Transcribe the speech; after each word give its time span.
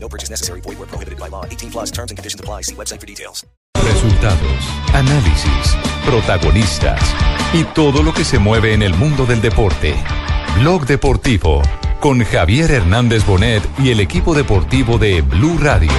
No 0.00 0.08
purchase 0.08 0.30
necessary. 0.30 0.60
Void 0.62 0.78
where 0.78 0.88
prohibited 0.88 1.18
by 1.18 1.28
law. 1.28 1.44
18 1.44 1.70
plus 1.70 1.90
terms 1.90 2.10
and 2.10 2.16
conditions 2.16 2.40
apply. 2.40 2.62
See 2.62 2.74
website 2.74 3.00
for 3.00 3.06
details. 3.06 3.46
Resultados, 3.76 4.64
análisis, 4.92 5.76
protagonistas 6.04 7.00
y 7.52 7.64
todo 7.74 8.02
lo 8.02 8.12
que 8.12 8.24
se 8.24 8.38
mueve 8.38 8.74
en 8.74 8.82
el 8.82 8.94
mundo 8.94 9.24
del 9.24 9.40
deporte. 9.40 9.94
Blog 10.58 10.86
Deportivo 10.86 11.62
con 12.00 12.24
Javier 12.24 12.70
Hernández 12.70 13.24
Bonet 13.24 13.62
y 13.78 13.90
el 13.90 14.00
equipo 14.00 14.34
deportivo 14.34 14.98
de 14.98 15.20
Blue 15.22 15.58
Radio. 15.58 15.90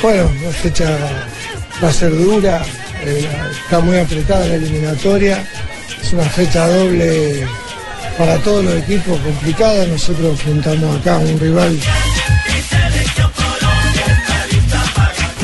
Bueno, 0.00 0.30
la 0.42 0.50
fecha 0.50 0.98
va 1.82 1.88
a 1.88 1.92
ser 1.92 2.16
dura, 2.16 2.62
eh, 3.04 3.28
está 3.64 3.78
muy 3.80 3.98
apretada 3.98 4.48
la 4.48 4.54
eliminatoria, 4.56 5.46
es 6.02 6.12
una 6.12 6.24
fecha 6.24 6.66
doble 6.66 7.46
para 8.18 8.36
todos 8.38 8.64
los 8.64 8.74
equipos 8.74 9.18
complicada, 9.20 9.86
nosotros 9.86 10.32
enfrentamos 10.32 11.00
acá 11.00 11.14
a 11.14 11.18
un 11.18 11.40
rival. 11.40 11.78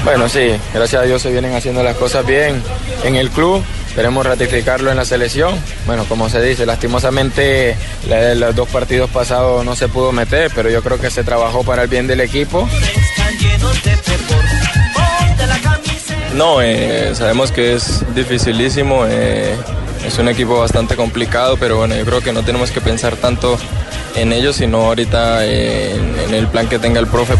Bueno, 0.04 0.28
sí, 0.28 0.52
gracias 0.72 1.02
a 1.02 1.04
Dios 1.04 1.22
se 1.22 1.30
vienen 1.30 1.54
haciendo 1.54 1.82
las 1.82 1.96
cosas 1.96 2.26
bien 2.26 2.62
en 3.04 3.16
el 3.16 3.30
club. 3.30 3.62
Esperemos 3.88 4.24
ratificarlo 4.24 4.90
en 4.90 4.96
la 4.96 5.04
selección. 5.04 5.58
Bueno, 5.86 6.04
como 6.04 6.28
se 6.28 6.40
dice, 6.40 6.64
lastimosamente 6.66 7.76
la 8.08 8.16
de 8.16 8.34
los 8.36 8.54
dos 8.54 8.68
partidos 8.68 9.10
pasados 9.10 9.64
no 9.64 9.74
se 9.74 9.88
pudo 9.88 10.12
meter, 10.12 10.50
pero 10.54 10.70
yo 10.70 10.82
creo 10.82 11.00
que 11.00 11.10
se 11.10 11.24
trabajó 11.24 11.64
para 11.64 11.82
el 11.82 11.88
bien 11.88 12.06
del 12.06 12.20
equipo. 12.20 12.68
No, 16.34 16.62
eh, 16.62 17.14
sabemos 17.14 17.50
que 17.50 17.74
es 17.74 18.04
dificilísimo, 18.14 19.04
eh, 19.08 19.56
es 20.04 20.18
un 20.18 20.28
equipo 20.28 20.58
bastante 20.58 20.96
complicado, 20.96 21.56
pero 21.58 21.76
bueno, 21.76 21.96
yo 21.96 22.04
creo 22.04 22.20
que 22.20 22.32
no 22.32 22.42
tenemos 22.42 22.70
que 22.70 22.80
pensar 22.80 23.16
tanto 23.16 23.58
en 24.14 24.32
ellos, 24.32 24.56
sino 24.56 24.78
ahorita 24.86 25.44
en, 25.44 26.18
en 26.18 26.34
el 26.34 26.46
plan 26.48 26.68
que 26.68 26.78
tenga 26.78 27.00
el 27.00 27.06
profe. 27.06 27.34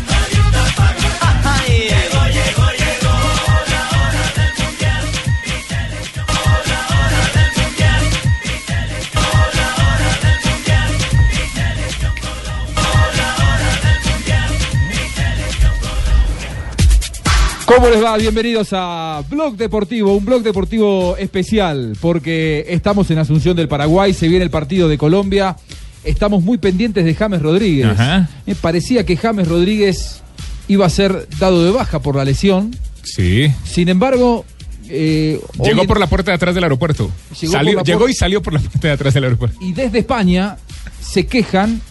¿Cómo 17.68 17.88
les 17.90 18.02
va? 18.02 18.16
Bienvenidos 18.16 18.68
a 18.72 19.22
Blog 19.28 19.56
Deportivo, 19.56 20.16
un 20.16 20.24
blog 20.24 20.42
deportivo 20.42 21.16
especial, 21.18 21.92
porque 22.00 22.64
estamos 22.68 23.10
en 23.10 23.18
Asunción 23.18 23.54
del 23.56 23.68
Paraguay, 23.68 24.14
se 24.14 24.26
viene 24.28 24.44
el 24.44 24.50
partido 24.50 24.88
de 24.88 24.96
Colombia, 24.96 25.54
estamos 26.02 26.42
muy 26.42 26.56
pendientes 26.58 27.04
de 27.04 27.14
James 27.14 27.42
Rodríguez. 27.42 27.86
Ajá. 27.86 28.28
Me 28.46 28.54
parecía 28.54 29.04
que 29.04 29.16
James 29.18 29.46
Rodríguez 29.46 30.22
iba 30.66 30.86
a 30.86 30.90
ser 30.90 31.28
dado 31.38 31.62
de 31.64 31.70
baja 31.70 32.00
por 32.00 32.16
la 32.16 32.24
lesión, 32.24 32.74
Sí. 33.02 33.52
sin 33.64 33.88
embargo... 33.90 34.44
eh, 34.88 35.38
Llegó 35.62 35.84
por 35.84 36.00
la 36.00 36.06
puerta 36.06 36.30
de 36.30 36.36
atrás 36.36 36.54
del 36.54 36.64
aeropuerto. 36.64 37.10
Llegó 37.38 37.52
Salió- 37.52 37.82
llegó 37.82 38.08
y 38.08 38.14
salió 38.14 38.42
por 38.42 38.54
la 38.54 38.60
puerta 38.60 38.88
de 38.88 38.94
atrás 38.94 39.12
del 39.12 39.24
aeropuerto. 39.24 39.58
Y 39.60 39.72
desde 39.74 39.98
España 39.98 40.56
se 41.00 41.26
quejan 41.26 41.82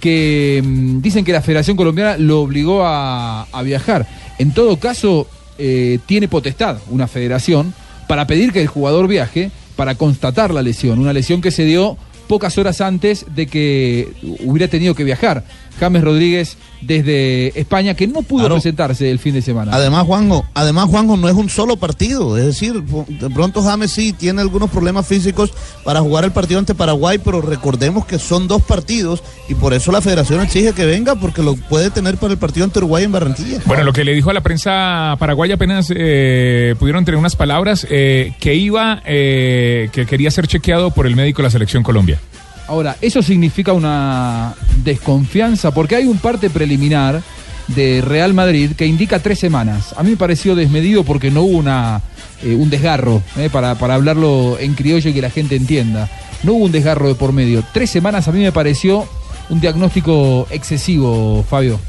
que 0.00 0.62
mm, 0.64 1.00
dicen 1.02 1.24
que 1.24 1.32
la 1.32 1.42
Federación 1.42 1.76
Colombiana 1.76 2.16
lo 2.16 2.40
obligó 2.40 2.84
a, 2.86 3.42
a 3.44 3.62
viajar. 3.62 4.06
En 4.38 4.52
todo 4.52 4.78
caso, 4.78 5.26
eh, 5.58 5.98
tiene 6.06 6.28
potestad 6.28 6.78
una 6.90 7.08
federación 7.08 7.74
para 8.06 8.26
pedir 8.26 8.52
que 8.52 8.60
el 8.60 8.68
jugador 8.68 9.08
viaje 9.08 9.50
para 9.76 9.96
constatar 9.96 10.52
la 10.52 10.62
lesión. 10.62 10.98
Una 10.98 11.12
lesión 11.12 11.40
que 11.40 11.50
se 11.50 11.64
dio 11.64 11.96
pocas 12.28 12.58
horas 12.58 12.80
antes 12.80 13.26
de 13.34 13.46
que 13.46 14.12
hubiera 14.44 14.68
tenido 14.68 14.94
que 14.94 15.04
viajar. 15.04 15.44
James 15.78 16.02
Rodríguez 16.02 16.56
desde 16.80 17.58
España, 17.58 17.94
que 17.94 18.06
no 18.06 18.22
pudo 18.22 18.40
Claro. 18.42 18.54
presentarse 18.56 19.10
el 19.10 19.18
fin 19.18 19.34
de 19.34 19.42
semana. 19.42 19.72
Además, 19.74 20.04
Juanjo, 20.06 20.46
además, 20.54 20.86
Juanjo, 20.88 21.16
no 21.16 21.28
es 21.28 21.34
un 21.34 21.48
solo 21.48 21.76
partido. 21.76 22.36
Es 22.38 22.44
decir, 22.46 22.82
de 22.82 23.30
pronto 23.30 23.62
James 23.62 23.90
sí 23.90 24.12
tiene 24.12 24.40
algunos 24.40 24.70
problemas 24.70 25.06
físicos 25.06 25.52
para 25.84 26.00
jugar 26.00 26.24
el 26.24 26.32
partido 26.32 26.60
ante 26.60 26.74
Paraguay, 26.74 27.18
pero 27.18 27.40
recordemos 27.40 28.06
que 28.06 28.18
son 28.18 28.46
dos 28.48 28.62
partidos 28.62 29.22
y 29.48 29.54
por 29.54 29.74
eso 29.74 29.90
la 29.92 30.00
federación 30.00 30.40
exige 30.40 30.72
que 30.72 30.86
venga 30.86 31.14
porque 31.16 31.42
lo 31.42 31.56
puede 31.56 31.90
tener 31.90 32.16
para 32.16 32.32
el 32.32 32.38
partido 32.38 32.64
ante 32.64 32.78
Uruguay 32.78 33.04
en 33.04 33.12
Barranquilla. 33.12 33.60
Bueno, 33.66 33.82
lo 33.84 33.92
que 33.92 34.04
le 34.04 34.14
dijo 34.14 34.30
a 34.30 34.34
la 34.34 34.40
prensa 34.42 35.16
paraguaya 35.18 35.54
apenas 35.54 35.92
eh, 35.94 36.74
pudieron 36.78 37.04
tener 37.04 37.18
unas 37.18 37.34
palabras 37.36 37.86
eh, 37.90 38.34
que 38.40 38.54
iba, 38.54 39.02
eh, 39.04 39.88
que 39.92 40.06
quería 40.06 40.30
ser 40.30 40.46
chequeado 40.46 40.90
por 40.92 41.06
el 41.06 41.16
médico 41.16 41.42
de 41.42 41.44
la 41.48 41.50
selección 41.50 41.82
Colombia. 41.82 42.20
Ahora, 42.68 42.96
eso 43.00 43.22
significa 43.22 43.72
una 43.72 44.54
desconfianza, 44.84 45.72
porque 45.72 45.96
hay 45.96 46.04
un 46.04 46.18
parte 46.18 46.50
preliminar 46.50 47.22
de 47.68 48.02
Real 48.02 48.34
Madrid 48.34 48.72
que 48.76 48.86
indica 48.86 49.20
tres 49.20 49.38
semanas. 49.38 49.94
A 49.96 50.02
mí 50.02 50.10
me 50.10 50.16
pareció 50.16 50.54
desmedido 50.54 51.02
porque 51.02 51.30
no 51.30 51.42
hubo 51.42 51.56
una, 51.56 52.02
eh, 52.42 52.54
un 52.54 52.68
desgarro, 52.70 53.22
eh, 53.36 53.48
para, 53.50 53.74
para 53.76 53.94
hablarlo 53.94 54.58
en 54.60 54.74
criollo 54.74 55.10
y 55.10 55.14
que 55.14 55.22
la 55.22 55.30
gente 55.30 55.56
entienda. 55.56 56.10
No 56.42 56.54
hubo 56.54 56.66
un 56.66 56.72
desgarro 56.72 57.08
de 57.08 57.14
por 57.14 57.32
medio. 57.32 57.64
Tres 57.72 57.90
semanas 57.90 58.28
a 58.28 58.32
mí 58.32 58.40
me 58.40 58.52
pareció 58.52 59.08
un 59.48 59.60
diagnóstico 59.60 60.46
excesivo, 60.50 61.44
Fabio. 61.48 61.80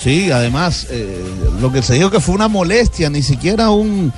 Sí, 0.00 0.30
además, 0.30 0.86
eh, 0.90 1.24
lo 1.60 1.72
que 1.72 1.82
se 1.82 1.94
dijo 1.94 2.10
que 2.10 2.20
fue 2.20 2.34
una 2.34 2.48
molestia, 2.48 3.10
ni 3.10 3.22
siquiera 3.22 3.70
un, 3.70 4.12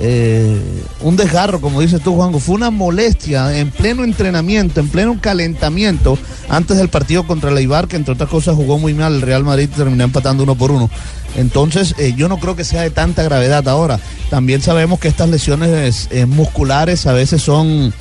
eh, 0.00 0.60
un 1.00 1.16
desgarro, 1.16 1.60
como 1.60 1.80
dices 1.80 2.02
tú, 2.02 2.14
Juanjo, 2.14 2.40
fue 2.40 2.56
una 2.56 2.70
molestia 2.70 3.56
en 3.56 3.70
pleno 3.70 4.02
entrenamiento, 4.02 4.80
en 4.80 4.88
pleno 4.88 5.18
calentamiento, 5.20 6.18
antes 6.48 6.76
del 6.76 6.88
partido 6.88 7.26
contra 7.26 7.50
el 7.50 7.58
Eibar, 7.58 7.86
que 7.86 7.96
entre 7.96 8.14
otras 8.14 8.28
cosas 8.28 8.56
jugó 8.56 8.78
muy 8.78 8.94
mal, 8.94 9.14
el 9.14 9.22
Real 9.22 9.44
Madrid 9.44 9.68
terminó 9.74 10.04
empatando 10.04 10.42
uno 10.42 10.56
por 10.56 10.72
uno. 10.72 10.90
Entonces, 11.36 11.94
eh, 11.98 12.14
yo 12.16 12.28
no 12.28 12.38
creo 12.38 12.56
que 12.56 12.64
sea 12.64 12.82
de 12.82 12.90
tanta 12.90 13.22
gravedad 13.22 13.68
ahora. 13.68 14.00
También 14.30 14.62
sabemos 14.62 14.98
que 14.98 15.08
estas 15.08 15.28
lesiones 15.28 16.08
eh, 16.10 16.26
musculares 16.26 17.06
a 17.06 17.12
veces 17.12 17.42
son 17.42 17.92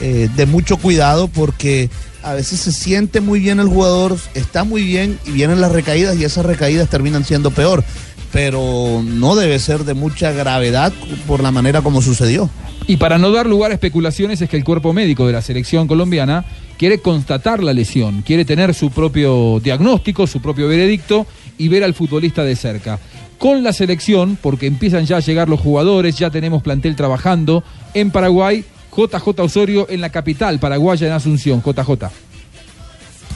de 0.00 0.46
mucho 0.46 0.78
cuidado 0.78 1.28
porque 1.28 1.90
a 2.22 2.34
veces 2.34 2.60
se 2.60 2.72
siente 2.72 3.20
muy 3.20 3.40
bien 3.40 3.60
el 3.60 3.68
jugador, 3.68 4.16
está 4.34 4.64
muy 4.64 4.82
bien 4.82 5.18
y 5.26 5.30
vienen 5.30 5.60
las 5.60 5.72
recaídas 5.72 6.16
y 6.16 6.24
esas 6.24 6.44
recaídas 6.44 6.88
terminan 6.88 7.24
siendo 7.24 7.50
peor. 7.50 7.84
Pero 8.32 9.02
no 9.04 9.34
debe 9.34 9.58
ser 9.58 9.84
de 9.84 9.94
mucha 9.94 10.32
gravedad 10.32 10.92
por 11.26 11.42
la 11.42 11.50
manera 11.50 11.82
como 11.82 12.02
sucedió. 12.02 12.48
Y 12.86 12.96
para 12.96 13.18
no 13.18 13.30
dar 13.30 13.46
lugar 13.46 13.70
a 13.70 13.74
especulaciones 13.74 14.40
es 14.40 14.48
que 14.48 14.56
el 14.56 14.64
cuerpo 14.64 14.92
médico 14.92 15.26
de 15.26 15.32
la 15.32 15.42
selección 15.42 15.86
colombiana 15.86 16.44
quiere 16.76 16.98
constatar 16.98 17.62
la 17.62 17.72
lesión, 17.72 18.22
quiere 18.22 18.44
tener 18.44 18.74
su 18.74 18.90
propio 18.90 19.60
diagnóstico, 19.62 20.26
su 20.26 20.40
propio 20.40 20.66
veredicto 20.66 21.26
y 21.58 21.68
ver 21.68 21.84
al 21.84 21.94
futbolista 21.94 22.42
de 22.42 22.56
cerca. 22.56 22.98
Con 23.38 23.62
la 23.62 23.72
selección, 23.72 24.38
porque 24.40 24.66
empiezan 24.66 25.06
ya 25.06 25.18
a 25.18 25.20
llegar 25.20 25.48
los 25.48 25.60
jugadores, 25.60 26.16
ya 26.16 26.30
tenemos 26.30 26.62
plantel 26.62 26.96
trabajando 26.96 27.62
en 27.94 28.10
Paraguay, 28.10 28.64
JJ 28.96 29.40
Osorio 29.40 29.86
en 29.88 30.00
la 30.00 30.10
capital 30.10 30.58
paraguaya 30.58 31.06
en 31.06 31.12
Asunción, 31.12 31.62
JJ. 31.62 32.29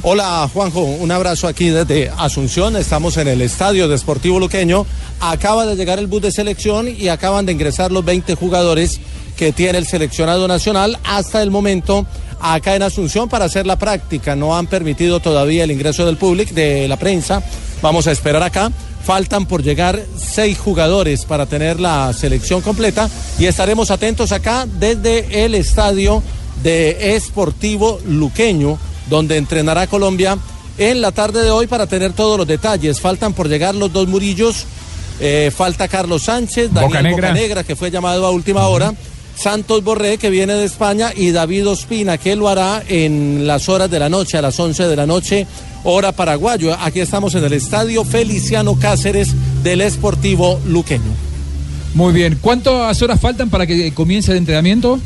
Hola 0.06 0.46
Juanjo, 0.52 0.82
un 0.82 1.10
abrazo 1.10 1.48
aquí 1.48 1.70
desde 1.70 2.10
Asunción. 2.18 2.76
Estamos 2.76 3.16
en 3.16 3.26
el 3.26 3.40
Estadio 3.40 3.88
de 3.88 3.96
Sportivo 3.96 4.38
Luqueño. 4.38 4.84
Acaba 5.18 5.64
de 5.64 5.76
llegar 5.76 5.98
el 5.98 6.08
bus 6.08 6.20
de 6.20 6.30
selección 6.30 6.88
y 6.88 7.08
acaban 7.08 7.46
de 7.46 7.52
ingresar 7.52 7.90
los 7.90 8.04
20 8.04 8.34
jugadores 8.34 9.00
que 9.38 9.52
tiene 9.52 9.78
el 9.78 9.86
seleccionado 9.86 10.46
nacional 10.46 10.98
hasta 11.04 11.42
el 11.42 11.50
momento 11.50 12.04
acá 12.38 12.76
en 12.76 12.82
Asunción 12.82 13.30
para 13.30 13.46
hacer 13.46 13.66
la 13.66 13.78
práctica. 13.78 14.36
No 14.36 14.54
han 14.54 14.66
permitido 14.66 15.20
todavía 15.20 15.64
el 15.64 15.70
ingreso 15.70 16.04
del 16.04 16.18
público, 16.18 16.52
de 16.54 16.86
la 16.86 16.98
prensa. 16.98 17.42
Vamos 17.80 18.06
a 18.06 18.12
esperar 18.12 18.42
acá. 18.42 18.70
Faltan 19.04 19.46
por 19.46 19.62
llegar 19.62 19.98
seis 20.18 20.58
jugadores 20.58 21.24
para 21.24 21.46
tener 21.46 21.80
la 21.80 22.12
selección 22.12 22.60
completa 22.60 23.08
y 23.38 23.46
estaremos 23.46 23.90
atentos 23.90 24.32
acá 24.32 24.66
desde 24.66 25.46
el 25.46 25.54
estadio 25.54 26.22
de 26.62 27.16
Esportivo 27.16 28.00
Luqueño, 28.06 28.78
donde 29.08 29.36
entrenará 29.36 29.86
Colombia 29.86 30.38
en 30.78 31.00
la 31.00 31.12
tarde 31.12 31.42
de 31.42 31.50
hoy 31.50 31.66
para 31.66 31.86
tener 31.86 32.12
todos 32.12 32.38
los 32.38 32.46
detalles. 32.46 33.00
Faltan 33.00 33.32
por 33.32 33.48
llegar 33.48 33.74
los 33.74 33.92
dos 33.92 34.08
Murillos, 34.08 34.66
eh, 35.20 35.52
falta 35.54 35.88
Carlos 35.88 36.24
Sánchez, 36.24 36.72
Daniel 36.72 36.88
Bocanegra. 36.88 37.28
Bocanegra, 37.28 37.64
que 37.64 37.76
fue 37.76 37.90
llamado 37.90 38.26
a 38.26 38.30
última 38.30 38.66
hora. 38.66 38.94
Santos 39.36 39.82
Borré, 39.82 40.18
que 40.18 40.30
viene 40.30 40.54
de 40.54 40.64
España, 40.64 41.12
y 41.14 41.32
David 41.32 41.68
Ospina, 41.68 42.18
que 42.18 42.36
lo 42.36 42.48
hará 42.48 42.82
en 42.88 43.46
las 43.46 43.68
horas 43.68 43.90
de 43.90 43.98
la 43.98 44.08
noche, 44.08 44.38
a 44.38 44.42
las 44.42 44.58
11 44.58 44.86
de 44.86 44.96
la 44.96 45.06
noche, 45.06 45.46
hora 45.82 46.12
paraguayo. 46.12 46.76
Aquí 46.80 47.00
estamos 47.00 47.34
en 47.34 47.44
el 47.44 47.52
estadio 47.52 48.04
Feliciano 48.04 48.78
Cáceres 48.78 49.34
del 49.62 49.80
Esportivo 49.80 50.60
Luqueño. 50.66 51.12
Muy 51.94 52.12
bien. 52.12 52.38
¿Cuántas 52.40 53.00
horas 53.02 53.20
faltan 53.20 53.50
para 53.50 53.66
que 53.66 53.92
comience 53.92 54.32
el 54.32 54.38
entrenamiento? 54.38 54.98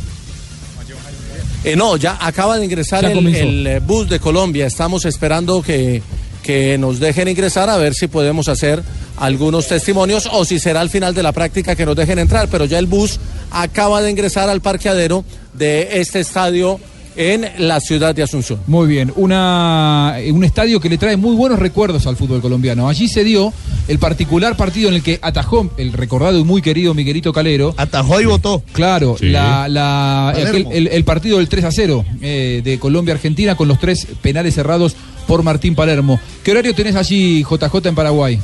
Eh, 1.64 1.76
no, 1.76 1.96
ya 1.96 2.16
acaba 2.20 2.56
de 2.58 2.64
ingresar 2.64 3.05
el, 3.05 3.34
el, 3.34 3.66
eh, 3.66 3.81
bus 3.81 4.08
de 4.08 4.20
Colombia. 4.20 4.66
Estamos 4.66 5.05
esperando 5.05 5.60
que, 5.62 6.02
que 6.43 6.78
nos 6.78 7.00
dejen 7.00 7.28
ingresar 7.28 7.69
a 7.69 7.76
ver 7.76 7.94
si 7.94 8.06
podemos 8.06 8.49
hacer 8.49 8.82
algunos 9.16 9.66
testimonios 9.66 10.28
o 10.31 10.44
si 10.44 10.60
será 10.60 10.81
al 10.81 10.90
final 10.90 11.14
de 11.14 11.22
la 11.22 11.32
práctica 11.32 11.75
que 11.75 11.84
nos 11.84 11.96
dejen 11.96 12.19
entrar. 12.20 12.49
Pero 12.49 12.64
ya 12.64 12.78
el 12.78 12.87
bus 12.87 13.19
acaba 13.50 14.00
de 14.00 14.10
ingresar 14.10 14.49
al 14.49 14.60
parqueadero 14.60 15.25
de 15.55 16.00
este 16.00 16.20
estadio 16.20 16.78
en 17.19 17.47
la 17.59 17.81
ciudad 17.81 18.15
de 18.15 18.23
Asunción. 18.23 18.61
Muy 18.69 18.87
bien, 18.87 19.12
una, 19.17 20.17
un 20.32 20.44
estadio 20.44 20.79
que 20.81 20.88
le 20.88 20.97
trae 20.99 21.17
muy 21.17 21.35
buenos 21.35 21.59
recuerdos 21.59 22.06
al 22.06 22.17
fútbol 22.17 22.41
colombiano. 22.41 22.88
Allí 22.88 23.09
se 23.09 23.25
dio 23.25 23.53
el 23.88 23.99
particular 23.99 24.56
partido 24.56 24.88
en 24.88 24.94
el 24.94 25.03
que 25.03 25.19
atajó 25.20 25.69
el 25.79 25.93
recordado 25.93 26.38
y 26.38 26.44
muy 26.44 26.62
querido 26.62 26.94
Miguelito 26.94 27.32
Calero. 27.32 27.75
Atajó 27.76 28.20
y 28.20 28.26
votó. 28.26 28.62
Claro, 28.73 29.17
Sí. 29.19 29.26
la, 29.31 29.67
la- 29.69 30.31
Palermo. 30.32 30.70
aquel- 30.70 30.76
el, 30.76 30.87
el 30.87 31.05
partido 31.05 31.38
del 31.38 31.49
3 31.49 31.65
a 31.65 31.73
0 31.73 32.05
eh, 32.23 32.62
de 32.65 32.79
Colombia-Argentina 32.79 33.56
con 33.56 33.67
los 33.67 33.81
tres 33.81 34.06
penales 34.23 34.55
cerrados 34.55 34.94
por 35.26 35.43
Martín 35.43 35.75
Palermo. 35.75 36.20
¿Qué 36.44 36.53
horario 36.53 36.73
tenés 36.75 36.94
allí, 36.94 37.43
JJ, 37.43 37.88
en 37.88 37.94
Paraguay? 37.97 38.38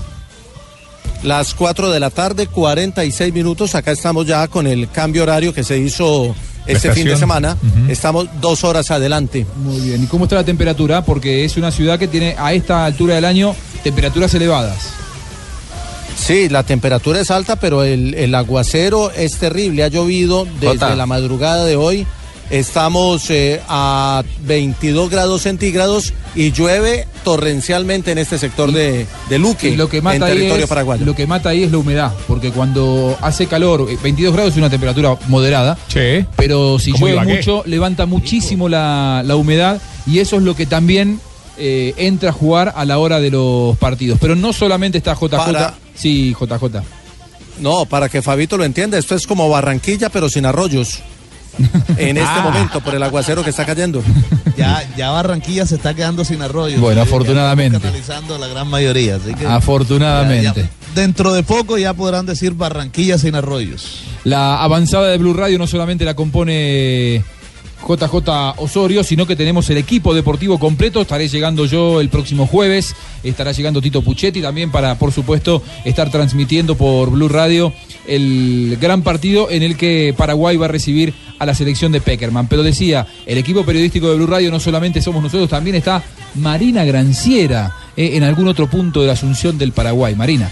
Las 1.23 1.55
4 1.55 1.91
de 1.91 2.01
la 2.01 2.11
tarde, 2.11 2.49
46 2.49 3.33
minutos. 3.33 3.75
Acá 3.75 3.93
estamos 3.93 4.27
ya 4.27 4.47
con 4.49 4.67
el 4.67 4.91
cambio 4.91 5.23
horario 5.23 5.55
que 5.55 5.65
se 5.65 5.79
hizo 5.79 6.35
este 6.67 6.93
fin 6.93 7.07
de 7.07 7.17
semana. 7.17 7.57
Estamos 7.89 8.29
dos 8.41 8.65
horas 8.65 8.91
adelante. 8.91 9.47
Muy 9.57 9.81
bien, 9.81 10.05
¿y 10.05 10.07
cómo 10.07 10.25
está 10.25 10.37
la 10.37 10.45
temperatura? 10.45 11.05
Porque 11.05 11.45
es 11.45 11.57
una 11.57 11.71
ciudad 11.71 11.99
que 11.99 12.09
tiene 12.09 12.37
a 12.39 12.53
esta 12.53 12.85
altura 12.85 13.15
del 13.17 13.25
año 13.25 13.55
temperaturas 13.83 14.33
elevadas. 14.35 14.91
Sí, 16.17 16.49
la 16.49 16.63
temperatura 16.63 17.21
es 17.21 17.31
alta, 17.31 17.57
pero 17.57 17.83
el, 17.83 18.15
el 18.15 18.35
aguacero 18.35 19.11
es 19.11 19.37
terrible. 19.39 19.85
Ha 19.85 19.89
llovido 19.89 20.47
desde 20.61 20.69
Jota. 20.79 20.95
la 20.97 21.07
madrugada 21.07 21.65
de 21.65 21.77
hoy. 21.77 22.07
Estamos 22.51 23.31
eh, 23.31 23.61
a 23.69 24.23
22 24.43 25.11
grados 25.11 25.43
centígrados 25.43 26.13
y 26.35 26.53
llueve 26.53 27.07
torrencialmente 27.25 28.13
en 28.13 28.19
este 28.19 28.39
sector 28.39 28.71
de, 28.71 29.07
de 29.29 29.39
Luque, 29.39 29.71
Y 29.71 29.77
lo 29.77 29.89
que 29.89 29.99
en 29.99 30.05
mata 30.05 30.27
ahí 30.27 30.33
territorio 30.35 30.65
es, 30.65 30.69
paraguayo. 30.69 31.05
lo 31.07 31.15
que 31.15 31.27
mata 31.27 31.49
ahí 31.49 31.63
es 31.63 31.73
la 31.73 31.79
humedad, 31.79 32.13
porque 32.29 32.51
cuando 32.53 33.17
hace 33.23 33.47
calor, 33.47 33.87
eh, 33.91 33.97
22 34.03 34.35
grados 34.35 34.53
es 34.53 34.59
una 34.59 34.69
temperatura 34.71 35.17
moderada, 35.29 35.79
pero 36.37 36.79
si 36.79 36.93
llueve 36.93 37.13
Ibagué. 37.17 37.37
mucho 37.37 37.63
levanta 37.67 38.07
muchísimo 38.07 38.69
la, 38.69 39.23
la 39.25 39.37
humedad 39.37 39.81
y 40.07 40.19
eso 40.19 40.37
es 40.37 40.43
lo 40.43 40.55
que 40.55 40.67
también 40.67 41.21
eh, 41.57 41.95
entra 41.97 42.31
a 42.31 42.33
jugar 42.33 42.73
a 42.77 42.85
la 42.85 42.99
hora 42.99 43.21
de 43.21 43.31
los 43.31 43.77
partidos. 43.79 44.19
Pero 44.21 44.37
no 44.37 44.53
solamente 44.53 44.99
está 44.99 45.15
JJ, 45.15 45.29
Para- 45.31 45.75
sí 45.95 46.35
JJ. 46.39 46.83
No, 47.61 47.87
para 47.87 48.09
que 48.09 48.21
Fabito 48.21 48.57
lo 48.57 48.65
entienda, 48.65 48.99
esto 48.99 49.15
es 49.15 49.27
como 49.27 49.49
Barranquilla, 49.49 50.09
pero 50.11 50.29
sin 50.29 50.45
arroyos. 50.45 50.99
En 51.97 52.17
este 52.17 52.29
Ah. 52.29 52.43
momento, 52.45 52.81
por 52.81 52.95
el 52.95 53.03
aguacero 53.03 53.43
que 53.45 53.51
está 53.51 53.65
cayendo. 53.65 54.03
Ya, 54.57 54.83
ya 54.97 55.11
Barranquilla 55.11 55.67
se 55.67 55.75
está 55.77 55.95
quedando 55.95 56.25
sin 56.25 56.41
arroyo. 56.43 56.79
Bueno, 56.81 57.03
afortunadamente. 57.03 57.79
Canalizando 57.81 58.39
la 58.39 58.47
gran 58.49 58.69
mayoría. 58.69 59.17
Así 59.17 59.35
que 59.35 59.47
Afortunadamente. 59.47 60.45
ya- 60.45 60.55
ya 60.55 60.69
dentro 60.95 61.33
de 61.33 61.43
poco 61.43 61.77
ya 61.79 61.93
podrán 61.95 62.25
decir 62.27 62.55
Barranquilla 62.55 63.19
sin 63.19 63.35
arroyos. 63.35 64.03
La 64.25 64.63
avanzada 64.63 65.09
de 65.09 65.19
Blue 65.19 65.35
Radio 65.35 65.59
no 65.59 65.67
solamente 65.67 66.05
la 66.05 66.15
compone 66.15 67.25
JJ 67.87 68.59
Osorio, 68.59 69.05
sino 69.05 69.27
que 69.27 69.37
tenemos 69.37 69.69
el 69.71 69.79
equipo 69.79 70.15
deportivo 70.15 70.59
completo. 70.59 71.03
Estaré 71.03 71.29
llegando 71.29 71.67
yo 71.67 72.01
el 72.01 72.09
próximo 72.09 72.47
jueves. 72.47 72.95
Estará 73.23 73.53
llegando 73.53 73.83
Tito 73.83 74.03
Puchetti 74.03 74.41
también 74.41 74.71
para, 74.71 74.99
por 74.99 75.13
supuesto, 75.13 75.63
estar 75.85 76.11
transmitiendo 76.11 76.77
por 76.77 77.11
Blue 77.11 77.29
Radio 77.29 77.73
el 78.07 78.77
gran 78.81 79.03
partido 79.03 79.51
en 79.51 79.63
el 79.63 79.77
que 79.77 80.15
Paraguay 80.17 80.57
va 80.57 80.67
a 80.67 80.69
recibir 80.69 81.15
a 81.39 81.47
la 81.47 81.55
selección 81.55 81.93
de 81.93 82.01
Peckerman. 82.01 82.49
Pero 82.49 82.63
decía, 82.63 83.07
el 83.27 83.39
equipo 83.39 83.65
periodístico 83.65 84.09
de 84.09 84.17
Blue 84.17 84.27
Radio 84.27 84.51
no 84.51 84.61
solamente 84.61 85.01
somos 85.01 85.23
nosotros, 85.23 85.49
también 85.49 85.77
está 85.77 86.03
Marina 86.35 86.85
Granciera 86.85 87.75
eh, 87.97 88.11
en 88.15 88.23
algún 88.23 88.49
otro 88.49 88.69
punto 88.69 89.01
de 89.01 89.07
la 89.07 89.13
Asunción 89.15 89.59
del 89.59 89.73
Paraguay. 89.73 90.15
Marina. 90.15 90.51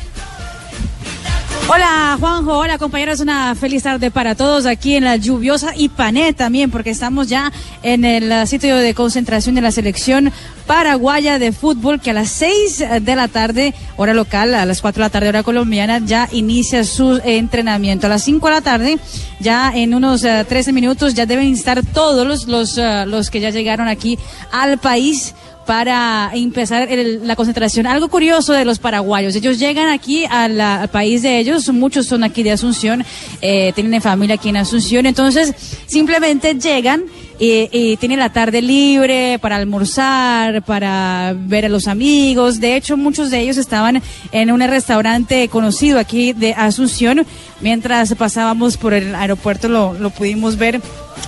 Hola 1.69 2.17
Juanjo, 2.19 2.59
hola 2.59 2.77
compañeros, 2.77 3.21
una 3.21 3.55
feliz 3.55 3.85
tarde 3.85 4.11
para 4.11 4.35
todos 4.35 4.67
aquí 4.67 4.97
en 4.97 5.05
la 5.05 5.17
lluviosa 5.17 5.73
Ipané 5.77 6.33
también, 6.33 6.71
porque 6.71 6.91
estamos 6.91 7.29
ya 7.29 7.53
en 7.83 8.05
el 8.05 8.47
sitio 8.49 8.77
de 8.77 8.95
concentración 8.95 9.55
de 9.55 9.61
la 9.61 9.71
selección 9.71 10.33
paraguaya 10.67 11.39
de 11.39 11.53
fútbol 11.53 12.01
que 12.01 12.11
a 12.11 12.15
las 12.15 12.31
6 12.31 12.85
de 13.01 13.17
la 13.17 13.29
tarde, 13.29 13.75
hora 13.97 14.13
local, 14.13 14.55
a 14.55 14.67
las 14.67 14.81
4 14.81 15.01
de 15.01 15.07
la 15.07 15.11
tarde, 15.11 15.29
hora 15.29 15.43
colombiana, 15.45 16.01
ya 16.05 16.29
inicia 16.33 16.85
su 16.85 17.21
entrenamiento. 17.25 18.07
A 18.07 18.11
las 18.11 18.25
5 18.25 18.47
de 18.47 18.53
la 18.53 18.61
tarde, 18.61 18.99
ya 19.39 19.73
en 19.75 19.95
unos 19.95 20.25
eh, 20.25 20.45
13 20.47 20.73
minutos, 20.73 21.15
ya 21.15 21.27
deben 21.27 21.53
estar 21.53 21.85
todos 21.87 22.27
los, 22.27 22.49
los, 22.49 22.77
eh, 22.77 23.05
los 23.07 23.31
que 23.31 23.41
ya 23.41 23.51
llegaron 23.51 23.89
aquí 23.89 24.19
al 24.51 24.79
país 24.79 25.35
para 25.67 26.31
empezar 26.35 26.89
el- 26.91 27.27
la 27.27 27.37
concentración. 27.37 27.87
Algo 27.87 28.09
curioso 28.09 28.53
de 28.53 28.65
los 28.65 28.79
paraguayos, 28.79 29.35
ellos 29.37 29.59
llegan 29.59 29.89
aquí 29.91 30.25
a 30.29 30.49
la- 30.49 30.83
al 30.83 30.89
país 30.89 31.23
de 31.23 31.39
ellos, 31.39 31.69
muchos 31.69 32.07
son 32.07 32.25
aquí 32.25 32.43
de 32.43 32.53
Asunción, 32.53 33.05
eh, 33.41 33.73
tienen 33.75 34.01
familia 34.03 34.35
aquí 34.35 34.49
en 34.49 34.57
Asunción, 34.57 35.07
entonces 35.07 35.55
simplemente 35.87 36.55
llegan 36.55 37.05
y, 37.39 37.69
y 37.73 37.97
tienen 37.97 38.19
la 38.19 38.33
tarde 38.33 38.63
libre 38.63 39.39
para 39.41 39.57
almorzar, 39.57 40.63
para 40.63 41.35
ver 41.37 41.67
a 41.67 41.69
los 41.69 41.89
amigos. 41.89 42.61
De 42.61 42.77
hecho, 42.77 42.97
muchos 42.97 43.31
de 43.31 43.41
ellos 43.41 43.57
estaban 43.57 44.03
en 44.33 44.51
un 44.51 44.61
restaurante 44.61 45.49
conocido 45.49 45.99
aquí 45.99 46.33
de 46.33 46.55
Asunción. 46.55 47.27
Mientras 47.61 48.15
pasábamos 48.15 48.77
por 48.77 48.95
el 48.95 49.15
aeropuerto 49.15 49.69
lo, 49.69 49.95
lo 49.95 50.11
pudimos 50.11 50.57
ver 50.57 50.81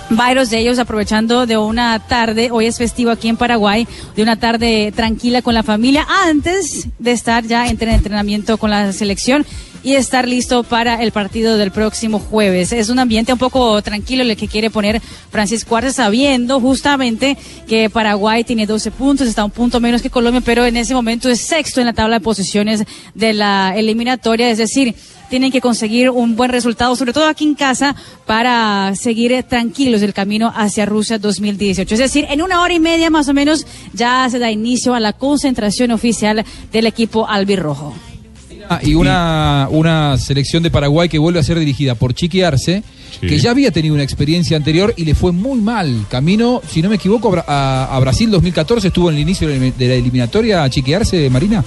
varios 0.09 0.49
de 0.49 0.59
ellos 0.59 0.79
aprovechando 0.79 1.45
de 1.45 1.57
una 1.57 1.99
tarde, 1.99 2.49
hoy 2.51 2.65
es 2.65 2.77
festivo 2.77 3.11
aquí 3.11 3.27
en 3.27 3.37
Paraguay, 3.37 3.87
de 4.15 4.23
una 4.23 4.35
tarde 4.35 4.91
tranquila 4.95 5.41
con 5.41 5.53
la 5.53 5.63
familia 5.63 6.05
antes 6.25 6.87
de 6.99 7.11
estar 7.11 7.43
ya 7.45 7.67
en 7.67 7.81
entrenamiento 7.81 8.57
con 8.57 8.69
la 8.69 8.91
selección 8.93 9.45
y 9.85 9.93
estar 9.93 10.27
listo 10.27 10.63
para 10.63 11.03
el 11.03 11.11
partido 11.11 11.57
del 11.57 11.69
próximo 11.69 12.17
jueves. 12.17 12.71
Es 12.71 12.89
un 12.89 12.97
ambiente 12.97 13.31
un 13.31 13.37
poco 13.37 13.79
tranquilo 13.83 14.23
el 14.23 14.35
que 14.35 14.47
quiere 14.47 14.71
poner 14.71 14.99
Francisco 15.29 15.77
Arce 15.77 15.93
sabiendo 15.93 16.59
justamente 16.59 17.37
que 17.67 17.91
Paraguay 17.91 18.43
tiene 18.43 18.65
12 18.65 18.89
puntos, 18.89 19.27
está 19.27 19.45
un 19.45 19.51
punto 19.51 19.79
menos 19.79 20.01
que 20.01 20.09
Colombia, 20.09 20.41
pero 20.43 20.65
en 20.65 20.75
ese 20.75 20.95
momento 20.95 21.29
es 21.29 21.39
sexto 21.39 21.81
en 21.81 21.85
la 21.85 21.93
tabla 21.93 22.17
de 22.17 22.23
posiciones 22.23 22.83
de 23.13 23.33
la 23.33 23.75
eliminatoria, 23.77 24.49
es 24.49 24.57
decir, 24.57 24.95
tienen 25.29 25.51
que 25.51 25.61
conseguir 25.61 26.09
un 26.09 26.35
buen 26.35 26.49
resultado, 26.49 26.95
sobre 26.95 27.13
todo 27.13 27.27
aquí 27.27 27.43
en 27.43 27.53
casa, 27.53 27.95
para 28.25 28.91
seguir 28.95 29.43
tranquilos 29.43 30.01
el 30.01 30.15
camino 30.15 30.51
hacia 30.55 30.87
Rusia 30.87 31.19
2018. 31.19 31.93
Es 31.93 31.99
decir, 31.99 32.25
en 32.31 32.41
una 32.41 32.61
hora 32.61 32.73
y 32.73 32.79
media 32.79 33.11
más 33.11 33.29
o 33.29 33.35
menos 33.35 33.67
ya 33.93 34.27
se 34.31 34.39
da 34.39 34.49
inicio 34.49 34.95
a 34.95 34.99
la 34.99 35.13
concentración 35.13 35.91
oficial 35.91 36.43
del 36.71 36.87
equipo 36.87 37.27
albirrojo. 37.27 37.93
Y 38.81 38.95
una, 38.95 39.67
una 39.71 40.17
selección 40.17 40.63
de 40.63 40.71
Paraguay 40.71 41.07
que 41.09 41.19
vuelve 41.19 41.39
a 41.39 41.43
ser 41.43 41.57
dirigida 41.59 41.95
por 41.95 42.13
Chiqui 42.13 42.41
Arce, 42.41 42.83
que 43.21 43.37
ya 43.37 43.51
había 43.51 43.71
tenido 43.71 43.93
una 43.93 44.03
experiencia 44.03 44.57
anterior 44.57 44.93
y 44.97 45.05
le 45.05 45.15
fue 45.15 45.31
muy 45.31 45.59
mal. 45.61 46.05
Camino, 46.09 46.61
si 46.69 46.81
no 46.81 46.89
me 46.89 46.95
equivoco, 46.95 47.35
a, 47.47 47.95
a- 47.95 47.99
Brasil 47.99 48.29
2014 48.31 48.87
estuvo 48.89 49.09
en 49.09 49.15
el 49.15 49.21
inicio 49.21 49.47
de 49.47 49.57
la- 49.59 49.71
de 49.77 49.87
la 49.87 49.93
eliminatoria 49.95 50.63
a 50.63 50.69
Chiqui 50.69 50.93
Arce, 50.93 51.29
Marina. 51.29 51.63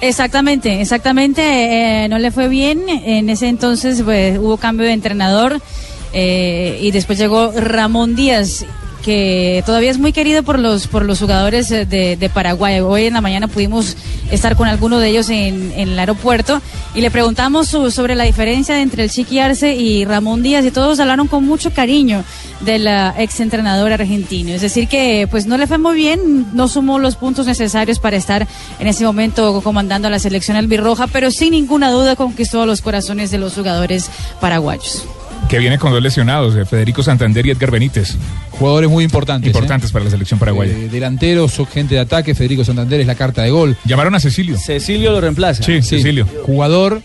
Exactamente, 0.00 0.80
exactamente. 0.80 2.04
eh, 2.04 2.08
no 2.08 2.18
le 2.18 2.30
fue 2.30 2.48
bien. 2.48 2.88
En 2.88 3.30
ese 3.30 3.48
entonces 3.48 4.02
pues, 4.02 4.38
hubo 4.38 4.56
cambio 4.56 4.86
de 4.86 4.92
entrenador 4.92 5.60
eh, 6.12 6.78
y 6.82 6.90
después 6.90 7.18
llegó 7.18 7.52
Ramón 7.52 8.14
Díaz, 8.14 8.64
que 9.04 9.62
todavía 9.64 9.90
es 9.90 9.98
muy 9.98 10.12
querido 10.12 10.42
por 10.42 10.58
los 10.58 10.86
por 10.88 11.04
los 11.04 11.20
jugadores 11.20 11.70
eh, 11.70 11.86
de, 11.86 12.16
de 12.16 12.28
Paraguay. 12.28 12.80
Hoy 12.80 13.04
en 13.04 13.14
la 13.14 13.20
mañana 13.20 13.46
pudimos 13.48 13.96
estar 14.30 14.56
con 14.56 14.66
alguno 14.68 14.98
de 14.98 15.08
ellos 15.10 15.28
en, 15.30 15.72
el 15.76 15.96
aeropuerto 15.98 16.60
y 16.94 17.00
le 17.00 17.10
preguntamos 17.10 17.68
su- 17.68 17.90
sobre 17.92 18.14
la 18.16 18.24
diferencia 18.24 18.80
entre 18.80 19.04
el 19.04 19.10
Chiqui 19.10 19.38
Arce 19.38 19.74
y 19.74 20.04
Ramón 20.04 20.42
Díaz 20.42 20.64
y 20.64 20.70
todos 20.72 20.98
hablaron 20.98 21.28
con 21.28 21.44
mucho 21.44 21.72
cariño 21.72 22.24
del 22.60 22.88
ex 23.18 23.38
entrenador 23.40 23.92
argentino. 23.92 24.50
Es 24.50 24.62
decir 24.62 24.88
que 24.88 25.28
pues 25.30 25.46
no 25.46 25.56
le 25.56 25.66
fue 25.66 25.78
muy 25.78 25.94
bien, 25.94 26.46
no 26.54 26.66
sumó 26.68 26.98
los 26.98 27.14
puntos 27.16 27.46
necesarios 27.46 27.98
para 28.00 28.16
estar 28.16 28.46
en 28.80 28.86
ese 28.88 29.04
momento 29.04 29.60
comandando 29.62 30.08
a 30.08 30.10
la 30.10 30.18
selección 30.18 30.56
albirroja, 30.56 31.06
pero 31.06 31.30
sin 31.30 31.50
ninguna 31.52 31.90
duda 31.90 32.16
conquistó 32.16 32.66
los 32.66 32.80
corazones 32.82 33.30
de 33.30 33.38
los 33.38 33.54
jugadores 33.54 34.10
paraguayos. 34.40 35.04
Que 35.48 35.60
viene 35.60 35.78
con 35.78 35.92
dos 35.92 36.02
lesionados, 36.02 36.56
eh, 36.56 36.64
Federico 36.64 37.04
Santander 37.04 37.46
y 37.46 37.50
Edgar 37.50 37.70
Benítez. 37.70 38.16
Jugadores 38.50 38.90
muy 38.90 39.04
importantes. 39.04 39.46
Importantes 39.48 39.92
para 39.92 40.04
la 40.04 40.10
selección 40.10 40.40
paraguaya. 40.40 40.72
Eh, 40.72 40.88
delanteros, 40.90 41.52
son 41.52 41.66
gente 41.66 41.94
de 41.94 42.00
ataque, 42.00 42.34
Federico 42.34 42.64
Santander 42.64 43.00
es 43.00 43.06
la 43.06 43.14
carta 43.14 43.42
de 43.42 43.50
gol. 43.50 43.76
Llamaron 43.84 44.12
a 44.16 44.20
Cecilio. 44.20 44.58
Cecilio 44.58 45.12
lo 45.12 45.20
reemplaza. 45.20 45.62
Sí, 45.62 45.82
Cecilio. 45.82 46.26
Jugador 46.42 47.00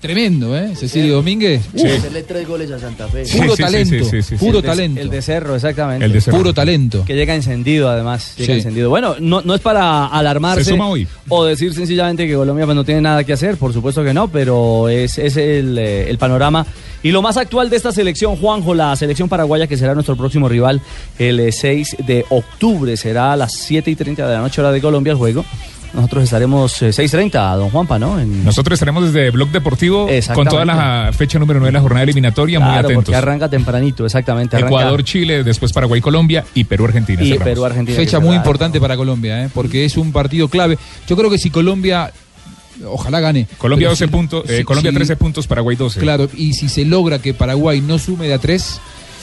Tremendo, 0.00 0.58
¿eh? 0.58 0.74
Cecilio 0.74 1.14
Domínguez. 1.14 1.62
Sí. 1.76 1.86
Hacerle 1.86 2.24
tres 2.24 2.48
goles 2.48 2.68
a 2.72 2.78
Santa 2.80 3.06
Fe. 3.06 3.22
Puro 3.36 3.56
talento, 3.56 4.04
puro 4.36 4.56
El 4.58 4.62
de- 4.62 4.68
talento. 4.68 5.00
El 5.00 5.10
de 5.10 5.22
Cerro, 5.22 5.54
exactamente. 5.54 6.04
El 6.04 6.12
de 6.12 6.20
Cerro. 6.20 6.38
Puro 6.38 6.52
talento. 6.52 7.04
Que 7.04 7.14
llega 7.14 7.36
encendido, 7.36 7.88
además. 7.88 8.34
Llega 8.36 8.52
Sí. 8.54 8.58
encendido. 8.58 8.90
Bueno, 8.90 9.14
no, 9.20 9.42
no 9.42 9.54
es 9.54 9.60
para 9.60 10.06
alarmarse. 10.06 10.64
Se 10.64 10.70
suma 10.70 10.88
hoy. 10.88 11.06
O 11.28 11.44
decir 11.44 11.72
sencillamente 11.72 12.26
que 12.26 12.34
Colombia 12.34 12.64
pues, 12.64 12.74
no 12.74 12.82
tiene 12.84 13.00
nada 13.00 13.22
que 13.22 13.32
hacer. 13.32 13.56
Por 13.58 13.72
supuesto 13.72 14.02
que 14.02 14.12
no, 14.12 14.26
pero 14.26 14.88
es, 14.88 15.18
es 15.18 15.36
el, 15.36 15.78
eh, 15.78 16.10
el 16.10 16.18
panorama. 16.18 16.66
Y 17.02 17.10
lo 17.10 17.20
más 17.22 17.36
actual 17.36 17.68
de 17.70 17.76
esta 17.76 17.90
selección, 17.92 18.36
Juanjo, 18.36 18.74
la 18.74 18.94
selección 18.96 19.28
paraguaya, 19.28 19.66
que 19.66 19.76
será 19.76 19.94
nuestro 19.94 20.16
próximo 20.16 20.48
rival 20.48 20.80
el 21.18 21.40
eh, 21.40 21.50
6 21.52 21.96
de 22.06 22.24
octubre. 22.30 22.96
Será 22.96 23.32
a 23.32 23.36
las 23.36 23.52
7 23.54 23.90
y 23.90 23.96
30 23.96 24.26
de 24.28 24.34
la 24.34 24.40
noche, 24.40 24.60
hora 24.60 24.70
de 24.70 24.80
Colombia, 24.80 25.10
el 25.12 25.16
juego. 25.18 25.44
Nosotros 25.94 26.24
estaremos 26.24 26.80
eh, 26.80 26.88
6.30, 26.88 27.56
don 27.56 27.68
Juanpa, 27.68 27.98
¿no? 27.98 28.18
En- 28.18 28.44
Nosotros 28.46 28.76
estaremos 28.76 29.04
desde 29.12 29.30
Blog 29.30 29.50
Deportivo 29.50 30.08
con 30.34 30.46
toda 30.46 30.64
la 30.64 31.10
fecha 31.12 31.38
número 31.38 31.58
9 31.60 31.68
de 31.68 31.72
la 31.72 31.80
jornada 31.82 32.04
eliminatoria, 32.04 32.58
muy 32.60 32.68
Claro, 32.70 32.86
atentos. 32.86 33.04
porque 33.04 33.16
arranca 33.16 33.50
tempranito, 33.50 34.06
exactamente. 34.06 34.56
arranca- 34.56 34.68
Ecuador, 34.68 35.04
Chile, 35.04 35.44
después 35.44 35.70
Paraguay, 35.72 36.00
Colombia 36.00 36.44
y 36.54 36.64
Perú, 36.64 36.86
Argentina. 36.86 37.22
Y 37.22 37.26
cerramos. 37.32 37.44
Perú, 37.44 37.64
Argentina. 37.66 37.96
Fecha 37.98 38.20
muy 38.20 38.36
importante 38.36 38.80
para 38.80 38.96
Colombia, 38.96 39.44
¿eh? 39.44 39.50
porque 39.52 39.84
es 39.84 39.98
un 39.98 40.12
partido 40.12 40.48
clave. 40.48 40.78
Yo 41.06 41.14
creo 41.14 41.28
que 41.28 41.36
si 41.36 41.50
Colombia, 41.50 42.10
ojalá 42.86 43.20
gane. 43.20 43.46
Colombia 43.58 43.86
pero 43.86 43.92
12 43.92 44.04
si- 44.06 44.10
puntos, 44.10 44.44
eh, 44.50 44.58
si- 44.58 44.64
Colombia 44.64 44.90
si- 44.90 44.96
13 44.96 45.16
puntos, 45.16 45.46
Paraguay 45.46 45.76
12. 45.76 46.00
Claro, 46.00 46.28
y 46.36 46.52
si 46.54 46.68
se 46.68 46.84
logra 46.84 47.20
que 47.20 47.34
Paraguay 47.34 47.80
no 47.80 47.98
sume 47.98 48.26
de 48.28 48.34
a 48.34 48.38
tres, 48.38 48.80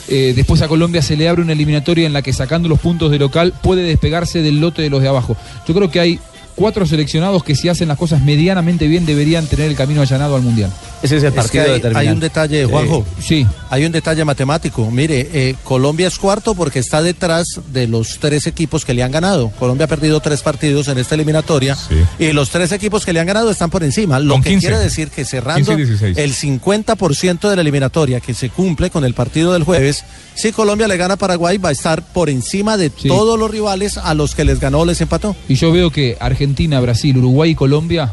eh, 0.08 0.32
después 0.34 0.62
a 0.62 0.68
Colombia 0.68 1.02
se 1.02 1.16
le 1.16 1.28
abre 1.28 1.42
una 1.42 1.52
eliminatoria 1.52 2.06
en 2.06 2.12
la 2.12 2.22
que 2.22 2.32
sacando 2.32 2.68
los 2.68 2.78
puntos 2.80 3.10
de 3.10 3.18
local 3.18 3.52
puede 3.62 3.82
despegarse 3.82 4.42
del 4.42 4.60
lote 4.60 4.82
de 4.82 4.90
los 4.90 5.02
de 5.02 5.08
abajo. 5.08 5.36
Yo 5.68 5.74
creo 5.74 5.90
que 5.90 6.00
hay 6.00 6.18
cuatro 6.56 6.84
seleccionados 6.86 7.42
que 7.44 7.54
si 7.54 7.68
hacen 7.68 7.88
las 7.88 7.96
cosas 7.96 8.22
medianamente 8.22 8.86
bien 8.88 9.06
deberían 9.06 9.46
tener 9.46 9.70
el 9.70 9.76
camino 9.76 10.02
allanado 10.02 10.36
al 10.36 10.42
Mundial. 10.42 10.70
Ese 11.02 11.16
es 11.16 11.22
el 11.22 11.28
Es 11.28 11.32
que 11.32 11.40
partido 11.40 11.62
hay, 11.64 11.70
determinante. 11.72 12.08
hay 12.08 12.14
un 12.14 12.20
detalle, 12.20 12.64
Juanjo. 12.66 13.06
Sí. 13.22 13.46
Hay 13.70 13.84
un 13.86 13.92
detalle 13.92 14.24
matemático. 14.24 14.90
Mire, 14.90 15.28
eh, 15.32 15.54
Colombia 15.64 16.08
es 16.08 16.18
cuarto 16.18 16.54
porque 16.54 16.78
está 16.78 17.02
detrás 17.02 17.46
de 17.72 17.86
los 17.86 18.18
tres 18.18 18.46
equipos 18.46 18.84
que 18.84 18.92
le 18.92 19.02
han 19.02 19.10
ganado. 19.10 19.50
Colombia 19.58 19.84
ha 19.86 19.88
perdido 19.88 20.20
tres 20.20 20.42
partidos 20.42 20.88
en 20.88 20.98
esta 20.98 21.14
eliminatoria 21.14 21.76
y 22.18 22.32
los 22.32 22.50
tres 22.50 22.72
equipos 22.72 23.04
que 23.04 23.12
le 23.12 23.20
han 23.20 23.26
ganado 23.26 23.50
están 23.50 23.70
por 23.70 23.82
encima. 23.82 24.18
Lo 24.18 24.34
Con 24.34 24.42
que 24.42 24.50
15. 24.50 24.66
quiere 24.66 24.82
decir 24.82 25.08
que 25.08 25.24
cerrando 25.24 25.74
15 25.76 25.82
y 25.82 25.86
16. 25.86 26.18
el 26.18 26.34
50% 26.34 27.48
de 27.48 27.56
la 27.56 27.62
eliminatoria 27.62 28.20
que 28.20 28.34
se 28.34 28.50
cumple 28.50 28.90
con 28.90 29.04
el 29.04 29.14
partido 29.14 29.52
del 29.52 29.64
jueves, 29.64 30.04
si 30.34 30.52
Colombia 30.52 30.86
le 30.88 30.96
gana 30.96 31.14
a 31.14 31.16
Paraguay 31.16 31.58
va 31.58 31.70
a 31.70 31.72
estar 31.72 32.02
por 32.12 32.28
encima 32.28 32.76
de 32.76 32.90
todos 32.90 33.38
los 33.38 33.50
rivales 33.50 33.96
a 33.96 34.14
los 34.14 34.34
que 34.34 34.44
les 34.44 34.60
ganó 34.60 34.80
o 34.80 34.84
les 34.84 35.00
empató. 35.00 35.34
Y 35.48 35.54
yo 35.54 35.72
veo 35.72 35.90
que 35.90 36.16
Argentina, 36.20 36.80
Brasil, 36.80 37.16
Uruguay 37.16 37.50
y 37.52 37.54
Colombia, 37.54 38.12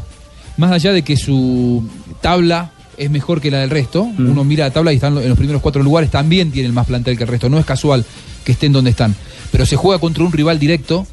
más 0.56 0.72
allá 0.72 0.92
de 0.92 1.02
que 1.02 1.16
su 1.16 1.88
tabla 2.20 2.72
es 2.98 3.10
mejor 3.10 3.40
que 3.40 3.50
la 3.50 3.58
del 3.60 3.70
resto, 3.70 4.04
Mm. 4.04 4.30
uno 4.30 4.44
mira 4.44 4.64
la 4.66 4.70
tabla 4.72 4.92
y 4.92 4.96
están 4.96 5.16
en 5.18 5.28
los 5.28 5.38
primeros 5.38 5.62
cuatro 5.62 5.82
lugares, 5.82 6.10
también 6.10 6.50
tienen 6.50 6.72
más 6.74 6.86
plantel 6.86 7.16
que 7.16 7.22
el 7.24 7.28
resto. 7.28 7.48
No 7.48 7.58
es 7.58 7.64
casual 7.66 8.04
que 8.44 8.52
estén 8.52 8.72
donde 8.72 8.90
están. 8.90 9.14
Pero 9.52 9.64
se 9.66 9.76
juega 9.76 9.98
contra 10.00 10.24
un 10.24 10.32
rival 10.32 10.58
directo 10.58 11.06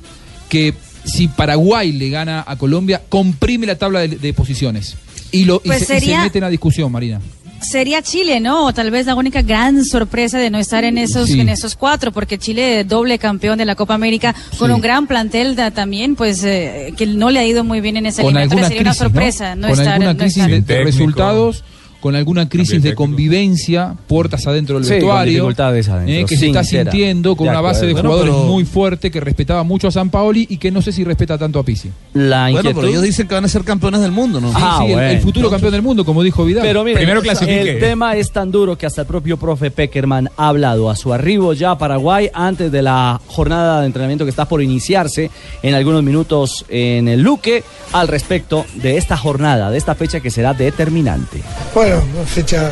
que 0.49 0.73
si 1.05 1.27
Paraguay 1.27 1.91
le 1.91 2.09
gana 2.09 2.43
a 2.47 2.55
Colombia, 2.57 3.01
comprime 3.09 3.67
la 3.67 3.75
tabla 3.77 3.99
de, 4.01 4.07
de 4.09 4.33
posiciones. 4.33 4.95
Y, 5.31 5.45
lo, 5.45 5.61
y 5.63 5.67
Pues 5.67 5.79
se, 5.79 5.83
y 5.83 5.87
se 5.87 5.99
sería- 5.99 6.21
meten 6.23 6.43
a 6.43 6.49
discusión, 6.49 6.91
Marina. 6.91 7.21
Sería 7.61 8.01
Chile, 8.01 8.39
¿no? 8.41 8.65
O 8.65 8.73
tal 8.73 8.91
vez 8.91 9.05
la 9.07 9.15
única 9.15 9.41
gran 9.41 9.85
sorpresa 9.85 10.37
de 10.37 10.49
no 10.51 10.59
estar 10.59 10.83
en 10.83 10.97
esos 10.97 11.29
Sí. 11.29 11.39
en 11.39 11.49
esos 11.49 11.75
cuatro, 11.75 12.11
porque 12.11 12.37
Chile 12.37 12.83
doble 12.83 13.17
campeón 13.17 13.57
de 13.57 13.65
la 13.65 13.75
Copa 13.75 13.95
América 13.95 14.35
con 14.59 14.69
Sí. 14.69 14.73
un 14.75 14.81
gran 14.81 15.07
plantel 15.07 15.55
da- 15.55 15.71
también, 15.71 16.15
pues 16.15 16.43
eh, 16.43 16.93
que 16.95 17.07
no 17.07 17.31
le 17.31 17.39
ha 17.39 17.45
ido 17.45 17.63
muy 17.63 17.81
bien 17.81 17.97
en 17.97 18.05
esa 18.05 18.21
con 18.21 18.31
eliminatoria. 18.37 18.67
Sería 18.67 18.81
crisis, 18.83 18.99
una 19.01 19.07
sorpresa 19.09 19.55
no, 19.55 19.61
con 19.69 19.79
estar. 19.79 19.93
alguna 19.93 20.13
no 20.13 20.19
crisis 20.19 20.37
estar. 20.37 20.49
de, 20.49 20.55
de 20.57 20.61
Técnico. 20.63 20.85
resultados, 20.85 21.63
con 22.05 22.15
alguna 22.15 22.47
crisis 22.47 22.83
de 22.83 22.93
convivencia, 22.93 23.95
puertas 24.07 24.45
adentro 24.45 24.75
del 24.75 24.85
Sí, 24.85 24.91
vestuario, 24.91 25.31
dificultades 25.33 25.89
adentro, 25.89 26.13
eh, 26.15 26.25
que 26.25 26.37
se 26.37 26.45
está 26.45 26.63
sintiendo 26.63 27.35
con 27.35 27.47
una 27.47 27.61
base 27.61 27.87
de 27.87 27.93
jugadores 27.93 28.25
Bueno, 28.31 28.41
pero- 28.43 28.53
muy 28.53 28.63
fuerte 28.63 29.09
que 29.09 29.19
respetaba 29.19 29.63
mucho 29.63 29.87
a 29.87 29.91
San 29.91 30.11
Paoli 30.11 30.45
y 30.47 30.57
que 30.57 30.69
no 30.69 30.83
sé 30.83 30.91
si 30.91 31.03
respeta 31.03 31.35
tanto 31.39 31.57
a. 31.59 31.65
La 32.13 32.49
Bueno, 32.51 32.69
pero 32.75 32.87
ellos 32.89 33.01
dicen 33.01 33.27
que 33.27 33.33
van 33.33 33.43
a 33.45 33.47
ser 33.47 33.63
campeones 33.63 34.01
del 34.01 34.11
mundo, 34.11 34.39
¿no? 34.39 34.49
Sí, 34.49 34.55
Ah, 34.59 34.77
sí, 34.81 34.85
el- 34.85 34.99
el, 34.99 35.05
bueno. 35.07 35.21
futuro 35.21 35.49
campeón 35.49 35.71
del 35.71 35.81
mundo, 35.81 36.05
como 36.05 36.21
dijo 36.21 36.45
Vidal. 36.45 36.61
Pero 36.61 36.83
mire, 36.83 36.97
Primero 36.97 37.23
clasifique. 37.23 37.71
el 37.71 37.79
tema 37.79 38.15
es 38.15 38.31
tan 38.31 38.51
duro 38.51 38.77
que 38.77 38.85
hasta 38.85 39.01
el 39.01 39.07
propio 39.07 39.37
profe 39.37 39.71
Peckerman 39.71 40.29
ha 40.37 40.47
hablado 40.49 40.91
a 40.91 40.95
su 40.95 41.11
arribo 41.11 41.53
ya 41.53 41.71
a 41.71 41.77
Paraguay 41.79 42.29
antes 42.35 42.71
de 42.71 42.83
la 42.83 43.19
jornada 43.25 43.79
de 43.81 43.87
entrenamiento 43.87 44.25
que 44.25 44.29
está 44.29 44.45
por 44.45 44.61
iniciarse 44.61 45.31
en 45.63 45.73
algunos 45.73 46.03
minutos 46.03 46.65
en 46.69 47.07
el 47.07 47.21
Luque 47.23 47.63
al 47.93 48.07
respecto 48.07 48.63
de 48.75 48.97
esta 48.97 49.17
jornada, 49.17 49.71
de 49.71 49.79
esta 49.79 49.95
fecha 49.95 50.19
que 50.19 50.29
será 50.29 50.53
determinante. 50.53 51.41
Bueno, 51.73 51.94
una 51.99 52.25
fecha 52.25 52.69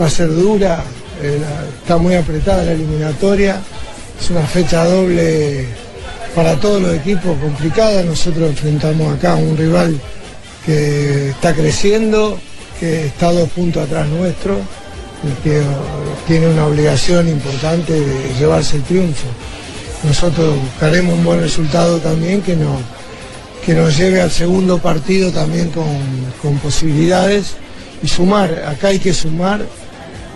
va 0.00 0.06
a 0.06 0.10
ser 0.10 0.28
dura, 0.34 0.82
eh, 1.22 1.38
la- 1.40 1.64
está 1.82 1.96
muy 1.96 2.14
apretada 2.14 2.64
la 2.64 2.72
eliminatoria, 2.72 3.60
es 4.20 4.30
una 4.30 4.42
fecha 4.42 4.84
doble 4.84 5.66
para 6.34 6.54
todos 6.56 6.80
los 6.80 6.94
equipos 6.94 7.36
complicada, 7.38 8.02
nosotros 8.02 8.50
enfrentamos 8.50 9.16
acá 9.16 9.32
a 9.32 9.36
un 9.36 9.56
rival 9.56 9.98
que 10.64 11.30
está 11.30 11.54
creciendo, 11.54 12.38
que 12.78 13.06
está 13.06 13.32
dos 13.32 13.48
puntos 13.50 13.82
atrás 13.84 14.06
nuestro 14.08 14.56
y 15.22 15.42
que 15.42 15.60
tiene 16.26 16.46
una 16.48 16.66
obligación 16.66 17.28
importante 17.28 17.92
de 17.92 18.34
llevarse 18.38 18.76
el 18.76 18.82
triunfo. 18.84 19.26
Nosotros 20.04 20.54
buscaremos 20.72 21.14
un 21.14 21.24
buen 21.24 21.40
resultado 21.40 21.98
también 21.98 22.40
que 22.42 22.56
nos, 22.56 22.78
que 23.66 23.74
nos 23.74 23.96
lleve 23.98 24.22
al 24.22 24.30
segundo 24.30 24.78
partido 24.78 25.30
también 25.30 25.70
con, 25.70 25.86
con 26.40 26.58
posibilidades 26.58 27.54
y 28.02 28.08
sumar, 28.08 28.64
acá 28.66 28.88
hay 28.88 28.98
que 28.98 29.12
sumar 29.12 29.64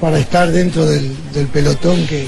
para 0.01 0.19
estar 0.19 0.51
dentro 0.51 0.85
del, 0.87 1.11
del 1.33 1.47
pelotón 1.47 2.07
que, 2.07 2.27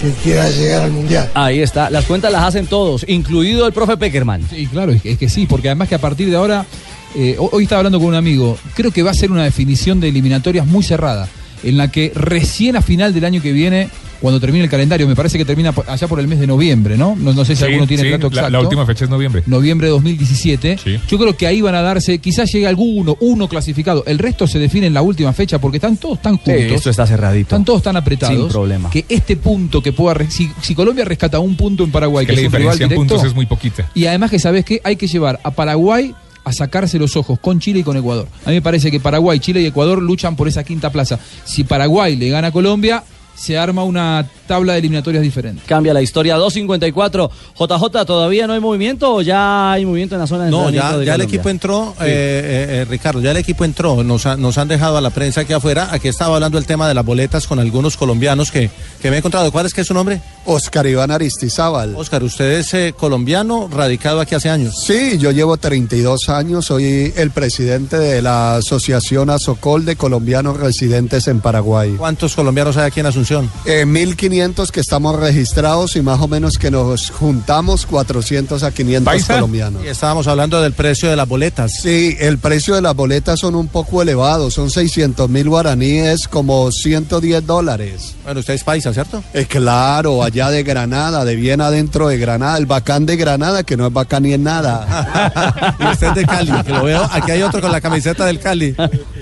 que 0.00 0.10
quiera 0.22 0.48
llegar 0.50 0.82
al 0.82 0.90
Mundial. 0.92 1.30
Ahí 1.34 1.60
está, 1.60 1.88
las 1.90 2.04
cuentas 2.04 2.30
las 2.32 2.42
hacen 2.42 2.66
todos, 2.66 3.04
incluido 3.08 3.66
el 3.66 3.72
profe 3.72 3.96
Peckerman. 3.96 4.42
Sí, 4.50 4.66
claro, 4.66 4.92
es 4.92 5.00
que, 5.02 5.12
es 5.12 5.18
que 5.18 5.28
sí, 5.28 5.46
porque 5.46 5.68
además 5.68 5.88
que 5.88 5.94
a 5.94 6.00
partir 6.00 6.28
de 6.30 6.36
ahora, 6.36 6.66
eh, 7.14 7.36
ho- 7.38 7.48
hoy 7.52 7.62
estaba 7.62 7.78
hablando 7.80 7.98
con 7.98 8.08
un 8.08 8.14
amigo, 8.16 8.58
creo 8.74 8.90
que 8.90 9.02
va 9.02 9.12
a 9.12 9.14
ser 9.14 9.30
una 9.30 9.44
definición 9.44 10.00
de 10.00 10.08
eliminatorias 10.08 10.66
muy 10.66 10.82
cerrada, 10.82 11.28
en 11.64 11.76
la 11.76 11.90
que 11.90 12.12
recién 12.14 12.76
a 12.76 12.82
final 12.82 13.12
del 13.14 13.24
año 13.24 13.40
que 13.42 13.52
viene, 13.52 13.88
cuando 14.20 14.40
termine 14.40 14.64
el 14.64 14.70
calendario, 14.70 15.06
me 15.06 15.14
parece 15.16 15.36
que 15.36 15.44
termina 15.44 15.74
allá 15.86 16.08
por 16.08 16.18
el 16.20 16.26
mes 16.28 16.38
de 16.40 16.46
noviembre, 16.46 16.96
¿no? 16.96 17.14
No, 17.16 17.32
no 17.32 17.44
sé 17.44 17.54
si 17.54 17.60
Sí, 17.60 17.64
alguno 17.66 17.86
tiene 17.86 18.02
sí, 18.02 18.06
el 18.08 18.12
dato 18.12 18.28
la- 18.30 18.34
exacto. 18.42 18.50
La, 18.52 18.60
última 18.60 18.86
fecha 18.86 19.04
es 19.04 19.10
noviembre. 19.10 19.42
Noviembre 19.46 19.88
de 19.88 19.92
2017. 19.92 20.78
Yo 21.08 21.18
creo 21.18 21.36
que 21.36 21.46
ahí 21.46 21.60
van 21.60 21.74
a 21.74 21.82
darse, 21.82 22.18
quizás 22.18 22.50
llegue 22.52 22.66
alguno, 22.66 23.16
uno 23.20 23.48
clasificado. 23.48 24.02
El 24.06 24.18
resto 24.18 24.46
se 24.46 24.58
define 24.58 24.86
en 24.86 24.94
la 24.94 25.02
última 25.02 25.32
fecha 25.32 25.58
porque 25.60 25.76
están 25.78 25.96
todos 25.96 26.22
tan 26.22 26.36
juntos. 26.38 26.54
esto 26.62 26.90
está 26.90 27.06
cerradito. 27.06 27.48
Están 27.48 27.64
todos 27.64 27.82
tan 27.82 27.96
apretados. 27.96 28.36
Sin 28.38 28.48
problema. 28.48 28.88
Que 28.90 29.04
este 29.08 29.36
punto 29.36 29.82
que 29.82 29.92
pueda. 29.92 30.16
Si, 30.30 30.50
si 30.62 30.74
Colombia 30.74 31.04
rescata 31.04 31.38
un 31.38 31.56
punto 31.56 31.84
en 31.84 31.90
Paraguay, 31.90 32.24
que 32.26 32.34
que, 32.34 32.36
la 32.36 32.40
es 32.42 32.46
un 32.46 32.52
rival 32.52 32.72
diferencia 32.72 32.84
en 32.84 32.88
directo, 32.90 33.14
puntos 33.14 33.28
es 33.30 33.34
muy 33.34 33.46
poquita. 33.46 33.90
y 33.94 34.06
además 34.06 34.30
que 34.30 34.38
sabes 34.38 34.64
que 34.64 34.80
hay 34.84 34.96
que 34.96 35.06
llevar 35.06 35.40
a 35.42 35.50
Paraguay 35.50 36.14
a 36.44 36.52
sacarse 36.52 36.98
los 36.98 37.16
ojos 37.16 37.38
con 37.40 37.58
Chile 37.58 37.80
y 37.80 37.82
con 37.82 37.96
Ecuador. 37.96 38.28
A 38.44 38.50
mí 38.50 38.56
me 38.56 38.62
parece 38.62 38.90
que 38.90 39.00
Paraguay, 39.00 39.40
Chile 39.40 39.62
y 39.62 39.66
Ecuador 39.66 40.02
luchan 40.02 40.36
por 40.36 40.46
esa 40.46 40.62
quinta 40.62 40.90
plaza. 40.90 41.18
Si 41.44 41.64
Paraguay 41.64 42.16
le 42.16 42.28
gana 42.28 42.48
a 42.48 42.52
Colombia, 42.52 43.02
se 43.34 43.58
arma 43.58 43.82
una 43.82 44.26
tabla 44.46 44.74
de 44.74 44.80
eliminatorias 44.80 45.22
diferente. 45.22 45.62
Cambia 45.66 45.92
la 45.92 46.02
historia. 46.02 46.36
2.54. 46.36 47.30
JJ, 47.58 48.04
¿todavía 48.06 48.46
no 48.46 48.52
hay 48.52 48.60
movimiento 48.60 49.14
o 49.14 49.22
ya 49.22 49.72
hay 49.72 49.84
movimiento 49.84 50.14
en 50.14 50.20
la 50.20 50.26
zona 50.26 50.44
de 50.44 50.50
No, 50.50 50.70
ya, 50.70 50.96
de 50.96 51.04
ya 51.04 51.14
el 51.14 51.22
equipo 51.22 51.48
entró, 51.48 51.94
eh, 52.00 52.04
eh, 52.04 52.66
eh, 52.80 52.86
Ricardo, 52.88 53.20
ya 53.20 53.30
el 53.30 53.36
equipo 53.36 53.64
entró. 53.64 54.02
Nos, 54.02 54.26
han 54.26 54.68
dejado 54.68 54.96
a 54.96 55.00
la 55.00 55.10
prensa 55.10 55.42
aquí 55.42 55.52
afuera. 55.52 55.88
Aquí 55.90 56.08
estaba 56.08 56.34
hablando 56.34 56.58
el 56.58 56.66
tema 56.66 56.88
de 56.88 56.94
las 56.94 57.04
boletas 57.04 57.46
con 57.46 57.58
algunos 57.58 57.96
colombianos 57.96 58.50
que, 58.50 58.70
que 59.00 59.10
me 59.10 59.16
he 59.16 59.18
encontrado. 59.18 59.50
¿Cuál 59.52 59.66
es 59.66 59.74
que 59.74 59.80
es 59.82 59.86
su 59.86 59.94
nombre? 59.94 60.20
Oscar 60.46 60.86
Iván 60.86 61.10
Aristizábal. 61.10 61.94
Oscar, 61.96 62.22
usted 62.22 62.52
es 62.58 62.74
eh, 62.74 62.94
colombiano, 62.96 63.68
radicado 63.70 64.20
aquí 64.20 64.34
hace 64.34 64.50
años. 64.50 64.74
Sí, 64.84 65.18
yo 65.18 65.30
llevo 65.30 65.56
32 65.56 66.28
años. 66.28 66.66
Soy 66.66 67.12
el 67.16 67.30
presidente 67.30 67.98
de 67.98 68.20
la 68.20 68.56
Asociación 68.56 69.30
Azocol 69.30 69.84
de 69.84 69.96
Colombianos 69.96 70.58
Residentes 70.58 71.28
en 71.28 71.40
Paraguay. 71.40 71.94
¿Cuántos 71.96 72.34
colombianos 72.34 72.76
hay 72.76 72.84
aquí 72.86 73.00
en 73.00 73.06
Asunción? 73.06 73.50
Eh, 73.64 73.84
1.500 73.86 74.33
que 74.72 74.80
estamos 74.80 75.14
registrados 75.14 75.94
y 75.94 76.02
más 76.02 76.20
o 76.20 76.26
menos 76.26 76.58
que 76.58 76.68
nos 76.68 77.10
juntamos 77.10 77.86
400 77.86 78.64
a 78.64 78.72
500 78.72 79.24
colombianos. 79.26 79.84
Y 79.84 79.88
estábamos 79.88 80.26
hablando 80.26 80.60
del 80.60 80.72
precio 80.72 81.08
de 81.08 81.14
las 81.14 81.28
boletas. 81.28 81.70
Sí, 81.80 82.16
el 82.18 82.38
precio 82.38 82.74
de 82.74 82.82
las 82.82 82.96
boletas 82.96 83.38
son 83.38 83.54
un 83.54 83.68
poco 83.68 84.02
elevados, 84.02 84.54
son 84.54 84.70
600 84.70 85.30
mil 85.30 85.48
guaraníes, 85.48 86.26
como 86.26 86.72
110 86.72 87.46
dólares. 87.46 88.16
Bueno, 88.24 88.40
usted 88.40 88.54
es 88.54 88.64
paisa, 88.64 88.92
¿cierto? 88.92 89.22
Eh, 89.34 89.46
claro, 89.46 90.24
allá 90.24 90.50
de 90.50 90.64
Granada, 90.64 91.24
de 91.24 91.36
bien 91.36 91.60
adentro 91.60 92.08
de 92.08 92.18
Granada, 92.18 92.58
el 92.58 92.66
bacán 92.66 93.06
de 93.06 93.16
Granada, 93.16 93.62
que 93.62 93.76
no 93.76 93.86
es 93.86 93.92
bacán 93.92 94.24
ni 94.24 94.32
en 94.32 94.42
nada. 94.42 95.76
y 95.78 95.92
usted 95.92 96.08
es 96.08 96.14
de 96.16 96.24
Cali, 96.24 96.50
aquí 96.50 97.30
hay 97.30 97.42
otro 97.42 97.60
con 97.60 97.70
la 97.70 97.80
camiseta 97.80 98.26
del 98.26 98.40
Cali. 98.40 98.74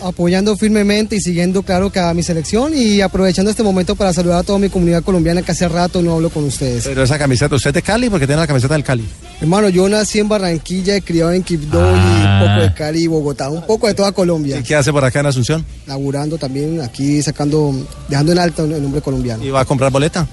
Apoyando 0.02 0.57
firmemente 0.57 1.16
y 1.16 1.21
siguiendo, 1.21 1.62
claro, 1.62 1.92
que 1.92 2.00
a 2.00 2.14
mi 2.14 2.23
selección 2.23 2.73
y 2.75 3.02
aprovechando 3.02 3.50
este 3.50 3.62
momento 3.62 3.95
para 3.95 4.14
saludar 4.14 4.38
a 4.38 4.42
toda 4.42 4.59
mi 4.59 4.71
comunidad 4.71 5.02
colombiana 5.03 5.43
que 5.43 5.53
hace 5.53 5.69
rato 5.69 6.03
no 6.03 6.15
hablo 6.15 6.31
con 6.31 6.45
ustedes. 6.45 6.85
Pero 6.85 7.03
esa 7.03 7.19
camiseta, 7.19 7.55
¿usted 7.55 7.71
es 7.71 7.75
de 7.75 7.83
Cali? 7.83 8.11
Porque 8.11 8.27
tiene 8.27 8.41
la 8.41 8.47
camiseta 8.47 8.75
del 8.75 8.85
Cali. 8.85 9.05
Hermano, 9.41 9.69
yo 9.69 9.89
nací 9.89 10.19
en 10.19 10.29
Barranquilla, 10.29 10.97
he 10.97 11.03
criado 11.03 11.33
en 11.33 11.43
Quibdó 11.43 11.81
y 11.81 11.95
un 11.95 12.41
poco 12.41 12.61
de 12.63 12.75
Cali 12.75 13.03
y 13.03 13.07
Bogotá, 13.07 13.49
un 13.51 13.67
poco 13.67 13.87
de 13.87 13.95
toda 13.95 14.13
Colombia. 14.13 14.59
¿Y 14.59 14.63
qué 14.63 14.75
hace 14.75 14.93
por 14.93 15.05
acá 15.05 15.21
en 15.21 15.27
Asunción? 15.27 15.65
Laburando 15.87 16.39
también, 16.39 16.81
aquí 16.81 17.23
sacando, 17.23 17.75
dejando 18.09 18.33
en 18.33 18.39
alto 18.39 18.65
el 18.65 18.83
nombre 18.83 19.01
colombiano. 19.01 19.45
¿Y 19.45 19.51
va 19.51 19.61
a 19.61 19.65
comprar 19.65 19.91
boleta? 19.91 20.27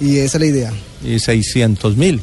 Y 0.00 0.16
esa 0.18 0.38
es 0.38 0.40
la 0.40 0.46
idea. 0.46 0.72
Y 1.04 1.18
600 1.18 1.96
mil. 1.96 2.20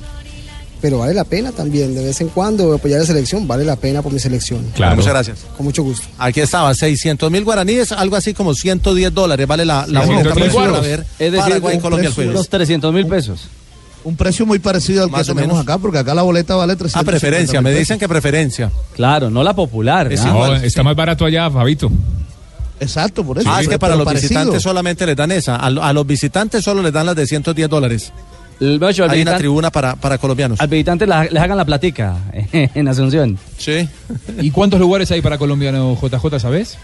Pero 0.80 1.00
vale 1.00 1.14
la 1.16 1.24
pena 1.24 1.52
también, 1.52 1.96
de 1.96 2.04
vez 2.04 2.22
en 2.22 2.30
cuando 2.30 2.72
apoyar 2.74 2.98
a 3.00 3.02
la 3.02 3.08
selección, 3.08 3.48
vale 3.48 3.66
la 3.66 3.76
pena 3.76 4.04
por 4.04 4.14
mi 4.14 4.20
selección. 4.20 4.64
Claro. 4.76 4.96
Muchas 4.96 5.12
gracias. 5.12 5.40
Con 5.58 5.66
mucho 5.66 5.82
gusto. 5.82 6.08
Aquí 6.20 6.40
estaba, 6.40 6.72
600 6.74 7.32
mil 7.32 7.44
guaraníes, 7.44 7.92
algo 7.92 8.16
así 8.16 8.34
como 8.36 8.54
110 8.54 9.12
dólares, 9.14 9.48
vale 9.48 9.66
la, 9.66 9.88
la 9.88 10.02
600 10.06 10.34
boleta 10.36 10.54
para 10.56 10.80
ver 10.82 11.00
Es 11.18 11.32
decir, 11.32 11.40
Paraguay 11.40 11.80
Colombia 11.80 12.10
el 12.10 12.14
precio- 12.14 12.16
jueves. 12.16 12.34
Los 12.36 12.50
300 12.50 12.94
mil 12.94 13.08
pesos. 13.08 13.48
Un 14.04 14.16
precio 14.16 14.46
muy 14.46 14.60
parecido 14.60 15.04
al 15.04 15.10
Más 15.10 15.26
que 15.26 15.32
o 15.32 15.36
tenemos 15.36 15.56
menos. 15.58 15.64
acá, 15.68 15.80
porque 15.80 15.98
acá 15.98 16.14
la 16.14 16.22
boleta 16.22 16.56
vale 16.56 16.76
300 16.76 17.02
Ah, 17.02 17.04
preferencia, 17.04 17.60
me 17.62 17.72
dicen 17.74 17.98
que 17.98 18.08
preferencia. 18.08 18.72
Claro, 18.96 19.30
no 19.32 19.42
la 19.44 19.56
popular. 19.56 20.14
Es 20.14 20.24
¿no? 20.24 20.48
No, 20.48 20.56
está 20.58 20.84
más 20.84 20.96
barato 20.96 21.26
allá, 21.26 21.50
Fabito. 21.50 21.90
Exacto, 22.80 23.24
por 23.26 23.40
eso. 23.40 23.50
Ah, 23.52 23.60
es 23.62 23.68
que 23.68 23.80
para 23.80 23.96
los 23.96 24.06
parecido. 24.06 24.30
visitantes 24.30 24.62
solamente 24.62 25.06
les 25.08 25.16
dan 25.16 25.32
esa. 25.32 25.56
A 25.56 25.94
los 25.94 26.06
visitantes 26.06 26.64
solo 26.64 26.84
les 26.84 26.94
dan 26.94 27.08
las 27.08 27.16
de 27.16 27.26
110 27.26 27.68
dólares. 27.68 28.14
Hay 29.12 29.22
una 29.22 29.32
tribuna 29.38 29.70
para, 29.72 29.96
para 29.96 30.18
colombianos. 30.18 30.60
Al 30.60 30.68
visitante 30.68 31.06
la- 31.06 31.26
les 31.26 31.42
hagan 31.42 31.58
la 31.58 31.66
platica 31.66 32.16
en 32.52 32.88
Asunción. 32.88 33.38
Sí. 33.58 33.88
¿Y 34.40 34.52
cuántos 34.52 34.80
lugares 34.80 35.12
hay 35.12 35.22
para 35.22 35.38
colombianos, 35.38 36.00
JJ, 36.02 36.40
sabes? 36.40 36.78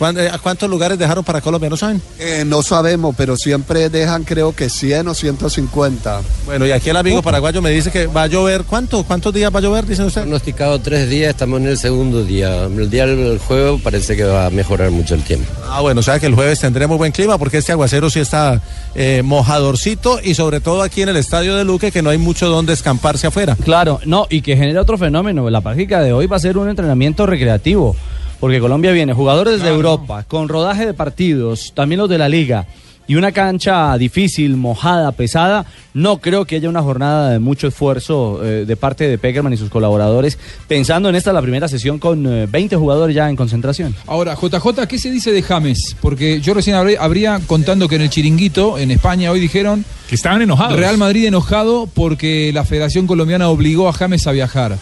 ¿Cuán- 0.00 0.18
eh, 0.18 0.30
¿A 0.32 0.38
cuántos 0.38 0.68
lugares 0.70 0.98
dejaron 0.98 1.22
para 1.22 1.42
Colombia? 1.42 1.68
¿No 1.68 1.76
saben? 1.76 2.00
Eh, 2.18 2.42
no 2.46 2.62
sabemos, 2.62 3.14
pero 3.18 3.36
siempre 3.36 3.90
dejan 3.90 4.24
creo 4.24 4.54
que 4.56 4.70
100 4.70 5.06
o 5.08 5.14
150. 5.14 6.22
Bueno, 6.46 6.66
y 6.66 6.72
aquí 6.72 6.88
el 6.88 6.96
amigo 6.96 7.20
paraguayo 7.20 7.60
me 7.60 7.68
dice 7.70 7.90
que 7.90 8.06
va 8.06 8.22
a 8.22 8.26
llover. 8.26 8.64
¿Cuánto? 8.64 9.04
¿Cuántos 9.04 9.34
días 9.34 9.54
va 9.54 9.58
a 9.58 9.62
llover? 9.62 9.84
Dicen 9.86 10.06
ustedes. 10.06 10.24
Pronosticado 10.26 10.78
tres 10.80 11.10
días, 11.10 11.28
estamos 11.30 11.60
en 11.60 11.66
el 11.66 11.76
segundo 11.76 12.24
día. 12.24 12.64
El 12.64 12.88
día 12.88 13.04
del 13.06 13.38
juego 13.38 13.78
parece 13.78 14.16
que 14.16 14.24
va 14.24 14.46
a 14.46 14.50
mejorar 14.50 14.90
mucho 14.90 15.14
el 15.14 15.22
tiempo. 15.22 15.46
Ah, 15.68 15.82
bueno, 15.82 16.00
o 16.00 16.02
sea 16.02 16.18
que 16.18 16.24
el 16.26 16.34
jueves 16.34 16.58
tendremos 16.60 16.96
buen 16.96 17.12
clima 17.12 17.36
porque 17.36 17.58
este 17.58 17.72
aguacero 17.72 18.08
sí 18.08 18.20
está 18.20 18.62
eh, 18.94 19.20
mojadorcito 19.22 20.18
y 20.24 20.32
sobre 20.34 20.60
todo 20.60 20.80
aquí 20.80 21.02
en 21.02 21.10
el 21.10 21.16
estadio 21.18 21.56
de 21.56 21.64
Luque 21.64 21.92
que 21.92 22.00
no 22.00 22.08
hay 22.08 22.16
mucho 22.18 22.48
donde 22.48 22.72
escamparse 22.72 23.26
afuera. 23.26 23.54
Claro, 23.62 24.00
no, 24.06 24.26
y 24.30 24.40
que 24.40 24.56
genera 24.56 24.80
otro 24.80 24.96
fenómeno. 24.96 25.50
La 25.50 25.60
práctica 25.60 26.00
de 26.00 26.14
hoy 26.14 26.26
va 26.26 26.36
a 26.36 26.40
ser 26.40 26.56
un 26.56 26.70
entrenamiento 26.70 27.26
recreativo, 27.26 27.94
porque 28.40 28.58
Colombia 28.60 28.90
viene 28.92 29.12
jugadores 29.12 29.62
de 29.62 29.68
Europa, 29.68 30.24
con 30.26 30.48
rodaje 30.48 30.86
de 30.86 30.94
partidos, 30.94 31.72
también 31.74 31.98
los 32.00 32.08
de 32.08 32.18
la 32.18 32.28
liga, 32.28 32.66
y 33.06 33.16
una 33.16 33.32
cancha 33.32 33.98
difícil, 33.98 34.56
mojada, 34.56 35.10
pesada. 35.10 35.66
No 35.94 36.18
creo 36.18 36.44
que 36.44 36.54
haya 36.54 36.68
una 36.68 36.80
jornada 36.80 37.30
de 37.30 37.40
mucho 37.40 37.66
esfuerzo 37.66 38.38
eh, 38.44 38.64
de 38.64 38.76
parte 38.76 39.08
de 39.08 39.18
Peckerman 39.18 39.52
y 39.52 39.56
sus 39.56 39.68
colaboradores, 39.68 40.38
pensando 40.68 41.08
en 41.08 41.16
esta 41.16 41.32
la 41.32 41.42
primera 41.42 41.66
sesión 41.66 41.98
con 41.98 42.24
eh, 42.32 42.46
20 42.48 42.76
jugadores 42.76 43.16
ya 43.16 43.28
en 43.28 43.34
concentración. 43.34 43.96
Ahora, 44.06 44.36
JJ, 44.36 44.86
¿qué 44.88 44.96
se 45.00 45.10
dice 45.10 45.32
de 45.32 45.42
James? 45.42 45.96
Porque 46.00 46.40
yo 46.40 46.54
recién 46.54 46.76
habría, 46.76 47.02
habría 47.02 47.40
contando 47.48 47.88
que 47.88 47.96
en 47.96 48.02
el 48.02 48.10
Chiringuito, 48.10 48.78
en 48.78 48.92
España, 48.92 49.32
hoy 49.32 49.40
dijeron... 49.40 49.84
Que 50.08 50.14
estaban 50.14 50.40
enojados. 50.42 50.78
Real 50.78 50.96
Madrid 50.96 51.26
enojado 51.26 51.88
porque 51.92 52.52
la 52.54 52.64
Federación 52.64 53.08
Colombiana 53.08 53.48
obligó 53.48 53.88
a 53.88 53.92
James 53.92 54.24
a 54.28 54.30
viajar. 54.32 54.78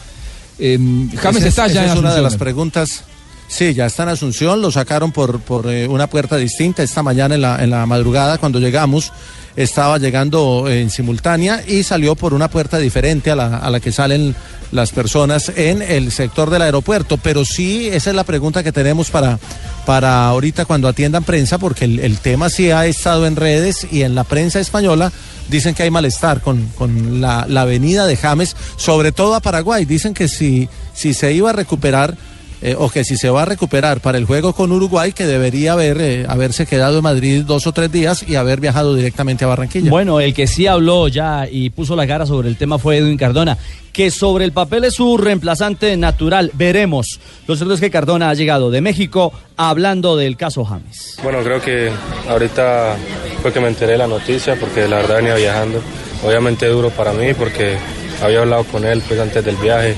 Eh, 0.58 0.78
James 1.16 1.42
es- 1.42 1.48
está 1.48 1.64
esa 1.64 1.74
ya 1.74 1.84
en 1.86 1.92
es 1.92 1.98
una 1.98 2.14
de 2.14 2.20
las 2.20 2.36
preguntas. 2.36 3.04
Sí, 3.48 3.72
ya 3.72 3.86
está 3.86 4.02
en 4.02 4.10
Asunción, 4.10 4.60
lo 4.60 4.70
sacaron 4.70 5.10
por, 5.10 5.40
por 5.40 5.66
eh, 5.70 5.88
una 5.88 6.06
puerta 6.06 6.36
distinta 6.36 6.82
esta 6.82 7.02
mañana 7.02 7.34
en 7.34 7.40
la, 7.40 7.64
en 7.64 7.70
la 7.70 7.86
madrugada 7.86 8.36
cuando 8.38 8.60
llegamos. 8.60 9.10
Estaba 9.56 9.98
llegando 9.98 10.68
en 10.68 10.90
simultánea 10.90 11.64
y 11.66 11.82
salió 11.82 12.14
por 12.14 12.34
una 12.34 12.48
puerta 12.48 12.78
diferente 12.78 13.30
a 13.30 13.36
la, 13.36 13.56
a 13.56 13.70
la 13.70 13.80
que 13.80 13.90
salen 13.90 14.36
las 14.70 14.92
personas 14.92 15.50
en 15.56 15.82
el 15.82 16.12
sector 16.12 16.50
del 16.50 16.62
aeropuerto. 16.62 17.16
Pero 17.16 17.44
sí, 17.44 17.88
esa 17.88 18.10
es 18.10 18.16
la 18.16 18.22
pregunta 18.22 18.62
que 18.62 18.70
tenemos 18.70 19.10
para, 19.10 19.38
para 19.86 20.26
ahorita 20.26 20.66
cuando 20.66 20.86
atiendan 20.86 21.24
prensa, 21.24 21.58
porque 21.58 21.86
el, 21.86 21.98
el 22.00 22.18
tema 22.18 22.50
sí 22.50 22.70
ha 22.70 22.86
estado 22.86 23.26
en 23.26 23.34
redes 23.34 23.86
y 23.90 24.02
en 24.02 24.14
la 24.14 24.24
prensa 24.24 24.60
española 24.60 25.10
dicen 25.48 25.74
que 25.74 25.82
hay 25.82 25.90
malestar 25.90 26.42
con, 26.42 26.68
con 26.76 27.20
la, 27.20 27.46
la 27.48 27.64
venida 27.64 28.06
de 28.06 28.16
James, 28.16 28.54
sobre 28.76 29.10
todo 29.10 29.34
a 29.34 29.40
Paraguay. 29.40 29.86
Dicen 29.86 30.14
que 30.14 30.28
si, 30.28 30.68
si 30.94 31.14
se 31.14 31.32
iba 31.32 31.50
a 31.50 31.54
recuperar 31.54 32.16
eh, 32.60 32.74
o 32.76 32.90
que 32.90 33.04
si 33.04 33.16
se 33.16 33.30
va 33.30 33.42
a 33.42 33.44
recuperar 33.44 34.00
para 34.00 34.18
el 34.18 34.24
juego 34.24 34.52
con 34.52 34.72
Uruguay, 34.72 35.12
que 35.12 35.26
debería 35.26 35.72
haber, 35.72 36.00
eh, 36.00 36.26
haberse 36.28 36.66
quedado 36.66 36.98
en 36.98 37.04
Madrid 37.04 37.44
dos 37.46 37.66
o 37.66 37.72
tres 37.72 37.92
días 37.92 38.24
y 38.26 38.34
haber 38.34 38.60
viajado 38.60 38.94
directamente 38.94 39.44
a 39.44 39.48
Barranquilla. 39.48 39.90
Bueno, 39.90 40.20
el 40.20 40.34
que 40.34 40.46
sí 40.46 40.66
habló 40.66 41.08
ya 41.08 41.48
y 41.50 41.70
puso 41.70 41.94
la 41.94 42.06
cara 42.06 42.26
sobre 42.26 42.48
el 42.48 42.56
tema 42.56 42.78
fue 42.78 42.96
Edwin 42.96 43.16
Cardona, 43.16 43.56
que 43.92 44.10
sobre 44.10 44.44
el 44.44 44.52
papel 44.52 44.84
es 44.84 44.94
su 44.94 45.16
reemplazante 45.16 45.96
natural. 45.96 46.50
Veremos. 46.54 47.20
Lo 47.46 47.54
cierto 47.54 47.74
es 47.74 47.80
que 47.80 47.90
Cardona 47.90 48.30
ha 48.30 48.34
llegado 48.34 48.70
de 48.70 48.80
México 48.80 49.32
hablando 49.56 50.16
del 50.16 50.36
caso 50.36 50.64
James. 50.64 51.16
Bueno, 51.22 51.42
creo 51.42 51.60
que 51.60 51.90
ahorita 52.28 52.96
fue 53.42 53.52
que 53.52 53.60
me 53.60 53.68
enteré 53.68 53.92
de 53.92 53.98
la 53.98 54.06
noticia 54.08 54.56
porque 54.56 54.88
la 54.88 54.96
verdad 54.96 55.16
venía 55.16 55.34
viajando. 55.34 55.80
Obviamente 56.24 56.66
duro 56.66 56.90
para 56.90 57.12
mí 57.12 57.34
porque 57.34 57.76
había 58.22 58.40
hablado 58.40 58.64
con 58.64 58.84
él 58.84 59.00
pues 59.06 59.20
antes 59.20 59.44
del 59.44 59.56
viaje 59.56 59.94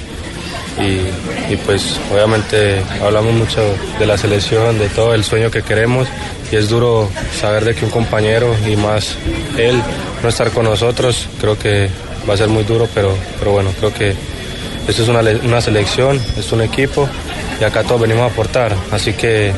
y, 0.81 1.57
pues 1.67 2.01
obviamente 2.13 2.83
hablamos 3.03 3.35
mucho 3.35 3.61
de 3.99 4.07
la 4.07 4.17
selección, 4.17 4.79
de 4.79 4.89
todo 4.89 5.15
el 5.15 5.25
sueño 5.25 5.51
que 5.51 5.63
queremos. 5.63 6.09
Y 6.51 6.57
es 6.57 6.69
duro 6.69 7.09
saber 7.39 7.65
de 7.65 7.75
que 7.75 7.85
un 7.85 7.91
compañero 7.91 8.55
y 8.67 8.77
más 8.77 9.17
él 9.57 9.81
no 10.23 10.29
estar 10.29 10.51
con 10.51 10.65
nosotros, 10.65 11.29
creo 11.41 11.59
que 11.59 11.89
va 12.29 12.35
a 12.35 12.37
ser 12.37 12.49
muy 12.49 12.65
duro, 12.65 12.89
pero, 12.95 13.17
pero 13.39 13.53
bueno, 13.53 13.71
creo 13.79 13.93
que 13.93 14.15
esto 14.89 15.03
es 15.03 15.09
una, 15.09 15.21
una 15.21 15.61
selección, 15.61 16.21
es 16.37 16.51
un 16.53 16.63
equipo 16.63 17.09
y 17.61 17.65
acá 17.65 17.85
todos 17.85 18.01
venimos 18.01 18.23
a 18.23 18.33
aportar, 18.33 18.75
así 18.91 19.13
que 19.13 19.53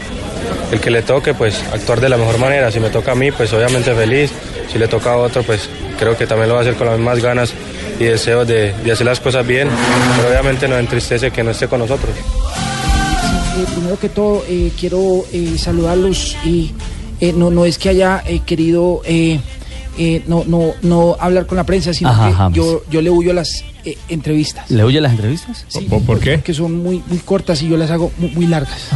el 0.70 0.80
que 0.80 0.90
le 0.90 1.02
toque, 1.02 1.34
pues 1.34 1.62
actuar 1.72 2.00
de 2.00 2.08
la 2.08 2.16
mejor 2.16 2.38
manera. 2.38 2.70
Si 2.70 2.80
me 2.80 2.90
toca 2.90 3.12
a 3.12 3.14
mí, 3.14 3.30
pues 3.30 3.52
obviamente 3.52 3.94
feliz. 3.94 4.30
Si 4.72 4.78
le 4.78 4.88
toca 4.88 5.12
a 5.12 5.16
otro, 5.16 5.42
pues 5.42 5.68
creo 5.98 6.16
que 6.16 6.26
también 6.26 6.48
lo 6.48 6.54
va 6.54 6.60
a 6.60 6.62
hacer 6.62 6.74
con 6.76 6.86
las 6.86 6.96
mismas 6.96 7.20
ganas 7.20 7.52
y 8.00 8.04
deseos 8.04 8.46
de, 8.46 8.72
de 8.72 8.92
hacer 8.92 9.06
las 9.06 9.20
cosas 9.20 9.46
bien. 9.46 9.68
Pero 10.16 10.28
obviamente 10.28 10.66
nos 10.68 10.78
entristece 10.80 11.30
que 11.30 11.42
no 11.42 11.50
esté 11.50 11.68
con 11.68 11.80
nosotros. 11.80 12.10
Eh, 12.16 13.64
primero 13.74 13.98
que 13.98 14.08
todo, 14.08 14.42
eh, 14.48 14.72
quiero 14.80 15.24
eh, 15.32 15.56
saludarlos 15.58 16.36
y 16.44 16.72
eh, 17.20 17.34
no, 17.36 17.50
no 17.50 17.66
es 17.66 17.76
que 17.76 17.90
haya 17.90 18.22
eh, 18.26 18.40
querido 18.46 19.02
eh, 19.04 19.40
eh, 19.98 20.22
no, 20.26 20.44
no, 20.46 20.72
no 20.80 21.16
hablar 21.20 21.44
con 21.46 21.56
la 21.56 21.64
prensa, 21.64 21.92
sino 21.92 22.08
Ajá, 22.10 22.48
que 22.48 22.54
yo, 22.56 22.82
yo 22.90 23.02
le 23.02 23.10
huyo 23.10 23.32
a 23.32 23.34
las 23.34 23.62
eh, 23.84 23.96
entrevistas. 24.08 24.70
¿Le 24.70 24.82
oye 24.84 25.00
las 25.00 25.12
entrevistas? 25.12 25.64
Sí, 25.68 25.80
¿Por 26.06 26.20
qué? 26.20 26.40
Que 26.40 26.54
son 26.54 26.82
muy, 26.82 27.02
muy 27.06 27.18
cortas 27.18 27.60
y 27.62 27.68
yo 27.68 27.76
las 27.76 27.90
hago 27.90 28.12
muy, 28.18 28.30
muy 28.30 28.46
largas. 28.46 28.88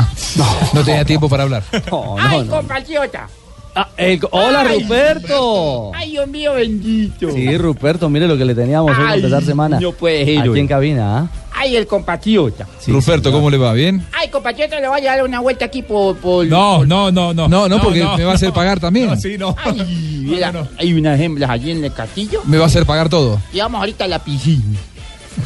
No 0.73 0.83
tenía 0.85 1.05
tiempo 1.05 1.29
para 1.29 1.43
hablar. 1.45 1.63
No, 1.91 2.17
no, 2.17 2.17
¡Ay, 2.19 2.41
no. 2.45 2.57
compatriota! 2.57 3.29
Ah, 3.75 3.89
el- 3.99 4.21
hola, 4.31 4.63
Ay, 4.67 4.81
Ruperto. 4.83 5.93
¡Ay, 5.95 6.11
Dios 6.13 6.27
mío, 6.29 6.55
bendito! 6.55 7.31
Sí, 7.31 7.59
Ruperto, 7.59 8.09
mire 8.09 8.27
lo 8.27 8.37
que 8.39 8.45
le 8.47 8.55
teníamos 8.55 8.91
hoy 8.91 8.97
para 8.97 9.11
Ay, 9.11 9.19
empezar 9.21 9.45
semana. 9.45 9.79
no 9.81 9.93
puede 9.93 10.25
ser, 10.25 10.39
Aquí 10.41 10.49
hoy. 10.49 10.61
en 10.61 10.67
cabina, 10.69 11.19
¿ah? 11.19 11.31
¡Ay, 11.59 11.75
el 11.75 11.87
compatriota! 11.87 12.67
Sí, 12.79 12.93
Ruperto, 12.93 13.33
¿cómo 13.33 13.49
le 13.51 13.57
va? 13.57 13.73
¿Bien? 13.73 14.07
¡Ay, 14.13 14.29
compatriota, 14.29 14.79
le 14.79 14.89
voy 14.89 15.01
a 15.01 15.17
dar 15.17 15.25
una 15.25 15.41
vuelta 15.41 15.65
aquí 15.65 15.83
por... 15.83 16.17
por... 16.19 16.47
No, 16.47 16.85
no, 16.85 17.11
no, 17.11 17.33
no. 17.33 17.49
No, 17.49 17.69
no, 17.69 17.81
porque 17.81 18.05
me 18.17 18.25
va 18.25 18.33
a 18.33 18.35
hacer 18.35 18.53
pagar 18.53 18.79
también. 18.79 19.07
No, 19.11 19.17
sí, 19.17 19.39
no. 19.39 19.55
Ay, 19.65 20.25
mira, 20.29 20.53
hay 20.79 20.93
unas 20.93 21.19
hembras 21.19 21.49
allí 21.49 21.71
en 21.71 21.83
el 21.85 21.93
castillo. 21.93 22.43
Me 22.45 22.59
va 22.59 22.65
a 22.65 22.67
hacer 22.67 22.85
pagar 22.85 23.09
todo. 23.09 23.41
Y 23.53 23.59
vamos 23.59 23.79
ahorita 23.81 24.05
a 24.05 24.09
la 24.09 24.19
piscina. 24.19 24.79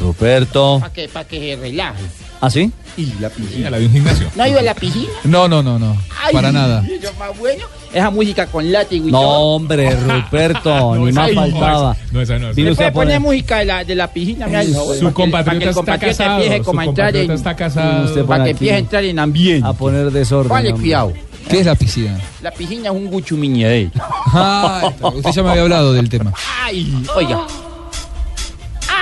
Ruperto. 0.00 0.78
Para 0.80 0.92
que, 0.92 1.08
pa' 1.08 1.24
que 1.24 1.38
se 1.38 1.60
relaje. 1.60 2.02
¿Ah, 2.40 2.48
sí? 2.50 2.72
Y 2.96 3.12
la 3.20 3.28
piscina. 3.28 3.70
la 3.70 3.78
de 3.78 3.86
un 3.86 3.92
gimnasio. 3.92 4.28
¿No 4.34 4.42
ha 4.42 4.48
ido 4.48 4.58
a 4.58 4.62
la 4.62 4.74
piscina? 4.74 5.12
No, 5.24 5.46
no, 5.46 5.62
no, 5.62 5.78
no. 5.78 5.96
Ay, 6.22 6.32
Para 6.32 6.50
nada. 6.50 6.82
Eso 6.88 7.12
más 7.18 7.36
bueno. 7.38 7.66
Esa 7.92 8.10
música 8.10 8.46
con 8.46 8.70
látigo 8.70 9.08
y 9.08 9.12
No, 9.12 9.20
todo. 9.20 9.38
hombre, 9.40 9.90
Ruperto, 10.08 10.94
No, 10.94 11.06
ni 11.06 11.12
más 11.12 11.32
faltaba. 11.32 11.96
No, 12.12 12.20
esa 12.20 12.38
no. 12.38 12.46
esa 12.50 12.54
Vino 12.54 12.66
no. 12.68 12.72
usted 12.72 12.84
¿Me 12.84 12.88
a 12.88 12.92
puede 12.92 13.06
poner 13.06 13.20
música 13.20 13.58
de 13.58 13.64
la, 13.64 13.84
de 13.84 13.94
la 13.96 14.12
piscina? 14.12 14.46
Su 14.46 14.52
Para 14.52 14.62
que- 15.08 15.12
compatriota 15.12 15.42
para 15.42 15.58
que 15.58 15.64
el 15.64 15.70
está 15.70 15.74
compatriota 15.74 16.06
casado, 16.24 16.42
empiece 16.42 16.64
como 16.64 16.80
a 16.80 16.84
su 16.84 16.90
entrar 16.90 17.16
en- 17.16 17.26
compatriota 17.26 17.34
está 17.34 17.56
casado. 17.56 18.26
Para 18.26 18.44
que 18.44 18.50
empiece 18.50 18.74
a 18.74 18.78
entrar 18.78 19.04
en 19.04 19.18
ambiente. 19.18 19.66
A 19.68 19.72
poner 19.72 20.10
desorden. 20.12 20.48
Vale, 20.50 20.68
hombre. 20.68 20.82
cuidado. 20.82 21.12
¿Qué 21.48 21.60
es 21.60 21.66
la 21.66 21.74
piscina? 21.74 22.16
La 22.42 22.52
piscina 22.52 22.90
es 22.90 22.94
un 22.94 23.06
guchumiñedel. 23.10 23.90
Ah, 23.98 24.92
usted 25.00 25.32
ya 25.32 25.42
me 25.42 25.50
había 25.50 25.62
hablado 25.62 25.92
del 25.92 26.08
tema. 26.08 26.32
Ay, 26.62 26.94
oiga. 27.16 27.40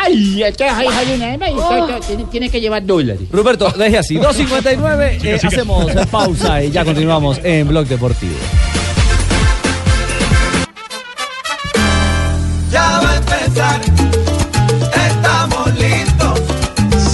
Ay, 0.08 0.44
tiene, 2.30 2.50
que 2.50 2.60
llevar 2.60 2.84
dólares. 2.84 3.28
Ruperto, 3.30 3.70
deje 3.70 3.98
así. 3.98 4.16
2.59, 4.18 5.02
eh, 5.02 5.18
Chica, 5.18 5.36
chica. 5.36 5.48
hacemos 5.48 5.92
pausa 6.10 6.62
y 6.62 6.70
ya 6.70 6.84
continuamos 6.84 7.38
en 7.42 7.68
Blog 7.68 7.86
Deportivo. 7.86 8.34
Ya 12.72 13.00
va 13.02 13.12
a 13.12 13.16
empezar. 13.16 13.80
Estamos 15.08 15.74
listos. 15.78 16.40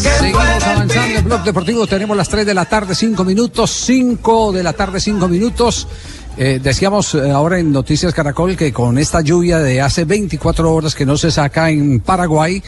Seguimos 0.02 0.42
avanzando 0.64 1.18
en 1.18 1.24
Blog 1.24 1.42
Deportivo 1.42 1.86
tenemos 1.86 2.16
las 2.16 2.28
3 2.28 2.46
de 2.46 2.54
la 2.54 2.64
tarde, 2.64 2.94
5 2.94 3.24
minutos, 3.24 3.70
5 3.70 4.52
de 4.52 4.62
la 4.62 4.72
tarde, 4.72 5.00
5 5.00 5.28
minutos. 5.28 5.88
Eh, 6.36 6.58
decíamos 6.62 7.14
eh, 7.14 7.30
ahora 7.30 7.58
en 7.60 7.70
Noticias 7.70 8.12
Caracol 8.12 8.56
que 8.56 8.72
con 8.72 8.98
esta 8.98 9.20
lluvia 9.20 9.58
de 9.58 9.80
hace 9.80 10.04
24 10.04 10.72
horas 10.72 10.94
que 10.94 11.06
no 11.06 11.16
se 11.16 11.30
saca 11.30 11.70
en 11.70 12.00
Paraguay, 12.00 12.60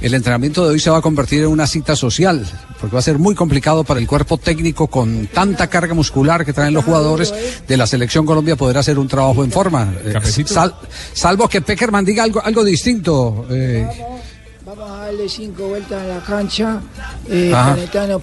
el 0.00 0.14
entrenamiento 0.14 0.64
de 0.64 0.70
hoy 0.72 0.80
se 0.80 0.88
va 0.90 0.98
a 0.98 1.02
convertir 1.02 1.42
en 1.42 1.48
una 1.48 1.66
cita 1.66 1.94
social, 1.94 2.44
porque 2.80 2.94
va 2.94 3.00
a 3.00 3.02
ser 3.02 3.18
muy 3.18 3.34
complicado 3.34 3.84
para 3.84 4.00
el 4.00 4.06
cuerpo 4.06 4.38
técnico 4.38 4.86
con 4.88 5.26
tanta 5.28 5.66
carga 5.68 5.94
muscular 5.94 6.44
que 6.44 6.52
traen 6.54 6.72
los 6.74 6.84
jugadores 6.84 7.32
de 7.68 7.76
la 7.76 7.86
selección 7.86 8.24
Colombia 8.26 8.56
poder 8.56 8.78
hacer 8.78 8.98
un 8.98 9.06
trabajo 9.08 9.44
en 9.44 9.52
forma. 9.52 9.92
Eh, 10.04 10.12
sal- 10.54 10.74
salvo 11.12 11.48
que 11.48 11.60
Peckerman 11.60 12.04
diga 12.04 12.24
algo, 12.24 12.42
algo 12.42 12.64
distinto. 12.64 13.46
eh, 13.50 13.86
Vamos 14.82 14.98
a 14.98 15.04
darle 15.04 15.28
cinco 15.28 15.68
vueltas 15.68 16.02
a 16.02 16.06
la 16.08 16.18
cancha. 16.24 16.80
Eh, 17.30 17.54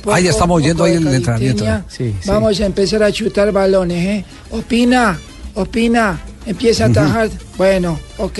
poco, 0.02 0.13
Ahí 0.13 0.28
estamos 0.28 0.58
oyendo 0.58 0.84
ahí 0.84 0.95
el 0.95 1.08
entrenamiento. 1.08 1.63
calistenia. 1.63 1.86
Sí, 1.88 2.13
sí. 2.22 2.30
Vamos 2.30 2.60
a 2.60 2.65
empezar 2.65 3.02
a 3.02 3.12
chutar 3.13 3.50
balones, 3.54 4.06
¿eh? 4.06 4.26
Opina, 4.52 5.17
opina, 5.54 6.19
empieza 6.45 6.84
a 6.84 6.88
atajar. 6.88 7.30
Bueno, 7.58 7.98
ok. 8.17 8.38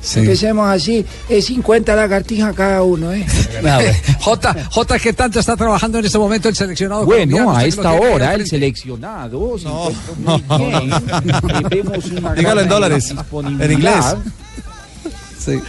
Sí. 0.00 0.18
Empecemos 0.18 0.68
así. 0.68 1.06
Es 1.28 1.44
50 1.46 1.94
lagartijas 1.94 2.52
cada 2.56 2.82
uno, 2.82 3.12
¿eh? 3.12 3.24
J, 4.20 4.56
J, 4.70 4.98
¿qué 4.98 5.12
tanto 5.12 5.38
está 5.38 5.56
trabajando 5.56 6.00
en 6.00 6.06
este 6.06 6.18
momento 6.18 6.48
el 6.48 6.56
seleccionado 6.56 7.04
Bueno, 7.06 7.36
colombiano? 7.36 7.56
a 7.56 7.64
esta 7.64 7.92
hora 7.92 8.34
el 8.34 8.48
seleccionado 8.48 9.56
se 9.58 9.68
encuentra 9.68 10.58
muy 10.58 11.68
bien. 11.70 11.84
Vemos 11.86 12.04
una 12.06 12.34
Dígalo 12.34 12.60
en 12.62 12.68
dólares, 12.68 13.14
en 13.60 13.72
inglés. 13.72 14.04
Sí. 15.38 15.60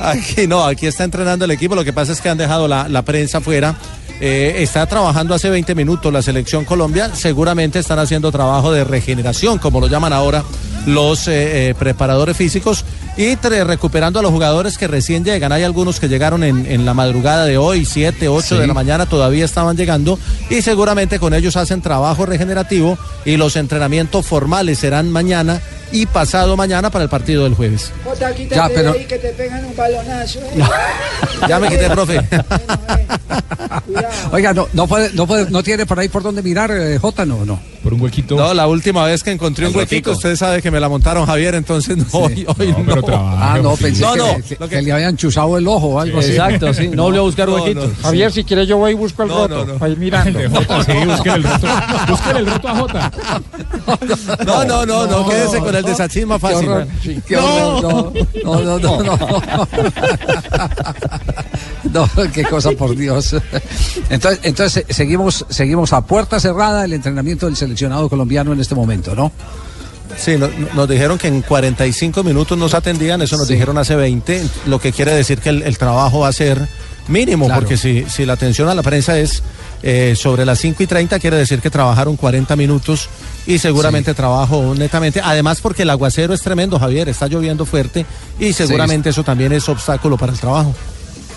Aquí 0.00 0.46
no, 0.46 0.64
aquí 0.64 0.86
está 0.86 1.04
entrenando 1.04 1.44
el 1.44 1.50
equipo. 1.50 1.74
Lo 1.74 1.84
que 1.84 1.92
pasa 1.92 2.12
es 2.12 2.20
que 2.20 2.28
han 2.28 2.38
dejado 2.38 2.68
la, 2.68 2.88
la 2.88 3.02
prensa 3.02 3.40
fuera. 3.40 3.74
Eh, 4.20 4.56
está 4.62 4.86
trabajando 4.86 5.34
hace 5.34 5.50
20 5.50 5.74
minutos 5.74 6.12
la 6.12 6.22
selección 6.22 6.64
Colombia. 6.64 7.10
Seguramente 7.14 7.78
están 7.80 7.98
haciendo 7.98 8.30
trabajo 8.30 8.72
de 8.72 8.84
regeneración, 8.84 9.58
como 9.58 9.80
lo 9.80 9.88
llaman 9.88 10.12
ahora 10.12 10.44
los 10.86 11.26
eh, 11.28 11.70
eh, 11.70 11.74
preparadores 11.78 12.36
físicos, 12.36 12.84
y 13.16 13.36
tre- 13.36 13.64
recuperando 13.64 14.18
a 14.18 14.22
los 14.22 14.30
jugadores 14.30 14.76
que 14.78 14.86
recién 14.86 15.24
llegan. 15.24 15.50
Hay 15.50 15.62
algunos 15.62 15.98
que 15.98 16.08
llegaron 16.08 16.44
en, 16.44 16.66
en 16.66 16.84
la 16.84 16.92
madrugada 16.94 17.44
de 17.46 17.56
hoy, 17.58 17.84
7, 17.86 18.28
8 18.28 18.58
de 18.58 18.66
la 18.66 18.74
mañana, 18.74 19.06
todavía 19.06 19.44
estaban 19.46 19.76
llegando, 19.76 20.18
y 20.50 20.60
seguramente 20.62 21.18
con 21.18 21.32
ellos 21.34 21.56
hacen 21.56 21.80
trabajo 21.80 22.26
regenerativo 22.26 22.98
y 23.24 23.36
los 23.36 23.56
entrenamientos 23.56 24.26
formales 24.26 24.78
serán 24.78 25.10
mañana 25.10 25.60
y 25.92 26.06
pasado 26.06 26.56
mañana 26.56 26.90
para 26.90 27.04
el 27.04 27.10
partido 27.10 27.44
del 27.44 27.54
jueves. 27.54 27.92
Jota, 28.04 28.32
quítate 28.34 28.54
Ya, 28.56 28.68
pero- 28.74 28.92
de 28.92 28.98
ahí 29.00 29.04
que 29.06 29.18
te 29.18 29.28
pegan 29.30 29.64
un 29.64 29.76
balonazo, 29.76 30.40
¿eh? 30.40 30.64
Ya 31.48 31.58
me 31.58 31.68
quité, 31.68 31.88
profe. 31.90 32.20
Oiga, 34.32 34.52
no, 34.54 34.68
no, 34.72 34.86
puede, 34.86 35.10
no, 35.12 35.26
puede, 35.26 35.50
no 35.50 35.62
tiene 35.62 35.86
por 35.86 35.98
ahí 35.98 36.08
por 36.08 36.22
dónde 36.22 36.42
mirar, 36.42 36.70
eh, 36.72 36.98
J, 36.98 37.26
no, 37.26 37.44
no. 37.44 37.58
Por 37.82 37.92
un 37.92 38.00
huequito. 38.00 38.34
No, 38.36 38.54
la 38.54 38.66
última 38.66 39.04
vez 39.04 39.22
que 39.22 39.30
encontré 39.30 39.66
un 39.66 39.72
El 39.72 39.76
huequito, 39.78 40.10
huequito. 40.10 40.12
usted 40.12 40.36
sabe 40.36 40.62
que 40.62 40.70
me 40.70 40.80
la 40.80 40.88
montaron 40.88 41.26
Javier, 41.26 41.54
entonces 41.54 41.96
no, 41.98 42.04
hoy, 42.12 42.46
hoy 42.58 42.74
no. 42.86 43.04
Ah, 43.38 43.58
no, 43.62 43.76
pensé 43.76 44.00
No, 44.02 44.12
que, 44.14 44.18
no, 44.18 44.68
que- 44.68 44.68
que 44.76 44.82
le 44.82 44.90
habían 44.92 45.16
chuzado 45.18 45.58
el 45.58 45.68
ojo 45.68 45.88
o 45.88 46.00
algo 46.00 46.18
así. 46.20 46.30
Exacto, 46.30 46.72
sí, 46.72 46.88
no 46.88 47.02
volvió 47.04 47.20
a 47.20 47.24
buscar 47.24 47.46
no, 47.48 47.62
Javier, 48.02 48.32
si 48.32 48.42
quieres 48.44 48.66
yo 48.68 48.78
voy 48.78 48.92
y 48.92 48.94
busco 48.94 49.22
el 49.24 49.28
No, 49.28 49.46
roto. 49.48 49.66
no, 49.66 49.72
no. 49.74 49.78
para 49.78 49.92
ir 49.92 49.98
mirando. 49.98 50.38
Jota, 50.50 50.82
sí, 50.84 50.92
el 50.92 51.42
roto. 51.42 51.66
El 52.38 52.46
roto 52.46 52.68
a 52.68 52.74
Jota. 52.76 53.12
No, 54.46 54.64
no, 54.64 54.86
no, 54.86 55.06
no, 55.06 55.28
quédese 55.28 55.58
con 55.58 55.73
el 55.78 56.26
más 56.26 56.40
fácil. 56.40 56.68
horror, 56.68 56.86
qué 57.26 57.36
horror, 57.36 58.12
no, 58.44 58.60
no, 58.62 58.78
no, 58.78 58.78
no, 58.78 59.02
no. 59.02 59.68
No, 61.92 62.08
qué 62.32 62.42
cosa 62.44 62.72
por 62.72 62.96
Dios. 62.96 63.36
Entonces, 64.10 64.40
entonces 64.42 64.84
seguimos, 64.88 65.46
seguimos 65.48 65.92
a 65.92 66.00
puerta 66.04 66.40
cerrada 66.40 66.84
el 66.84 66.92
entrenamiento 66.92 67.46
del 67.46 67.56
seleccionado 67.56 68.08
colombiano 68.08 68.52
en 68.52 68.60
este 68.60 68.74
momento, 68.74 69.14
¿no? 69.14 69.30
Sí, 70.16 70.36
no- 70.36 70.48
no- 70.48 70.68
nos 70.74 70.88
dijeron 70.88 71.18
que 71.18 71.28
en 71.28 71.42
45 71.42 72.22
minutos 72.24 72.56
nos 72.58 72.74
atendían, 72.74 73.20
eso 73.22 73.36
nos 73.36 73.46
Sí. 73.46 73.54
dijeron 73.54 73.78
hace 73.78 73.94
20, 73.96 74.44
lo 74.66 74.80
que 74.80 74.92
quiere 74.92 75.12
decir 75.14 75.38
que 75.40 75.50
el, 75.50 75.62
el 75.62 75.76
trabajo 75.78 76.20
va 76.20 76.28
a 76.28 76.32
ser 76.32 76.68
mínimo, 77.08 77.46
Claro. 77.46 77.60
porque 77.62 77.76
si, 77.76 78.04
si 78.08 78.24
la 78.24 78.32
atención 78.34 78.68
a 78.68 78.74
la 78.74 78.82
prensa 78.82 79.18
es 79.18 79.42
eh, 79.82 80.14
sobre 80.16 80.44
las 80.46 80.58
5 80.60 80.82
y 80.82 80.86
30, 80.86 81.18
quiere 81.18 81.36
decir 81.36 81.60
que 81.60 81.68
trabajaron 81.70 82.16
40 82.16 82.56
minutos 82.56 83.08
y 83.46 83.58
seguramente 83.58 84.14
trabajo 84.14 84.74
netamente. 84.76 85.20
Además, 85.22 85.60
porque 85.60 85.82
el 85.82 85.90
aguacero 85.90 86.34
es 86.34 86.42
tremendo, 86.42 86.78
Javier, 86.78 87.08
está 87.08 87.26
lloviendo 87.26 87.64
fuerte 87.64 88.06
y 88.38 88.52
seguramente 88.52 89.10
eso 89.10 89.24
también 89.24 89.52
es 89.52 89.68
obstáculo 89.68 90.16
para 90.16 90.32
el 90.32 90.38
trabajo. 90.38 90.74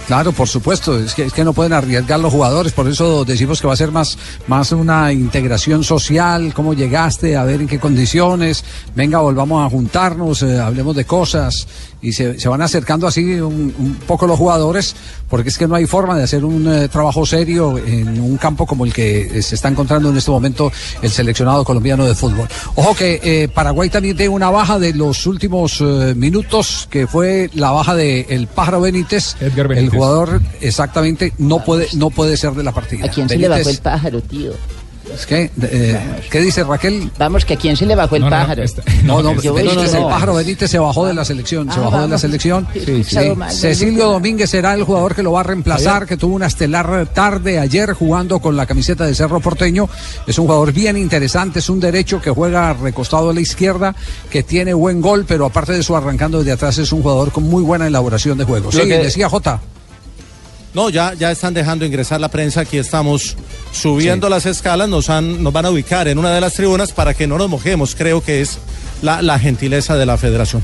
Claro, 0.07 0.31
por 0.31 0.47
supuesto, 0.47 0.97
es 0.97 1.13
que, 1.13 1.23
es 1.23 1.33
que 1.33 1.43
no 1.43 1.51
pueden 1.51 1.73
arriesgar 1.73 2.17
los 2.21 2.31
jugadores, 2.31 2.71
por 2.71 2.87
eso 2.87 3.25
decimos 3.25 3.59
que 3.59 3.67
va 3.67 3.73
a 3.73 3.75
ser 3.75 3.91
más, 3.91 4.17
más 4.47 4.71
una 4.71 5.11
integración 5.11 5.83
social, 5.83 6.53
cómo 6.53 6.73
llegaste, 6.73 7.35
a 7.35 7.43
ver 7.43 7.59
en 7.59 7.67
qué 7.67 7.77
condiciones, 7.77 8.63
venga, 8.95 9.19
volvamos 9.19 9.65
a 9.65 9.69
juntarnos, 9.69 10.43
eh, 10.43 10.59
hablemos 10.61 10.95
de 10.95 11.03
cosas, 11.03 11.67
y 12.07 12.13
se, 12.13 12.39
se 12.39 12.47
van 12.49 12.61
acercando 12.61 13.05
así 13.07 13.23
un, 13.41 13.73
un 13.77 13.95
poco 14.07 14.27
los 14.27 14.37
jugadores, 14.37 14.95
porque 15.29 15.49
es 15.49 15.57
que 15.57 15.67
no 15.67 15.75
hay 15.75 15.85
forma 15.85 16.17
de 16.17 16.23
hacer 16.23 16.45
un 16.45 16.67
eh, 16.71 16.87
trabajo 16.87 17.25
serio 17.25 17.77
en 17.77 18.19
un 18.21 18.37
campo 18.37 18.65
como 18.65 18.85
el 18.85 18.93
que 18.93 19.21
eh, 19.39 19.41
se 19.41 19.55
está 19.55 19.67
encontrando 19.67 20.09
en 20.09 20.17
este 20.17 20.31
momento 20.31 20.71
el 21.01 21.09
seleccionado 21.11 21.65
colombiano 21.65 22.05
de 22.05 22.15
fútbol. 22.15 22.47
Ojo 22.75 22.95
que 22.95 23.19
eh, 23.23 23.47
Paraguay 23.49 23.89
también 23.89 24.15
tiene 24.15 24.29
una 24.29 24.49
baja 24.49 24.79
de 24.79 24.93
los 24.93 25.27
últimos 25.27 25.81
eh, 25.81 26.13
minutos, 26.15 26.87
que 26.89 27.07
fue 27.07 27.49
la 27.53 27.71
baja 27.71 27.95
de 27.95 28.21
el 28.29 28.47
Pájaro 28.47 28.81
Benítez, 28.81 29.35
Edgar 29.41 29.65
el 29.65 29.67
Benítez. 29.67 29.93
jugador 29.93 30.41
exactamente 30.61 31.33
no 31.37 31.63
puede 31.63 31.87
no 31.93 32.09
puede 32.09 32.37
ser 32.37 32.53
de 32.53 32.63
la 32.63 32.71
partida. 32.71 33.05
¿A 33.05 33.09
quién 33.09 33.27
se 33.27 33.37
le 33.37 33.47
bajó 33.49 33.69
el 33.69 33.77
pájaro, 33.79 34.21
tío? 34.21 34.53
Es 35.13 35.25
que, 35.25 35.49
eh, 35.61 35.99
¿Qué 36.29 36.39
dice 36.41 36.63
Raquel? 36.63 37.11
Vamos, 37.17 37.45
que 37.45 37.53
a 37.55 37.57
quién 37.57 37.75
se 37.75 37.85
le 37.85 37.95
bajó 37.95 38.15
el 38.15 38.21
No, 38.23 38.29
no, 38.29 38.35
pájaro. 38.35 38.63
está- 38.63 38.83
No, 39.03 39.21
no, 39.23 39.33
Yo 39.41 39.53
Benítez, 39.53 39.91
voy- 39.93 40.01
el 40.01 40.07
pájaro 40.07 40.33
Benítez 40.35 40.69
se 40.71 40.79
bajó 40.79 41.05
de 41.05 41.13
la 41.13 41.25
selección, 41.25 41.71
se 41.71 41.79
Ah, 41.79 41.83
bajó 41.83 42.01
de 42.01 42.07
la 42.07 42.17
selección. 42.17 42.67
Sí, 42.73 43.03
sí. 43.03 43.03
Sí. 43.03 43.33
Cecilio 43.49 44.07
Domínguez 44.11 44.49
será 44.49 44.73
el 44.73 44.83
jugador 44.83 45.15
que 45.15 45.23
lo 45.23 45.31
va 45.31 45.41
a 45.41 45.43
reemplazar, 45.43 46.05
que 46.05 46.17
tuvo 46.17 46.35
una 46.35 46.47
estelar 46.47 47.07
tarde 47.13 47.59
ayer 47.59 47.93
jugando 47.93 48.39
con 48.39 48.55
la 48.55 48.65
camiseta 48.65 49.05
de 49.05 49.15
Cerro 49.15 49.39
Porteño. 49.39 49.89
Es 50.25 50.37
un 50.39 50.45
jugador 50.45 50.71
bien 50.73 50.97
interesante, 50.97 51.59
es 51.59 51.69
un 51.69 51.79
derecho 51.79 52.21
que 52.21 52.29
juega 52.29 52.73
recostado 52.73 53.29
a 53.29 53.33
la 53.33 53.41
izquierda, 53.41 53.95
que 54.29 54.43
tiene 54.43 54.73
buen 54.73 55.01
gol, 55.01 55.25
pero 55.27 55.45
aparte 55.45 55.73
de 55.73 55.79
eso 55.79 55.95
arrancando 55.95 56.39
desde 56.39 56.51
atrás 56.51 56.77
es 56.77 56.91
un 56.91 57.01
jugador 57.01 57.31
con 57.31 57.43
muy 57.43 57.63
buena 57.63 57.87
elaboración 57.87 58.37
de 58.37 58.43
juego. 58.43 58.71
Sí, 58.71 58.79
que- 58.79 58.97
decía 58.99 59.29
Jota. 59.29 59.59
No, 60.77 60.91
ya, 60.91 61.15
ya 61.15 61.31
están 61.31 61.55
dejando 61.55 61.85
ingresar 61.85 62.21
la 62.21 62.29
prensa, 62.29 62.61
aquí 62.61 62.77
estamos 62.77 63.35
subiendo 63.71 64.29
las 64.29 64.45
escalas, 64.45 64.87
nos, 64.87 65.09
han, 65.09 65.41
nos 65.41 65.51
van 65.51 65.65
a 65.65 65.71
ubicar 65.71 66.07
en 66.07 66.19
una 66.19 66.31
de 66.31 66.39
las 66.39 66.53
tribunas 66.53 66.91
para 66.91 67.15
que 67.15 67.25
no 67.25 67.35
nos 67.39 67.49
mojemos, 67.49 67.95
creo 67.95 68.21
que 68.21 68.41
es 68.41 68.59
la, 69.01 69.23
la 69.23 69.39
gentileza 69.39 69.97
de 69.97 70.05
la 70.05 70.17
federación. 70.17 70.61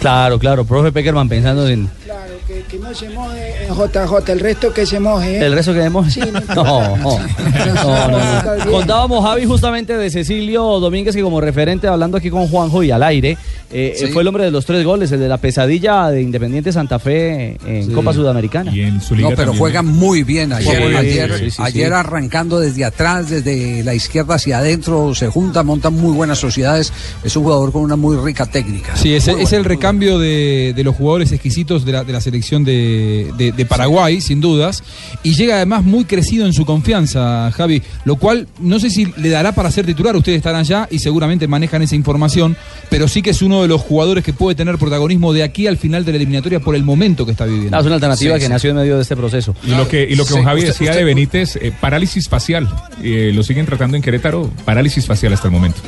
Claro, 0.00 0.40
claro, 0.40 0.64
profe 0.64 0.90
Peckerman 0.90 1.28
pensando 1.28 1.68
en 1.68 1.88
Claro, 2.04 2.34
que, 2.46 2.62
que 2.62 2.78
no 2.78 2.92
se 2.92 3.08
moje 3.10 3.64
eh, 3.64 3.68
JJ, 3.68 4.32
el 4.32 4.40
resto 4.40 4.72
que 4.72 4.84
se 4.84 4.98
moje. 4.98 5.38
¿eh? 5.38 5.46
el 5.46 5.52
resto 5.52 5.72
que 5.72 5.78
vemos. 5.78 6.12
Sí, 6.12 6.20
no 6.54 6.64
No, 6.64 6.96
no, 6.96 8.08
no. 8.08 8.70
Contábamos, 8.70 9.24
Javi, 9.24 9.44
justamente 9.46 9.96
de 9.96 10.10
Cecilio 10.10 10.80
Domínguez, 10.80 11.14
que 11.14 11.22
como 11.22 11.40
referente, 11.40 11.86
hablando 11.86 12.18
aquí 12.18 12.30
con 12.30 12.48
Juanjo 12.48 12.82
y 12.82 12.90
al 12.90 13.04
aire, 13.04 13.38
eh, 13.72 13.94
Sí. 13.98 14.06
fue 14.08 14.22
el 14.22 14.28
hombre 14.28 14.44
de 14.44 14.50
los 14.50 14.64
tres 14.66 14.84
goles, 14.84 15.10
el 15.12 15.20
de 15.20 15.28
la 15.28 15.38
pesadilla 15.38 16.08
de 16.10 16.22
Independiente 16.22 16.72
Santa 16.72 16.98
Fe 16.98 17.56
en 17.66 17.86
Sí. 17.86 17.92
Copa 17.92 18.12
Sudamericana. 18.12 18.74
Y 18.74 18.82
en 18.82 19.00
su 19.00 19.14
No, 19.16 19.30
pero 19.34 19.54
juega 19.54 19.82
muy 19.82 20.22
bien 20.22 20.52
ayer. 20.52 20.66
Juega 20.66 20.98
muy 20.98 21.06
bien, 21.06 21.24
ayer 21.30 21.38
sí, 21.38 21.50
sí, 21.50 21.56
ayer 21.62 21.88
sí. 21.88 21.92
arrancando 21.94 22.60
desde 22.60 22.84
atrás, 22.84 23.30
desde 23.30 23.82
la 23.84 23.94
izquierda 23.94 24.34
hacia 24.36 24.58
adentro, 24.58 25.14
se 25.14 25.28
junta, 25.28 25.62
monta 25.62 25.90
muy 25.90 26.12
buenas 26.14 26.38
sociedades. 26.38 26.92
Es 27.24 27.34
un 27.36 27.42
jugador 27.44 27.72
con 27.72 27.82
una 27.82 27.96
muy 27.96 28.16
rica 28.16 28.46
técnica. 28.46 28.96
Sí, 28.96 29.14
es, 29.14 29.26
es 29.28 29.34
bueno. 29.36 29.56
el 29.56 29.64
recambio 29.64 30.18
de, 30.18 30.72
de 30.76 30.84
los 30.84 30.94
jugadores 30.96 31.32
exquisitos 31.32 31.84
de 31.84 31.92
la, 31.92 32.04
de 32.04 32.12
la 32.12 32.20
selección 32.20 32.64
de, 32.64 33.32
de- 33.36 33.52
de 33.52 33.66
Paraguay, 33.66 34.20
sin 34.20 34.40
dudas, 34.40 34.82
y 35.22 35.34
llega 35.34 35.56
además 35.56 35.84
muy 35.84 36.04
crecido 36.04 36.46
en 36.46 36.52
su 36.52 36.64
confianza, 36.64 37.50
Javi, 37.52 37.82
lo 38.04 38.16
cual 38.16 38.46
no 38.60 38.78
sé 38.78 38.90
si 38.90 39.06
le 39.16 39.28
dará 39.30 39.52
para 39.52 39.70
ser 39.70 39.86
titular, 39.86 40.14
ustedes 40.16 40.38
estarán 40.38 40.60
allá 40.60 40.88
y 40.90 40.98
seguramente 40.98 41.46
manejan 41.48 41.82
esa 41.82 41.94
información, 41.96 42.56
pero 42.90 43.08
sí 43.08 43.22
que 43.22 43.30
es 43.30 43.42
uno 43.42 43.55
de 43.62 43.68
los 43.68 43.80
jugadores 43.80 44.22
que 44.24 44.32
puede 44.32 44.54
tener 44.54 44.78
protagonismo 44.78 45.32
de 45.32 45.42
aquí 45.42 45.66
al 45.66 45.76
final 45.76 46.04
de 46.04 46.12
la 46.12 46.16
eliminatoria 46.16 46.60
por 46.60 46.74
el 46.74 46.84
momento 46.84 47.24
que 47.24 47.32
está 47.32 47.44
viviendo. 47.44 47.76
Ah, 47.76 47.80
es 47.80 47.86
una 47.86 47.96
alternativa 47.96 48.34
Sí, 48.34 48.40
que 48.40 48.46
sí. 48.46 48.52
nació 48.52 48.70
en 48.70 48.76
medio 48.76 48.96
de 48.96 49.02
este 49.02 49.16
proceso. 49.16 49.54
Y 49.64 49.70
lo 49.70 49.88
que, 49.88 50.02
y 50.08 50.14
lo 50.14 50.24
que 50.24 50.30
Sí, 50.30 50.34
don 50.36 50.44
Javi 50.44 50.60
usted- 50.60 50.72
decía 50.72 50.90
usted- 50.90 50.98
de 51.00 51.04
Benítez, 51.04 51.56
eh, 51.56 51.72
parálisis 51.80 52.28
facial. 52.28 52.68
Eh, 53.02 53.32
lo 53.34 53.42
siguen 53.42 53.66
tratando 53.66 53.96
en 53.96 54.02
Querétaro, 54.02 54.50
parálisis 54.64 55.06
facial 55.06 55.32
hasta 55.32 55.48
el 55.48 55.52
momento. 55.52 55.80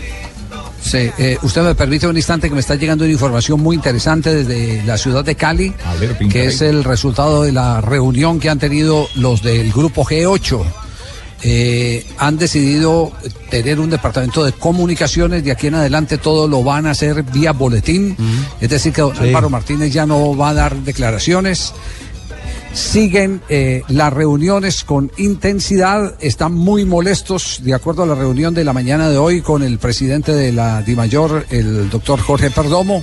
Sí, 0.80 1.10
eh, 1.18 1.36
usted 1.42 1.62
me 1.62 1.74
permite 1.74 2.06
un 2.06 2.16
instante 2.16 2.48
que 2.48 2.54
me 2.54 2.60
está 2.60 2.76
llegando 2.76 3.04
una 3.04 3.12
información 3.12 3.60
muy 3.60 3.74
interesante 3.76 4.32
desde 4.34 4.82
la 4.84 4.96
ciudad 4.96 5.24
de 5.24 5.34
Cali, 5.34 5.74
ver, 6.00 6.16
que 6.30 6.42
ahí. 6.42 6.46
es 6.46 6.62
el 6.62 6.84
resultado 6.84 7.42
de 7.42 7.52
la 7.52 7.80
reunión 7.80 8.38
que 8.38 8.48
han 8.48 8.58
tenido 8.60 9.08
los 9.16 9.42
del 9.42 9.72
grupo 9.72 10.04
G8. 10.04 10.62
Eh, 11.42 12.04
han 12.18 12.36
decidido 12.36 13.12
tener 13.48 13.78
un 13.78 13.90
departamento 13.90 14.44
de 14.44 14.52
comunicaciones, 14.52 15.44
de 15.44 15.52
aquí 15.52 15.68
en 15.68 15.76
adelante 15.76 16.18
todo 16.18 16.48
lo 16.48 16.64
van 16.64 16.86
a 16.86 16.90
hacer 16.90 17.22
vía 17.22 17.52
boletín, 17.52 18.16
es 18.60 18.68
decir 18.68 18.92
que 18.92 19.02
don 19.02 19.14
Sí. 19.14 19.22
Álvaro 19.28 19.48
Martínez 19.48 19.92
ya 19.92 20.04
no 20.04 20.36
va 20.36 20.50
a 20.50 20.54
dar 20.54 20.74
declaraciones. 20.76 21.72
siguen 22.74 23.40
eh, 23.48 23.82
las 23.88 24.12
reuniones 24.12 24.84
con 24.84 25.10
intensidad, 25.16 26.14
están 26.20 26.52
muy 26.54 26.84
molestos, 26.84 27.60
de 27.62 27.74
acuerdo 27.74 28.02
a 28.02 28.06
la 28.06 28.14
reunión 28.14 28.52
de 28.54 28.62
la 28.62 28.72
mañana 28.72 29.08
de 29.08 29.16
hoy 29.16 29.40
con 29.40 29.62
el 29.62 29.78
presidente 29.78 30.32
de 30.32 30.52
la 30.52 30.82
DIMAYOR, 30.82 31.46
el 31.50 31.88
doctor 31.90 32.20
Jorge 32.20 32.50
Perdomo. 32.50 33.02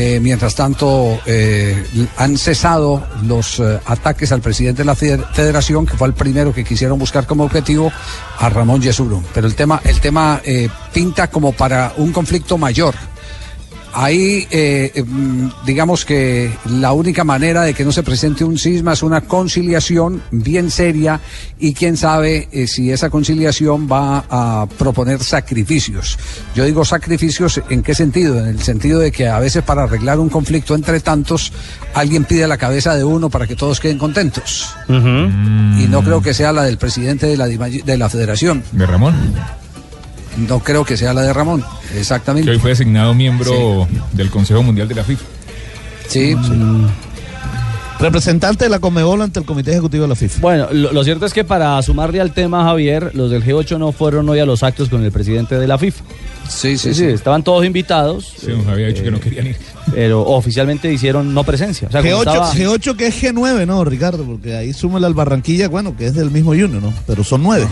Eh, 0.00 0.20
mientras 0.20 0.54
tanto, 0.54 1.18
eh, 1.26 1.84
han 2.18 2.38
cesado 2.38 3.04
los 3.24 3.58
eh, 3.58 3.80
ataques 3.84 4.30
al 4.30 4.40
presidente 4.40 4.82
de 4.82 4.86
la 4.86 4.94
feder- 4.94 5.26
federación, 5.32 5.86
que 5.86 5.96
fue 5.96 6.06
el 6.06 6.14
primero 6.14 6.54
que 6.54 6.62
quisieron 6.62 7.00
buscar 7.00 7.26
como 7.26 7.42
objetivo 7.42 7.90
a 8.38 8.48
Ramón 8.48 8.80
Yesurún. 8.80 9.24
Pero 9.34 9.48
el 9.48 9.56
tema, 9.56 9.80
el 9.82 9.98
tema 10.00 10.40
pinta 10.92 11.26
como 11.28 11.50
para 11.50 11.94
un 11.96 12.12
conflicto 12.12 12.56
mayor. 12.56 12.94
Ahí, 13.92 14.46
eh, 14.50 15.02
mm, 15.04 15.48
digamos 15.66 16.04
que 16.04 16.52
la 16.66 16.92
única 16.92 17.24
manera 17.24 17.62
de 17.62 17.74
que 17.74 17.84
no 17.84 17.92
se 17.92 18.02
presente 18.02 18.44
un 18.44 18.58
cisma 18.58 18.92
es 18.92 19.02
una 19.02 19.22
conciliación 19.22 20.22
bien 20.30 20.70
seria 20.70 21.20
y 21.58 21.74
quién 21.74 21.96
sabe 21.96 22.48
eh, 22.52 22.66
si 22.66 22.92
esa 22.92 23.10
conciliación 23.10 23.88
va 23.90 24.24
a 24.28 24.66
proponer 24.78 25.22
sacrificios. 25.22 26.18
Yo 26.54 26.64
digo 26.64 26.84
sacrificios 26.84 27.60
en 27.70 27.82
qué 27.82 27.94
sentido? 27.94 28.38
En 28.38 28.46
el 28.46 28.62
sentido 28.62 28.98
de 29.00 29.10
que 29.10 29.28
a 29.28 29.38
veces 29.38 29.62
para 29.62 29.84
arreglar 29.84 30.18
un 30.18 30.28
conflicto 30.28 30.74
entre 30.74 31.00
tantos, 31.00 31.52
alguien 31.94 32.24
pide 32.24 32.46
la 32.46 32.58
cabeza 32.58 32.94
de 32.94 33.04
uno 33.04 33.30
para 33.30 33.46
que 33.46 33.56
todos 33.56 33.80
queden 33.80 33.98
contentos. 33.98 34.74
Y 34.88 35.86
no 35.88 36.02
creo 36.02 36.22
que 36.22 36.34
sea 36.34 36.52
la 36.52 36.62
del 36.62 36.78
presidente 36.78 37.26
de 37.26 37.36
la, 37.36 37.46
de 37.46 37.98
la 37.98 38.08
federación. 38.08 38.62
¿De 38.72 38.86
Ramón? 38.86 39.14
No 40.46 40.60
creo 40.60 40.84
que 40.84 40.96
sea 40.96 41.12
la 41.14 41.22
de 41.22 41.32
Ramón, 41.32 41.64
exactamente. 41.96 42.46
Que 42.46 42.52
hoy 42.56 42.60
fue 42.60 42.70
designado 42.70 43.12
miembro 43.14 43.86
del 44.12 44.30
Consejo 44.30 44.62
Mundial 44.62 44.86
de 44.88 44.94
la 44.94 45.04
FIFA. 45.04 45.24
Sí. 46.08 46.34
Representante 48.00 48.64
de 48.64 48.70
la 48.70 48.78
Comebol 48.78 49.20
ante 49.22 49.40
el 49.40 49.44
Comité 49.44 49.72
Ejecutivo 49.72 50.02
de 50.04 50.08
la 50.10 50.14
FIFA. 50.14 50.40
Bueno, 50.40 50.68
lo, 50.70 50.92
lo 50.92 51.02
cierto 51.02 51.26
es 51.26 51.32
que 51.32 51.42
para 51.42 51.82
sumarle 51.82 52.20
al 52.20 52.32
tema, 52.32 52.62
Javier, 52.62 53.10
los 53.14 53.28
del 53.32 53.42
G8 53.44 53.76
no 53.76 53.90
fueron 53.90 54.28
hoy 54.28 54.38
a 54.38 54.46
los 54.46 54.62
actos 54.62 54.88
con 54.88 55.02
el 55.02 55.10
presidente 55.10 55.58
de 55.58 55.66
la 55.66 55.78
FIFA. 55.78 56.04
Sí, 56.48 56.78
sí, 56.78 56.90
Estaban 57.04 57.42
todos 57.42 57.64
invitados. 57.66 58.32
Sí, 58.40 58.52
nos 58.56 58.68
había 58.68 58.86
dicho 58.86 59.02
que 59.02 59.10
no 59.10 59.18
querían 59.20 59.48
ir. 59.48 59.56
Pero 59.92 60.22
oficialmente 60.22 60.92
hicieron 60.92 61.34
no 61.34 61.42
presencia. 61.42 61.88
O 61.88 61.90
sea, 61.90 62.00
como 62.00 62.14
G8, 62.14 62.18
estaba- 62.20 62.54
G8 62.54 62.96
que 62.96 63.06
es 63.08 63.20
G9, 63.22 63.66
¿no, 63.66 63.84
Ricardo? 63.84 64.22
Porque 64.24 64.54
ahí 64.56 64.72
súmale 64.72 65.06
al 65.06 65.14
Barranquilla, 65.14 65.68
bueno, 65.68 65.96
que 65.96 66.06
es 66.06 66.14
del 66.14 66.30
mismo 66.30 66.50
Junior, 66.50 66.80
¿no? 66.80 66.94
Pero 67.06 67.24
son 67.24 67.42
nueve. 67.42 67.66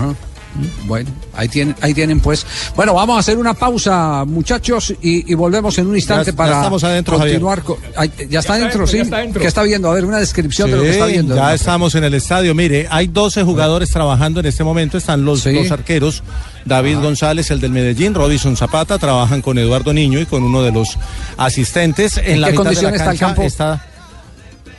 Bueno, 0.86 1.10
ahí 1.34 1.48
tienen, 1.48 1.74
ahí 1.80 1.92
tienen 1.94 2.20
pues. 2.20 2.46
Bueno, 2.76 2.94
vamos 2.94 3.16
a 3.16 3.20
hacer 3.20 3.38
una 3.38 3.54
pausa, 3.54 4.24
muchachos, 4.26 4.94
y, 5.02 5.30
y 5.30 5.34
volvemos 5.34 5.76
en 5.78 5.86
un 5.86 5.96
instante 5.96 6.26
Ya- 6.26 6.32
ya 6.32 6.36
para 6.36 6.56
estamos 6.56 6.84
adentro, 6.84 7.18
continuar. 7.18 7.62
con- 7.62 7.76
Ay, 7.96 8.10
ya, 8.30 8.40
está 8.40 8.54
adentro, 8.54 8.86
sí. 8.86 8.98
ya 8.98 9.02
está. 9.02 9.26
¿Qué 9.40 9.46
está 9.46 9.62
viendo? 9.62 9.90
A 9.90 9.94
ver, 9.94 10.04
una 10.04 10.18
descripción 10.18 10.70
de 10.70 10.76
lo 10.76 10.82
que 10.82 10.90
está 10.90 11.06
viendo. 11.06 11.34
Ya 11.36 11.54
estamos 11.54 11.94
en 11.94 12.04
el 12.04 12.14
estadio. 12.14 12.54
Mire, 12.54 12.86
hay 12.90 13.06
12 13.08 13.42
jugadores 13.42 13.90
trabajando 13.90 14.40
en 14.40 14.46
este 14.46 14.64
momento. 14.64 14.96
Están 14.98 15.24
los 15.24 15.44
dos 15.44 15.70
arqueros. 15.70 16.22
David 16.64 16.98
González, 17.00 17.50
el 17.52 17.60
del 17.60 17.70
Medellín, 17.70 18.12
Robinson 18.14 18.56
Zapata, 18.56 18.98
trabajan 18.98 19.40
con 19.40 19.56
Eduardo 19.58 19.92
Niño 19.92 20.18
y 20.20 20.26
con 20.26 20.42
uno 20.42 20.62
de 20.62 20.72
los 20.72 20.98
asistentes. 21.36 22.16
En, 22.16 22.24
¿En 22.26 22.40
la 22.40 22.48
qué 22.48 22.52
mitad 22.58 22.64
de 22.70 22.74
la 22.74 22.90
condición 22.90 22.94
está 22.94 23.04
el 23.04 23.18
cancha 23.18 23.26
campo? 23.26 23.42
está- 23.42 23.84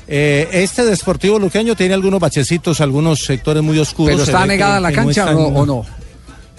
eh, 0.08 0.48
este 0.54 0.86
de 0.86 0.96
Sportivo 0.96 1.38
Luqueño 1.40 1.76
tiene 1.76 1.94
algunos 1.94 2.20
bachecitos, 2.20 2.80
algunos 2.82 3.20
sectores 3.26 3.62
muy 3.64 3.78
oscuros. 3.80 4.14
¿Pero 4.16 4.26
Se 4.26 4.32
está 4.32 4.44
que- 4.44 4.48
negada 4.50 4.80
la 4.80 4.90
no 4.90 4.96
cancha 4.96 5.22
están- 5.22 5.36
o, 5.36 5.48
o 5.48 5.66
no? 5.66 5.86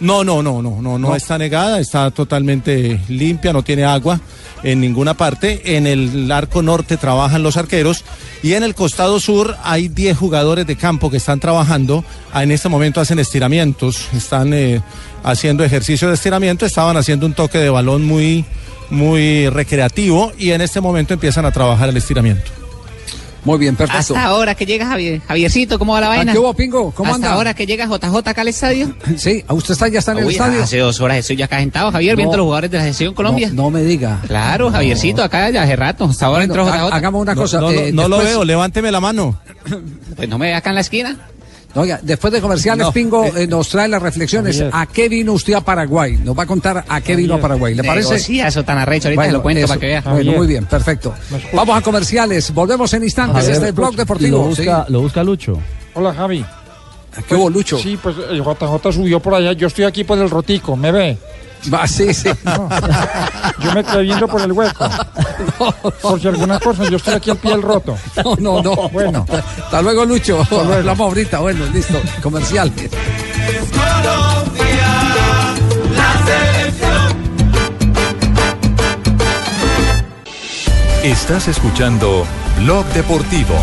No, 0.01 0.23
no, 0.23 0.45
no, 0.45 0.63
no, 0.63 0.81
no, 0.81 0.97
no 0.97 1.17
está 1.17 1.39
negada, 1.39 1.81
está 1.81 2.13
totalmente 2.13 3.01
limpia, 3.09 3.53
no 3.53 3.65
tiene 3.65 3.85
agua 3.85 4.21
en 4.63 4.81
ninguna 4.81 5.15
parte. 5.15 5.77
En 5.77 5.89
el 5.89 6.31
arco 6.31 6.63
norte 6.63 6.97
trabajan 6.97 7.43
los 7.43 7.57
arqueros 7.57 8.05
y 8.45 8.53
en 8.53 8.63
el 8.63 8.77
costado 8.77 9.19
sur 9.19 9.57
hay 9.65 9.89
10 9.89 10.17
jugadores 10.17 10.69
de 10.69 10.77
campo 10.77 11.11
que 11.11 11.17
están 11.17 11.41
trabajando. 11.41 12.05
Ah, 12.33 12.45
En 12.45 12.53
este 12.53 12.69
momento 12.69 13.01
hacen 13.01 13.19
estiramientos, 13.19 14.07
están 14.15 14.55
eh, 14.55 14.81
haciendo 15.25 15.65
ejercicio 15.65 16.07
de 16.07 16.15
estiramiento, 16.15 16.65
estaban 16.65 16.97
haciendo 16.97 17.27
un 17.27 17.33
toque 17.35 17.59
de 17.59 17.69
balón 17.69 18.05
muy, 18.07 18.45
muy 18.91 19.49
recreativo 19.49 20.31
y 20.39 20.51
en 20.53 20.61
este 20.61 20.81
momento 20.81 21.13
empiezan 21.15 21.45
a 21.45 21.51
trabajar 21.51 21.89
el 21.89 21.97
estiramiento. 21.97 22.53
Muy 23.45 23.59
bien, 23.59 23.77
perfecto. 23.77 24.15
Hasta 24.15 24.25
ahora 24.29 24.55
que 24.55 24.67
llega 24.67 24.87
Javier. 24.87 25.21
Javiercito, 25.27 25.79
¿cómo 25.79 25.93
va 25.95 26.01
la 26.01 26.09
vaina? 26.09 26.33
¿Qué 26.33 26.39
hubo, 26.39 26.53
Pingo? 26.55 26.91
¿Cómo 26.91 27.13
Hasta 27.15 27.27
anda? 27.27 27.33
ahora 27.37 27.55
que 27.55 27.67
llega 27.67 27.87
JJ 27.87 28.17
acá 28.29 28.41
al 28.43 28.49
estadio. 28.49 28.95
Sí, 29.17 29.45
¿usted 29.49 29.73
está, 29.73 29.89
ya 29.89 30.01
está 30.01 30.13
en 30.13 30.19
el 30.19 30.29
estadio? 30.31 30.63
Hace 30.63 30.79
dos 30.79 31.01
horas 31.01 31.19
estoy 31.19 31.37
ya 31.37 31.47
acá 31.47 31.59
sentado, 31.59 31.91
Javier, 31.93 32.15
No. 32.15 32.17
viendo 32.19 32.37
los 32.37 32.45
jugadores 32.45 32.71
de 32.71 32.77
la 32.79 32.83
selección 32.85 33.15
Colombia. 33.15 33.49
No, 33.49 33.63
no 33.65 33.71
me 33.71 33.83
diga. 33.83 34.21
Claro, 34.27 34.71
Javiercito, 34.71 35.23
acá 35.23 35.49
ya 35.51 35.63
hace 35.63 35.77
rato. 35.77 36.05
Hasta 36.05 36.27
ahora 36.27 36.47
Bueno, 36.47 36.55
entró 36.55 36.69
ha- 36.73 36.89
JJ. 36.89 36.95
hagamos 36.97 37.23
una 37.23 37.35
No, 37.35 37.41
cosa. 37.43 37.61
no, 37.61 37.71
eh, 37.71 37.93
no 37.93 38.09
lo 38.09 38.19
veo, 38.19 38.45
levánteme 38.45 38.91
la 38.91 39.01
mano. 39.01 39.39
Pues 40.17 40.29
no 40.29 40.39
me 40.39 40.47
ve 40.49 40.55
acá 40.55 40.71
en 40.71 40.75
la 40.75 40.81
esquina. 40.83 41.17
Oiga, 41.75 42.01
después 42.03 42.33
de 42.33 42.41
comerciales, 42.41 42.87
No, 42.87 42.93
Pingo 42.93 43.25
eh, 43.37 43.47
nos 43.47 43.69
trae 43.69 43.89
las 43.89 44.01
reflexiones. 44.03 44.57
Javier. 44.57 44.71
¿A 44.75 44.87
qué 44.87 45.09
vino 45.09 45.35
usted 45.35 45.53
a 45.53 45.61
Paraguay? 45.61 46.19
Nos 46.25 46.37
va 46.37 46.45
a 46.45 46.47
contar 46.47 46.85
a 46.89 47.01
qué 47.01 47.15
vino 47.15 47.35
a 47.35 47.41
Paraguay. 47.41 47.75
¿Le 47.75 47.85
parece? 47.85 48.09
Negocia 48.11 48.49
eso 48.49 48.65
tan 48.65 48.79
arrecho, 48.79 49.09
ahorita 49.09 49.21
Bueno, 49.21 49.31
se 49.31 49.37
lo 49.37 49.43
cuento 49.43 49.59
eso. 49.61 49.69
para 49.69 49.81
que 49.81 49.87
vea. 49.87 50.01
Bueno, 50.01 50.33
muy 50.33 50.47
bien, 50.47 50.65
perfecto. 50.67 51.15
Vamos 51.53 51.77
a 51.77 51.81
comerciales. 51.83 52.53
Volvemos 52.55 52.93
en 52.95 53.05
instantes. 53.05 53.37
Javier, 53.37 53.53
este 53.55 53.69
es 53.69 53.75
Blog 53.75 53.95
Deportivo. 53.97 54.39
Lo 54.39 54.45
busca, 54.45 54.85
Sí. 54.87 54.93
lo 54.93 55.01
busca 55.03 55.23
Lucho. 55.23 55.59
Hola, 55.95 56.15
Javi. 56.15 56.45
¿Qué 57.29 57.35
hubo, 57.35 57.51
Lucho? 57.51 57.79
Sí, 57.79 57.99
pues 58.01 58.17
el 58.31 58.43
JJ 58.43 58.93
subió 58.93 59.21
por 59.21 59.35
allá. 59.35 59.53
Yo 59.53 59.67
estoy 59.67 59.85
aquí 59.85 60.05
por 60.05 60.19
el 60.19 60.31
rotico, 60.31 60.77
¿me 60.77 60.93
ve? 60.93 61.19
Va, 61.73 61.87
sí, 61.87 62.15
sí. 62.15 62.29
Yo 63.61 63.73
me 63.75 63.83
quedé 63.83 64.03
viendo 64.03 64.29
por 64.29 64.41
el 64.41 64.53
hueco. 64.53 64.89
Por 66.03 66.21
si 66.21 66.29
alguna 66.29 66.61
cosa, 66.61 66.89
yo 66.89 66.97
estoy 66.97 67.15
aquí 67.15 67.31
al 67.31 67.37
pie 67.37 67.51
del 67.51 67.63
roto. 67.63 67.97
No, 68.25 68.37
no, 68.37 68.63
no. 68.63 68.89
Bueno. 68.91 69.27
Hasta 69.29 69.83
luego, 69.83 70.05
Lucho. 70.05 70.47
Hablamos 70.51 71.01
ahorita. 71.01 71.41
Bueno, 71.41 71.67
listo. 71.67 72.01
Comercial. 72.23 72.73
Estás 81.03 81.49
escuchando 81.49 82.25
Blog 82.59 82.87
Deportivo. 82.87 83.55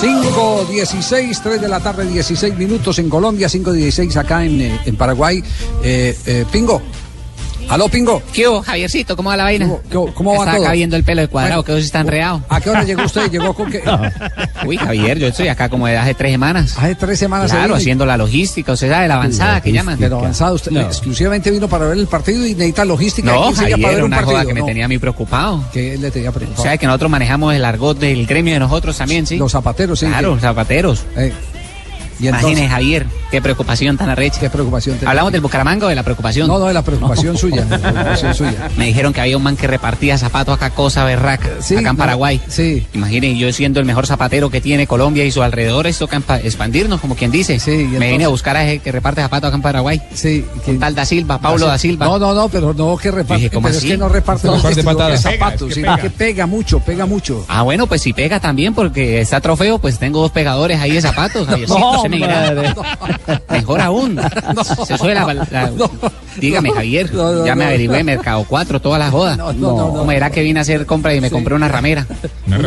5.16, 0.00 1.40
3 1.42 1.60
de 1.60 1.68
la 1.68 1.80
tarde, 1.80 2.04
16 2.04 2.56
minutos 2.58 2.98
en 2.98 3.08
Colombia, 3.08 3.48
5.16 3.48 4.16
acá 4.16 4.44
en, 4.44 4.60
eh, 4.60 4.80
en 4.84 4.96
Paraguay. 4.96 5.42
Eh, 5.82 6.16
eh, 6.26 6.44
Pingo. 6.50 6.82
Aló, 7.68 7.88
Pingo. 7.88 8.22
¿Qué 8.32 8.46
hubo, 8.46 8.62
Javiercito? 8.62 9.16
¿Cómo 9.16 9.30
va 9.30 9.36
la 9.36 9.44
vaina? 9.44 9.66
¿Cómo, 9.92 10.14
cómo 10.14 10.30
va 10.32 10.38
Está 10.44 10.52
todo? 10.56 10.64
acá 10.64 10.72
viendo 10.74 10.96
el 10.96 11.02
pelo 11.02 11.22
de 11.22 11.28
cuadrado, 11.28 11.64
que 11.64 11.72
hoy 11.72 11.80
está 11.80 12.00
enredado. 12.00 12.42
¿A 12.48 12.60
qué 12.60 12.70
hora 12.70 12.84
llegó 12.84 13.02
usted? 13.04 13.30
¿Llegó 13.30 13.52
con 13.54 13.70
qué? 13.70 13.82
Uy, 14.66 14.76
Javier, 14.76 15.18
yo 15.18 15.26
estoy 15.28 15.48
acá 15.48 15.68
como 15.68 15.86
de 15.86 15.96
hace 15.96 16.14
tres 16.14 16.30
semanas. 16.32 16.76
Hace 16.78 16.94
tres 16.94 17.18
semanas. 17.18 17.50
se 17.50 17.56
Claro, 17.56 17.74
haciendo 17.74 18.06
la 18.06 18.16
logística, 18.16 18.72
o 18.72 18.76
sea, 18.76 19.00
de 19.00 19.08
la 19.08 19.14
avanzada 19.14 19.60
que 19.60 19.72
llaman. 19.72 19.96
Pero 19.98 20.18
avanzado, 20.18 20.54
usted 20.54 20.70
No. 20.72 20.80
exclusivamente 20.82 21.50
vino 21.50 21.66
para 21.68 21.86
ver 21.86 21.98
el 21.98 22.06
partido 22.06 22.46
y 22.46 22.54
necesita 22.54 22.84
logística. 22.84 23.32
No, 23.32 23.46
aquí 23.46 23.54
sería 23.56 23.70
Javier, 23.72 23.80
para 23.82 23.94
ver 23.94 24.04
un 24.04 24.06
una 24.08 24.16
partido. 24.18 24.36
joda 24.36 24.46
que 24.46 24.54
me 24.54 24.60
no. 24.60 24.66
tenía 24.66 24.84
a 24.84 24.88
mí 24.88 24.98
preocupado. 24.98 25.64
Que 25.72 25.94
él 25.94 26.02
le 26.02 26.10
tenía 26.10 26.30
O 26.30 26.32
preocupado. 26.32 26.62
sea, 26.62 26.76
que 26.76 26.86
nosotros 26.86 27.10
manejamos 27.10 27.54
el 27.54 27.64
argot 27.64 27.98
del 27.98 28.26
gremio 28.26 28.52
de 28.54 28.60
nosotros 28.60 28.96
también, 28.96 29.26
¿sí? 29.26 29.36
Los 29.36 29.52
zapateros, 29.52 29.98
sí. 29.98 30.06
Claro, 30.06 30.34
que- 30.36 30.42
zapateros. 30.42 31.04
Eh, 31.16 31.32
y 32.20 32.26
entonces, 32.26 32.50
Imagínese, 32.50 32.68
Javier, 32.68 33.06
qué 33.30 33.42
preocupación 33.42 33.96
tan 33.96 34.08
arrecha. 34.10 34.40
¿Qué 34.40 34.50
preocupación? 34.50 34.98
¿Hablamos 35.04 35.32
del 35.32 35.40
Bucaramanga 35.40 35.86
o 35.86 35.88
de 35.88 35.94
la 35.94 36.02
preocupación? 36.02 36.46
No, 36.48 36.58
no, 36.58 36.66
de 36.66 36.74
la 36.74 36.82
preocupación 36.82 37.36
suya. 37.38 37.62
de 37.64 37.70
la 37.70 37.78
preocupación 37.78 38.34
suya. 38.34 38.68
Me 38.76 38.86
dijeron 38.86 39.12
que 39.12 39.20
había 39.20 39.36
un 39.36 39.42
man 39.42 39.56
que 39.56 39.66
repartía 39.66 40.16
zapatos 40.18 40.54
acá, 40.54 40.70
cosa 40.70 41.04
berraca, 41.04 41.48
Sí, 41.60 41.74
acá 41.74 41.90
en 41.90 41.96
no, 41.96 41.98
Paraguay. 41.98 42.40
Sí. 42.48 42.86
Imagínense, 42.94 43.38
yo 43.38 43.52
siendo 43.52 43.80
el 43.80 43.86
mejor 43.86 44.06
zapatero 44.06 44.50
que 44.50 44.60
tiene 44.60 44.86
Colombia 44.86 45.24
y 45.24 45.30
sus 45.30 45.42
alrededores, 45.42 45.98
toca 45.98 46.22
expandirnos, 46.42 47.00
como 47.00 47.14
quien 47.16 47.30
dice. 47.30 47.58
Sí, 47.58 47.88
Me 47.98 48.10
vine 48.10 48.24
a 48.24 48.28
buscar 48.28 48.56
a 48.56 48.64
ese 48.64 48.78
que 48.78 48.92
reparte 48.92 49.20
zapatos 49.22 49.48
acá 49.48 49.56
en 49.56 49.62
Paraguay. 49.62 50.00
Sí. 50.14 50.44
Un 50.66 50.78
tal 50.78 50.94
Da 50.94 51.04
Silva, 51.04 51.38
Paulo 51.38 51.66
Da 51.66 51.78
Silva. 51.78 52.06
No, 52.06 52.18
no, 52.18 52.34
no, 52.34 52.48
pero 52.48 52.72
no 52.74 52.96
que 52.96 53.10
reparte. 53.10 53.42
Dije, 53.44 53.50
¿cómo 53.54 53.66
pero 53.68 53.78
así? 53.78 53.86
es 53.88 53.92
que 53.92 53.98
no 53.98 54.08
reparte 54.08 54.46
No 54.46 54.54
los 54.54 54.62
reparte 54.62 54.84
patadas. 54.84 55.24
que 55.24 55.32
zapatos, 55.32 55.62
es 55.62 55.68
que 55.68 55.74
sí, 55.74 55.80
pega. 55.80 55.96
que 55.98 56.10
pega 56.10 56.46
mucho, 56.46 56.80
pega 56.80 57.06
mucho. 57.06 57.44
Ah, 57.48 57.62
bueno, 57.62 57.86
pues 57.86 58.02
si 58.02 58.12
pega 58.12 58.38
también, 58.40 58.74
porque 58.74 59.20
está 59.20 59.40
trofeo, 59.40 59.78
pues 59.78 59.98
tengo 59.98 60.20
dos 60.20 60.30
pegadores 60.30 60.80
ahí 60.80 60.92
de 60.92 61.00
zapatos. 61.02 61.48
No, 61.68 62.03
Mejor 63.50 63.80
aún. 63.80 64.20
Se 64.86 64.96
sube 64.98 65.14
la, 65.14 65.32
la- 65.34 65.70
Dígame, 66.36 66.70
Javier. 66.72 67.12
No, 67.14 67.32
no, 67.32 67.46
ya 67.46 67.54
me 67.54 67.64
no. 67.64 67.68
averigüé, 67.70 68.02
Mercado 68.04 68.44
4, 68.48 68.80
todas 68.80 68.98
las 68.98 69.10
jodas. 69.10 69.36
No, 69.38 69.52
no, 69.52 69.70
no, 69.70 69.76
no. 69.88 69.92
¿Cómo 69.94 70.12
era 70.12 70.30
que 70.30 70.42
vine 70.42 70.58
a 70.58 70.62
hacer 70.62 70.84
compra 70.86 71.14
y 71.14 71.20
me 71.20 71.30
compré 71.30 71.54
una 71.54 71.68
ramera? 71.68 72.06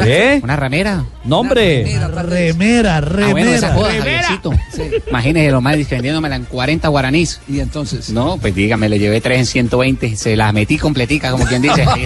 ¿Qué? 0.04 0.40
Una 0.44 0.56
ramera. 0.56 1.04
Nombre. 1.26 1.84
Remera, 1.84 2.98
Ah, 2.98 3.02
bueno, 3.32 3.52
esa 3.52 3.70
remera. 3.70 3.74
joda, 3.74 3.92
Javiercito. 3.98 4.54
Imagínese 5.10 5.52
lo 5.52 5.62
más 5.62 5.76
vendiéndomela 5.90 6.36
en 6.38 6.46
40 6.46 6.88
guaraníes. 6.88 7.42
Y 7.48 7.60
entonces. 7.60 8.10
No, 8.10 8.38
pues 8.38 8.56
dígame, 8.56 8.88
le 8.90 9.00
llevé 9.00 9.20
3 9.22 9.40
en 9.40 9.46
120. 9.46 10.16
Se 10.16 10.36
las 10.36 10.54
metí 10.54 10.78
completica, 10.78 11.32
como 11.32 11.46
quien 11.46 11.62
dice. 11.62 11.86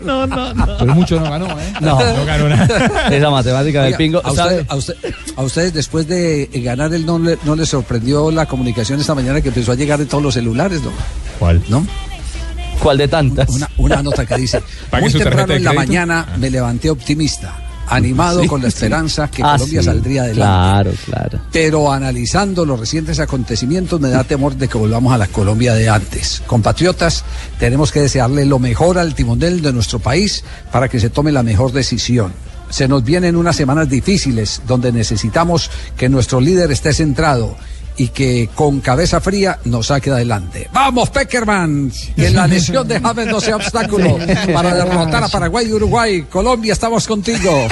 No, 0.00 0.26
no, 0.26 0.54
no. 0.54 0.66
Pero 0.78 0.94
mucho 0.94 1.18
no 1.18 1.28
ganó, 1.30 1.46
¿eh? 1.58 1.72
No. 1.80 1.98
No 1.98 2.24
ganó 2.24 2.48
nada. 2.48 3.08
Esa 3.10 3.30
matemática 3.30 3.78
del 3.80 3.86
Oiga, 3.88 3.98
pingo. 3.98 4.20
a, 4.24 4.30
¿sabe? 4.32 4.60
usted- 4.60 4.66
a, 4.68 4.76
usted- 4.76 5.14
a 5.36 5.42
ustedes 5.42 5.74
después 5.74 6.05
de 6.06 6.48
ganar 6.64 6.92
el 6.94 7.04
no 7.06 7.18
le, 7.18 7.38
no 7.44 7.54
les 7.56 7.68
sorprendió 7.68 8.30
la 8.30 8.46
comunicación 8.46 9.00
esta 9.00 9.14
mañana 9.14 9.40
que 9.40 9.48
empezó 9.48 9.72
a 9.72 9.74
llegar 9.74 9.98
de 9.98 10.06
todos 10.06 10.22
los 10.22 10.34
celulares, 10.34 10.82
¿no? 10.82 10.90
¿Cuál? 11.38 11.62
¿No? 11.68 11.86
¿Cuál 12.82 12.98
de 12.98 13.08
tantas? 13.08 13.48
Una, 13.50 13.70
una 13.78 14.02
nota 14.02 14.26
que 14.26 14.36
dice, 14.36 14.62
muy 15.00 15.12
temprano 15.12 15.54
en 15.54 15.64
la 15.64 15.70
crédito". 15.70 15.74
mañana 15.74 16.26
me 16.38 16.50
levanté 16.50 16.90
optimista, 16.90 17.54
animado 17.88 18.42
Sí, 18.42 18.48
con 18.48 18.60
la 18.62 18.70
sí. 18.70 18.76
esperanza 18.76 19.28
que 19.30 19.42
Ah, 19.42 19.52
Colombia 19.52 19.80
sí, 19.80 19.86
saldría 19.86 20.22
adelante. 20.24 20.42
Claro, 20.42 20.92
claro. 21.06 21.40
Pero 21.52 21.90
analizando 21.92 22.66
los 22.66 22.78
recientes 22.78 23.18
acontecimientos 23.18 23.98
me 24.00 24.10
da 24.10 24.24
temor 24.24 24.56
de 24.56 24.68
que 24.68 24.76
volvamos 24.76 25.12
a 25.12 25.18
la 25.18 25.26
Colombia 25.26 25.72
de 25.74 25.88
antes. 25.88 26.42
Compatriotas, 26.46 27.24
tenemos 27.58 27.90
que 27.92 28.00
desearle 28.00 28.44
lo 28.44 28.58
mejor 28.58 28.98
al 28.98 29.14
timonel 29.14 29.62
de 29.62 29.72
nuestro 29.72 29.98
país 29.98 30.44
para 30.70 30.88
que 30.88 31.00
se 31.00 31.08
tome 31.10 31.32
la 31.32 31.42
mejor 31.42 31.72
decisión. 31.72 32.32
Se 32.70 32.88
nos 32.88 33.04
vienen 33.04 33.36
unas 33.36 33.56
semanas 33.56 33.88
difíciles 33.88 34.62
donde 34.66 34.92
necesitamos 34.92 35.70
que 35.96 36.08
nuestro 36.08 36.40
líder 36.40 36.70
esté 36.72 36.92
centrado 36.92 37.56
y 37.96 38.08
que 38.08 38.50
con 38.54 38.80
cabeza 38.80 39.20
fría 39.20 39.58
nos 39.64 39.86
saque 39.86 40.10
adelante. 40.10 40.68
¡Vamos, 40.72 41.10
Peckerman! 41.10 41.90
Que 42.14 42.30
la 42.30 42.46
lesión 42.46 42.86
de 42.86 43.00
James 43.00 43.26
no 43.26 43.40
sea 43.40 43.56
obstáculo 43.56 44.18
para 44.52 44.74
derrotar 44.74 45.24
a 45.24 45.28
Paraguay 45.28 45.66
y 45.68 45.72
Uruguay. 45.72 46.26
Colombia, 46.30 46.72
estamos 46.72 47.06
contigo. 47.06 47.68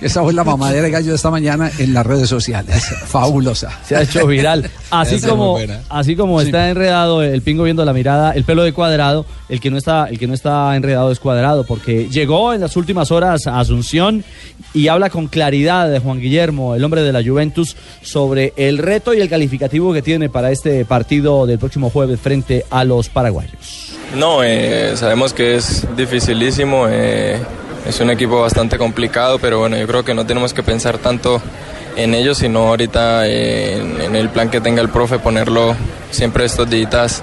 Esa 0.00 0.22
fue 0.22 0.32
la 0.32 0.44
mamadera 0.44 0.82
de 0.82 0.90
gallo 0.90 1.10
de 1.10 1.16
esta 1.16 1.30
mañana 1.30 1.70
en 1.78 1.92
las 1.92 2.06
redes 2.06 2.28
sociales. 2.28 2.84
Fabulosa. 3.06 3.70
Se 3.86 3.96
ha 3.96 4.02
hecho 4.02 4.26
viral. 4.26 4.70
Así 5.00 5.20
como, 5.20 5.58
así 5.88 6.16
como 6.16 6.40
Sí. 6.40 6.46
está 6.46 6.68
enredado 6.70 7.22
el 7.22 7.42
pingo 7.42 7.64
viendo 7.64 7.84
la 7.84 7.92
mirada, 7.92 8.32
el 8.32 8.44
pelo 8.44 8.62
de 8.62 8.72
cuadrado, 8.72 9.26
el 9.48 9.60
que 9.60 9.70
no 9.70 9.76
está, 9.78 10.06
el 10.08 10.18
que 10.18 10.26
no 10.26 10.34
está 10.34 10.74
enredado 10.76 11.10
es 11.10 11.20
cuadrado, 11.20 11.64
porque 11.64 12.08
llegó 12.08 12.52
en 12.54 12.60
las 12.60 12.76
últimas 12.76 13.10
horas 13.10 13.46
a 13.46 13.58
Asunción 13.60 14.24
y 14.72 14.88
habla 14.88 15.10
con 15.10 15.28
claridad 15.28 15.88
de 15.90 15.98
Juan 15.98 16.20
Guillermo, 16.20 16.74
el 16.74 16.84
hombre 16.84 17.02
de 17.02 17.12
la 17.12 17.22
Juventus, 17.22 17.76
sobre 18.02 18.52
el 18.56 18.78
reto 18.78 19.14
y 19.14 19.20
el 19.20 19.28
calificativo 19.28 19.92
que 19.92 20.02
tiene 20.02 20.28
para 20.28 20.50
este 20.50 20.84
partido 20.84 21.46
del 21.46 21.58
próximo 21.58 21.90
jueves 21.90 22.20
frente 22.20 22.64
a 22.70 22.84
los 22.84 23.08
paraguayos. 23.08 23.92
No, 24.16 24.42
eh, 24.44 24.92
sabemos 24.96 25.32
que 25.32 25.56
es 25.56 25.86
dificilísimo, 25.96 26.86
eh, 26.88 27.38
es 27.86 28.00
un 28.00 28.10
equipo 28.10 28.40
bastante 28.40 28.78
complicado, 28.78 29.38
pero 29.38 29.58
bueno, 29.58 29.76
yo 29.76 29.86
creo 29.86 30.04
que 30.04 30.14
no 30.14 30.26
tenemos 30.26 30.54
que 30.54 30.62
pensar 30.62 30.98
tanto 30.98 31.40
en 31.96 32.14
ellos, 32.14 32.38
sino 32.38 32.68
ahorita 32.68 33.26
eh, 33.28 33.78
en, 33.78 34.16
el 34.16 34.28
plan 34.30 34.50
que 34.50 34.60
tenga 34.60 34.80
el 34.82 34.88
profe, 34.88 35.18
ponerlo 35.18 35.76
siempre 36.10 36.44
estos 36.44 36.68
días 36.68 37.22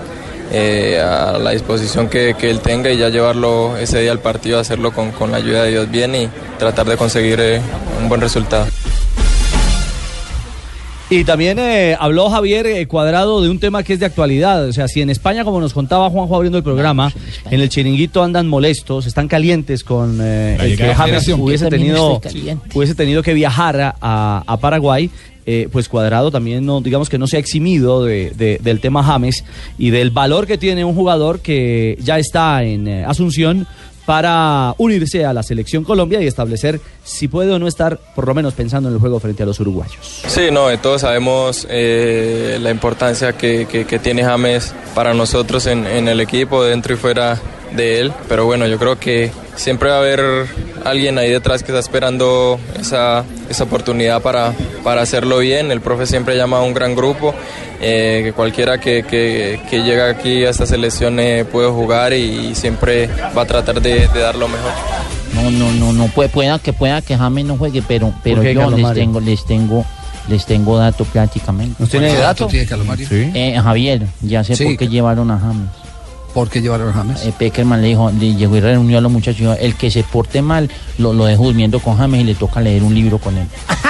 eh, 0.51 0.99
a 0.99 1.37
la 1.37 1.51
disposición 1.51 2.09
que, 2.09 2.35
que 2.37 2.49
él 2.49 2.59
tenga 2.59 2.91
y 2.91 2.97
ya 2.97 3.09
llevarlo 3.09 3.77
ese 3.77 4.01
día 4.01 4.11
al 4.11 4.19
partido, 4.19 4.59
hacerlo 4.59 4.91
con, 4.91 5.11
con 5.11 5.31
la 5.31 5.37
ayuda 5.37 5.63
de 5.63 5.71
Dios 5.71 5.91
bien 5.91 6.15
y 6.15 6.29
tratar 6.59 6.85
de 6.85 6.97
conseguir 6.97 7.39
eh, 7.39 7.61
un 8.01 8.09
buen 8.09 8.21
resultado. 8.21 8.67
Y 11.13 11.25
también 11.25 11.59
eh, 11.59 11.95
habló 11.99 12.29
Javier 12.29 12.65
eh, 12.67 12.87
Cuadrado 12.87 13.41
de 13.41 13.49
un 13.49 13.59
tema 13.59 13.83
que 13.83 13.91
es 13.91 13.99
de 13.99 14.05
actualidad. 14.05 14.65
O 14.69 14.71
sea, 14.71 14.87
si 14.87 15.01
en 15.01 15.09
España, 15.09 15.43
como 15.43 15.59
nos 15.59 15.73
contaba 15.73 16.09
Juanjo 16.09 16.33
abriendo 16.37 16.57
el 16.57 16.63
programa, 16.63 17.11
en 17.49 17.59
el 17.59 17.67
chiringuito 17.67 18.23
andan 18.23 18.47
molestos, 18.47 19.05
están 19.05 19.27
calientes 19.27 19.83
con 19.83 20.19
eh, 20.21 20.55
el 20.55 20.69
llegada 20.69 20.91
que 20.93 20.95
James 20.95 21.25
hubiese 21.43 21.65
tenido, 21.69 22.21
hubiese 22.73 22.95
tenido 22.95 23.23
que 23.23 23.33
viajar 23.33 23.81
a, 23.81 23.95
a- 23.99 24.43
a 24.47 24.57
Paraguay. 24.57 25.09
eh, 25.45 25.67
pues 25.71 25.89
Cuadrado 25.89 26.31
también 26.31 26.65
no, 26.65 26.79
digamos 26.81 27.09
que 27.09 27.17
no 27.17 27.27
se 27.27 27.35
ha 27.35 27.39
eximido 27.39 28.05
de- 28.05 28.29
de- 28.37 28.59
del 28.63 28.79
tema 28.79 29.03
James 29.03 29.43
y 29.77 29.89
del 29.89 30.11
valor 30.11 30.47
que 30.47 30.57
tiene 30.57 30.85
un 30.85 30.93
jugador 30.95 31.39
que 31.41 31.97
ya 32.01 32.19
está 32.19 32.63
en 32.63 32.87
eh, 32.87 33.03
Asunción 33.03 33.67
para 34.11 34.75
unirse 34.77 35.23
a 35.23 35.31
la 35.31 35.41
selección 35.41 35.85
Colombia 35.85 36.21
y 36.21 36.27
establecer 36.27 36.81
si 37.01 37.29
puede 37.29 37.53
o 37.53 37.59
no 37.59 37.65
estar 37.65 37.97
por 38.13 38.27
lo 38.27 38.33
menos 38.33 38.53
pensando 38.53 38.89
en 38.89 38.95
el 38.95 38.99
juego 38.99 39.21
frente 39.21 39.43
a 39.43 39.45
los 39.45 39.57
uruguayos. 39.61 40.21
Sí, 40.27 40.49
no, 40.51 40.67
todos 40.79 40.99
sabemos 40.99 41.65
eh, 41.69 42.59
la 42.61 42.71
importancia 42.71 43.37
que, 43.37 43.65
tiene 44.03 44.25
James 44.25 44.75
para 44.93 45.13
nosotros 45.13 45.65
en 45.65 46.09
el 46.09 46.19
equipo, 46.19 46.61
dentro 46.61 46.93
y 46.93 46.97
fuera 46.97 47.39
de 47.75 47.99
él. 47.99 48.13
Pero 48.27 48.45
bueno, 48.45 48.67
yo 48.67 48.77
creo 48.77 48.99
que 48.99 49.31
siempre 49.55 49.89
va 49.89 49.95
a 49.95 49.99
haber 49.99 50.21
alguien 50.85 51.17
ahí 51.17 51.29
detrás 51.29 51.63
que 51.63 51.71
está 51.71 51.79
esperando 51.79 52.59
esa, 52.79 53.23
esa 53.49 53.63
oportunidad 53.63 54.21
para, 54.21 54.53
para 54.83 55.01
hacerlo 55.01 55.39
bien. 55.39 55.71
El 55.71 55.81
profe 55.81 56.05
siempre 56.05 56.35
llama 56.35 56.57
a 56.57 56.61
un 56.61 56.73
gran 56.73 56.95
grupo, 56.95 57.33
eh, 57.81 58.21
que 58.23 58.33
cualquiera 58.33 58.79
que, 58.79 59.03
que, 59.03 59.59
que 59.69 59.83
llega 59.83 60.09
aquí 60.09 60.43
a 60.45 60.49
esta 60.49 60.65
selección 60.65 61.19
eh, 61.19 61.45
puede 61.45 61.69
jugar 61.69 62.13
y, 62.13 62.55
siempre 62.55 63.07
va 63.37 63.43
a 63.43 63.45
tratar 63.45 63.81
de, 63.81 64.07
de 64.07 64.19
dar 64.19 64.35
lo 64.35 64.47
mejor. 64.47 64.71
No, 65.33 65.49
no, 65.49 65.71
no, 65.71 65.93
no 65.93 66.07
puede, 66.07 66.27
pueda 66.29 66.59
que 66.59 66.73
pueda 66.73 67.01
que 67.01 67.15
James 67.17 67.45
no 67.45 67.55
juegue, 67.57 67.81
pero, 67.87 68.13
pero 68.23 68.43
yo 68.43 68.69
les 68.69 68.79
Mario? 68.81 69.01
tengo, 69.01 69.19
les 69.21 69.45
tengo, 69.45 69.85
les 70.27 70.45
tengo 70.45 70.77
dato 70.77 71.05
prácticamente. 71.05 71.75
¿Nos 71.79 71.89
tiene 71.89 72.07
¿Cuánto 72.07 72.23
dato? 72.23 72.47
tiene, 72.47 72.83
Mario? 72.83 73.07
Sí. 73.07 73.31
Eh, 73.33 73.57
Javier, 73.63 74.01
ya 74.21 74.43
sé 74.43 74.55
Sí. 74.55 74.65
por 74.65 74.77
qué 74.77 74.87
llevaron 74.89 75.31
a 75.31 75.39
James. 75.39 75.69
¿Por 76.33 76.49
qué 76.49 76.61
llevaron 76.61 76.89
a 76.89 76.93
James? 76.93 77.25
Eh, 77.25 77.33
Peckerman 77.37 77.81
le 77.81 77.89
dijo, 77.89 78.09
le 78.11 78.35
llegó 78.35 78.55
y 78.55 78.61
reunió 78.61 78.97
a 78.97 79.01
los 79.01 79.11
muchachos 79.11 79.41
y 79.41 79.43
dijo, 79.43 79.55
el 79.59 79.75
que 79.75 79.91
se 79.91 80.03
porte 80.03 80.41
mal, 80.41 80.69
lo, 80.97 81.13
lo 81.13 81.25
dejo 81.25 81.43
durmiendo 81.45 81.79
con 81.79 81.97
James 81.97 82.21
y 82.21 82.23
le 82.23 82.35
toca 82.35 82.61
leer 82.61 82.83
un 82.83 82.93
libro 82.95 83.17
con 83.17 83.37
él. 83.37 83.47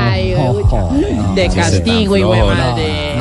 Ay, 0.00 0.34
de 1.34 1.48
castigo 1.48 2.16
y 2.16 2.20
flojo, 2.20 2.46
madre. 2.46 3.16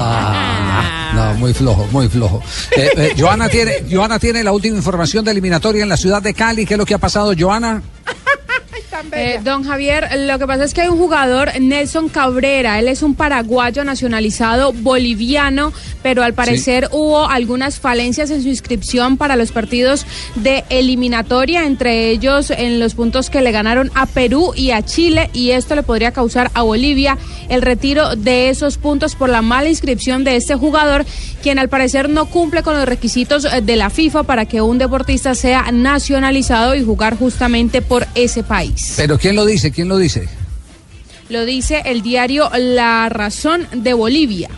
No, 1.16 1.34
muy 1.36 1.54
flojo, 1.54 1.88
muy 1.92 2.08
flojo. 2.08 2.42
Eh, 2.76 2.90
eh, 2.96 3.16
Joana, 3.20 3.50
tiene, 3.50 3.84
Joana 3.90 4.20
tiene 4.20 4.44
la 4.44 4.52
última 4.52 4.78
información 4.78 5.26
de 5.26 5.32
eliminatoria 5.32 5.84
en 5.84 5.90
la 5.90 5.98
ciudad 5.98 6.22
de 6.22 6.34
Cali. 6.34 6.66
¿Qué 6.66 6.76
es 6.76 6.78
lo 6.78 6.86
que 6.86 6.94
ha 6.94 7.00
pasado, 7.00 7.34
Joana? 7.38 7.82
Eh, 9.12 9.40
don 9.44 9.64
Javier, 9.64 10.10
lo 10.18 10.40
que 10.40 10.48
pasa 10.48 10.64
es 10.64 10.74
que 10.74 10.82
hay 10.82 10.88
un 10.88 10.98
jugador, 10.98 11.52
Nelson 11.60 12.10
Cabrera, 12.10 12.80
él 12.80 12.88
es 12.88 13.04
un 13.04 13.16
paraguayo 13.16 13.84
nacionalizado 13.84 14.74
boliviano, 14.74 15.72
pero 16.02 16.24
al 16.24 16.34
parecer 16.34 16.90
hubo 16.92 17.28
algunas 17.28 17.80
falencias 17.80 18.32
en 18.32 18.42
su 18.42 18.50
inscripción 18.50 19.18
para 19.18 19.36
los 19.36 19.52
partidos 19.52 20.06
de 20.36 20.64
eliminatoria, 20.70 21.66
entre 21.66 22.10
ellos 22.10 22.50
en 22.50 22.80
los 22.80 22.96
puntos 22.96 23.30
que 23.30 23.42
le 23.42 23.52
ganaron 23.52 23.92
a 23.94 24.06
Perú 24.06 24.54
y 24.56 24.72
a 24.72 24.84
Chile, 24.84 25.30
y 25.34 25.52
esto 25.52 25.76
le 25.76 25.84
podría 25.84 26.12
causar 26.12 26.50
a 26.54 26.64
Bolivia 26.64 27.18
el 27.50 27.62
retiro 27.62 28.16
de 28.16 28.50
esos 28.50 28.78
puntos 28.78 29.16
por 29.16 29.30
la 29.30 29.42
mala 29.42 29.70
inscripción 29.70 30.24
de 30.24 30.36
este 30.36 30.56
jugador, 30.56 31.06
quien 31.44 31.60
al 31.60 31.70
parecer 31.70 32.10
no 32.10 32.26
cumple 32.26 32.64
con 32.64 32.76
los 32.76 32.88
requisitos 32.88 33.46
eh, 33.46 33.62
de 33.62 33.76
la 33.76 33.90
FIFA 33.90 34.24
para 34.24 34.46
que 34.46 34.62
un 34.62 34.78
deportista 34.78 35.36
sea 35.36 35.72
nacionalizado 35.72 36.76
y 36.76 36.84
jugar 36.84 37.18
justamente 37.18 37.82
por 37.82 38.08
ese 38.16 38.44
país. 38.44 38.87
Pero 38.96 39.18
¿quién 39.18 39.36
lo 39.36 39.46
dice? 39.46 39.72
¿Quién 39.72 39.88
lo 39.90 39.98
dice? 39.98 40.28
Lo 41.30 41.46
dice 41.46 41.82
el 41.86 42.02
diario 42.02 42.50
La 42.58 43.10
Razón 43.10 43.68
de 43.74 43.94
Bolivia. 43.94 44.50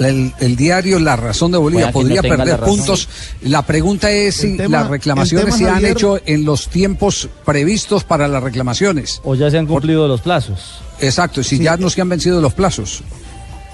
El, 0.00 0.32
el 0.40 0.56
diario 0.56 0.98
La 0.98 1.14
Razón 1.14 1.52
de 1.52 1.58
Bolivia 1.58 1.86
no 1.86 1.92
podría 1.92 2.22
la 2.22 2.28
perder 2.28 2.60
puntos. 2.60 3.08
La 3.42 3.62
pregunta 3.62 4.10
es 4.10 4.34
si 4.36 4.56
tema- 4.56 4.80
las 4.80 4.88
reclamaciones 4.90 5.54
se 5.54 5.68
han 5.68 5.84
hecho 5.84 6.20
en 6.26 6.44
los 6.44 6.68
tiempos 6.68 7.28
previstos 7.44 8.02
para 8.02 8.26
las 8.26 8.42
reclamaciones. 8.42 9.20
O 9.24 9.34
ya 9.36 9.50
se 9.50 9.58
han 9.58 9.66
cumplido 9.66 10.08
los 10.08 10.20
plazos. 10.22 10.80
Exacto, 11.00 11.42
si 11.44 11.58
ya 11.58 11.76
nos 11.76 11.96
han 11.98 12.08
vencido 12.08 12.40
los 12.40 12.54
plazos. 12.54 13.02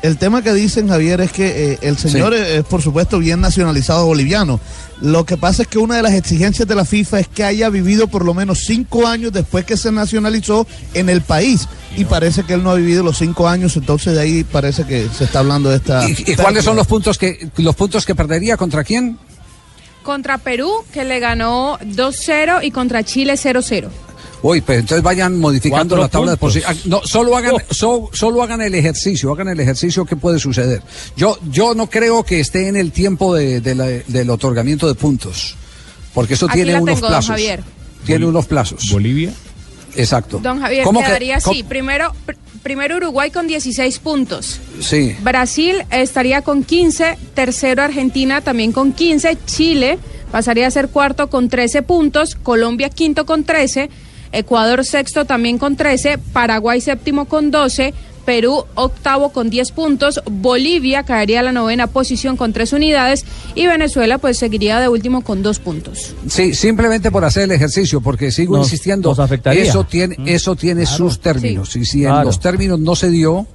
El 0.02 0.16
tema 0.16 0.42
que 0.42 0.54
dicen, 0.54 0.88
Javier, 0.88 1.20
es 1.20 1.30
que 1.32 1.72
eh, 1.72 1.78
el 1.82 1.98
señor 1.98 2.32
Sí. 2.34 2.40
es, 2.40 2.48
es, 2.60 2.64
por 2.64 2.80
supuesto, 2.80 3.18
bien 3.18 3.40
nacionalizado 3.40 4.06
boliviano. 4.06 4.58
Lo 5.02 5.24
que 5.26 5.36
pasa 5.36 5.62
es 5.62 5.68
que 5.68 5.78
una 5.78 5.96
de 5.96 6.02
las 6.02 6.14
exigencias 6.14 6.66
de 6.66 6.74
la 6.74 6.84
FIFA 6.86 7.20
es 7.20 7.28
que 7.28 7.44
haya 7.44 7.68
vivido 7.68 8.06
por 8.08 8.24
lo 8.24 8.32
menos 8.32 8.60
cinco 8.64 9.06
años 9.06 9.32
después 9.32 9.64
que 9.64 9.76
se 9.76 9.92
nacionalizó 9.92 10.66
en 10.94 11.08
el 11.10 11.20
país. 11.20 11.68
Y 11.96 12.04
parece 12.06 12.44
que 12.44 12.54
él 12.54 12.62
no 12.62 12.70
ha 12.70 12.74
vivido 12.76 13.02
los 13.02 13.18
cinco 13.18 13.48
años, 13.48 13.76
entonces 13.76 14.14
de 14.14 14.20
ahí 14.20 14.44
parece 14.44 14.84
que 14.84 15.08
se 15.16 15.24
está 15.24 15.40
hablando 15.40 15.68
de 15.70 15.76
esta... 15.76 16.08
¿Y, 16.08 16.16
y 16.26 16.34
cuáles 16.34 16.64
son 16.64 16.76
los 16.76 16.86
puntos 16.86 17.18
que 17.18 17.50
los 17.56 17.74
puntos 17.76 18.06
que 18.06 18.14
perdería 18.14 18.56
contra 18.56 18.84
quién? 18.84 19.18
Contra 20.02 20.38
Perú, 20.38 20.70
que 20.94 21.04
le 21.04 21.18
ganó 21.20 21.78
2-0, 21.80 22.60
y 22.62 22.70
contra 22.70 23.04
Chile 23.04 23.34
0-0. 23.34 23.88
Uy, 24.42 24.60
pues 24.62 24.80
entonces 24.80 25.02
vayan 25.02 25.38
modificando 25.38 25.96
la 25.96 26.08
tabla 26.08 26.36
puntos. 26.36 26.54
de 26.54 26.62
posiciones. 26.64 26.86
No, 26.86 27.00
solo 27.04 27.36
hagan, 27.36 27.54
so- 27.70 28.08
solo 28.12 28.42
hagan 28.42 28.60
el 28.62 28.74
ejercicio, 28.74 29.32
hagan 29.32 29.48
el 29.48 29.60
ejercicio 29.60 30.04
que 30.04 30.16
puede 30.16 30.38
suceder. 30.38 30.82
Yo, 31.16 31.38
yo 31.50 31.74
no 31.74 31.88
creo 31.90 32.22
que 32.24 32.40
esté 32.40 32.68
en 32.68 32.76
el 32.76 32.90
tiempo 32.92 33.34
de, 33.34 33.60
de 33.60 33.74
la- 33.74 33.86
del 33.86 34.30
otorgamiento 34.30 34.86
de 34.88 34.94
puntos, 34.94 35.56
porque 36.14 36.34
eso 36.34 36.46
Aquí 36.46 36.56
tiene 36.56 36.72
la 36.72 36.80
unos 36.80 36.94
tengo, 36.96 37.06
don 37.08 37.10
plazos. 37.10 37.28
Javier. 37.30 37.62
Tiene 38.06 38.26
unos 38.26 38.46
plazos. 38.46 38.88
Bolivia. 38.90 39.32
Exacto. 39.96 40.38
Don 40.42 40.60
Javier, 40.60 40.84
¿Cómo 40.84 41.00
que- 41.00 41.06
quedaría 41.06 41.40
cómo- 41.40 41.52
así. 41.52 41.62
Primero, 41.64 42.12
pr- 42.26 42.36
primero 42.62 42.96
Uruguay 42.96 43.30
con 43.30 43.46
16 43.46 43.98
puntos. 43.98 44.60
Sí. 44.80 45.16
Brasil 45.22 45.76
estaría 45.90 46.42
con 46.42 46.62
15, 46.64 47.18
tercero 47.34 47.82
Argentina 47.82 48.40
también 48.40 48.72
con 48.72 48.92
15, 48.92 49.36
Chile 49.46 49.98
pasaría 50.30 50.68
a 50.68 50.70
ser 50.70 50.88
cuarto 50.88 51.28
con 51.28 51.48
13 51.48 51.82
puntos, 51.82 52.36
Colombia 52.36 52.88
quinto 52.88 53.26
con 53.26 53.42
13, 53.44 53.90
Ecuador 54.32 54.84
sexto 54.84 55.24
también 55.24 55.58
con 55.58 55.76
13, 55.76 56.18
Paraguay 56.32 56.80
séptimo 56.80 57.24
con 57.26 57.50
12, 57.50 57.92
Perú 58.24 58.64
octavo 58.74 59.30
con 59.30 59.50
10 59.50 59.72
puntos, 59.72 60.20
Bolivia 60.30 61.02
caería 61.04 61.40
a 61.40 61.42
la 61.42 61.52
novena 61.52 61.86
posición 61.88 62.36
con 62.36 62.52
3 62.52 62.74
unidades 62.74 63.24
y 63.54 63.66
Venezuela 63.66 64.18
pues 64.18 64.38
seguiría 64.38 64.78
de 64.78 64.88
último 64.88 65.22
con 65.22 65.42
2 65.42 65.58
puntos. 65.58 66.14
Sí, 66.28 66.54
simplemente 66.54 67.10
por 67.10 67.24
hacer 67.24 67.44
el 67.44 67.52
ejercicio, 67.52 68.00
porque 68.00 68.30
sigo 68.30 68.56
Nos- 68.56 68.66
insistiendo, 68.66 69.08
nos 69.08 69.18
afectaría. 69.18 69.62
eso 69.64 69.84
tiene, 69.84 70.16
eso 70.26 70.54
tiene 70.54 70.86
sus 70.86 71.18
términos. 71.20 71.74
Y 71.76 71.84
si 71.84 72.04
en 72.04 72.22
los 72.24 72.38
términos 72.38 72.78
no 72.78 72.94
se 72.94 73.10
dio, 73.10 73.46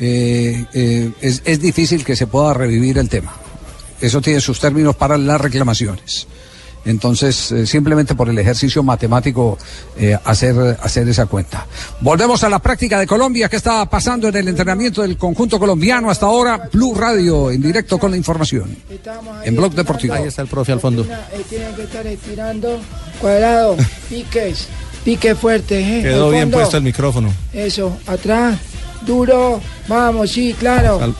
eh, 0.00 0.64
eh, 0.72 1.10
es, 1.20 1.42
es 1.44 1.60
difícil 1.60 2.04
que 2.04 2.16
se 2.16 2.26
pueda 2.26 2.54
revivir 2.54 2.98
el 2.98 3.08
tema. 3.08 3.32
eso 4.00 4.20
tiene 4.20 4.40
sus 4.40 4.58
términos 4.60 4.96
para 4.96 5.18
las 5.18 5.40
reclamaciones. 5.40 6.26
Entonces, 6.84 7.52
eh, 7.52 7.66
simplemente 7.66 8.14
por 8.14 8.28
el 8.28 8.38
ejercicio 8.38 8.82
matemático, 8.82 9.58
eh, 9.96 10.16
hacer, 10.24 10.78
hacer 10.80 11.08
esa 11.08 11.26
cuenta. 11.26 11.66
Volvemos 12.00 12.42
a 12.44 12.48
la 12.48 12.58
práctica 12.58 12.98
de 12.98 13.06
Colombia. 13.06 13.48
¿Qué 13.48 13.56
está 13.56 13.84
pasando 13.86 14.28
en 14.28 14.36
el 14.36 14.48
entrenamiento 14.48 15.02
del 15.02 15.16
conjunto 15.16 15.58
colombiano 15.58 16.10
hasta 16.10 16.26
ahora? 16.26 16.68
Blue 16.72 16.94
Radio, 16.94 17.50
en 17.50 17.60
directo 17.60 17.98
con 17.98 18.10
la 18.10 18.16
información. 18.16 18.76
En 19.44 19.56
Blog 19.56 19.74
Deportivo. 19.74 20.14
Ahí 20.14 20.24
está 20.24 20.42
el 20.42 20.48
profe 20.48 20.72
al 20.72 20.80
fondo. 20.80 21.02
Eh, 21.04 21.44
tienen 21.48 21.74
que 21.74 21.82
estar 21.82 22.06
estirando. 22.06 22.78
Cuadrado, 23.20 23.76
piques, 24.08 24.68
pique 25.04 25.34
fuerte. 25.34 25.80
¿eh? 25.80 26.02
Quedó 26.02 26.30
bien 26.30 26.50
puesto 26.50 26.76
el 26.76 26.82
micrófono. 26.82 27.32
Eso, 27.52 27.98
atrás, 28.06 28.58
duro. 29.04 29.60
Vamos, 29.88 30.30
sí, 30.30 30.54
claro. 30.58 31.14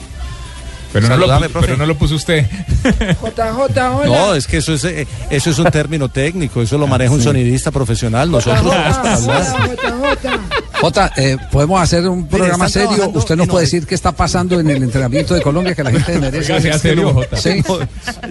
Pero 0.91 1.07
no, 1.07 1.17
lo, 1.17 1.27
profe. 1.27 1.59
pero 1.67 1.77
no 1.77 1.85
lo 1.85 1.95
puso 1.95 2.15
usted. 2.15 2.47
JJ, 2.83 3.77
hola. 3.77 4.05
No, 4.05 4.33
es 4.33 4.47
que 4.47 4.57
eso 4.57 4.73
es, 4.73 4.83
eh, 4.85 5.07
eso 5.29 5.49
es 5.51 5.59
un 5.59 5.69
término 5.69 6.09
técnico, 6.09 6.61
eso 6.61 6.77
lo 6.77 6.87
maneja 6.87 7.11
un 7.13 7.21
sonidista 7.21 7.71
profesional. 7.71 8.31
Nosotros 8.31 8.63
vamos 8.63 8.97
a 8.97 9.13
hablar. 9.13 10.39
Jota, 10.81 11.11
eh, 11.17 11.35
podemos 11.51 11.81
hacer 11.81 12.07
un 12.07 12.27
programa 12.27 12.69
serio. 12.69 13.11
Usted 13.13 13.35
nos 13.35 13.47
no, 13.47 13.51
puede 13.51 13.65
es- 13.65 13.71
decir 13.71 13.87
qué 13.87 13.95
está 13.95 14.11
pasando 14.13 14.59
en 14.59 14.69
el 14.69 14.81
entrenamiento 14.81 15.33
de 15.33 15.41
Colombia 15.41 15.75
que 15.75 15.83
la 15.83 15.91
gente 15.91 16.17
merece. 16.19 16.53
Oiga, 16.53 16.61
sea 16.61 16.79
serio, 16.79 17.13
Jota. 17.13 17.35
Sí. 17.37 17.61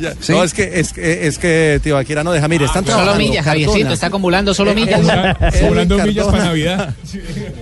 Ya, 0.01 0.15
Sí. 0.21 0.33
No, 0.33 0.43
es 0.43 0.55
que, 0.55 0.81
es 0.81 0.93
que, 0.93 1.27
es 1.27 1.39
que 1.39 1.81
Tibaquira 1.83 2.25
no 2.25 2.33
deja. 2.33 2.49
Mire, 2.49 2.65
están 2.65 2.85
Solo 2.85 2.97
trabajando. 2.97 3.25
millas. 3.29 3.45
Javiercito, 3.45 3.93
está 3.93 4.07
acumulando 4.07 4.55
solo 4.55 4.71
Eh, 4.71 4.75
millas. 4.75 5.01
Edwin 5.01 5.13
Acumulando 5.41 5.99
millas 5.99 6.27
para 6.27 6.45
Navidad. 6.47 6.95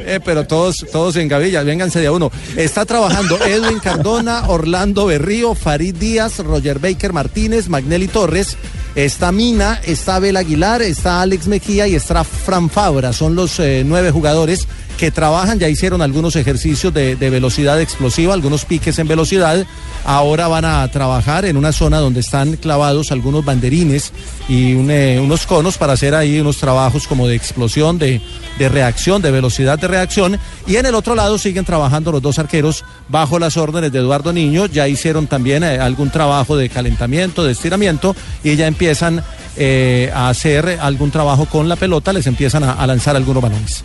Eh, 0.09 0.21
pero 0.25 0.47
todos, 0.47 0.77
todos 0.93 1.17
en 1.17 1.27
Gavilla, 1.27 1.65
vénganse 1.65 1.99
de 2.01 2.07
a 2.07 2.13
uno. 2.13 2.31
Está 2.57 2.85
trabajando 2.85 3.37
Edwin 3.45 3.81
Cardona, 3.81 4.45
Orlando 4.49 5.07
Berrío, 5.07 5.55
Farid 5.57 5.97
Díaz, 5.97 6.39
Roger 6.39 6.79
Baker 6.79 7.13
Martínez, 7.13 7.69
Magnelli 7.69 8.07
Torres. 8.07 8.57
Está 8.97 9.31
Mina, 9.31 9.79
está 9.85 10.17
Abel 10.17 10.39
Aguilar, 10.39 10.81
está 10.81 11.21
Alex 11.21 11.49
Mejía 11.49 11.87
y 11.87 11.95
está 11.95 12.25
Fran 12.25 12.71
Fabra. 12.71 13.13
Son 13.13 13.35
los 13.35 13.61
eh, 13.61 13.83
nueve 13.85 14.11
jugadores 14.11 14.67
que 14.97 15.11
trabajan, 15.11 15.59
ya 15.59 15.69
hicieron 15.69 16.03
algunos 16.03 16.37
ejercicios 16.37 16.93
de, 16.93 17.17
de 17.17 17.31
velocidad 17.31 17.81
explosiva, 17.81 18.35
algunos 18.35 18.65
piques 18.65 18.99
en 18.99 19.09
velocidad. 19.09 19.67
Ahora 20.05 20.49
van 20.49 20.65
a 20.65 20.87
trabajar 20.89 21.45
en 21.45 21.57
una 21.57 21.73
zona 21.73 21.99
donde 21.99 22.21
están 22.21 22.57
clavados 22.57 23.13
algunos 23.13 23.45
banderines 23.45 24.13
y 24.49 24.73
eh, 24.91 25.21
unos 25.23 25.47
conos 25.47 25.77
para 25.79 25.95
hacer 25.95 26.15
ahí 26.15 26.41
unos 26.41 26.59
trabajos 26.59 27.07
como 27.07 27.27
de 27.27 27.35
explosión, 27.35 27.99
de, 27.99 28.21
de 28.59 28.69
reacción, 28.69 29.21
de 29.21 29.31
velocidad 29.31 29.79
de 29.79 29.89
reacción. 29.89 30.39
Y 30.67 30.77
en 30.77 30.87
el 30.87 30.95
otro 30.95 31.15
lado 31.15 31.39
siguen 31.39 31.65
trabajando 31.65 32.13
los 32.13 32.23
dos 32.23 32.39
arqueros 32.39 32.85
bajo 33.09 33.39
las 33.39 33.57
órdenes 33.57 33.93
de 33.93 33.99
Eduardo 33.99 34.33
Niño. 34.33 34.67
Ya 34.67 34.89
hicieron 34.89 35.27
también 35.27 35.65
eh, 35.65 35.79
algún 35.79 36.11
trabajo 36.11 36.57
de 36.57 36.69
calentamiento, 36.69 37.45
de 37.45 37.53
estiramiento 37.53 38.15
y 38.45 38.57
ya 38.57 38.67
empiezan 38.67 39.23
eh, 39.57 40.11
a 40.15 40.29
hacer 40.29 40.79
algún 40.81 41.11
trabajo 41.11 41.47
con 41.47 41.69
la 41.69 41.77
pelota, 41.77 42.13
les 42.13 42.27
empiezan 42.27 42.63
a 42.65 42.87
lanzar 42.87 43.17
algunos 43.17 43.43
balones. 43.43 43.83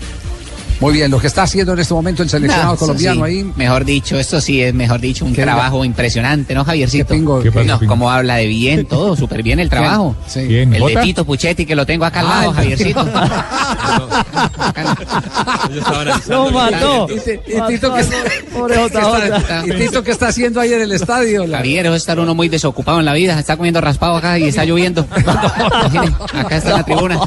Muy 0.82 0.93
bien, 0.93 1.11
lo 1.11 1.19
que 1.19 1.27
está 1.27 1.43
haciendo 1.43 1.73
en 1.73 1.79
este 1.79 1.93
momento 1.93 2.23
el 2.23 2.29
seleccionado 2.29 2.71
No, 2.73 2.77
colombiano 2.77 3.25
sí, 3.27 3.32
ahí. 3.32 3.51
Mejor 3.55 3.86
dicho, 3.86 4.17
esto 4.17 4.41
sí 4.41 4.61
es, 4.63 4.73
mejor 4.73 4.99
dicho, 4.99 5.23
un 5.25 5.34
¿Qué 5.34 5.43
trabajo 5.43 5.86
impresionante, 5.86 6.55
¿no, 6.55 6.65
Javiercito? 6.65 7.05
¿Qué 7.07 7.13
pingo? 7.13 7.39
¿Qué 7.41 7.51
pasa, 7.51 7.65
no, 7.67 7.79
pingo? 7.79 7.91
como 7.91 8.09
habla 8.09 8.38
de 8.38 8.47
bien, 8.47 8.86
todo, 8.88 9.15
súper 9.15 9.43
bien 9.43 9.59
el 9.59 9.69
¿Quién? 9.69 9.79
trabajo. 9.82 10.15
Sí. 10.27 10.43
¿Quién? 10.47 10.73
El 10.73 10.84
de. 10.84 10.95
Tito 11.03 11.23
Puchetti, 11.23 11.67
que 11.67 11.75
lo 11.75 11.86
tengo 11.86 12.03
acá 12.05 12.21
al 12.21 12.25
Ah, 12.25 12.29
lado, 12.29 12.49
el- 12.49 12.55
Javiercito. 12.57 13.05
Lo 16.27 16.49
mató. 16.51 17.07
Y 17.09 17.19
Ti- 17.19 17.39
y 17.47 17.61
Tito, 17.73 17.93
¿qué 17.93 18.01
está, 18.01 18.15
Pobre 18.53 18.75
qué 18.75 18.89
JJ. 18.89 19.38
está- 19.38 19.63
y 19.65 19.71
Tito, 19.71 20.03
¿qué 20.03 20.11
está 20.11 20.27
haciendo 20.27 20.59
ahí 20.59 20.73
en 20.73 20.82
el 20.82 20.91
estadio? 20.91 21.45
La- 21.47 21.57
Javier, 21.57 21.86
es 21.88 21.93
estar 21.95 22.19
uno 22.19 22.36
muy 22.36 22.49
desocupado 22.49 22.99
en 22.99 23.05
la 23.05 23.13
vida, 23.13 23.39
está 23.39 23.57
comiendo 23.57 23.82
raspado 23.82 24.15
acá 24.17 24.38
y 24.39 24.43
está 24.45 24.65
lloviendo. 24.65 25.05
Acá 25.11 26.57
está 26.57 26.69
en 26.71 26.75
la 26.77 26.84
tribuna. 26.84 27.19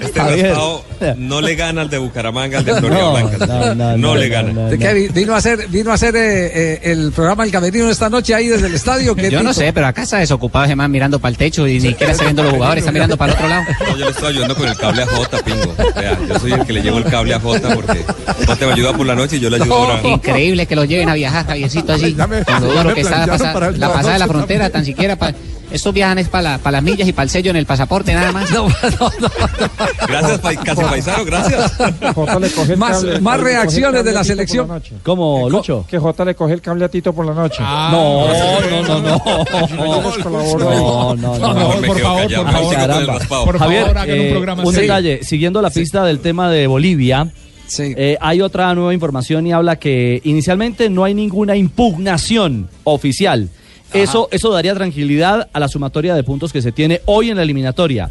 Este 0.00 0.20
raspado 0.20 0.84
no 1.16 1.40
le 1.40 1.54
gana 1.54 1.82
al 1.82 1.90
de 1.90 1.98
Bucaramanga, 1.98 2.58
al 2.58 2.64
de 2.64 2.67
No, 2.80 3.12
Blanca. 3.12 3.46
no, 3.46 3.74
no, 3.74 3.96
no, 3.96 4.14
le 4.16 4.28
no, 4.28 4.32
gana. 4.34 4.52
no, 4.52 4.68
¿De 4.70 4.78
qué 4.78 4.92
vi- 4.94 5.08
vino 5.08 5.34
a 5.34 5.38
hacer, 5.38 5.68
vino 5.68 5.90
a 5.90 5.94
hacer 5.94 6.14
eh, 6.16 6.46
eh, 6.54 6.80
el 6.84 7.12
programa 7.12 7.44
El 7.44 7.50
Camerino 7.50 7.90
esta 7.90 8.08
noche 8.08 8.34
ahí 8.34 8.48
desde 8.48 8.66
el 8.66 8.74
estadio? 8.74 9.14
¿Qué, 9.14 9.30
Yo 9.30 9.42
no 9.42 9.52
sé, 9.52 9.72
pero 9.72 9.86
acá 9.86 10.02
está 10.02 10.18
desocupado 10.18 10.74
man 10.76 10.90
mirando 10.90 11.18
para 11.18 11.30
el 11.30 11.36
techo 11.36 11.66
y 11.66 11.74
ni 11.74 11.80
siquiera 11.90 12.12
está 12.12 12.24
viendo 12.24 12.42
los 12.42 12.52
jugadores, 12.52 12.82
está 12.82 12.92
mirando 12.92 13.16
para 13.16 13.32
el 13.32 13.36
otro 13.38 13.48
lado. 13.48 13.64
No, 13.88 13.96
yo 13.96 14.04
le 14.04 14.10
estoy 14.10 14.28
ayudando 14.28 14.54
con 14.56 14.68
el 14.68 14.76
cable 14.76 15.02
a 15.02 15.06
Jota, 15.06 15.38
pingo. 15.44 15.74
Vea, 15.96 16.18
yo 16.28 16.38
soy 16.38 16.52
el 16.52 16.64
que 16.66 16.72
le 16.72 16.82
llevo 16.82 16.98
el 16.98 17.04
cable 17.04 17.34
a 17.34 17.40
Jota 17.40 17.74
porque 17.74 18.04
Jota 18.46 18.66
me 18.66 18.72
ayuda 18.72 18.92
por 18.96 19.06
la 19.06 19.14
noche 19.14 19.36
y 19.36 19.40
yo 19.40 19.50
le 19.50 19.56
ayudo 19.56 19.74
ahora. 19.74 20.00
Increíble 20.08 20.66
que 20.66 20.76
los 20.76 20.86
lleven 20.88 21.08
a 21.08 21.14
viajar, 21.14 21.46
Javiercito, 21.46 21.92
así. 21.92 22.14
Dame- 22.14 22.44
Con 22.44 22.60
lo 22.60 22.74
duro 22.74 22.94
que 22.94 23.00
está 23.00 23.24
planchado 23.24 23.52
pasa- 23.54 23.70
la 23.72 23.92
pasada 23.92 24.12
de 24.14 24.18
la 24.18 24.26
frontera, 24.26 24.64
también. 24.70 24.72
tan 24.72 24.84
siquiera 24.84 25.16
para... 25.16 25.34
Estos 25.70 25.92
viajan 25.92 26.18
es 26.18 26.28
para 26.28 26.52
la- 26.52 26.58
para 26.58 26.78
las 26.78 26.82
millas 26.82 27.06
y 27.08 27.12
para 27.12 27.24
el 27.24 27.30
sello 27.30 27.50
en 27.50 27.56
el 27.56 27.66
pasaporte, 27.66 28.12
nada 28.14 28.32
más. 28.32 28.48
Gracias, 30.08 30.38
pa- 30.40 30.54
casi 30.56 30.82
paisano, 30.82 31.24
gracias. 31.24 31.72
Jota 32.14 32.38
le 32.38 32.50
coge 32.50 32.72
el 32.72 32.78
Más- 32.78 33.02
cable- 33.04 33.20
más 33.20 33.40
reacciones 33.40 34.04
de 34.04 34.12
la 34.12 34.24
selección. 34.24 34.68
noche. 34.68 34.94
¿Cómo, 35.02 35.48
Lucho? 35.50 35.84
Que 35.88 35.98
Jota 35.98 36.24
le 36.24 36.34
coge 36.34 36.54
el 36.54 36.60
cable 36.62 36.84
a 36.84 36.88
Tito 36.88 37.12
por 37.12 37.26
la 37.26 37.34
noche. 37.34 37.62
No, 37.62 38.28
no, 38.28 38.82
no, 38.82 39.00
no. 39.00 39.18
No, 39.18 41.16
no, 41.16 41.16
no. 41.16 41.62
Por 41.82 41.98
favor, 41.98 42.28
por 42.32 43.06
raspado. 43.06 43.44
Por 43.44 43.58
favor, 43.58 43.98
hagan 43.98 44.10
un 44.20 44.26
eh, 44.26 44.30
programa 44.30 44.62
un 44.64 44.74
detalle, 44.74 45.20
siguiendo 45.22 45.60
la 45.62 45.70
pista 45.70 46.04
del 46.04 46.20
tema 46.20 46.50
de 46.50 46.66
Bolivia, 46.66 47.28
Sí. 47.66 47.92
eh, 47.96 48.16
hay 48.20 48.40
otra 48.40 48.74
nueva 48.74 48.94
información 48.94 49.46
y 49.46 49.52
habla 49.52 49.76
que 49.76 50.22
inicialmente 50.24 50.88
no 50.88 51.04
hay 51.04 51.12
ninguna 51.14 51.54
impugnación 51.56 52.68
oficial. 52.84 53.50
Eso, 53.92 54.28
eso 54.30 54.50
daría 54.50 54.74
tranquilidad 54.74 55.48
a 55.52 55.60
la 55.60 55.68
sumatoria 55.68 56.14
de 56.14 56.22
puntos 56.22 56.52
que 56.52 56.62
se 56.62 56.72
tiene 56.72 57.00
hoy 57.06 57.30
en 57.30 57.36
la 57.36 57.42
eliminatoria. 57.42 58.10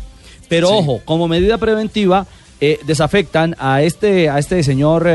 Pero 0.49 0.69
ojo, 0.69 1.01
como 1.05 1.27
medida 1.27 1.57
preventiva, 1.57 2.25
eh, 2.59 2.79
desafectan 2.85 3.55
a 3.59 3.81
este, 3.83 4.29
a 4.29 4.39
este 4.39 4.63
señor 4.63 5.03
eh, 5.07 5.11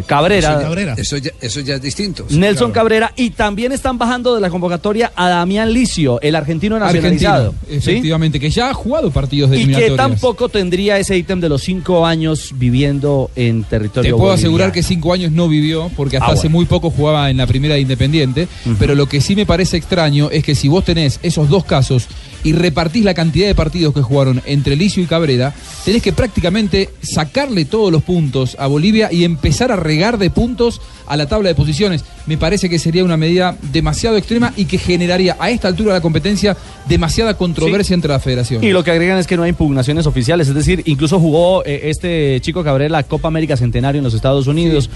eh, 0.00 0.02
Cabrera. 0.06 0.60
Eso 0.96 1.16
ya, 1.16 1.30
eso 1.40 1.60
ya 1.60 1.76
es 1.76 1.82
distinto. 1.82 2.26
Nelson 2.30 2.72
Cabrera 2.72 3.12
y 3.16 3.30
también 3.30 3.72
están 3.72 3.98
bajando 3.98 4.34
de 4.34 4.40
la 4.40 4.50
convocatoria 4.50 5.12
a 5.16 5.28
Damián 5.28 5.72
Licio, 5.72 6.20
el 6.20 6.34
argentino 6.36 6.78
nacionalizado. 6.78 7.54
Argentino, 7.54 7.80
¿sí? 7.80 7.90
efectivamente, 7.90 8.38
que 8.38 8.50
ya 8.50 8.70
ha 8.70 8.74
jugado 8.74 9.10
partidos 9.10 9.50
de 9.50 9.60
Y 9.60 9.66
que 9.68 9.90
tampoco 9.92 10.48
tendría 10.48 10.98
ese 10.98 11.16
ítem 11.16 11.40
de 11.40 11.48
los 11.48 11.62
cinco 11.62 12.04
años 12.04 12.52
viviendo 12.56 13.30
en 13.34 13.64
territorio 13.64 14.02
Te 14.02 14.10
puedo 14.10 14.30
boliviano. 14.30 14.34
asegurar 14.34 14.72
que 14.72 14.82
cinco 14.82 15.12
años 15.12 15.32
no 15.32 15.48
vivió, 15.48 15.90
porque 15.96 16.16
hasta 16.16 16.28
Ah, 16.28 16.34
hace 16.34 16.50
muy 16.50 16.66
poco 16.66 16.90
jugaba 16.90 17.30
en 17.30 17.38
la 17.38 17.46
primera 17.46 17.74
de 17.74 17.80
Independiente. 17.80 18.48
Pero 18.78 18.94
lo 18.94 19.06
que 19.06 19.20
sí 19.22 19.34
me 19.34 19.46
parece 19.46 19.76
extraño 19.78 20.28
es 20.30 20.44
que 20.44 20.54
si 20.54 20.68
vos 20.68 20.84
tenés 20.84 21.18
esos 21.22 21.48
dos 21.48 21.64
casos 21.64 22.06
y 22.44 22.52
repartís 22.52 23.04
la 23.04 23.14
cantidad 23.14 23.46
de 23.46 23.54
partidos 23.54 23.94
que 23.94 24.02
jugaron 24.02 24.42
entre 24.46 24.76
Licio 24.76 25.02
y 25.02 25.06
Cabrera, 25.06 25.54
tenés 25.84 26.02
que 26.02 26.12
prácticamente 26.12 26.90
sacarle 27.02 27.64
todos 27.64 27.92
los 27.92 28.02
puntos 28.02 28.56
a 28.58 28.66
Bolivia 28.66 29.08
y 29.12 29.24
empezar 29.24 29.72
a 29.72 29.76
regar 29.76 30.18
de 30.18 30.30
puntos 30.30 30.80
a 31.06 31.16
la 31.16 31.26
tabla 31.26 31.48
de 31.48 31.54
posiciones. 31.54 32.04
Me 32.26 32.36
parece 32.36 32.68
que 32.68 32.78
sería 32.78 33.02
una 33.02 33.16
medida 33.16 33.56
demasiado 33.72 34.16
extrema 34.16 34.52
y 34.56 34.66
que 34.66 34.78
generaría 34.78 35.36
a 35.38 35.50
esta 35.50 35.68
altura 35.68 35.92
de 35.92 35.98
la 35.98 36.02
competencia 36.02 36.56
demasiada 36.86 37.34
controversia 37.34 37.94
entre 37.94 38.10
la 38.10 38.20
federación. 38.20 38.62
Y 38.62 38.70
lo 38.70 38.84
que 38.84 38.90
agregan 38.90 39.18
es 39.18 39.26
que 39.26 39.36
no 39.36 39.42
hay 39.42 39.50
impugnaciones 39.50 40.06
oficiales, 40.06 40.48
es 40.48 40.54
decir, 40.54 40.82
incluso 40.84 41.18
jugó 41.18 41.64
eh, 41.64 41.82
este 41.84 42.38
chico 42.42 42.62
Cabrera 42.62 42.90
la 42.90 43.02
Copa 43.02 43.28
América 43.28 43.56
Centenario 43.56 43.98
en 43.98 44.04
los 44.04 44.14
Estados 44.14 44.46
Unidos. 44.46 44.90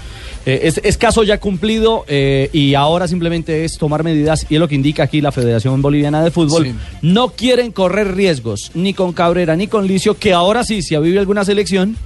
Eh, 0.45 0.61
es, 0.63 0.79
es 0.83 0.97
caso 0.97 1.23
ya 1.23 1.39
cumplido 1.39 2.05
eh, 2.07 2.49
y 2.53 2.75
ahora 2.75 3.07
simplemente 3.07 3.65
es 3.65 3.77
tomar 3.77 4.03
medidas 4.03 4.45
y 4.49 4.55
es 4.55 4.59
lo 4.59 4.67
que 4.67 4.75
indica 4.75 5.03
aquí 5.03 5.21
la 5.21 5.31
Federación 5.31 5.81
Boliviana 5.81 6.23
de 6.23 6.31
Fútbol. 6.31 6.65
Sí. 6.65 6.75
No 7.01 7.32
quieren 7.37 7.71
correr 7.71 8.15
riesgos 8.15 8.71
ni 8.73 8.93
con 8.93 9.13
Cabrera 9.13 9.55
ni 9.55 9.67
con 9.67 9.87
Licio, 9.87 10.17
que 10.17 10.33
ahora 10.33 10.63
sí, 10.63 10.81
si 10.81 10.95
avive 10.95 11.19
alguna 11.19 11.45
selección 11.45 11.97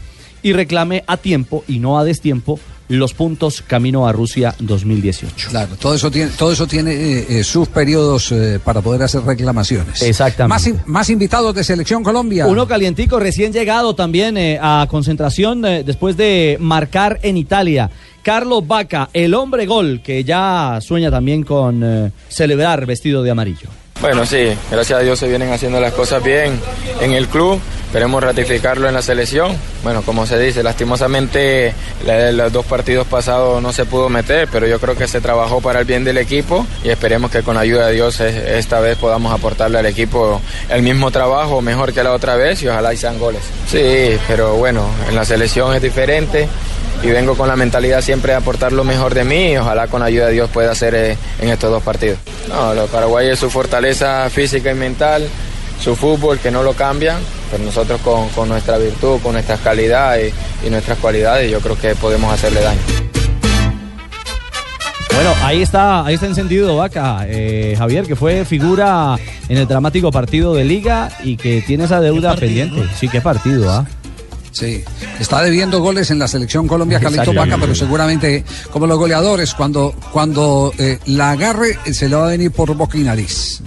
y 0.44 0.54
reclame 0.54 1.04
a 1.08 1.18
tiempo 1.18 1.64
y 1.68 1.80
no 1.80 1.98
a 2.00 2.04
destiempo 2.04 2.60
los 2.90 3.14
puntos 3.14 3.62
camino 3.62 4.08
a 4.08 4.14
Rusia 4.14 4.56
2018. 4.60 5.50
Claro, 5.50 5.76
todo 5.78 5.94
eso 5.96 6.10
tiene, 6.10 6.32
todo 6.38 6.54
eso 6.54 6.68
tiene 6.68 6.94
eh, 6.94 7.26
eh, 7.40 7.44
sus 7.44 7.68
periodos 7.68 8.32
eh, 8.32 8.60
para 8.64 8.80
poder 8.82 9.04
hacer 9.04 9.24
reclamaciones. 9.24 10.02
Exactamente. 10.02 10.48
Más, 10.54 10.68
in- 10.68 10.80
más 10.86 11.10
invitados 11.10 11.54
de 11.54 11.66
Selección 11.66 12.02
Colombia. 12.02 12.48
Uno 12.48 12.66
calientico, 12.66 13.20
recién 13.20 13.52
llegado 13.52 13.94
también 13.94 14.38
a 14.62 14.88
concentración 14.90 15.64
después 15.64 16.16
de 16.16 16.56
marcar 16.62 17.20
en 17.24 17.36
Italia. 17.36 17.90
Carlos 18.24 18.66
Vaca, 18.66 19.10
el 19.12 19.34
hombre 19.34 19.66
gol, 19.66 20.02
que 20.02 20.24
ya 20.24 20.80
sueña 20.82 21.12
también 21.12 21.44
con 21.44 22.14
celebrar 22.30 22.86
vestido 22.86 23.22
de 23.22 23.32
amarillo. 23.32 23.68
Bueno, 24.02 24.26
sí, 24.26 24.54
gracias 24.70 25.00
a 25.00 25.02
Dios 25.02 25.18
se 25.18 25.28
vienen 25.28 25.52
haciendo 25.52 25.80
las 25.80 25.94
cosas 25.94 26.24
bien 26.24 26.60
en 27.02 27.14
el 27.14 27.28
club. 27.28 27.60
Esperemos 27.88 28.22
ratificarlo 28.22 28.88
en 28.90 28.94
la 28.94 29.02
selección. 29.02 29.56
Bueno, 29.82 30.02
como 30.04 30.26
se 30.28 30.38
dice, 30.38 30.62
lastimosamente 30.62 31.74
la- 32.06 32.32
los 32.34 32.52
dos 32.52 32.66
partidos 32.66 33.08
pasados 33.08 33.64
no 33.64 33.72
se 33.74 33.86
pudo 33.86 34.10
meter, 34.10 34.50
pero 34.52 34.68
yo 34.68 34.78
creo 34.80 34.96
que 34.96 35.08
se 35.08 35.22
trabajó 35.22 35.62
para 35.62 35.80
el 35.80 35.86
bien 35.86 36.04
del 36.04 36.18
equipo 36.18 36.68
y 36.84 36.90
esperemos 36.90 37.32
que 37.32 37.42
con 37.44 37.56
la 37.56 37.62
ayuda 37.62 37.88
de 37.88 37.94
Dios 37.94 38.20
esta 38.20 38.82
vez 38.82 38.98
podamos 38.98 39.34
aportarle 39.34 39.80
al 39.80 39.86
equipo 39.86 40.42
el 40.70 40.82
mismo 40.84 41.10
trabajo, 41.12 41.62
mejor 41.62 41.94
que 41.94 42.04
la 42.04 42.12
otra 42.12 42.36
vez 42.36 42.62
y 42.62 42.68
ojalá 42.68 42.94
y 42.94 42.98
sean 42.98 43.18
goles. 43.18 43.42
Sí, 43.72 44.20
pero 44.28 44.56
bueno, 44.58 44.86
en 45.10 45.16
la 45.16 45.24
selección 45.26 45.74
es 45.74 45.82
diferente 45.82 46.48
y 47.04 47.08
vengo 47.08 47.36
con 47.36 47.48
la 47.48 47.56
mentalidad 47.56 48.02
siempre 48.02 48.32
de 48.32 48.38
aportar 48.38 48.72
lo 48.72 48.84
mejor 48.84 49.14
de 49.14 49.24
mí 49.24 49.52
y 49.52 49.58
ojalá 49.58 49.88
con 49.88 50.00
la 50.00 50.08
ayuda 50.08 50.28
de 50.28 50.34
Dios 50.34 50.50
pueda 50.50 50.72
hacer 50.72 50.96
eh, 50.96 51.18
en 51.40 51.50
estos 51.50 51.72
dos 51.72 51.84
partidos. 51.84 52.18
No, 52.50 52.74
lo 52.74 52.84
de 52.84 52.88
Paraguay 52.88 53.30
es 53.30 53.40
su 53.40 53.50
fortaleza 53.50 54.30
física 54.30 54.72
y 54.72 54.76
mental, 54.76 55.28
su 55.82 55.96
fútbol 55.96 56.40
que 56.40 56.52
no 56.52 56.64
lo 56.64 56.74
cambian, 56.74 57.18
pero 57.52 57.64
nosotros 57.64 58.02
con, 58.02 58.30
con 58.30 58.50
nuestra 58.50 58.78
virtud, 58.78 59.20
con 59.22 59.34
nuestras 59.34 59.60
calidades 59.60 60.34
y, 60.64 60.68
y 60.68 60.70
nuestras 60.70 60.98
cualidades 60.98 61.52
yo 61.52 61.60
creo 61.60 61.78
que 61.78 61.96
podemos 61.96 62.34
hacerle 62.34 62.62
daño. 62.62 62.82
Bueno, 65.18 65.34
ahí 65.42 65.64
está, 65.64 66.06
ahí 66.06 66.14
está 66.14 66.28
encendido 66.28 66.78
Vaca, 66.78 67.26
eh, 67.28 67.74
Javier, 67.76 68.06
que 68.06 68.16
fue 68.16 68.46
figura 68.46 69.16
en 69.50 69.58
el 69.58 69.68
dramático 69.68 70.12
partido 70.12 70.54
de 70.54 70.64
Liga 70.64 71.10
y 71.24 71.38
que 71.38 71.64
tiene 71.66 71.86
esa 71.86 72.00
deuda 72.02 72.36
pendiente. 72.36 72.84
Sí, 72.96 73.10
qué 73.10 73.20
partido, 73.20 73.68
¿ah? 73.72 73.84
Sí, 74.58 74.84
está 75.20 75.42
debiendo 75.44 75.80
goles 75.82 76.10
en 76.10 76.18
la 76.20 76.28
selección 76.28 76.68
Colombia 76.68 77.00
Carlito 77.00 77.22
Exactamente. 77.22 77.52
Vaca, 77.56 77.62
pero 77.62 77.76
seguramente 77.76 78.44
como 78.72 78.88
los 78.88 78.98
goleadores, 78.98 79.54
cuando, 79.54 79.94
cuando 80.12 80.74
eh, 80.80 80.98
la 81.06 81.32
agarre, 81.32 81.78
eh, 81.86 81.94
se 81.94 82.10
le 82.10 82.16
va 82.16 82.26
a 82.26 82.30
venir 82.30 82.52
por 82.52 82.74
boca 82.76 82.98
y 82.98 83.02
nariz. 83.04 83.62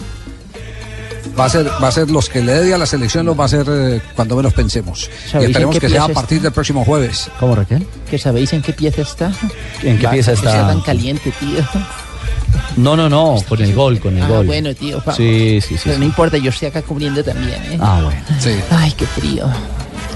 Va 1.38 1.45
a 1.45 1.49
ser, 1.49 1.68
va 1.82 1.86
a 1.88 1.93
ser 1.93 2.11
los 2.11 2.28
que 2.28 2.43
le 2.43 2.53
dé 2.53 2.74
a 2.74 2.78
la 2.78 2.86
selección, 2.86 3.24
los 3.24 3.38
va 3.38 3.45
a 3.45 3.49
ser 3.49 3.64
eh, 3.68 4.01
cuando 4.16 4.34
menos 4.36 4.53
pensemos. 4.53 5.09
Y 5.26 5.30
¿Sabéis 5.30 5.45
en 5.45 5.51
esperemos 5.53 5.78
que 5.78 5.88
sea 5.88 6.05
a 6.05 6.09
partir 6.09 6.36
está? 6.38 6.45
del 6.49 6.53
próximo 6.53 6.84
jueves. 6.84 7.30
¿Cómo, 7.38 7.55
Raquel? 7.55 7.86
¿Que 8.11 8.18
sabéis 8.18 8.53
en 8.53 8.62
qué 8.62 8.72
pieza 8.72 9.03
está? 9.03 9.32
¿En 9.82 9.97
qué 9.99 10.09
pieza 10.09 10.32
que 10.32 10.38
está? 10.38 10.51
sea 10.51 10.66
tan 10.66 10.80
caliente, 10.80 11.32
tío. 11.38 11.64
No, 12.76 12.97
no, 12.97 13.09
no, 13.09 13.36
con 13.49 13.62
el 13.62 13.72
gol, 13.74 14.01
con 14.01 14.16
el 14.16 14.24
Ah, 14.24 14.28
gol. 14.28 14.47
bueno, 14.47 14.74
tío. 14.74 14.99
vamos. 14.99 15.16
Sí, 15.16 15.61
sí, 15.61 15.74
sí. 15.76 15.80
Pero 15.84 15.95
sí. 15.95 16.01
no 16.01 16.07
importa, 16.07 16.36
yo 16.36 16.51
estoy 16.51 16.66
acá 16.68 16.82
cubriendo 16.82 17.22
también, 17.22 17.62
¿eh? 17.70 17.78
Ah, 17.80 18.01
bueno. 18.03 18.20
Sí. 18.41 18.57
Ay, 18.70 18.93
qué 18.97 19.07
frío. 19.07 19.49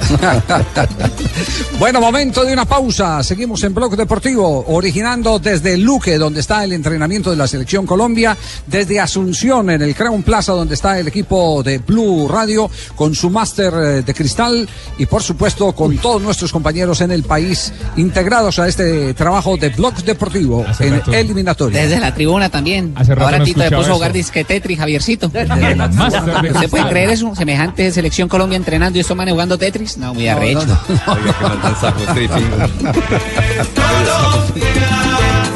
Bueno, 1.79 2.01
momento 2.01 2.45
de 2.45 2.53
una 2.53 2.65
pausa. 2.65 3.23
Seguimos 3.23 3.63
en 3.65 3.75
Blog 3.75 3.97
Deportivo, 3.97 4.65
originando 4.69 5.39
desde 5.39 5.77
Luque, 5.77 6.19
donde 6.19 6.41
está 6.41 6.63
el 6.63 6.73
entrenamiento 6.73 7.31
de 7.31 7.37
la 7.37 7.49
Selección 7.49 7.85
Colombia, 7.85 8.37
desde 8.67 9.01
Asunción, 9.01 9.71
en 9.71 9.83
el 9.83 9.95
Crown 9.95 10.23
Plaza, 10.23 10.53
donde 10.53 10.75
está 10.75 10.99
el 10.99 11.09
equipo 11.09 11.63
de 11.63 11.79
Blue 11.79 12.29
Radio, 12.29 12.71
con 12.95 13.15
su 13.15 13.29
máster 13.29 13.73
eh, 13.75 14.03
de 14.03 14.15
cristal 14.15 14.69
y, 14.99 15.07
por 15.07 15.23
supuesto, 15.23 15.73
con 15.73 15.99
todos 15.99 16.23
nuestros 16.23 16.53
compañeros 16.53 17.01
en 17.01 17.11
el 17.11 17.25
país, 17.25 17.73
integrados 17.97 18.59
a 18.61 18.69
este 18.69 19.13
trabajo 19.15 19.57
de 19.57 19.71
Blog 19.71 19.95
Deportivo 20.05 20.65
en 20.79 20.95
rato. 20.95 21.13
eliminatoria. 21.13 21.83
Desde 21.83 21.99
la 21.99 22.15
tribuna 22.15 22.49
también. 22.49 22.93
Hace 22.95 23.15
rato 23.15 23.27
Ahora 23.27 23.39
no 23.39 23.45
Tito 23.45 23.63
puso 23.71 23.91
a 23.91 23.95
jugar 23.95 24.13
disque 24.13 24.45
Tetris, 24.45 24.79
Javiercito. 24.79 25.29
De 25.29 25.45
¿Usted 25.45 26.71
puede 26.71 26.89
creer 26.89 27.11
eso? 27.11 27.35
Semejante 27.35 27.91
selección 27.91 28.29
Colombia 28.29 28.57
entrenando 28.57 28.97
y 28.97 29.01
estos 29.01 29.17
manes 29.17 29.33
jugando 29.33 29.59
Tetris. 29.59 29.94
No, 29.97 30.13
muy 30.13 30.29
arrecho. 30.29 30.61
Oiga, 31.07 31.33
que 31.33 31.45
mandan 31.45 31.77
saco, 31.81 32.01
tripping. 32.13 32.51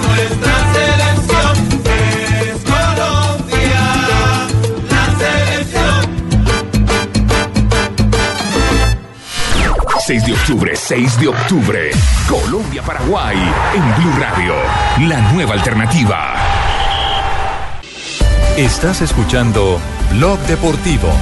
Nuestra 0.02 0.54
selección 0.74 1.56
es 1.84 2.58
Colombia, 2.64 3.84
la 4.90 5.04
selección. 5.18 6.02
6 10.06 10.26
de 10.26 10.32
octubre, 10.32 10.76
6 10.76 11.20
de 11.20 11.28
octubre. 11.28 11.90
Colombia-Paraguay 12.28 13.36
en 13.74 14.02
Blue 14.02 14.16
Radio. 14.20 14.54
La 15.08 15.20
nueva 15.32 15.54
alternativa. 15.54 16.34
Estás 18.56 19.02
escuchando 19.02 19.80
Blog 20.12 20.38
Deportivo. 20.40 21.12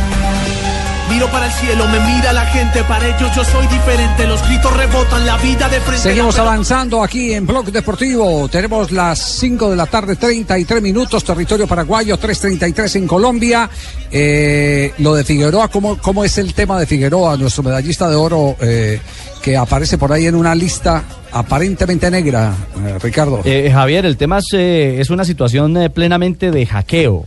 Miro 1.09 1.31
para 1.31 1.47
el 1.47 1.53
cielo, 1.53 1.87
me 1.87 2.01
mira 2.01 2.33
la 2.33 2.45
gente, 2.47 2.83
para 2.85 3.07
ellos 3.07 3.31
yo 3.35 3.45
soy 3.45 3.67
diferente, 3.69 4.27
los 4.27 4.43
gritos 4.47 4.77
rebotan, 4.77 5.25
la 5.25 5.37
vida 5.37 5.69
de 5.69 5.81
frente. 5.81 6.03
Seguimos 6.03 6.37
avanzando 6.39 7.03
aquí 7.03 7.33
en 7.33 7.47
Blog 7.47 7.71
Deportivo. 7.71 8.49
Tenemos 8.49 8.91
las 8.91 9.19
5 9.39 9.71
de 9.71 9.77
la 9.77 9.87
tarde, 9.87 10.17
33 10.17 10.83
minutos, 10.83 11.23
territorio 11.23 11.67
paraguayo, 11.69 12.19
3.33 12.19 12.97
en 12.97 13.07
Colombia. 13.07 13.71
Eh, 14.11 14.93
lo 14.99 15.15
de 15.15 15.23
Figueroa, 15.23 15.69
¿cómo, 15.69 15.97
¿cómo 15.99 16.25
es 16.25 16.39
el 16.39 16.53
tema 16.55 16.79
de 16.79 16.87
Figueroa, 16.87 17.37
nuestro 17.37 17.63
medallista 17.63 18.09
de 18.09 18.17
oro 18.17 18.57
eh, 18.61 19.01
que 19.43 19.57
aparece 19.57 19.99
por 19.99 20.13
ahí 20.13 20.27
en 20.27 20.35
una 20.35 20.57
lista 20.57 21.05
aparentemente 21.31 22.11
negra, 22.11 22.53
eh, 22.85 22.99
Ricardo? 23.01 23.43
Eh, 23.45 23.71
Javier, 23.73 24.07
el 24.07 24.17
tema 24.17 24.39
es, 24.39 24.47
eh, 24.55 25.01
es 25.01 25.11
una 25.11 25.25
situación 25.25 25.77
eh, 25.77 25.89
plenamente 25.89 26.51
de 26.51 26.67
hackeo. 26.67 27.27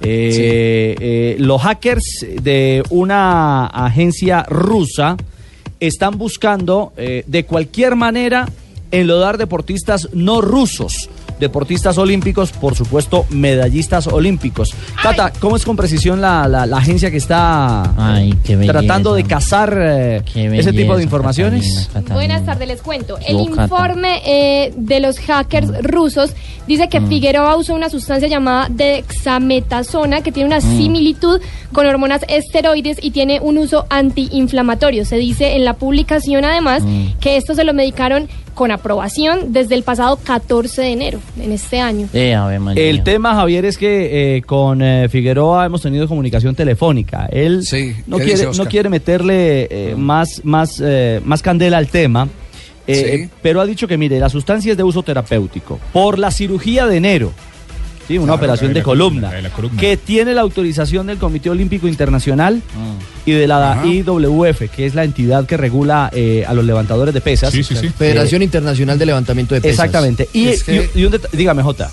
Eh, 0.00 0.94
eh, 1.00 1.36
los 1.38 1.62
hackers 1.62 2.26
de 2.42 2.82
una 2.90 3.66
agencia 3.66 4.42
rusa 4.48 5.16
están 5.80 6.18
buscando 6.18 6.92
eh, 6.96 7.24
de 7.26 7.44
cualquier 7.44 7.96
manera 7.96 8.48
enlodar 8.90 9.38
deportistas 9.38 10.08
no 10.12 10.40
rusos, 10.40 11.08
deportistas 11.40 11.98
olímpicos, 11.98 12.52
por 12.52 12.74
supuesto, 12.74 13.26
medallistas 13.30 14.06
olímpicos. 14.06 14.74
Tata, 15.02 15.32
¿cómo 15.40 15.56
es 15.56 15.64
con 15.64 15.76
precisión 15.76 16.20
la, 16.20 16.48
la- 16.48 16.66
la 16.66 16.76
agencia 16.78 17.10
que 17.10 17.16
está 17.18 17.92
belleza. 18.46 18.72
tratando 18.72 19.14
de 19.14 19.24
cazar 19.24 19.76
eh, 19.80 20.22
ese 20.34 20.72
tipo 20.72 20.96
de 20.96 21.02
informaciones? 21.02 21.90
Buenas 22.10 22.44
tardes, 22.44 22.68
les 22.68 22.82
cuento. 22.82 23.18
El 23.26 23.36
Yo, 23.38 23.46
Cata. 23.50 23.62
informe 23.64 24.22
eh, 24.26 24.72
de 24.76 25.00
los 25.00 25.18
hackers 25.18 25.70
rusos 25.82 26.32
dice 26.66 26.88
que 26.88 27.00
Figueroa 27.00 27.56
usó 27.56 27.74
una 27.74 27.88
sustancia 27.90 28.28
llamada 28.28 28.68
dexametasona 28.70 30.22
que 30.22 30.32
tiene 30.32 30.46
una 30.48 30.58
Mm. 30.58 30.78
similitud 30.78 31.40
con 31.72 31.86
hormonas 31.86 32.22
esteroides 32.28 32.98
y 33.02 33.10
tiene 33.10 33.40
un 33.40 33.58
uso 33.58 33.86
antiinflamatorio. 33.90 35.04
Se 35.04 35.16
dice 35.16 35.56
en 35.56 35.64
la 35.64 35.74
publicación 35.74 36.44
además 36.44 36.82
Mm. 36.82 37.18
que 37.20 37.36
esto 37.36 37.54
se 37.54 37.64
lo 37.64 37.72
medicaron 37.74 38.28
con 38.56 38.70
aprobación 38.72 39.52
desde 39.52 39.74
el 39.74 39.82
pasado 39.82 40.18
14 40.24 40.80
de 40.80 40.88
enero 40.88 41.20
en 41.38 41.52
este 41.52 41.78
año. 41.78 42.08
El 42.12 43.04
tema, 43.04 43.34
Javier, 43.34 43.66
es 43.66 43.76
que 43.76 44.36
eh, 44.38 44.42
con 44.42 44.80
eh, 44.80 45.08
Figueroa 45.10 45.66
hemos 45.66 45.82
tenido 45.82 46.08
comunicación 46.08 46.54
telefónica. 46.54 47.26
Él 47.30 47.62
no, 48.06 48.16
¿qué 48.16 48.24
quiere, 48.24 48.48
no 48.56 48.64
quiere 48.64 48.88
meterle 48.88 49.68
eh, 49.70 49.94
más, 49.94 50.40
más, 50.42 50.82
eh, 50.82 51.20
más 51.24 51.42
candela 51.42 51.76
al 51.76 51.88
tema, 51.88 52.28
eh, 52.86 53.18
Sí. 53.26 53.30
pero 53.42 53.60
ha 53.60 53.66
dicho 53.66 53.86
que, 53.86 53.98
mire, 53.98 54.18
la 54.18 54.30
sustancia 54.30 54.72
es 54.72 54.78
de 54.78 54.84
uso 54.84 55.02
terapéutico. 55.02 55.78
Por 55.92 56.18
la 56.18 56.30
cirugía 56.30 56.86
de 56.86 56.96
enero, 56.96 57.32
¿sí? 58.08 58.18
una 58.18 58.26
Claro, 58.26 58.36
operación 58.36 58.72
de 58.72 58.80
la 58.80 58.84
columna, 58.84 59.20
columna, 59.20 59.28
la 59.30 59.36
de 59.36 59.42
la 59.42 59.50
columna. 59.50 59.80
que 59.80 59.96
tiene 59.96 60.34
la 60.34 60.40
autorización 60.42 61.06
del 61.08 61.18
Comité 61.18 61.50
Olímpico 61.50 61.88
Internacional 61.88 62.62
y 63.24 63.32
de 63.32 63.46
la 63.46 63.72
Ajá. 63.72 63.86
IWF, 63.86 64.70
que 64.74 64.86
es 64.86 64.94
la 64.94 65.04
entidad 65.04 65.46
que 65.46 65.56
regula 65.56 66.10
eh, 66.12 66.44
a 66.46 66.54
los 66.54 66.64
levantadores 66.64 67.12
de 67.14 67.20
pesas. 67.20 67.52
Federación 67.98 68.42
Internacional 68.42 68.98
de 68.98 69.06
Levantamiento 69.06 69.54
de 69.54 69.60
Pesas. 69.60 69.74
Exactamente. 69.84 70.28
Y, 70.32 70.48
Es 70.48 70.62
que- 70.64 70.90
y- 70.94 71.00
y 71.00 71.04
un 71.04 71.12
deta- 71.12 71.28
dígame, 71.32 71.62
Jota. 71.62 71.90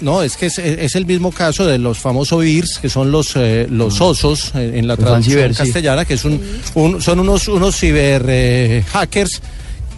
No, 0.00 0.20
es 0.24 0.36
que 0.36 0.46
es, 0.46 0.58
es 0.58 0.96
el 0.96 1.06
mismo 1.06 1.30
caso 1.30 1.64
de 1.64 1.78
los 1.78 1.96
famosos 1.98 2.40
BIRS, 2.42 2.78
que 2.80 2.88
son 2.88 3.12
los, 3.12 3.36
eh, 3.36 3.68
los 3.70 4.00
osos 4.00 4.50
eh, 4.56 4.72
en 4.74 4.88
la 4.88 4.96
traducción 4.96 5.52
sí. 5.54 5.58
castellana, 5.58 6.04
que 6.04 6.14
es 6.14 6.24
un, 6.24 6.40
un- 6.74 7.00
son 7.00 7.20
unos, 7.20 7.46
unos 7.46 7.76
ciber 7.76 8.24
eh, 8.28 8.84
hackers 8.92 9.40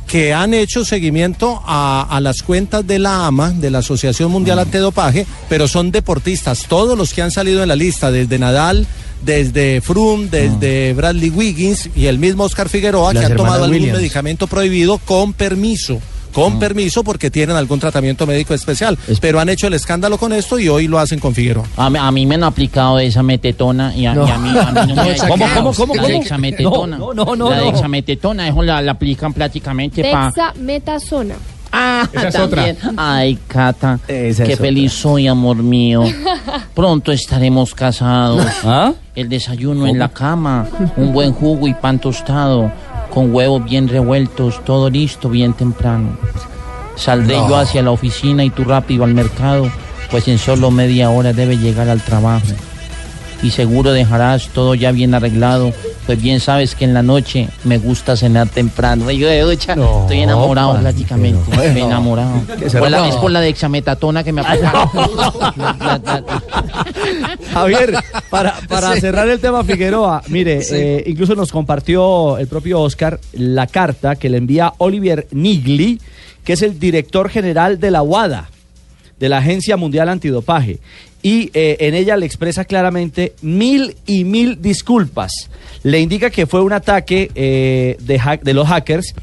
que 0.06 0.32
han 0.32 0.54
hecho 0.54 0.84
seguimiento 0.84 1.62
a, 1.64 2.06
a 2.08 2.20
las 2.20 2.42
cuentas 2.42 2.86
de 2.86 2.98
la 2.98 3.26
AMA, 3.26 3.50
de 3.50 3.70
la 3.70 3.78
Asociación 3.78 4.30
Mundial 4.30 4.58
Antidopaje, 4.58 5.26
pero 5.48 5.68
son 5.68 5.90
deportistas, 5.90 6.66
todos 6.68 6.96
los 6.96 7.12
que 7.14 7.22
han 7.22 7.30
salido 7.30 7.62
en 7.62 7.68
la 7.68 7.76
lista, 7.76 8.10
desde 8.10 8.38
Nadal, 8.38 8.86
desde 9.24 9.80
Froome, 9.80 10.28
desde 10.28 10.92
Bradley 10.92 11.30
Wiggins 11.30 11.90
y 11.96 12.06
el 12.06 12.18
mismo 12.18 12.44
Oscar 12.44 12.68
Figueroa, 12.68 13.14
Las 13.14 13.24
que 13.24 13.32
han 13.32 13.36
tomado 13.36 13.64
algún 13.64 13.92
medicamento 13.92 14.46
prohibido 14.46 14.98
con 14.98 15.32
permiso. 15.32 16.00
Con 16.34 16.58
permiso 16.58 17.02
porque 17.04 17.30
tienen 17.30 17.56
algún 17.56 17.78
tratamiento 17.80 18.26
médico 18.26 18.52
especial. 18.54 18.98
Pero 19.20 19.40
han 19.40 19.48
hecho 19.48 19.68
el 19.68 19.74
escándalo 19.74 20.18
con 20.18 20.32
esto 20.32 20.58
y 20.58 20.68
hoy 20.68 20.88
lo 20.88 20.98
hacen 20.98 21.18
con 21.20 21.34
Figueroa. 21.34 21.64
A, 21.76 21.88
mí- 21.88 21.98
a 21.98 22.10
mí 22.10 22.26
me 22.26 22.34
han 22.34 22.44
aplicado 22.44 22.98
esa 22.98 23.22
metetona 23.22 23.94
y 23.96 24.06
a, 24.06 24.14
No. 24.14 24.26
y 24.26 24.30
a 24.30 24.38
mí, 24.38 24.48
a 24.58 24.72
mí 24.86 24.92
no 24.92 25.04
me 25.04 25.16
¿Cómo, 25.28 25.46
cómo, 25.54 25.72
cómo, 25.72 25.94
La 25.94 26.08
dexametetona. 26.08 26.98
No, 26.98 27.14
no, 27.14 27.36
no, 27.36 27.50
La 27.50 27.58
no. 27.58 27.64
dexametetona, 27.66 28.48
eso 28.48 28.62
la, 28.62 28.82
la 28.82 28.92
aplican 28.92 29.32
prácticamente 29.32 30.02
para... 30.10 30.26
Dexametasona. 30.26 31.34
Ah, 31.76 32.08
Esa 32.12 32.28
es 32.28 32.34
también. 32.34 32.76
Ay, 32.96 33.36
Cata, 33.48 33.98
Esa 34.06 34.42
es 34.44 34.48
qué 34.48 34.54
otra. 34.54 34.66
feliz 34.66 34.92
soy, 34.92 35.26
amor 35.26 35.56
mío. 35.56 36.04
Pronto 36.74 37.10
estaremos 37.10 37.74
casados. 37.74 38.46
¿Ah? 38.64 38.92
El 39.16 39.28
desayuno 39.28 39.86
en 39.88 39.98
la 39.98 40.08
cama, 40.08 40.68
un 40.96 41.12
buen 41.12 41.32
jugo 41.32 41.66
y 41.66 41.74
pan 41.74 41.98
tostado, 41.98 42.70
con 43.14 43.32
huevos 43.32 43.64
bien 43.64 43.88
revueltos, 43.88 44.62
todo 44.64 44.90
listo 44.90 45.30
bien 45.30 45.52
temprano. 45.52 46.18
Saldré 46.96 47.36
No. 47.36 47.48
yo 47.48 47.56
hacia 47.56 47.82
la 47.82 47.92
oficina 47.92 48.44
y 48.44 48.50
tú 48.50 48.64
rápido 48.64 49.04
al 49.04 49.14
mercado, 49.14 49.70
pues 50.10 50.26
en 50.28 50.38
solo 50.38 50.70
media 50.70 51.10
hora 51.10 51.32
debe 51.32 51.56
llegar 51.56 51.88
al 51.88 52.02
trabajo. 52.02 52.46
Y 53.44 53.50
seguro 53.50 53.92
dejarás 53.92 54.48
todo 54.48 54.74
ya 54.74 54.90
bien 54.90 55.14
arreglado 55.14 55.72
Pues 56.06 56.20
bien 56.20 56.40
sabes 56.40 56.74
que 56.74 56.84
en 56.86 56.94
la 56.94 57.02
noche 57.02 57.48
me 57.64 57.76
gusta 57.78 58.16
cenar 58.16 58.48
temprano. 58.48 59.10
Y 59.10 59.18
yo 59.18 59.28
de 59.28 59.40
ducha 59.42 59.74
estoy 59.74 60.20
enamorado 60.22 60.80
prácticamente. 60.80 61.40
pero 61.50 61.56
bueno. 61.58 61.68
Estoy 61.70 61.82
enamorado. 61.82 62.32
¿Qué 62.58 62.70
se 62.70 62.78
Por 62.78 62.90
la- 62.90 63.06
es 63.08 63.16
por 63.16 63.30
la 63.30 63.40
dexametatona 63.40 64.24
que 64.24 64.32
me 64.32 64.40
ha 64.40 64.50
pegado. 64.52 64.90
Javier, 67.52 67.94
para, 68.30 68.54
para 68.68 68.94
Sí. 68.94 69.00
cerrar 69.00 69.28
el 69.28 69.40
tema 69.40 69.64
Figueroa, 69.64 70.22
mire, 70.28 70.62
Sí. 70.62 70.74
eh, 70.76 71.04
incluso 71.06 71.34
nos 71.34 71.52
compartió 71.52 72.38
el 72.38 72.46
propio 72.46 72.80
Oscar 72.80 73.20
la 73.32 73.66
carta 73.66 74.16
que 74.16 74.28
le 74.28 74.38
envía 74.38 74.72
Olivier 74.78 75.26
Nigli, 75.32 76.00
que 76.44 76.54
es 76.54 76.62
el 76.62 76.78
director 76.78 77.28
general 77.28 77.78
de 77.80 77.90
la 77.90 78.02
WADA, 78.02 78.48
de 79.18 79.28
la 79.28 79.38
Agencia 79.38 79.76
Mundial 79.76 80.08
Antidopaje. 80.08 80.78
Y 81.24 81.50
eh, 81.54 81.78
en 81.80 81.94
ella 81.94 82.18
le 82.18 82.26
expresa 82.26 82.66
claramente 82.66 83.32
mil 83.40 83.96
y 84.06 84.24
mil 84.24 84.60
disculpas. 84.60 85.32
Le 85.82 85.98
indica 85.98 86.28
que 86.28 86.46
fue 86.46 86.60
un 86.60 86.74
ataque 86.74 87.30
eh, 87.34 87.96
de, 87.98 88.52
los 88.52 88.68
hackers 88.68 89.14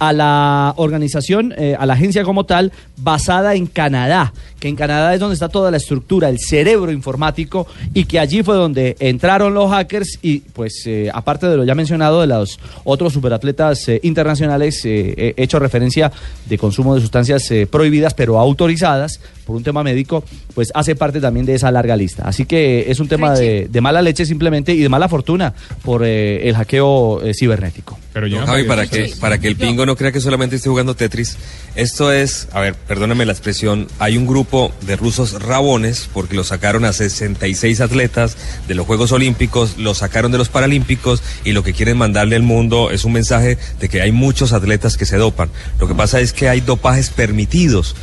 a 0.00 0.12
la 0.12 0.74
organización, 0.76 1.54
eh, 1.56 1.76
a 1.78 1.86
la 1.86 1.92
agencia 1.92 2.24
como 2.24 2.44
tal, 2.44 2.72
basada 2.96 3.54
en 3.54 3.66
Canadá, 3.66 4.32
que 4.58 4.66
en 4.66 4.74
Canadá 4.74 5.14
es 5.14 5.20
donde 5.20 5.34
está 5.34 5.48
toda 5.48 5.70
la 5.70 5.76
estructura, 5.76 6.28
el 6.28 6.38
cerebro 6.40 6.90
informático, 6.90 7.68
y 7.94 8.04
que 8.04 8.18
allí 8.18 8.42
fue 8.42 8.56
donde 8.56 8.96
entraron 8.98 9.54
los 9.54 9.70
hackers 9.70 10.18
y 10.22 10.40
pues 10.40 10.82
eh, 10.86 11.10
aparte 11.12 11.46
de 11.46 11.56
lo 11.56 11.64
ya 11.64 11.74
mencionado 11.74 12.20
de 12.20 12.26
los 12.26 12.58
otros 12.84 13.12
superatletas 13.12 13.88
eh, 13.88 14.00
internacionales, 14.02 14.80
eh, 14.84 15.34
he 15.36 15.42
hecho 15.42 15.58
referencia 15.58 16.10
de 16.48 16.58
consumo 16.58 16.94
de 16.94 17.00
sustancias 17.00 17.50
eh, 17.50 17.66
prohibidas 17.66 18.14
pero 18.14 18.38
autorizadas 18.38 19.20
por 19.46 19.56
un 19.56 19.62
tema 19.62 19.82
médico, 19.82 20.24
pues 20.54 20.70
hace 20.74 20.94
parte 20.94 21.20
también 21.20 21.44
de 21.44 21.54
esa 21.54 21.70
larga 21.70 21.96
lista. 21.96 22.24
Así 22.24 22.46
que 22.46 22.90
es 22.90 23.00
un 23.00 23.08
tema 23.08 23.34
de, 23.34 23.68
de 23.70 23.80
mala 23.80 24.00
leche 24.00 24.24
simplemente 24.24 24.72
y 24.72 24.78
de 24.78 24.88
mala 24.88 25.08
fortuna 25.08 25.52
por 25.82 26.04
el 26.04 26.54
hackeo 26.54 27.20
cibernético. 27.34 27.98
Pero 28.12 28.28
No, 28.28 28.44
Javi, 28.44 28.64
para 28.64 28.86
que, 28.86 29.14
para 29.20 29.38
que 29.38 29.46
el 29.46 29.56
pingo 29.56 29.86
no 29.86 29.94
crea 29.96 30.10
que 30.10 30.20
solamente 30.20 30.56
esté 30.56 30.68
jugando 30.68 30.96
Tetris, 30.96 31.36
esto 31.76 32.12
es, 32.12 32.48
a 32.52 32.60
ver, 32.60 32.74
perdóname 32.74 33.24
la 33.24 33.32
expresión, 33.32 33.86
hay 34.00 34.16
un 34.16 34.26
grupo 34.26 34.72
de 34.82 34.96
rusos 34.96 35.40
rabones, 35.40 36.08
porque 36.12 36.34
lo 36.34 36.42
sacaron 36.42 36.84
a 36.84 36.92
66 36.92 37.80
atletas 37.80 38.36
de 38.66 38.74
los 38.74 38.86
Juegos 38.86 39.12
Olímpicos, 39.12 39.78
lo 39.78 39.94
sacaron 39.94 40.32
de 40.32 40.38
los 40.38 40.48
Paralímpicos 40.48 41.22
y 41.44 41.52
lo 41.52 41.62
que 41.62 41.72
quieren 41.72 41.98
mandarle 41.98 42.34
al 42.34 42.42
mundo 42.42 42.90
es 42.90 43.04
un 43.04 43.12
mensaje 43.12 43.58
de 43.78 43.88
que 43.88 44.02
hay 44.02 44.10
muchos 44.10 44.52
atletas 44.52 44.96
que 44.96 45.06
se 45.06 45.16
dopan. 45.16 45.50
Lo 45.78 45.86
que 45.86 45.94
pasa 45.94 46.20
es 46.20 46.32
que 46.32 46.48
hay 46.48 46.60
dopajes 46.60 47.10
permitidos. 47.10 47.94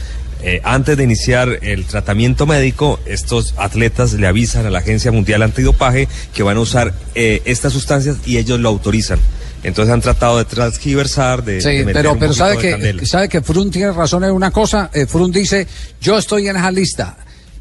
Eh, 0.43 0.61
antes 0.63 0.95
de 0.95 1.03
iniciar 1.03 1.59
el 1.63 1.85
tratamiento 1.85 2.45
médico, 2.45 2.99
estos 3.05 3.55
atletas 3.57 4.13
le 4.13 4.27
avisan 4.27 4.65
a 4.65 4.69
la 4.69 4.79
Agencia 4.79 5.11
Mundial 5.11 5.41
Antidopaje 5.41 6.07
que 6.33 6.43
van 6.43 6.57
a 6.57 6.61
usar 6.61 6.93
eh, 7.15 7.41
estas 7.45 7.73
sustancias 7.73 8.17
y 8.25 8.37
ellos 8.37 8.59
lo 8.59 8.69
autorizan. 8.69 9.19
Entonces 9.63 9.93
han 9.93 10.01
tratado 10.01 10.37
de 10.37 10.45
transgiversar, 10.45 11.43
de, 11.43 11.61
Sí, 11.61 11.69
de 11.69 11.85
meter 11.85 11.93
pero, 11.93 12.13
un 12.13 12.19
pero 12.19 12.33
sabe 12.33 12.57
que, 12.57 12.71
candela. 12.71 13.05
sabe 13.05 13.27
que 13.29 13.41
Frun 13.41 13.71
tiene 13.71 13.91
razón 13.91 14.23
en 14.23 14.31
una 14.31 14.51
cosa. 14.51 14.89
Eh, 14.93 15.05
Frun 15.07 15.31
dice, 15.31 15.67
yo 15.99 16.17
estoy 16.17 16.47
en 16.47 16.55
esa 16.57 16.71
lista. 16.71 17.17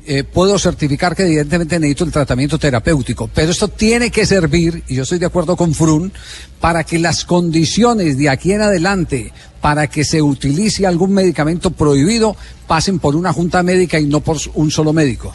eh, 0.09 0.23
puedo 0.23 0.57
certificar 0.57 1.17
que 1.17 1.25
evidentemente 1.25 1.81
necesito 1.81 2.05
el 2.05 2.13
tratamiento 2.13 2.59
terapéutico, 2.59 3.29
pero 3.35 3.51
esto 3.51 3.67
tiene 3.67 4.09
que 4.13 4.25
servir, 4.25 4.85
y 4.87 4.95
yo 4.95 5.03
estoy 5.03 5.19
de 5.19 5.27
acuerdo 5.27 5.57
con 5.57 5.75
Frun, 5.75 6.13
para 6.61 6.85
que 6.85 7.01
las 7.01 7.25
condiciones 7.25 8.17
de 8.17 8.29
aquí 8.29 8.53
en 8.53 8.61
adelante 8.63 9.33
para 9.61 9.89
que 9.89 10.05
se 10.05 10.23
utilice 10.23 10.87
algún 10.87 11.13
medicamento 11.13 11.73
prohibido 11.73 12.37
pasen 12.69 13.01
por 13.01 13.17
una 13.17 13.33
junta 13.33 13.65
médica 13.65 13.99
y 13.99 14.05
no 14.07 14.21
por 14.21 14.37
un 14.55 14.71
solo 14.71 14.93
médico. 14.93 15.35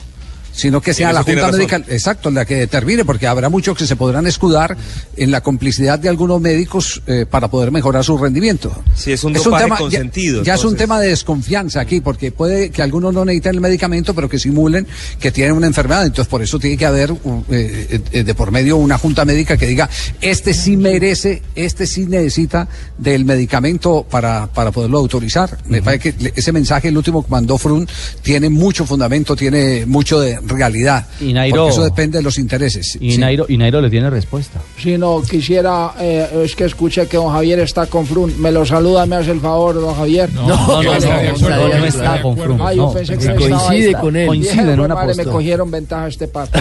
Sino 0.54 0.82
que 0.82 0.94
sea 0.94 1.14
la 1.14 1.24
Junta. 1.24 1.52
Médica, 1.52 1.78
exacto, 1.88 2.30
la 2.30 2.46
que 2.46 2.56
determine, 2.56 3.06
porque 3.06 3.28
habrá 3.28 3.50
muchos 3.50 3.78
que 3.78 3.88
se 3.88 3.96
podrán 3.96 4.28
escudar 4.28 4.76
en 5.16 5.32
la 5.32 5.42
complicidad 5.42 5.98
de 5.98 6.10
algunos 6.10 6.42
médicos 6.42 7.02
eh, 7.08 7.26
para 7.30 7.50
poder 7.50 7.72
mejorar 7.72 8.04
su 8.04 8.18
rendimiento. 8.18 8.84
Sí, 8.96 9.12
es 9.14 9.24
un 9.24 9.34
ya- 9.34 9.70
consentido, 9.78 10.44
Ya, 10.44 10.56
es 10.56 10.64
un 10.64 10.76
tema 10.76 11.00
de 11.00 11.10
desconfianza 11.10 11.80
aquí, 11.80 12.02
porque 12.02 12.32
puede 12.32 12.70
que 12.70 12.82
algunos 12.82 13.14
no 13.14 13.24
necesiten 13.26 13.56
el 13.56 13.62
medicamento, 13.62 14.14
pero 14.14 14.28
que 14.28 14.40
simulen 14.40 14.88
que 15.20 15.32
tienen 15.32 15.56
una 15.56 15.68
enfermedad. 15.68 16.06
Entonces, 16.06 16.28
por 16.30 16.42
eso 16.42 16.60
tiene 16.60 16.78
que 16.78 16.86
haber 16.86 17.12
uh, 17.12 17.44
eh, 17.50 18.02
eh, 18.12 18.24
de 18.24 18.36
por 18.36 18.52
medio 18.52 18.78
una 18.78 18.98
junta 18.98 19.24
médica 19.26 19.58
que 19.58 19.68
diga, 19.68 19.90
este 20.20 20.54
sí 20.54 20.76
merece, 20.78 21.42
este 21.56 21.88
sí 21.88 22.06
necesita 22.06 22.68
del 22.98 23.26
medicamento 23.26 24.06
para, 24.10 24.48
para 24.48 24.72
poderlo 24.72 24.98
autorizar. 25.00 25.58
Me 25.68 25.82
parece 25.82 26.14
que 26.14 26.34
ese 26.36 26.52
mensaje, 26.52 26.90
el 26.90 26.98
último 26.98 27.24
que 27.24 27.32
mandó 27.32 27.58
Frun, 27.58 27.88
tiene 28.22 28.50
mucho 28.50 28.86
fundamento, 28.86 29.36
tiene 29.36 29.86
mucho 29.86 30.20
de 30.20 30.41
realidad. 30.46 31.06
Y 31.20 31.34
Nairo- 31.34 31.56
Porque 31.58 31.70
eso 31.72 31.84
depende 31.84 32.18
de 32.20 32.24
los 32.24 32.38
intereses. 32.38 32.98
Y, 33.00 33.12
Sí. 33.14 33.18
Nairo, 33.18 33.46
y 33.50 33.58
Nairo 33.58 33.82
le 33.82 33.90
tiene 33.90 34.10
respuesta. 34.10 34.60
Si 34.78 34.98
no 34.98 35.22
quisiera, 35.22 35.94
eh, 36.00 36.44
es 36.46 36.56
que 36.56 36.66
escuché 36.66 37.08
que 37.08 37.18
don 37.18 37.32
Javier 37.32 37.60
está 37.60 37.86
con 37.88 38.06
Frun. 38.06 38.40
Me 38.42 38.52
lo 38.52 38.66
saluda, 38.66 39.06
me 39.06 39.16
hace 39.18 39.32
el 39.32 39.40
favor, 39.40 39.76
don 39.76 39.96
Javier. 39.96 40.32
No, 40.34 40.48
no, 40.48 40.58
no, 40.58 40.84
no, 40.84 41.50
no, 41.50 41.68
no 41.80 41.86
está 41.86 42.22
con 42.22 42.38
Frun. 42.38 42.60
Ay, 42.62 42.78
yo 42.78 42.86
No, 42.88 42.94
pensé 42.94 43.18
que 43.18 43.36
coincide 43.36 43.94
con 43.94 44.16
él. 44.16 44.28
Coincide 44.28 44.74
en 44.74 44.80
una 44.80 44.96
madre, 44.96 45.16
me 45.16 45.26
cogieron 45.26 45.70
ventaja 45.72 46.08
este 46.08 46.28
pato. 46.28 46.60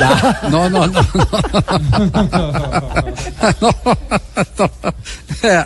No, 0.51 0.69
no, 0.71 0.87
no. 0.87 1.01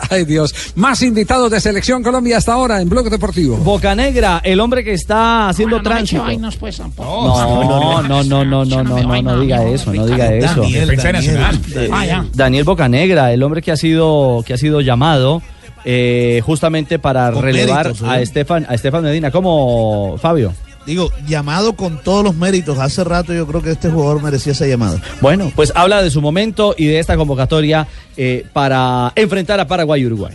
Ay, 0.09 0.25
Dios. 0.25 0.53
Más 0.75 1.01
invitados 1.01 1.51
de 1.51 1.59
Selección 1.59 2.03
Colombia 2.03 2.37
hasta 2.37 2.53
ahora 2.53 2.81
en 2.81 2.89
Blog 2.89 3.09
Deportivo. 3.09 3.57
Bocanegra, 3.57 4.41
el 4.43 4.59
hombre 4.59 4.83
que 4.83 4.93
está 4.93 5.49
haciendo 5.49 5.77
no 5.77 5.83
me 5.83 5.89
eche 5.89 5.95
tránsito. 5.95 6.21
vainas, 6.23 6.55
pues, 6.55 6.77
tampoco. 6.77 7.27
No, 7.27 7.63
no, 7.63 8.01
no, 8.03 8.04
no, 8.07 8.23
no, 8.23 8.45
no, 8.45 8.65
no, 8.65 9.21
no 9.21 9.39
diga 9.39 9.63
eso, 9.65 9.93
no 9.93 10.05
diga 10.05 10.33
eso. 10.33 10.61
Daniel, 10.61 10.87
Defensa 10.89 11.11
Daniel. 11.11 11.33
nacional. 11.33 11.59
Eh, 11.75 11.89
Ah. 11.91 12.25
Daniel 12.33 12.63
Bocanegra, 12.63 13.31
el 13.33 13.43
hombre 13.43 13.61
que 13.61 13.71
ha 13.71 13.77
sido, 13.77 14.43
que 14.45 14.53
ha 14.53 14.57
sido 14.57 14.81
llamado 14.81 15.41
eh, 15.85 16.41
justamente 16.45 16.97
para 16.99 17.31
Con 17.31 17.43
relevar 17.43 17.87
méritos, 17.87 18.07
¿eh? 18.07 18.11
a 18.11 18.19
Estefan, 18.21 18.65
a 18.69 18.73
Estefan 18.75 19.03
Medina. 19.03 19.31
¿Cómo, 19.31 20.17
Fabio? 20.21 20.53
Digo, 20.85 21.11
llamado 21.27 21.73
con 21.73 22.01
todos 22.03 22.23
los 22.23 22.35
méritos. 22.35 22.77
Hace 22.77 23.03
rato 23.03 23.33
yo 23.33 23.47
creo 23.47 23.61
que 23.61 23.71
este 23.71 23.89
jugador 23.89 24.21
merecía 24.21 24.51
esa 24.53 24.67
llamada. 24.67 24.99
Bueno, 25.19 25.51
pues 25.55 25.71
habla 25.75 26.01
de 26.03 26.11
su 26.11 26.21
momento 26.21 26.75
y 26.77 26.85
de 26.85 26.99
esta 26.99 27.17
convocatoria 27.17 27.87
eh, 28.17 28.45
para 28.53 29.11
enfrentar 29.15 29.59
a 29.59 29.67
Paraguay 29.67 30.01
y 30.01 30.05
Uruguay. 30.05 30.33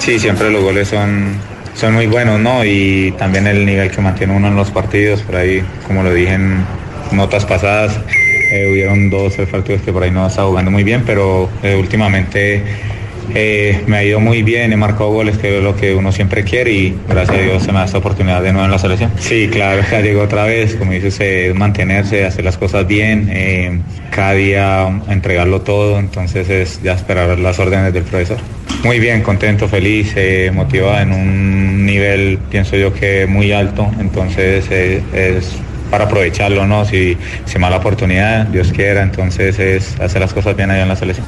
Sí, 0.00 0.18
siempre 0.18 0.50
los 0.50 0.62
goles 0.62 0.88
son, 0.88 1.36
son 1.82 1.94
muy 1.94 2.06
buenos, 2.06 2.38
¿no? 2.38 2.64
Y 2.64 3.12
también 3.18 3.44
el 3.48 3.66
nivel 3.66 3.90
que 3.90 4.00
mantiene 4.00 4.36
uno 4.36 4.46
en 4.46 4.54
los 4.54 4.70
partidos, 4.70 5.20
por 5.22 5.34
ahí, 5.34 5.64
como 5.84 6.04
lo 6.04 6.14
dije 6.14 6.34
en 6.34 6.64
notas 7.10 7.44
pasadas, 7.44 7.98
eh, 8.52 8.68
hubieron 8.70 9.10
dos 9.10 9.34
tres 9.34 9.48
partidos 9.48 9.82
que 9.82 9.92
por 9.92 10.04
ahí 10.04 10.12
no 10.12 10.24
estaba 10.24 10.46
jugando 10.46 10.70
muy 10.70 10.84
bien, 10.84 11.02
pero 11.04 11.50
eh, 11.64 11.74
últimamente 11.74 12.62
eh, 13.34 13.80
me 13.86 13.96
ha 13.96 14.04
ido 14.04 14.20
muy 14.20 14.42
bien, 14.42 14.72
he 14.72 14.76
marcado 14.76 15.10
goles, 15.10 15.38
que 15.38 15.58
es 15.58 15.64
lo 15.64 15.74
que 15.76 15.94
uno 15.94 16.12
siempre 16.12 16.44
quiere 16.44 16.72
y 16.72 16.98
gracias 17.08 17.38
a 17.38 17.42
Dios 17.42 17.62
se 17.62 17.72
me 17.72 17.78
da 17.78 17.84
esta 17.86 17.98
oportunidad 17.98 18.42
de 18.42 18.52
nuevo 18.52 18.66
en 18.66 18.70
la 18.70 18.78
selección. 18.78 19.10
Sí, 19.18 19.48
claro, 19.50 19.82
ya 19.90 20.00
llegó 20.00 20.22
otra 20.22 20.44
vez, 20.44 20.74
como 20.74 20.92
dices, 20.92 21.16
eh, 21.20 21.52
mantenerse, 21.54 22.24
hacer 22.24 22.44
las 22.44 22.58
cosas 22.58 22.86
bien, 22.86 23.28
eh, 23.30 23.80
cada 24.10 24.34
día 24.34 25.02
entregarlo 25.08 25.62
todo, 25.62 25.98
entonces 25.98 26.48
es 26.50 26.82
ya 26.82 26.92
esperar 26.92 27.38
las 27.38 27.58
órdenes 27.58 27.92
del 27.92 28.04
profesor. 28.04 28.38
Muy 28.84 28.98
bien, 28.98 29.22
contento, 29.22 29.68
feliz, 29.68 30.14
motivado 30.52 31.00
en 31.00 31.12
un 31.12 31.71
nivel, 31.86 32.38
pienso 32.50 32.76
yo 32.76 32.92
que 32.92 33.26
muy 33.26 33.52
alto, 33.52 33.90
entonces 33.98 34.66
eh, 34.70 35.02
es 35.12 35.52
para 35.90 36.04
aprovecharlo, 36.04 36.66
¿no? 36.66 36.84
Si, 36.84 37.16
si 37.44 37.58
mala 37.58 37.76
oportunidad, 37.76 38.46
Dios 38.46 38.72
quiera, 38.72 39.02
entonces 39.02 39.58
es 39.58 40.00
hacer 40.00 40.22
las 40.22 40.32
cosas 40.32 40.56
bien 40.56 40.70
allá 40.70 40.82
en 40.82 40.88
la 40.88 40.96
selección. 40.96 41.26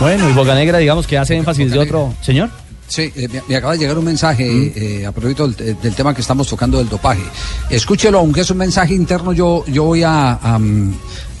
Bueno, 0.00 0.28
y 0.28 0.32
Bocanegra, 0.32 0.78
digamos 0.78 1.06
que 1.06 1.18
hace 1.18 1.36
énfasis 1.36 1.70
de 1.70 1.78
otro. 1.78 2.14
Señor. 2.20 2.50
Sí, 2.88 3.12
eh, 3.14 3.28
me, 3.30 3.42
me 3.46 3.56
acaba 3.56 3.74
de 3.74 3.80
llegar 3.80 3.98
un 3.98 4.04
mensaje 4.06 4.72
eh, 4.74 5.04
a 5.04 5.12
propósito 5.12 5.46
del, 5.46 5.78
del 5.78 5.94
tema 5.94 6.14
que 6.14 6.22
estamos 6.22 6.48
tocando 6.48 6.78
del 6.78 6.88
dopaje. 6.88 7.22
Escúchelo, 7.68 8.18
aunque 8.18 8.40
es 8.40 8.50
un 8.50 8.56
mensaje 8.56 8.94
interno, 8.94 9.34
yo, 9.34 9.62
yo 9.66 9.84
voy 9.84 10.02
a, 10.02 10.32
a, 10.32 10.58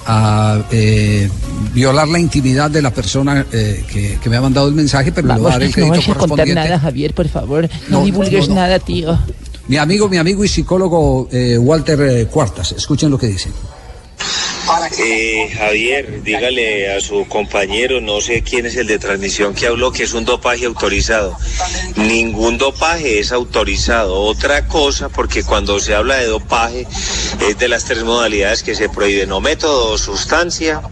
a, 0.08 0.62
eh, 0.70 1.28
violar 1.74 2.08
la 2.08 2.18
intimidad 2.18 2.70
de 2.70 2.80
la 2.82 2.90
persona 2.90 3.46
eh, 3.52 3.84
que, 3.92 4.18
que 4.20 4.30
me 4.30 4.36
ha 4.36 4.40
mandado 4.40 4.66
el 4.68 4.74
mensaje, 4.74 5.12
pero 5.12 5.28
le 5.28 5.34
voy 5.34 5.40
a 5.40 5.44
Vamos, 5.44 5.52
dar 5.52 5.62
el 5.62 5.68
no 5.68 5.74
crédito 5.74 6.10
a 6.12 6.14
correspondiente. 6.14 6.54
nada, 6.54 6.78
Javier, 6.80 7.14
por 7.14 7.28
favor. 7.28 7.68
No, 7.88 7.98
No, 8.00 8.04
divulgues 8.04 8.48
no, 8.48 8.54
no. 8.54 8.60
nada, 8.62 8.78
tío. 8.78 9.18
Mi 9.68 9.76
amigo, 9.76 10.08
mi 10.08 10.16
amigo 10.16 10.42
y 10.44 10.48
psicólogo 10.48 11.28
eh, 11.30 11.58
Walter 11.58 12.00
eh, 12.00 12.26
Cuartas, 12.26 12.72
escuchen 12.72 13.10
lo 13.10 13.18
que 13.18 13.26
dice. 13.28 13.50
Eh, 14.96 15.50
Javier, 15.56 16.22
dígale 16.22 16.94
a 16.94 17.00
su 17.00 17.26
compañero, 17.28 18.00
no 18.00 18.20
sé 18.20 18.42
quién 18.42 18.66
es 18.66 18.76
el 18.76 18.86
de 18.86 18.98
transmisión 18.98 19.54
que 19.54 19.66
habló, 19.66 19.92
que 19.92 20.04
es 20.04 20.14
un 20.14 20.24
dopaje 20.24 20.64
autorizado. 20.64 21.36
Ningún 21.96 22.58
dopaje 22.58 23.18
es 23.18 23.32
autorizado. 23.32 24.20
Otra 24.20 24.66
cosa, 24.66 25.08
porque 25.08 25.44
cuando 25.44 25.78
se 25.78 25.94
habla 25.94 26.16
de 26.16 26.26
dopaje 26.26 26.86
es 27.40 27.58
de 27.58 27.68
las 27.68 27.84
tres 27.84 28.02
modalidades 28.02 28.62
que 28.62 28.74
se 28.74 28.88
prohíben, 28.88 29.30
o 29.32 29.40
método 29.40 29.92
o 29.92 29.98
sustancia 29.98 30.82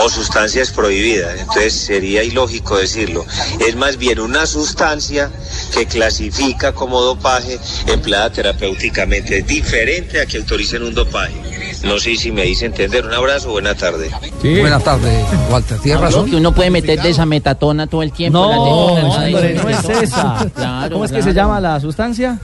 o 0.00 0.08
sustancias 0.08 0.70
prohibidas. 0.70 1.40
Entonces 1.40 1.72
sería 1.72 2.22
ilógico 2.22 2.76
decirlo. 2.78 3.26
Es 3.66 3.74
más 3.74 3.96
bien 3.96 4.20
una 4.20 4.46
sustancia 4.46 5.30
que 5.72 5.86
clasifica 5.86 6.72
como 6.72 7.00
dopaje 7.00 7.58
empleada 7.86 8.30
terapéuticamente. 8.30 9.38
Es 9.38 9.46
diferente 9.46 10.20
a 10.20 10.26
que 10.26 10.38
autoricen 10.38 10.82
un 10.82 10.94
dopaje. 10.94 11.34
No 11.82 11.95
sé 11.98 12.16
si 12.16 12.32
me 12.32 12.46
hice 12.46 12.66
entender. 12.66 13.04
Un 13.06 13.14
abrazo, 13.14 13.50
buena 13.50 13.74
tarde. 13.74 14.10
Buenas 14.42 14.84
tardes, 14.84 15.24
Walter. 15.50 15.78
Tienes 15.78 16.00
razón. 16.00 16.30
que 16.30 16.36
uno 16.36 16.52
puede 16.52 16.70
meter 16.70 17.00
de 17.00 17.10
esa 17.10 17.26
metatona 17.26 17.86
todo 17.86 18.02
el 18.02 18.12
tiempo. 18.12 18.38
No, 18.38 18.50
la 18.50 18.56
testosterona, 18.56 19.26
hombre, 19.26 19.52
dice. 19.52 19.62
no 19.62 19.70
es 19.70 20.02
esa. 20.02 20.46
Claro, 20.54 20.92
¿Cómo 20.92 21.04
es 21.04 21.12
que 21.12 21.22
se 21.22 21.32
llama 21.32 21.60
la 21.60 21.80
sustancia? 21.80 22.38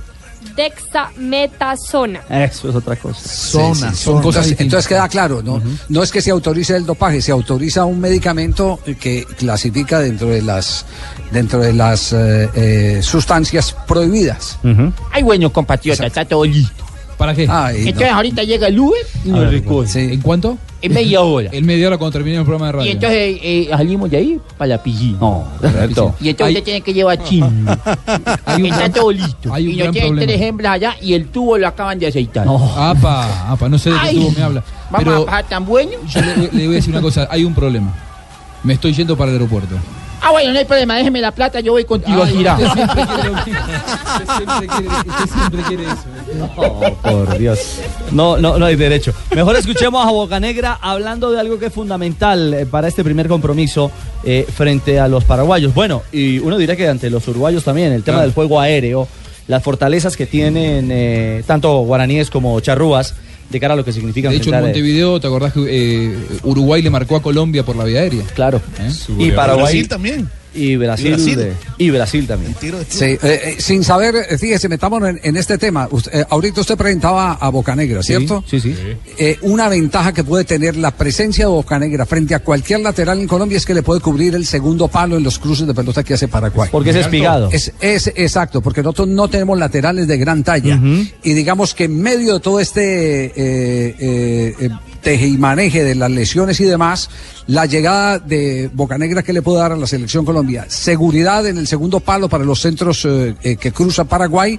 Dexametasona. 0.56 2.20
Eso 2.28 2.68
es 2.68 2.74
otra 2.74 2.96
cosa. 2.96 3.20
Sí, 3.22 3.58
sí, 3.74 3.86
son 3.94 4.20
cosas 4.20 4.46
entonces, 4.46 4.60
entonces 4.60 4.88
queda 4.88 5.08
claro, 5.08 5.42
¿no? 5.42 5.62
No 5.88 6.02
es 6.02 6.10
que 6.10 6.20
se 6.20 6.30
autorice 6.30 6.76
el 6.76 6.84
dopaje, 6.84 7.22
se 7.22 7.32
autoriza 7.32 7.84
un 7.84 8.00
medicamento 8.00 8.80
que 9.00 9.24
clasifica 9.38 10.00
dentro 10.00 10.28
de 10.28 10.42
las 10.42 10.84
dentro 11.30 11.60
de 11.60 11.72
las 11.72 12.12
eh, 12.12 12.48
eh, 12.54 13.00
sustancias 13.02 13.74
prohibidas. 13.86 14.58
Ay, 15.12 15.22
bueno, 15.22 15.50
compatriota, 15.52 16.06
está 16.06 16.24
todo 16.24 16.44
listo. 16.44 16.84
¿Para 17.22 17.34
qué? 17.36 17.46
Ay, 17.48 17.76
Entonces 17.86 18.10
no. 18.10 18.16
ahorita 18.16 18.42
llega 18.42 18.66
el 18.66 18.80
Uber 18.80 19.00
y 19.24 19.28
nos 19.28 19.48
recoge. 19.48 20.12
¿En 20.12 20.20
cuánto? 20.20 20.58
En 20.80 20.92
media 20.92 21.20
hora. 21.20 21.50
En 21.52 21.64
media 21.64 21.86
hora 21.86 21.96
cuando 21.96 22.10
termine 22.12 22.38
el 22.38 22.42
programa 22.42 22.66
de 22.66 22.72
radio. 22.72 22.88
Y 22.88 22.90
entonces 22.90 23.38
eh, 23.40 23.68
salimos 23.70 24.10
de 24.10 24.16
ahí 24.16 24.40
para 24.58 24.68
la 24.70 24.82
piscina. 24.82 25.18
No, 25.20 25.44
Alberto. 25.62 26.16
Y 26.20 26.30
entonces 26.30 26.56
usted 26.56 26.64
tiene 26.64 26.80
que 26.80 26.92
llevar 26.92 27.22
chin. 27.22 27.44
Hay 28.44 28.62
un 28.62 28.66
Está 28.66 28.78
gran- 28.78 28.92
todo 28.92 29.12
listo. 29.12 29.54
hay 29.54 29.68
un 29.68 29.72
y 29.74 29.76
nos 29.76 29.92
tienen 29.92 30.10
problema. 30.10 30.32
tres 30.32 30.40
hembras 30.42 30.72
allá 30.72 30.96
y 31.00 31.14
el 31.14 31.26
tubo 31.28 31.56
lo 31.58 31.68
acaban 31.68 32.00
de 32.00 32.08
aceitar. 32.08 32.44
Apa, 32.76 33.52
apa, 33.52 33.68
no 33.68 33.78
sé 33.78 33.90
de 33.90 33.96
qué 34.00 34.06
Ay. 34.08 34.16
tubo 34.16 34.30
me 34.32 34.42
habla. 34.42 34.64
Vamos 34.90 35.04
Pero 35.04 35.22
a 35.22 35.26
pasar 35.26 35.44
tan 35.48 35.64
bueno. 35.64 35.92
yo 36.08 36.20
le, 36.20 36.36
le 36.36 36.66
voy 36.66 36.74
a 36.74 36.78
decir 36.78 36.90
una 36.92 37.00
cosa, 37.02 37.28
hay 37.30 37.44
un 37.44 37.54
problema. 37.54 37.94
Me 38.64 38.72
estoy 38.74 38.92
yendo 38.92 39.16
para 39.16 39.30
el 39.30 39.36
aeropuerto. 39.36 39.76
Ah, 40.24 40.30
bueno, 40.30 40.52
no 40.52 40.58
hay 40.60 40.64
problema, 40.64 40.94
déjeme 40.96 41.20
la 41.20 41.32
plata, 41.32 41.58
yo 41.60 41.72
voy 41.72 41.84
contigo 41.84 42.22
a 42.22 42.26
Ay, 42.26 42.32
girar. 42.36 42.60
usted 42.62 42.72
siempre 42.74 43.06
quiere. 43.14 43.30
Usted 43.30 44.26
siempre 44.36 44.68
quiere, 44.68 44.88
usted 44.88 45.34
siempre 45.34 45.62
quiere 45.62 45.82
eso. 45.84 46.04
Oh, 46.56 46.94
por 47.02 47.38
Dios. 47.38 47.78
No, 48.12 48.36
no, 48.36 48.56
no 48.58 48.66
hay 48.66 48.76
derecho. 48.76 49.12
Mejor 49.34 49.56
escuchemos 49.56 50.06
a 50.06 50.10
Bocanegra 50.10 50.78
hablando 50.80 51.30
de 51.32 51.40
algo 51.40 51.58
que 51.58 51.66
es 51.66 51.72
fundamental 51.72 52.54
eh, 52.54 52.66
para 52.66 52.88
este 52.88 53.02
primer 53.02 53.26
compromiso 53.28 53.90
eh, 54.22 54.46
frente 54.54 55.00
a 55.00 55.08
los 55.08 55.24
paraguayos. 55.24 55.74
Bueno, 55.74 56.02
y 56.12 56.38
uno 56.38 56.56
dirá 56.56 56.76
que 56.76 56.88
ante 56.88 57.10
los 57.10 57.26
uruguayos 57.28 57.64
también, 57.64 57.92
el 57.92 58.02
tema 58.04 58.18
Claro. 58.18 58.26
del 58.28 58.34
juego 58.34 58.60
aéreo, 58.60 59.08
las 59.48 59.62
fortalezas 59.62 60.16
que 60.16 60.26
tienen 60.26 60.88
eh, 60.92 61.42
tanto 61.46 61.78
guaraníes 61.80 62.30
como 62.30 62.58
charrúas 62.60 63.14
de 63.52 63.60
cara 63.60 63.74
a 63.74 63.76
lo 63.76 63.84
que 63.84 63.92
significa 63.92 64.30
De 64.30 64.36
hecho, 64.36 64.50
en 64.50 64.56
eh, 64.56 64.62
Montevideo, 64.62 65.20
¿te 65.20 65.26
acordás 65.26 65.52
que 65.52 65.60
eh, 65.68 66.16
Uruguay 66.42 66.82
le 66.82 66.90
marcó 66.90 67.16
a 67.16 67.22
Colombia 67.22 67.64
por 67.64 67.76
la 67.76 67.84
vía 67.84 68.00
aérea? 68.00 68.24
Claro. 68.34 68.60
¿Eh? 68.80 68.90
Y 69.18 69.30
Paraguay. 69.30 69.64
Brasil 69.64 69.88
también. 69.88 70.28
Y 70.54 70.76
Brasil. 70.76 71.06
Y 71.06 71.10
Brasil. 71.10 71.36
de- 71.36 71.52
y 71.78 71.90
Brasil 71.90 72.26
también. 72.26 72.54
Sí, 72.88 73.04
eh, 73.04 73.18
eh, 73.22 73.56
sin 73.58 73.82
saber, 73.84 74.14
eh, 74.28 74.38
fíjese, 74.38 74.68
metamos 74.68 75.02
en, 75.08 75.20
en 75.22 75.36
este 75.36 75.58
tema. 75.58 75.88
Usted- 75.90 76.20
eh, 76.20 76.24
ahorita 76.28 76.60
usted 76.60 76.76
presentaba 76.76 77.32
a 77.34 77.48
Bocanegra, 77.48 78.02
¿cierto? 78.02 78.44
Sí, 78.46 78.60
sí. 78.60 78.74
Eh, 79.18 79.38
una 79.42 79.68
ventaja 79.68 80.12
que 80.12 80.24
puede 80.24 80.44
tener 80.44 80.76
la 80.76 80.90
presencia 80.90 81.44
de 81.46 81.50
Bocanegra 81.50 82.06
frente 82.06 82.34
a 82.34 82.40
cualquier 82.40 82.80
lateral 82.80 83.18
en 83.20 83.26
Colombia 83.26 83.56
es 83.58 83.66
que 83.66 83.74
le 83.74 83.82
puede 83.82 84.00
cubrir 84.00 84.34
el 84.34 84.46
segundo 84.46 84.88
palo 84.88 85.16
en 85.16 85.22
los 85.22 85.38
cruces 85.38 85.66
de 85.66 85.74
pelota 85.74 86.02
que 86.04 86.14
hace 86.14 86.28
Paraguay. 86.28 86.68
Porque 86.70 86.90
es 86.90 86.96
espigado. 86.96 87.48
Es, 87.52 87.72
es 87.80 88.06
exacto, 88.14 88.60
porque 88.60 88.82
nosotros 88.82 89.08
no 89.08 89.28
tenemos 89.28 89.58
laterales 89.58 90.06
de 90.06 90.18
gran 90.18 90.42
talla. 90.44 90.78
Y 91.22 91.32
digamos 91.32 91.74
que 91.74 91.84
en 91.84 92.00
medio 92.00 92.34
de 92.34 92.40
todo 92.40 92.60
este 92.60 93.26
eh, 93.26 93.32
eh, 93.98 94.54
eh, 94.60 94.68
teje 95.02 95.26
y 95.26 95.36
maneje 95.36 95.82
de 95.84 95.94
las 95.94 96.10
lesiones 96.10 96.60
y 96.60 96.64
demás, 96.64 97.10
la 97.46 97.66
llegada 97.66 98.18
de 98.18 98.70
Bocanegra 98.72 99.22
que 99.22 99.32
le 99.32 99.42
puede 99.42 99.58
dar 99.58 99.72
a 99.72 99.76
la 99.76 99.86
selección 99.86 100.24
Colombia, 100.24 100.64
seguridad 100.68 101.44
en 101.46 101.58
el 101.58 101.66
segundo 101.66 102.00
palo 102.00 102.28
para 102.28 102.44
los 102.44 102.60
centros 102.60 103.04
eh, 103.04 103.34
eh, 103.42 103.56
que 103.56 103.72
cruza 103.72 104.04
Paraguay 104.04 104.58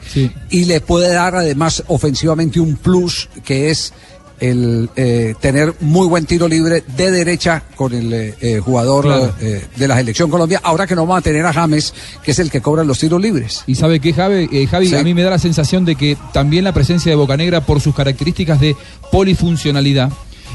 y 0.49 0.65
le 0.65 0.81
puede 0.81 1.13
dar 1.13 1.35
además 1.35 1.83
ofensivamente 1.87 2.59
un 2.59 2.75
plus 2.75 3.29
que 3.43 3.69
es 3.71 3.93
el 4.39 4.89
eh, 4.97 5.35
tener 5.39 5.73
muy 5.79 6.05
buen 6.07 6.25
tiro 6.25 6.49
libre 6.49 6.83
de 6.97 7.11
derecha 7.11 7.63
con 7.77 7.93
el 7.93 8.11
eh, 8.11 8.59
jugador 8.61 9.05
Claro. 9.05 9.33
eh, 9.39 9.63
de 9.77 9.87
la 9.87 9.95
selección 9.95 10.29
Colombia, 10.29 10.59
ahora 10.63 10.85
que 10.85 10.95
no 10.95 11.03
vamos 11.03 11.19
a 11.19 11.21
tener 11.21 11.45
a 11.45 11.53
James, 11.53 11.93
que 12.23 12.31
es 12.31 12.39
el 12.39 12.51
que 12.51 12.59
cobra 12.59 12.83
los 12.83 12.99
tiros 12.99 13.21
libres. 13.21 13.63
Y 13.67 13.75
sabe 13.75 14.01
que 14.01 14.11
Javi, 14.11 14.67
Javi 14.69 14.87
Sí. 14.89 14.95
a 14.95 15.03
mí 15.03 15.13
me 15.13 15.23
da 15.23 15.29
la 15.29 15.39
sensación 15.39 15.85
de 15.85 15.95
que 15.95 16.17
también 16.33 16.65
la 16.65 16.73
presencia 16.73 17.09
de 17.11 17.15
Bocanegra 17.15 17.61
por 17.65 17.79
sus 17.79 17.95
características 17.95 18.59
de 18.59 18.75
polifuncionalidad, 19.11 20.11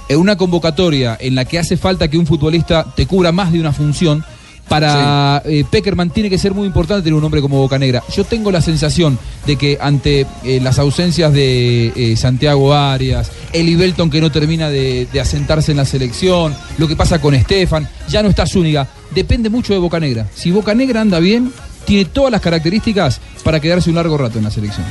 en 0.09 0.18
una 0.18 0.36
convocatoria 0.36 1.16
en 1.20 1.34
la 1.34 1.44
que 1.44 1.59
hace 1.59 1.76
falta 1.76 2.09
que 2.09 2.18
un 2.18 2.26
futbolista 2.26 2.84
te 2.94 3.06
cubra 3.06 3.32
más 3.32 3.52
de 3.52 3.61
una 3.61 3.72
función, 3.72 4.24
para 4.68 5.42
eh, 5.46 5.64
Peckerman 5.68 6.11
tiene 6.11 6.30
que 6.30 6.38
ser 6.38 6.54
muy 6.54 6.66
importante 6.66 7.02
tener 7.02 7.14
un 7.14 7.24
hombre 7.24 7.40
como 7.40 7.59
Bocanegra. 7.59 8.02
Yo 8.14 8.24
tengo 8.24 8.50
la 8.50 8.61
sensación 8.61 9.18
de 9.46 9.56
que 9.56 9.78
ante 9.80 10.26
eh, 10.44 10.61
las 10.61 10.78
ausencias 10.78 11.32
de 11.32 11.92
eh, 11.96 12.16
Santiago 12.16 12.74
Arias, 12.74 13.30
Eli 13.52 13.74
Belton 13.76 14.11
que 14.11 14.20
no 14.20 14.30
termina 14.30 14.68
de, 14.68 15.09
de 15.11 15.20
asentarse 15.20 15.70
en 15.70 15.78
la 15.78 15.84
selección, 15.84 16.54
lo 16.76 16.86
que 16.86 16.96
pasa 16.96 17.20
con 17.20 17.34
Estefan, 17.34 17.88
ya 18.09 18.22
no 18.22 18.28
está 18.28 18.46
Zúñiga, 18.46 18.86
depende 19.14 19.48
mucho 19.48 19.72
de 19.72 19.78
Bocanegra. 19.78 20.26
Si 20.34 20.50
Bocanegra 20.50 21.00
anda 21.00 21.18
bien, 21.18 21.52
tiene 21.86 22.04
todas 22.04 22.30
las 22.30 22.42
características 22.42 23.20
para 23.42 23.61
quedarse 23.61 23.88
un 23.88 23.96
largo 23.96 24.18
rato 24.18 24.38
en 24.38 24.44
la 24.44 24.50
selección. 24.50 24.84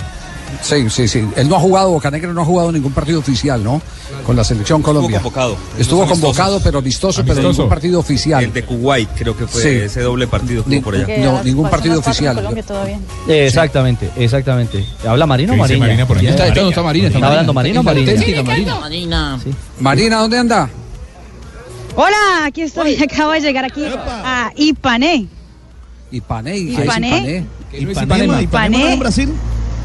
Sí, 0.61 0.89
sí, 0.89 1.07
sí. 1.07 1.25
Él 1.35 1.47
no 1.47 1.55
ha 1.55 1.59
jugado, 1.59 1.91
Bocanegra 1.91 2.33
no 2.33 2.41
ha 2.41 2.45
jugado 2.45 2.71
ningún 2.71 2.91
partido 2.91 3.19
oficial, 3.19 3.63
¿no? 3.63 3.81
Con 4.25 4.35
la 4.35 4.43
selección 4.43 4.81
Colombia. 4.81 5.17
convocado. 5.19 5.55
Estuvo 5.77 6.03
Esos 6.03 6.13
convocado, 6.17 6.43
amistosos. 6.55 6.63
pero 6.63 6.79
amistoso, 6.79 7.21
pero 7.21 7.33
Amistoso. 7.33 7.61
ningún 7.61 7.69
partido 7.69 7.99
oficial. 7.99 8.43
El 8.43 8.53
de 8.53 8.63
Kuwait, 8.63 9.09
creo 9.15 9.37
que 9.37 9.47
fue 9.47 9.61
Sí. 9.61 9.67
ese 9.69 10.01
doble 10.01 10.27
partido 10.27 10.63
que 10.63 10.69
Ni- 10.69 10.79
por 10.81 10.95
allá. 10.95 11.07
no, 11.19 11.43
ningún 11.43 11.69
partido 11.69 11.99
oficial. 11.99 12.37
Eh, 13.27 13.45
exactamente, 13.47 14.09
exactamente. 14.17 14.85
¿Habla 15.07 15.25
Marina 15.25 15.53
o 15.53 15.55
¿Qué 15.55 15.61
dice 15.63 15.77
Marina? 15.77 15.85
Marina 15.87 16.07
por 16.07 16.17
ahí? 16.17 16.27
Está- 16.27 16.47
está- 16.47 16.61
no, 16.61 16.69
está 16.69 16.83
Marina, 16.83 17.07
está 17.07 17.17
¿Está 17.19 17.27
hablando 17.27 17.53
Marina. 17.53 17.81
Marina 17.83 18.01
o 18.01 18.13
Marina? 18.13 18.43
Marina. 18.43 18.79
Marina. 18.79 19.39
Marina, 19.79 20.17
¿dónde 20.19 20.37
anda? 20.37 20.69
Hola, 21.95 22.45
aquí 22.45 22.61
estoy. 22.61 22.95
Acabo 23.01 23.31
de 23.31 23.41
llegar 23.41 23.65
aquí 23.65 23.83
a 23.85 24.51
Ipané. 24.55 25.27
Ipané. 26.11 26.53
¿qué 26.53 26.73
es 26.73 26.83
Ipané. 26.83 27.43
Ipanema. 27.71 28.41
Ipané. 28.41 28.93
en 28.93 28.99
Brasil? 28.99 29.33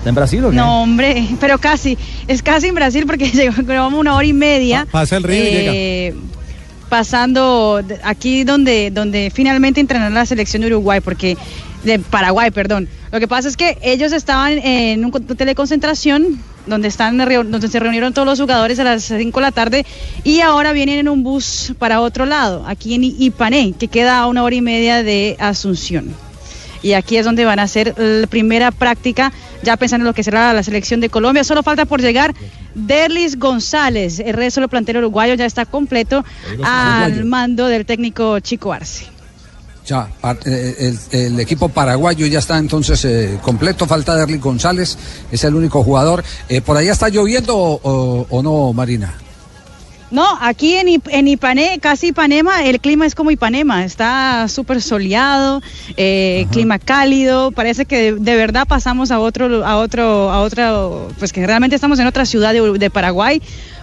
¿Está 0.02 0.08
en 0.08 0.16
Brasil 0.16 0.44
o 0.44 0.50
qué? 0.50 0.56
No, 0.56 0.82
hombre, 0.82 1.28
pero 1.38 1.58
casi. 1.58 1.96
Es 2.26 2.42
casi 2.42 2.66
en 2.66 2.74
Brasil 2.74 3.04
porque 3.06 3.30
llevamos 3.66 4.00
una 4.00 4.16
hora 4.16 4.26
y 4.26 4.32
media. 4.32 4.84
Pasa 4.90 5.16
el 5.16 5.22
río 5.22 5.36
y 5.36 5.46
eh, 5.46 6.14
Pasando 6.88 7.80
aquí 8.02 8.42
donde, 8.42 8.90
donde 8.90 9.30
finalmente 9.32 9.80
entrenó 9.80 10.10
la 10.10 10.26
selección 10.26 10.62
de 10.62 10.66
Uruguay, 10.66 10.98
porque 11.00 11.36
de 11.84 12.00
Paraguay, 12.00 12.50
perdón. 12.50 12.88
Lo 13.12 13.20
que 13.20 13.28
pasa 13.28 13.46
es 13.46 13.56
que 13.56 13.78
ellos 13.80 14.12
estaban 14.12 14.58
en 14.58 15.04
un 15.04 15.14
hotel 15.14 15.46
de 15.46 15.54
concentración 15.54 16.42
donde 16.66 16.88
están 16.88 17.16
donde 17.16 17.68
se 17.68 17.78
reunieron 17.78 18.12
todos 18.12 18.26
los 18.26 18.40
jugadores 18.40 18.80
a 18.80 18.84
las 18.84 19.04
5 19.04 19.38
de 19.38 19.40
la 19.40 19.52
tarde 19.52 19.86
y 20.24 20.40
ahora 20.40 20.72
vienen 20.72 20.98
en 20.98 21.08
un 21.08 21.22
bus 21.22 21.74
para 21.78 22.00
otro 22.00 22.26
lado, 22.26 22.64
aquí 22.66 22.94
en 22.94 23.04
Ipané, 23.04 23.72
que 23.78 23.86
queda 23.86 24.18
a 24.18 24.26
una 24.26 24.42
hora 24.42 24.56
y 24.56 24.62
media 24.62 25.04
de 25.04 25.36
Asunción. 25.38 26.12
Y 26.82 26.94
aquí 26.94 27.16
es 27.16 27.24
donde 27.24 27.44
van 27.44 27.58
a 27.58 27.62
hacer 27.62 27.94
la 27.96 28.26
primera 28.26 28.70
práctica, 28.70 29.32
ya 29.62 29.76
pensando 29.76 30.02
en 30.02 30.08
lo 30.08 30.14
que 30.14 30.24
será 30.24 30.52
la 30.52 30.62
selección 30.62 31.00
de 31.00 31.08
Colombia. 31.08 31.44
Solo 31.44 31.62
falta 31.62 31.84
por 31.84 32.00
llegar 32.00 32.34
Derlis 32.74 33.38
González. 33.38 34.18
El 34.18 34.34
resto 34.34 34.60
del 34.60 34.68
plantel 34.68 34.98
uruguayo 34.98 35.34
ya 35.34 35.46
está 35.46 35.64
completo 35.64 36.24
al 36.62 37.24
mando 37.24 37.68
del 37.68 37.86
técnico 37.86 38.40
Chico 38.40 38.72
Arce. 38.72 39.06
Ya, 39.86 40.08
el, 40.44 40.98
el 41.10 41.40
equipo 41.40 41.68
paraguayo 41.68 42.26
ya 42.26 42.38
está 42.38 42.56
entonces 42.56 43.04
eh, 43.04 43.38
completo, 43.42 43.84
falta 43.84 44.14
Derly 44.14 44.38
González, 44.38 44.96
es 45.30 45.42
el 45.42 45.56
único 45.56 45.82
jugador. 45.82 46.22
Eh, 46.48 46.60
¿Por 46.60 46.76
allá 46.76 46.92
está 46.92 47.08
lloviendo 47.08 47.56
o 47.56 48.42
no, 48.42 48.72
Marina? 48.72 49.12
No, 50.12 50.26
aquí 50.42 50.74
en, 50.76 51.02
en 51.08 51.26
Ipané, 51.26 51.78
casi 51.80 52.08
Ipanema, 52.08 52.62
el 52.64 52.80
clima 52.80 53.06
es 53.06 53.14
como 53.14 53.30
Ipanema, 53.30 53.82
está 53.84 54.46
súper 54.46 54.82
soleado, 54.82 55.62
eh, 55.96 56.46
clima 56.52 56.78
cálido, 56.78 57.50
parece 57.50 57.86
que 57.86 58.12
de, 58.12 58.12
de 58.20 58.36
verdad 58.36 58.66
pasamos 58.68 59.10
a 59.10 59.18
otro, 59.18 59.64
a 59.66 59.78
otro, 59.78 60.30
a 60.30 60.42
otro, 60.42 61.08
pues 61.18 61.32
que 61.32 61.46
realmente 61.46 61.74
estamos 61.76 61.98
en 61.98 62.06
otra 62.06 62.26
ciudad 62.26 62.52
de, 62.52 62.78
de 62.78 62.90
Paraguay, 62.90 63.40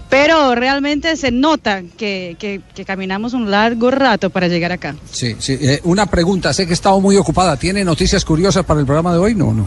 pero 0.07 0.53
realmente 0.53 1.17
se 1.17 1.31
nota 1.31 1.81
que, 1.97 2.35
que- 2.39 2.61
que 2.75 2.85
caminamos 2.85 3.33
un 3.33 3.49
largo 3.49 3.89
rato 3.89 4.29
para 4.29 4.47
llegar 4.47 4.71
acá. 4.71 4.95
Sí, 5.11 5.35
sí. 5.39 5.57
Eh, 5.59 5.81
una 5.83 6.05
pregunta, 6.05 6.53
sé 6.53 6.65
que 6.65 6.71
he 6.71 6.73
estado 6.73 7.01
muy 7.01 7.17
ocupada. 7.17 7.57
¿Tiene 7.57 7.83
noticias 7.83 8.23
curiosas 8.23 8.63
para 8.65 8.79
el 8.79 8.85
programa 8.85 9.11
de 9.13 9.17
hoy? 9.19 9.33
No, 9.33 9.51
no. 9.51 9.65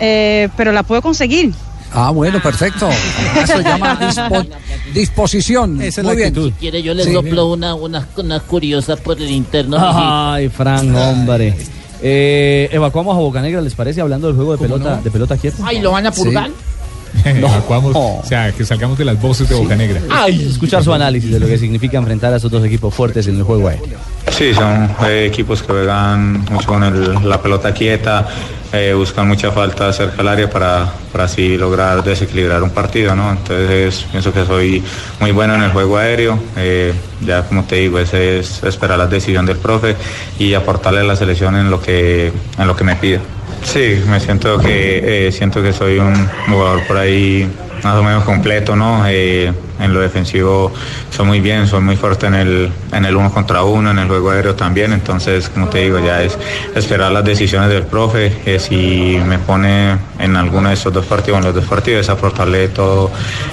Eh, 0.00 0.48
pero 0.56 0.72
la 0.72 0.82
puedo 0.82 1.00
conseguir. 1.02 1.52
Ah, 1.94 2.10
bueno, 2.10 2.40
perfecto. 2.42 2.88
Eso 3.36 3.56
se 3.56 3.62
llama 3.62 3.98
dispo- 4.00 4.46
disposición. 4.92 5.76
Muy 5.76 6.16
bien. 6.16 6.34
Si 6.34 6.52
quiere, 6.52 6.82
yo 6.82 6.92
le 6.94 7.04
Sí. 7.04 7.12
soplo 7.12 7.46
una, 7.52 7.74
una, 7.74 8.06
una 8.16 8.40
curiosa 8.40 8.96
por 8.96 9.16
el 9.20 9.30
interno. 9.30 9.76
Ay, 9.80 10.48
Fran, 10.48 10.94
hombre. 10.94 11.54
Eh, 12.02 12.68
evacuamos 12.72 13.16
a 13.16 13.20
Bocanegra, 13.20 13.60
¿les 13.60 13.74
parece? 13.74 14.00
Hablando 14.00 14.26
del 14.26 14.36
juego 14.36 14.52
de 14.52 14.58
pelota, 14.58 15.00
de 15.02 15.10
pelota 15.10 15.36
quieta. 15.36 15.58
Ay, 15.64 15.80
¿lo 15.80 15.92
van 15.92 16.06
a 16.06 16.12
purgar? 16.12 16.50
Evacuamos, 17.24 17.92
o 17.94 18.22
sea, 18.26 18.50
que 18.50 18.64
salgamos 18.64 18.98
de 18.98 19.04
las 19.04 19.20
voces 19.22 19.48
de 19.48 19.54
Boca 19.54 19.76
Negra. 19.76 20.00
Ay, 20.10 20.48
escuchar 20.50 20.82
su 20.82 20.92
análisis 20.92 21.30
de 21.30 21.38
lo 21.38 21.46
que 21.46 21.56
significa 21.56 21.96
enfrentar 21.96 22.32
a 22.34 22.36
esos 22.38 22.50
dos 22.50 22.64
equipos 22.64 22.92
fuertes 22.92 23.26
en 23.28 23.36
el 23.36 23.44
juego 23.44 23.68
aéreo. 23.68 23.98
Sí, 24.36 24.52
son 24.52 24.90
eh, 25.06 25.26
equipos 25.30 25.62
que 25.62 25.68
juegan 25.68 26.44
mucho 26.50 26.66
con 26.66 26.82
el- 26.82 27.28
la 27.28 27.40
pelota 27.40 27.72
quieta, 27.72 28.26
eh, 28.74 28.92
buscan 28.92 29.28
mucha 29.28 29.52
falta 29.52 29.92
cerca 29.92 30.16
del 30.16 30.28
área 30.28 30.50
para, 30.50 30.92
para 31.12 31.24
así 31.24 31.56
lograr 31.56 32.02
desequilibrar 32.02 32.62
un 32.62 32.70
partido, 32.70 33.14
¿no? 33.14 33.30
Entonces 33.30 34.06
pienso 34.10 34.32
que 34.32 34.44
soy 34.44 34.82
muy 35.20 35.30
bueno 35.30 35.54
en 35.54 35.62
el 35.62 35.70
juego 35.70 35.96
aéreo, 35.96 36.38
eh, 36.56 36.92
ya 37.20 37.44
como 37.44 37.64
te 37.64 37.76
digo, 37.76 37.98
ese 37.98 38.40
es 38.40 38.62
esperar 38.64 38.98
la 38.98 39.06
decisión 39.06 39.46
del 39.46 39.58
profe 39.58 39.96
y 40.38 40.54
aportarle 40.54 41.00
a 41.00 41.04
la 41.04 41.16
selección 41.16 41.56
en 41.56 41.70
lo 41.70 41.80
que, 41.80 42.32
en 42.58 42.66
lo 42.66 42.74
que 42.74 42.84
me 42.84 42.96
pida. 42.96 43.20
Sí, 43.62 44.02
me 44.08 44.20
siento 44.20 44.58
que, 44.58 45.28
eh, 45.28 45.32
siento 45.32 45.62
que 45.62 45.72
soy 45.72 45.98
un 45.98 46.28
jugador 46.48 46.86
por 46.86 46.98
ahí 46.98 47.48
más 47.82 47.96
o 47.96 48.02
menos 48.02 48.24
completo, 48.24 48.74
¿no? 48.74 49.04
Eh, 49.06 49.52
en 49.80 49.92
lo 49.92 50.00
defensivo 50.00 50.72
soy 51.10 51.26
muy 51.26 51.40
bien, 51.40 51.66
soy 51.66 51.80
muy 51.80 51.96
fuerte 51.96 52.26
en 52.26 52.34
el, 52.34 52.72
en 52.94 53.04
el 53.04 53.16
uno 53.16 53.32
contra 53.32 53.64
uno, 53.64 53.90
en 53.90 53.98
el 53.98 54.08
juego 54.08 54.30
aéreo 54.30 54.54
también, 54.54 54.92
entonces 54.92 55.48
como 55.48 55.68
te 55.68 55.78
digo, 55.78 55.98
ya 55.98 56.22
es 56.22 56.38
esperar 56.74 57.12
las 57.12 57.24
decisiones 57.24 57.68
del 57.70 57.84
profe, 57.84 58.32
que 58.44 58.58
si 58.58 59.18
me 59.26 59.38
pone 59.38 59.96
en 60.18 60.36
alguno 60.36 60.68
de 60.68 60.74
estos 60.74 60.92
dos 60.92 61.06
partidos, 61.06 61.38
en 61.38 61.44
los 61.46 61.54
dos 61.54 61.64
partidos, 61.64 62.02
es 62.02 62.08
aportarle 62.08 62.68
todo 62.68 63.10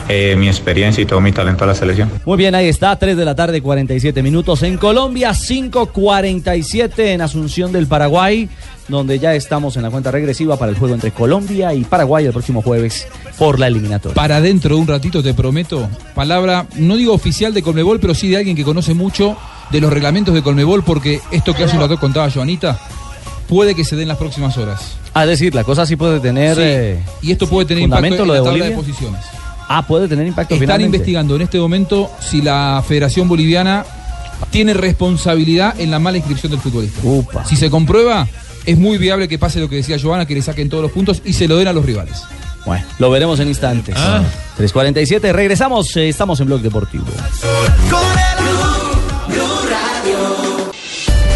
eh, 0.08 0.36
mi 0.38 0.48
experiencia 0.48 1.02
y 1.02 1.06
todo 1.06 1.22
mi 1.22 1.32
talento 1.32 1.64
a 1.64 1.68
la 1.68 1.76
selección. 1.76 2.10
Muy 2.26 2.38
bien, 2.38 2.56
ahí 2.56 2.68
está, 2.68 2.98
3 2.98 3.18
de 3.18 3.26
la 3.26 3.36
tarde, 3.36 3.62
47 3.62 4.22
minutos 4.24 4.64
en 4.64 4.78
Colombia, 4.78 5.32
5.47 5.32 6.92
en 7.00 7.22
Asunción 7.22 7.72
del 7.72 7.88
Paraguay, 7.88 8.50
donde 8.88 9.20
ya 9.20 9.34
estamos 9.34 9.78
en 9.78 9.84
la 9.84 9.90
cuenta 9.90 10.12
regresiva 10.12 10.58
para 10.58 10.72
el 10.72 10.78
juego 10.78 10.94
entre 10.94 11.12
Colombia 11.12 11.74
y 11.74 11.84
Paraguay 11.84 12.26
el 12.26 12.32
próximo 12.32 12.62
jueves 12.62 13.08
por 13.38 13.60
la 13.60 13.68
eliminatoria. 13.68 14.16
Para 14.16 14.42
dentro 14.42 14.76
de 14.76 14.82
un 14.82 14.88
ratito, 14.88 15.24
te 15.24 15.34
prometo, 15.34 15.88
palabra, 16.14 16.68
no 16.76 16.98
digo 16.98 17.14
oficial 17.14 17.54
de 17.54 17.62
Colmebol, 17.64 18.00
pero 18.00 18.14
sí 18.14 18.30
de 18.30 18.38
alguien 18.38 18.56
que 18.56 18.64
conoce 18.64 18.94
mucho 18.94 19.31
de 19.72 19.82
los 19.82 19.92
reglamentos 19.92 20.34
de 20.34 20.42
Colmebol, 20.42 20.84
porque 20.84 21.22
esto 21.32 21.54
que 21.54 21.64
hace 21.64 21.76
un 21.76 21.82
rato 21.82 22.00
contaba 22.00 22.30
Joanita, 22.30 22.80
puede 23.48 23.76
que 23.76 23.84
se 23.84 23.96
dé 23.96 24.04
en 24.04 24.08
las 24.10 24.18
próximas 24.18 24.58
horas. 24.58 24.98
A 25.14 25.26
decir, 25.26 25.54
la 25.54 25.64
cosa 25.64 25.86
sí 25.86 25.96
puede 25.96 26.20
tener. 26.20 26.56
Sí, 26.56 26.62
eh, 26.64 27.04
y 27.22 27.32
esto 27.32 27.48
puede 27.48 27.68
tener 27.68 27.84
impacto 27.84 28.06
en 28.08 28.28
lo 28.28 28.34
la 28.34 28.44
tabla 28.44 28.66
de 28.66 28.72
posiciones. 28.72 29.22
Ah, 29.68 29.86
puede 29.88 30.08
tener 30.08 30.28
impacto 30.28 30.54
Están 30.54 30.66
finalmente. 30.68 30.98
investigando 30.98 31.36
en 31.36 31.42
este 31.44 31.60
momento 31.60 32.10
si 32.20 32.42
la 32.42 32.84
Federación 32.86 33.28
Boliviana 33.28 33.86
tiene 34.50 34.74
responsabilidad 34.74 35.80
en 35.80 35.92
la 35.92 36.00
mala 36.00 36.18
inscripción 36.18 36.52
del 36.52 36.62
futbolista. 36.62 37.46
Si 37.46 37.56
se 37.56 37.70
comprueba, 37.70 38.28
es 38.66 38.78
muy 38.78 38.98
viable 38.98 39.28
que 39.28 39.38
pase 39.38 39.60
lo 39.60 39.70
que 39.70 39.78
decía 39.78 39.98
Joana, 40.02 40.26
que 40.26 40.34
le 40.34 40.42
saquen 40.42 40.70
todos 40.70 40.84
los 40.84 40.92
puntos 40.92 41.22
y 41.24 41.34
se 41.34 41.48
lo 41.48 41.58
den 41.58 41.68
a 41.68 41.74
los 41.74 41.86
rivales. 41.86 42.24
Bueno, 42.66 42.86
lo 43.00 43.10
veremos 43.10 43.40
en 43.40 43.48
instantes. 43.48 43.96
Ah. 43.98 44.22
3.47, 44.58 45.32
regresamos, 45.32 45.96
eh, 45.98 46.10
estamos 46.10 46.40
en 46.40 46.48
Blog 46.48 46.62
Deportivo. 46.62 47.06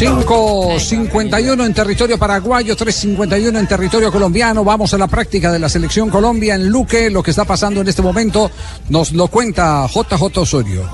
5.51 0.00 1.66
en 1.66 1.74
territorio 1.74 2.16
paraguayo, 2.16 2.74
3.51 2.74 3.58
en 3.58 3.66
territorio 3.66 4.10
colombiano. 4.10 4.64
Vamos 4.64 4.94
a 4.94 4.98
la 4.98 5.06
práctica 5.06 5.52
de 5.52 5.58
la 5.58 5.68
selección 5.68 6.08
Colombia 6.08 6.54
en 6.54 6.70
Luque. 6.70 7.10
Lo 7.10 7.22
que 7.22 7.32
está 7.32 7.44
pasando 7.44 7.82
en 7.82 7.88
este 7.88 8.00
momento 8.00 8.50
nos 8.88 9.12
lo 9.12 9.28
cuenta 9.28 9.86
JJ 9.86 10.38
Osorio. 10.38 10.88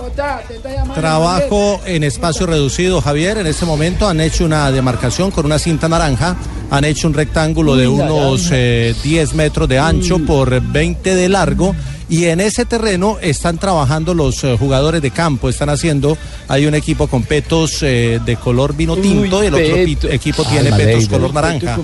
Trabajo 0.97 1.81
en 1.87 2.03
espacio 2.03 2.47
reducido, 2.47 3.01
Javier. 3.01 3.39
En 3.39 3.47
este 3.47 3.65
momento 3.65 4.09
han 4.09 4.21
hecho 4.21 4.45
una 4.45 4.73
demarcación 4.73 5.31
con 5.31 5.47
una 5.47 5.61
cinta 5.61 5.89
naranja. 5.89 6.35
Han 6.73 6.85
hecho 6.85 7.07
un 7.07 7.15
rectángulo 7.15 7.77
de 7.77 7.87
unos 7.87 8.49
eh, 8.51 8.93
10 9.05 9.35
metros 9.35 9.69
de 9.69 9.79
ancho 9.79 10.19
por 10.19 10.61
20 10.61 11.15
de 11.15 11.29
largo. 11.29 11.77
Y 12.09 12.27
en 12.27 12.41
ese 12.41 12.65
terreno 12.65 13.19
están 13.21 13.59
trabajando 13.59 14.15
los 14.15 14.45
eh, 14.45 14.57
jugadores 14.59 15.03
de 15.03 15.11
campo. 15.11 15.49
Están 15.49 15.71
haciendo, 15.71 16.17
hay 16.47 16.67
un 16.67 16.75
equipo 16.77 17.09
con 17.09 17.25
petos 17.25 17.83
eh, 17.83 18.21
de 18.25 18.37
color 18.37 18.77
vino 18.77 18.95
tinto 18.97 19.43
y 19.43 19.47
el 19.49 19.55
otro 19.55 19.77
pito- 19.87 20.13
equipo 20.13 20.45
tiene 20.45 20.71
petos 20.77 21.09
color 21.09 21.35
naranja. 21.35 21.75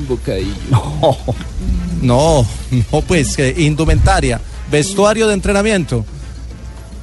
No, 2.03 2.45
no, 2.71 3.01
pues 3.07 3.39
eh, 3.39 3.55
indumentaria, 3.59 4.41
vestuario 4.71 5.27
de 5.29 5.35
entrenamiento. 5.35 6.05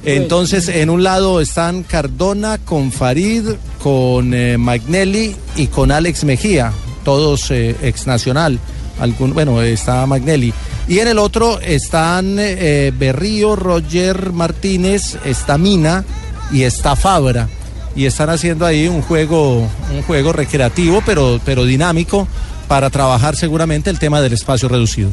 Entonces, 0.04 0.68
en 0.68 0.88
un 0.90 1.02
lado 1.02 1.40
están 1.40 1.82
Cardona 1.82 2.56
con 2.58 2.90
Farid, 2.92 3.48
con 3.82 4.30
Magnelli 4.60 5.36
y 5.56 5.66
con 5.66 5.90
Alex 5.92 6.24
Mejía, 6.24 6.72
todos 7.04 7.50
ex 7.50 8.06
nacional. 8.06 8.58
Algún, 9.00 9.32
bueno, 9.32 9.60
está 9.62 10.06
Magnelli. 10.06 10.52
Y 10.86 10.98
en 10.98 11.08
el 11.08 11.18
otro 11.18 11.60
están 11.60 12.36
eh, 12.38 12.92
Berrío, 12.96 13.56
Roger 13.56 14.32
Martínez, 14.32 15.16
está 15.24 15.58
Mina 15.58 16.04
y 16.52 16.62
está 16.62 16.96
Fabra. 16.96 17.48
Y 17.96 18.06
están 18.06 18.30
haciendo 18.30 18.66
ahí 18.66 18.86
un 18.86 19.02
juego, 19.02 19.68
un 19.92 20.02
juego 20.06 20.32
recreativo, 20.32 21.02
pero, 21.04 21.40
pero 21.44 21.64
dinámico, 21.64 22.28
para 22.68 22.88
trabajar 22.90 23.34
seguramente 23.34 23.90
el 23.90 23.98
tema 23.98 24.20
del 24.20 24.34
espacio 24.34 24.68
reducido. 24.68 25.10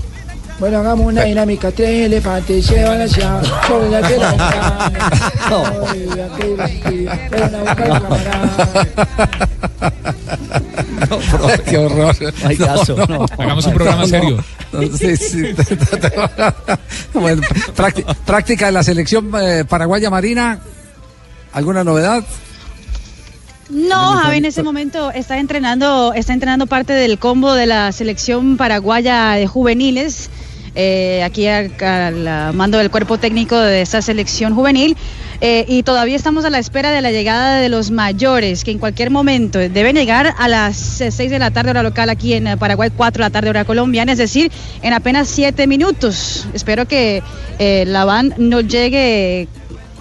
Bueno, 0.59 0.79
hagamos 0.79 1.07
una 1.07 1.23
dinámica. 1.23 1.71
Tres 1.71 2.05
elefantes 2.07 2.65
se 2.65 2.83
van 2.83 3.01
hacia 3.01 3.41
sobre 3.67 3.89
la 3.89 3.99
a 7.53 7.63
buscar 7.63 8.01
camarada. 8.01 8.87
Qué 11.65 11.77
horror. 11.77 12.15
No 12.43 12.47
hay 12.49 12.57
caso, 12.57 12.95
no. 13.07 13.25
Hagamos 13.37 13.65
un 13.65 13.73
programa 13.73 14.05
serio. 14.07 14.43
No, 14.71 14.81
sí, 14.97 15.15
sí. 15.17 15.43
Bueno, 17.13 17.41
prácti- 17.75 18.05
práctica 18.25 18.67
de 18.67 18.71
la 18.71 18.83
selección 18.83 19.31
eh, 19.41 19.65
paraguaya 19.67 20.09
marina. 20.09 20.59
¿Alguna 21.53 21.83
novedad? 21.83 22.23
No, 23.69 24.13
Javi 24.17 24.37
en 24.37 24.45
ese 24.45 24.63
momento 24.63 25.11
está 25.11 25.39
entrenando, 25.39 26.13
está 26.13 26.33
entrenando 26.33 26.67
parte 26.67 26.93
del 26.93 27.17
combo 27.19 27.53
de 27.53 27.65
la 27.65 27.91
selección 27.91 28.55
paraguaya 28.57 29.31
de 29.33 29.47
juveniles. 29.47 30.29
eh, 30.75 31.23
aquí 31.23 31.47
al 31.47 32.53
mando 32.53 32.77
del 32.77 32.91
cuerpo 32.91 33.17
técnico 33.17 33.57
de 33.59 33.81
esta 33.81 34.01
selección 34.01 34.53
juvenil. 34.53 34.95
Eh, 35.39 35.65
y 35.67 35.83
todavía 35.83 36.15
estamos 36.15 36.45
a 36.45 36.49
la 36.49 36.57
espera 36.59 36.91
de 36.91 37.01
la 37.01 37.11
llegada 37.11 37.59
de 37.59 37.69
los 37.69 37.91
mayores, 37.91 38.63
que 38.63 38.71
en 38.71 38.79
cualquier 38.79 39.11
momento 39.11 39.59
deben 39.59 39.95
llegar 39.95 40.33
a 40.37 40.47
las 40.47 40.75
6 40.77 41.29
de 41.29 41.39
la 41.39 41.51
tarde 41.51 41.69
hora 41.71 41.83
local 41.83 42.09
aquí 42.09 42.33
en 42.33 42.47
eh, 42.47 42.57
Paraguay, 42.57 42.89
4 42.95 43.23
de 43.23 43.25
la 43.27 43.31
tarde 43.31 43.49
hora 43.49 43.65
colombiana, 43.65 44.11
es 44.13 44.17
decir, 44.17 44.51
en 44.81 44.93
apenas 44.93 45.27
7 45.27 45.67
minutos. 45.67 46.47
Espero 46.53 46.87
que 46.87 47.21
eh, 47.59 47.85
la 47.87 48.05
van 48.05 48.33
no 48.37 48.61
llegue 48.61 49.47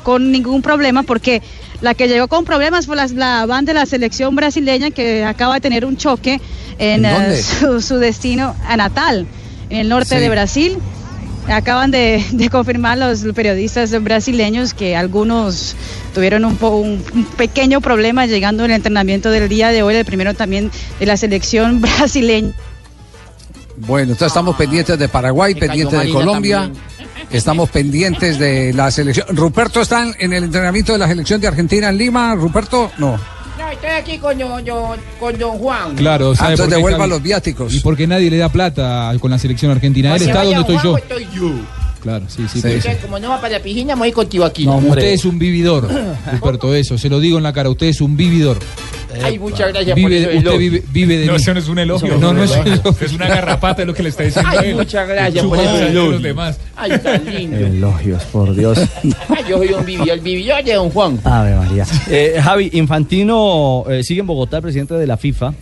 con 0.02 0.30
ningún 0.32 0.62
problema 0.62 1.02
porque 1.02 1.42
la 1.82 1.92
que 1.92 2.08
llegó 2.08 2.28
con 2.28 2.44
problemas 2.44 2.86
fue 2.86 2.96
la, 2.96 3.06
la 3.08 3.44
van 3.44 3.64
de 3.66 3.74
la 3.74 3.84
selección 3.84 4.34
brasileña 4.36 4.90
que 4.90 5.24
acaba 5.24 5.54
de 5.54 5.60
tener 5.60 5.84
un 5.84 5.96
choque 5.98 6.40
en, 6.78 7.04
¿En 7.04 7.32
eh, 7.32 7.36
su, 7.42 7.82
su 7.82 7.96
destino 7.96 8.54
a 8.66 8.76
Natal, 8.78 9.26
en 9.68 9.78
el 9.80 9.88
norte 9.88 10.14
Sí. 10.14 10.20
de 10.20 10.30
Brasil. 10.30 10.78
Acaban 11.48 11.90
de, 11.92 12.24
de 12.32 12.50
confirmar 12.50 12.98
los 12.98 13.22
periodistas 13.34 13.92
brasileños 14.02 14.74
que 14.74 14.96
algunos 14.96 15.76
tuvieron 16.12 16.44
un, 16.44 16.56
po- 16.56 16.70
un- 16.76 17.02
pequeño 17.36 17.80
problema 17.80 18.26
llegando 18.26 18.64
en 18.64 18.72
el 18.72 18.76
entrenamiento 18.76 19.30
del 19.30 19.48
día 19.48 19.68
de 19.68 19.82
hoy, 19.84 19.94
el 19.94 20.04
primero 20.04 20.34
también 20.34 20.70
de 20.98 21.06
la 21.06 21.16
selección 21.16 21.80
brasileña. 21.82 22.52
Bueno, 23.76 24.12
entonces 24.12 24.28
estamos 24.28 24.56
pendientes 24.56 24.98
de 24.98 25.08
Paraguay, 25.08 25.54
pendientes 25.54 26.00
de 26.00 26.10
Colombia. 26.10 26.62
también. 26.62 26.82
Estamos 27.30 27.68
pendientes 27.70 28.38
de 28.38 28.72
la 28.72 28.90
selección. 28.90 29.26
Ruperto 29.36 29.82
está 29.82 30.02
en- 30.02 30.14
en 30.18 30.32
el 30.32 30.44
entrenamiento 30.44 30.92
de 30.94 30.98
la 30.98 31.06
selección 31.08 31.40
de 31.40 31.46
Argentina 31.48 31.90
en 31.90 31.98
Lima. 31.98 32.34
Ruperto, 32.34 32.90
no. 32.98 33.18
No, 33.66 33.72
estoy 33.72 33.90
aquí 33.90 34.18
con, 34.18 34.38
don- 34.38 34.64
don- 34.64 34.98
con 35.18 35.36
don 35.36 35.58
Juan. 35.58 35.96
Claro, 35.96 36.30
Ah, 36.32 36.36
¿sabe 36.36 36.50
entonces 36.52 36.66
por 36.66 36.68
qué, 36.68 36.74
devuelva 36.76 36.98
Javi? 36.98 37.10
los 37.10 37.22
viáticos. 37.22 37.74
Y 37.74 37.80
porque 37.80 38.06
nadie 38.06 38.30
le 38.30 38.36
da 38.38 38.48
plata 38.48 39.12
con 39.20 39.30
la 39.32 39.38
selección 39.40 39.72
argentina. 39.72 40.14
Él 40.14 40.22
está 40.22 40.44
donde 40.44 40.60
estoy 40.60 40.78
yo. 40.84 40.96
estoy 40.96 41.26
yo. 41.34 41.50
Claro, 42.00 42.26
sí, 42.28 42.46
sí. 42.46 42.60
Como 43.02 43.18
no 43.18 43.30
va 43.30 43.40
para 43.40 43.54
la 43.54 43.60
piscina, 43.64 43.96
me 43.96 44.00
voy 44.02 44.12
contigo 44.12 44.44
aquí. 44.44 44.64
No, 44.64 44.76
usted 44.76 45.12
es 45.12 45.24
un 45.24 45.40
vividor, 45.40 45.88
Ruperto, 46.32 46.72
eso, 46.74 46.96
se 46.96 47.08
lo 47.08 47.18
digo 47.18 47.38
en 47.38 47.42
la 47.42 47.52
cara, 47.52 47.68
usted 47.68 47.86
es 47.88 48.00
un 48.00 48.16
vividor. 48.16 48.58
Ay, 49.22 49.38
muchas 49.38 49.68
gracias 49.72 49.98
por 49.98 50.10
Vive, 50.10 50.22
eso. 50.22 50.38
usted 50.38 50.58
vive, 50.58 50.82
vive 50.92 51.18
de 51.18 51.26
No, 51.26 51.32
mí. 51.32 51.38
eso 51.38 51.52
no 51.54 51.60
es 51.60 51.68
un 51.68 51.78
elogio. 51.78 52.16
No, 52.18 52.32
no 52.32 52.42
es 52.44 52.50
un 52.50 52.66
elogio. 52.66 52.96
Es 53.06 53.12
una 53.12 53.28
garrapata 53.28 53.84
lo 53.84 53.94
que 53.94 54.02
le 54.02 54.08
está 54.10 54.22
diciendo 54.24 54.50
Ay, 54.52 54.70
él. 54.70 54.76
muchas 54.76 55.08
gracias 55.08 55.44
por 55.44 55.58
sangre 55.58 55.86
de 55.86 55.92
los 55.92 56.22
demás. 56.22 56.58
Ay, 56.76 56.98
tan 57.02 57.24
lindo. 57.24 57.56
Elogios, 57.58 58.22
por 58.24 58.54
Dios. 58.54 58.78
Ay, 59.28 59.44
yo 59.48 59.58
soy 59.58 59.68
un 59.72 59.84
vividor, 59.84 60.08
el 60.10 60.20
vividor 60.20 60.64
de 60.64 60.74
don 60.74 60.90
Juan. 60.90 61.20
Ave 61.24 61.54
María. 61.56 61.84
Eh, 62.10 62.38
Javi, 62.42 62.70
Infantino 62.74 63.84
eh, 63.88 64.02
sigue 64.02 64.20
en 64.20 64.26
Bogotá, 64.26 64.56
el 64.58 64.62
presidente 64.62 64.94
de 64.94 65.06
la 65.06 65.16
FIFA. 65.16 65.54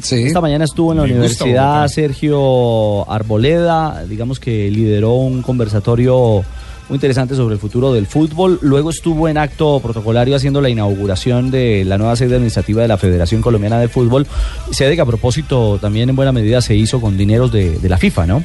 Sí. 0.00 0.22
Esta 0.24 0.40
mañana 0.40 0.64
estuvo 0.64 0.92
en 0.92 0.98
la 0.98 1.04
Me 1.04 1.10
Universidad. 1.12 1.86
Sergio 1.88 3.10
Arboleda, 3.10 4.04
digamos 4.08 4.40
que 4.40 4.70
lideró 4.70 5.12
un 5.14 5.42
conversatorio 5.42 6.42
muy 6.88 6.96
interesante 6.96 7.34
sobre 7.34 7.54
el 7.54 7.60
futuro 7.60 7.92
del 7.92 8.06
fútbol. 8.06 8.58
Luego 8.62 8.90
estuvo 8.90 9.28
en 9.28 9.38
acto 9.38 9.80
protocolario 9.80 10.36
haciendo 10.36 10.60
la 10.60 10.68
inauguración 10.68 11.50
de 11.50 11.84
la 11.84 11.98
nueva 11.98 12.16
sede 12.16 12.34
administrativa 12.34 12.82
de 12.82 12.88
la 12.88 12.98
Federación 12.98 13.40
Colombiana 13.40 13.78
de 13.78 13.88
Fútbol, 13.88 14.26
sede 14.70 14.94
que 14.94 15.02
a 15.02 15.06
propósito 15.06 15.78
también 15.80 16.10
en 16.10 16.16
buena 16.16 16.32
medida 16.32 16.60
se 16.60 16.74
hizo 16.74 17.00
con 17.00 17.16
dineros 17.16 17.52
de, 17.52 17.78
de 17.78 17.88
la 17.88 17.98
FIFA, 17.98 18.26
¿no? 18.26 18.44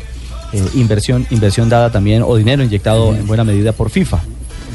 eh, 0.54 0.64
inversión, 0.76 1.26
inversión 1.30 1.70
dada 1.70 1.92
también 1.92 2.24
o 2.24 2.36
dinero 2.36 2.64
inyectado 2.64 3.16
en 3.16 3.28
buena 3.28 3.44
medida 3.44 3.72
por 3.72 3.90
FIFA. 3.90 4.22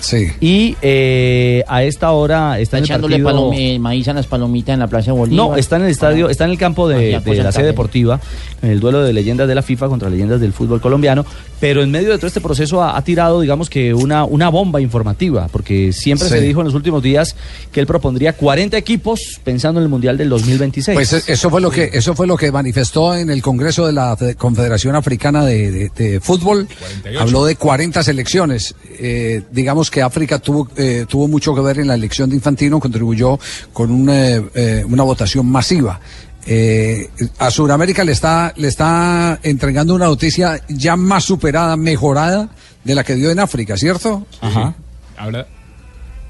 Sí. 0.03 0.27
Y 0.41 0.77
eh, 0.83 1.63
a 1.69 1.85
esta 1.85 2.11
hora 2.11 2.59
está 2.59 2.77
en 2.79 2.83
el 2.85 2.91
echándole 2.91 3.21
partido... 3.23 3.79
maíz 3.79 4.09
a 4.09 4.13
las 4.13 4.27
palomitas 4.27 4.75
en 4.75 4.81
la 4.81 4.89
Plaza 4.89 5.13
Bolívar. 5.13 5.47
No, 5.51 5.57
está 5.57 5.77
en 5.77 5.83
el 5.83 5.91
estadio, 5.91 6.29
está 6.29 6.45
en 6.45 6.51
el 6.51 6.59
campo 6.59 6.89
de, 6.89 6.97
Hacía 7.15 7.21
de 7.21 7.25
cosas 7.25 7.45
la 7.45 7.53
sede 7.53 7.67
deportiva, 7.67 8.21
en 8.63 8.71
el 8.71 8.81
duelo 8.81 9.03
de 9.03 9.13
leyendas 9.13 9.47
de 9.47 9.55
la 9.55 9.63
FIFA 9.63 9.87
contra 9.89 10.11
leyendas 10.11 10.41
del 10.41 10.53
fútbol 10.53 10.81
colombiano, 10.81 11.25
pero 11.61 11.83
en 11.85 11.91
medio 11.93 12.11
de 12.11 12.17
todo 12.17 12.27
este 12.27 12.41
proceso 12.41 12.83
ha, 12.83 12.97
ha 12.97 13.05
tirado, 13.05 13.41
digamos 13.41 13.71
que 13.71 13.95
una, 13.95 14.25
una 14.25 14.49
bomba 14.49 14.81
informativa, 14.81 15.47
porque 15.53 15.93
siempre 15.93 16.29
Sí. 16.29 16.35
se 16.35 16.41
dijo 16.41 16.61
en 16.61 16.67
los 16.67 16.75
últimos 16.75 17.01
días 17.03 17.37
que 17.71 17.79
él 17.79 17.87
propondría 17.87 18.33
40 18.33 18.77
equipos 18.77 19.21
pensando 19.45 19.79
en 19.79 19.85
el 19.85 19.89
Mundial 19.89 20.19
del 20.19 20.29
2026. 20.31 20.97
Pues 20.97 21.13
eh, 21.13 21.23
eso 21.29 21.49
fue 21.49 21.61
lo 21.61 21.71
que 21.71 21.91
eso 21.93 22.15
fue 22.17 22.27
lo 22.27 22.37
que 22.37 22.51
manifestó 22.51 23.15
en 23.15 23.31
el 23.31 23.41
Congreso 23.41 23.87
de 23.87 23.93
la 23.93 24.17
Fe- 24.17 24.35
Confederación 24.35 24.97
Africana 24.97 25.45
de, 25.45 25.71
de- 25.71 25.91
de 25.91 26.21
Fútbol. 26.21 26.67
48. 26.67 27.21
Habló 27.21 27.45
de 27.45 27.55
40 27.55 28.03
selecciones. 28.03 28.75
Eh, 28.99 29.43
digamos 29.53 29.91
que 29.93 30.03
África 30.03 30.41
tuvo 30.41 30.69
eh, 30.77 31.07
tuvo 31.09 31.29
mucho 31.29 31.55
que 31.55 31.61
ver 31.61 31.79
en 31.79 31.87
la 31.87 31.95
elección 31.95 32.31
de 32.31 32.35
Infantino, 32.35 32.81
contribuyó 32.81 33.39
con 33.73 33.93
un, 33.93 34.09
eh, 34.09 34.43
eh, 34.55 34.85
una 34.89 35.05
votación 35.05 35.47
masiva. 35.47 36.01
Eh, 36.45 37.09
a 37.39 37.51
Sudamérica 37.53 38.03
le 38.03 38.11
está 38.11 38.53
le 38.57 38.67
está 38.67 39.39
entregando 39.45 39.95
una 39.95 40.07
noticia 40.07 40.61
ya 40.69 40.97
más 40.97 41.23
superada, 41.23 41.77
mejorada 41.77 42.49
de 42.83 42.95
la 42.97 43.05
que 43.05 43.15
dio 43.15 43.31
en 43.31 43.39
África, 43.39 43.77
¿cierto? 43.77 44.27
Ajá. 44.41 44.75
Habla, 45.17 45.47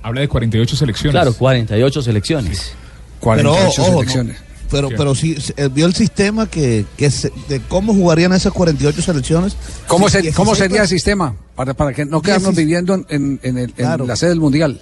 habla 0.02 0.20
de 0.20 0.28
48 0.28 0.76
selecciones. 0.76 1.12
Claro, 1.12 1.32
48 1.32 2.02
selecciones. 2.02 2.72
48 3.20 3.72
Pero, 3.74 3.84
ojo, 3.84 4.00
selecciones. 4.00 4.36
¿no? 4.38 4.51
Pero, 4.72 4.88
Sí. 4.88 4.94
pero 4.98 5.14
sí, 5.14 5.36
eh, 5.56 5.68
vio 5.72 5.86
el 5.86 5.94
sistema 5.94 6.46
que, 6.48 6.84
que 6.96 7.10
se- 7.10 7.30
de 7.48 7.60
cómo 7.60 7.94
jugarían 7.94 8.32
esas 8.32 8.52
48 8.52 9.02
selecciones. 9.02 9.54
¿Cómo, 9.86 10.08
se- 10.08 10.32
¿Cómo 10.32 10.52
16 10.52 10.58
sería 10.58 10.82
el 10.82 10.88
sistema? 10.88 11.36
Para, 11.54 11.74
para 11.74 11.92
que 11.92 12.04
no 12.06 12.20
quedarnos 12.22 12.56
16 12.56 12.66
viviendo 12.66 12.94
en, 12.94 13.06
en- 13.10 13.40
en 13.42 13.58
el- 13.58 13.64
en 13.70 13.74
Claro. 13.76 14.06
la 14.06 14.16
sede 14.16 14.30
del 14.30 14.40
Mundial. 14.40 14.80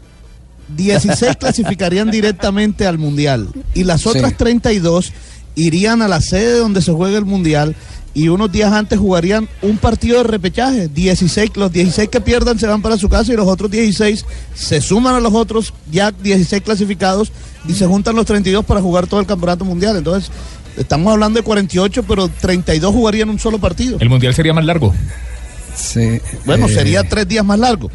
16 0.77 1.37
clasificarían 1.41 2.11
directamente 2.11 2.87
al 2.87 2.97
Mundial 2.99 3.49
y 3.75 3.85
las 3.85 4.07
otras 4.07 4.31
Sí. 4.31 4.37
32 4.39 5.13
irían 5.57 6.01
a 6.01 6.09
la 6.09 6.21
sede 6.21 6.59
donde 6.59 6.81
se 6.81 6.93
juega 6.93 7.19
el 7.19 7.25
Mundial 7.25 7.75
y 8.15 8.29
unos 8.29 8.51
días 8.51 8.73
antes 8.73 8.99
jugarían 8.99 9.49
un 9.63 9.79
partido 9.79 10.19
de 10.19 10.25
repechaje. 10.25 10.89
16, 10.89 11.51
los 11.57 11.73
16 11.73 12.09
que 12.09 12.21
pierdan 12.21 12.59
se 12.59 12.67
van 12.67 12.83
para 12.83 12.97
su 12.97 13.09
casa 13.09 13.33
y 13.33 13.37
los 13.37 13.47
otros 13.47 13.71
16 13.71 14.25
se 14.55 14.81
suman 14.81 15.15
a 15.15 15.21
los 15.21 15.35
otros 15.35 15.73
ya 15.91 16.11
16 16.11 16.63
clasificados 16.63 17.33
y 17.69 17.75
se 17.75 17.87
juntan 17.87 18.17
los 18.17 18.27
32 18.27 18.65
para 18.65 18.81
jugar 18.81 19.07
todo 19.07 19.21
el 19.21 19.27
campeonato 19.27 19.65
mundial. 19.65 19.97
Entonces, 19.97 20.31
estamos 20.77 21.13
hablando 21.13 21.39
de 21.39 21.45
48, 21.45 22.03
pero 22.05 22.29
32 22.29 22.93
jugarían 22.93 23.31
un 23.31 23.39
solo 23.39 23.59
partido. 23.59 23.99
El 24.01 24.09
mundial 24.09 24.35
sería 24.35 24.53
más 24.53 24.65
largo. 24.65 24.93
Sí. 25.77 26.21
Bueno, 26.45 26.67
eh, 26.67 26.75
sería 26.75 27.05
tres 27.05 27.29
días 27.29 27.45
más 27.45 27.59
largo. 27.59 27.91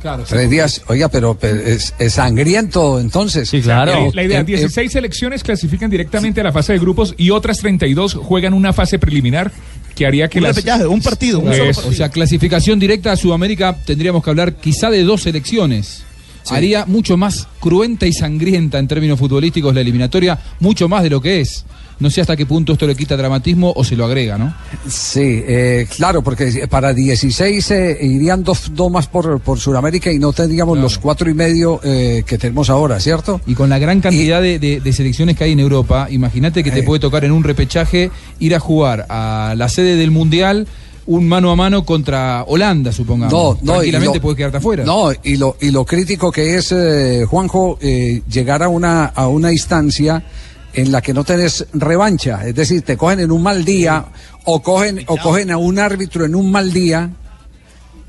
Claro, 0.00 0.24
sí. 0.24 0.30
Tres 0.30 0.50
días. 0.50 0.82
Oiga, 0.88 1.08
pero, 1.08 1.36
pero 1.38 1.60
es, 1.60 1.94
es 1.98 2.14
sangriento 2.14 3.00
entonces. 3.00 3.48
Sí, 3.48 3.60
claro. 3.62 4.06
La- 4.06 4.12
La 4.14 4.22
idea, 4.24 4.38
Eh, 4.40 4.42
eh, 4.42 4.44
16 4.44 4.92
selecciones 4.92 5.42
clasifican 5.42 5.90
directamente 5.90 6.40
a 6.40 6.44
la 6.44 6.52
fase 6.52 6.72
de 6.74 6.78
grupos 6.78 7.14
y 7.16 7.30
otras 7.30 7.58
32 7.58 8.14
juegan 8.14 8.54
una 8.54 8.72
fase 8.72 8.98
preliminar 8.98 9.50
que 9.94 10.06
haría 10.06 10.28
que 10.28 10.38
Un 10.38 10.44
las... 10.44 10.56
un 10.88 11.00
partido. 11.02 11.42
O 11.86 11.92
sea, 11.92 12.10
clasificación 12.10 12.78
directa 12.78 13.12
a 13.12 13.16
Sudamérica 13.16 13.76
tendríamos 13.84 14.22
que 14.22 14.30
hablar 14.30 14.54
quizá 14.56 14.90
de 14.90 15.02
dos 15.04 15.22
selecciones. 15.22 16.02
Haría 16.48 16.84
mucho 16.86 17.16
más 17.16 17.48
cruenta 17.58 18.06
y 18.06 18.12
sangrienta 18.12 18.78
en 18.78 18.86
términos 18.86 19.18
futbolísticos 19.18 19.74
la 19.74 19.80
eliminatoria, 19.80 20.38
mucho 20.60 20.88
más 20.88 21.02
de 21.02 21.10
lo 21.10 21.20
que 21.20 21.40
es. 21.40 21.64
No 21.98 22.10
sé 22.10 22.20
hasta 22.20 22.36
qué 22.36 22.44
punto 22.44 22.74
esto 22.74 22.86
le 22.86 22.94
quita 22.94 23.16
dramatismo 23.16 23.72
o 23.74 23.82
se 23.82 23.96
lo 23.96 24.04
agrega, 24.04 24.36
¿no? 24.36 24.54
Sí, 24.86 25.42
eh, 25.46 25.86
claro, 25.96 26.22
porque 26.22 26.66
para 26.68 26.92
16 26.92 27.70
eh, 27.70 27.98
irían 28.02 28.44
dos, 28.44 28.70
dos 28.74 28.90
más 28.90 29.06
por, 29.06 29.40
por 29.40 29.58
Sudamérica 29.58 30.12
y 30.12 30.18
no 30.18 30.32
tendríamos 30.34 30.78
los 30.78 30.98
cuatro 30.98 31.30
y 31.30 31.34
medio 31.34 31.80
eh, 31.82 32.22
que 32.26 32.36
tenemos 32.36 32.68
ahora, 32.68 33.00
¿cierto? 33.00 33.40
Y 33.46 33.54
con 33.54 33.70
la 33.70 33.78
gran 33.78 34.00
cantidad 34.02 34.42
de, 34.42 34.58
de- 34.58 34.80
de 34.80 34.92
selecciones 34.92 35.36
que 35.36 35.44
hay 35.44 35.52
en 35.52 35.60
Europa, 35.60 36.08
imagínate 36.10 36.62
que 36.62 36.70
te 36.70 36.80
Eh. 36.80 36.82
puede 36.82 37.00
tocar 37.00 37.24
en 37.24 37.32
un 37.32 37.42
repechaje 37.44 38.10
ir 38.40 38.54
a 38.54 38.60
jugar 38.60 39.06
a 39.08 39.54
la 39.56 39.68
sede 39.70 39.96
del 39.96 40.10
Mundial 40.10 40.66
un 41.06 41.26
mano 41.28 41.50
a 41.52 41.56
mano 41.56 41.84
contra 41.86 42.42
Holanda, 42.48 42.90
supongamos. 42.92 43.32
No, 43.32 43.56
no, 43.62 43.72
Tranquilamente 43.74 44.18
lo- 44.18 44.22
puede 44.22 44.36
quedarte 44.36 44.58
afuera. 44.58 44.84
No, 44.84 45.12
y 45.22 45.36
lo, 45.36 45.56
y 45.60 45.70
lo 45.70 45.84
crítico 45.86 46.30
que 46.32 46.56
es, 46.56 46.72
eh, 46.72 47.24
Juanjo, 47.26 47.78
eh, 47.80 48.22
llegar 48.28 48.62
a 48.64 48.68
una, 48.68 49.06
a 49.06 49.28
una 49.28 49.52
instancia 49.52 50.22
en 50.76 50.92
la 50.92 51.00
que 51.00 51.14
no 51.14 51.24
tenés 51.24 51.66
revancha. 51.72 52.46
Es 52.46 52.54
decir, 52.54 52.82
te 52.82 52.96
cogen 52.96 53.20
en 53.20 53.32
un 53.32 53.42
mal 53.42 53.64
día 53.64 54.04
o 54.44 54.62
cogen, 54.62 55.02
o 55.08 55.16
cogen 55.16 55.50
a 55.50 55.56
un 55.56 55.78
árbitro 55.78 56.26
en 56.26 56.34
un 56.34 56.50
mal 56.50 56.70
día 56.72 57.10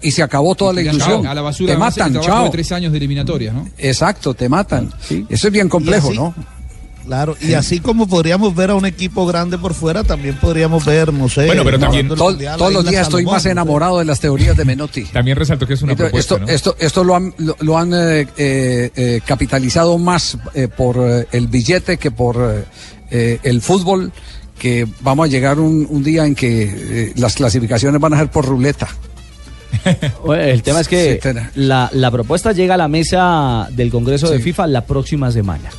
y 0.02 0.12
se 0.12 0.22
acabó 0.22 0.54
toda 0.54 0.74
la 0.74 0.82
ilusión. 0.82 1.26
A 1.26 1.34
la 1.34 1.42
basura 1.42 1.74
te 1.74 1.80
matan, 1.80 2.20
chao. 2.20 2.44
de 2.44 2.50
tres 2.52 2.72
años 2.74 2.92
de 2.92 2.98
eliminatorias, 2.98 3.56
¿no? 3.56 3.70
Exacto, 3.78 4.34
te 4.34 4.50
matan. 4.50 4.94
Eso 5.30 5.48
es 5.48 5.54
bien 5.54 5.70
complejo, 5.70 6.14
¿no? 6.14 6.36
Claro, 7.08 7.36
y 7.42 7.54
así 7.54 7.80
como 7.80 8.06
podríamos 8.08 8.54
ver 8.54 8.70
a 8.70 8.76
un 8.76 8.86
equipo 8.86 9.26
grande 9.26 9.58
por 9.58 9.74
fuera, 9.74 10.04
también 10.04 10.36
podríamos 10.36 10.86
ver, 10.86 11.12
no 11.14 11.28
sé. 11.30 11.46
Bueno, 11.48 11.64
pero 11.64 11.80
también- 11.80 12.08
Mundial 12.10 12.58
todos 12.58 12.74
los 12.74 12.86
días 12.88 13.04
estoy 13.04 13.26
más 13.26 13.46
enamorado 13.46 13.98
de 14.00 14.06
las 14.06 14.20
teorías 14.20 14.56
de 14.58 14.66
Menotti. 14.66 15.04
También 15.14 15.38
resaltó 15.38 15.66
que 15.66 15.74
es 15.76 15.82
una 15.82 15.94
Esto, 15.94 16.04
propuesta, 16.04 16.36
esto, 16.36 16.46
¿no? 16.46 16.52
esto, 16.54 16.76
esto 16.80 17.04
lo 17.06 17.16
han, 17.16 17.34
lo, 17.38 17.56
lo 17.62 17.78
han 17.78 17.94
eh, 17.94 18.28
eh, 18.38 18.92
eh, 18.96 19.22
capitalizado 19.26 19.98
más 19.98 20.38
eh, 20.54 20.68
por 20.68 20.98
eh, 21.00 21.28
el 21.32 21.48
billete 21.48 21.98
que 21.98 22.12
por 22.12 22.66
el 23.10 23.62
fútbol, 23.62 24.12
que 24.60 24.86
vamos 25.00 25.26
a 25.26 25.28
llegar 25.30 25.60
un, 25.60 25.88
un 25.90 26.04
día 26.04 26.26
en 26.26 26.36
que 26.36 26.64
eh, 27.08 27.14
las 27.16 27.36
clasificaciones 27.36 28.02
van 28.02 28.14
a 28.14 28.18
ser 28.20 28.30
por 28.30 28.46
ruleta. 28.46 28.88
Bueno, 30.26 30.44
El 30.44 30.64
tema 30.64 30.82
es 30.82 30.88
que 30.88 31.20
Sí, 31.22 31.30
la, 31.56 31.90
la 31.94 32.12
propuesta 32.12 32.52
llega 32.52 32.74
a 32.74 32.78
la 32.78 32.88
mesa 32.88 33.68
del 33.72 33.90
Congreso 33.92 34.30
de. 34.30 34.40
FIFA 34.40 34.68
la 34.68 34.86
próxima 34.86 35.32
semana. 35.32 35.70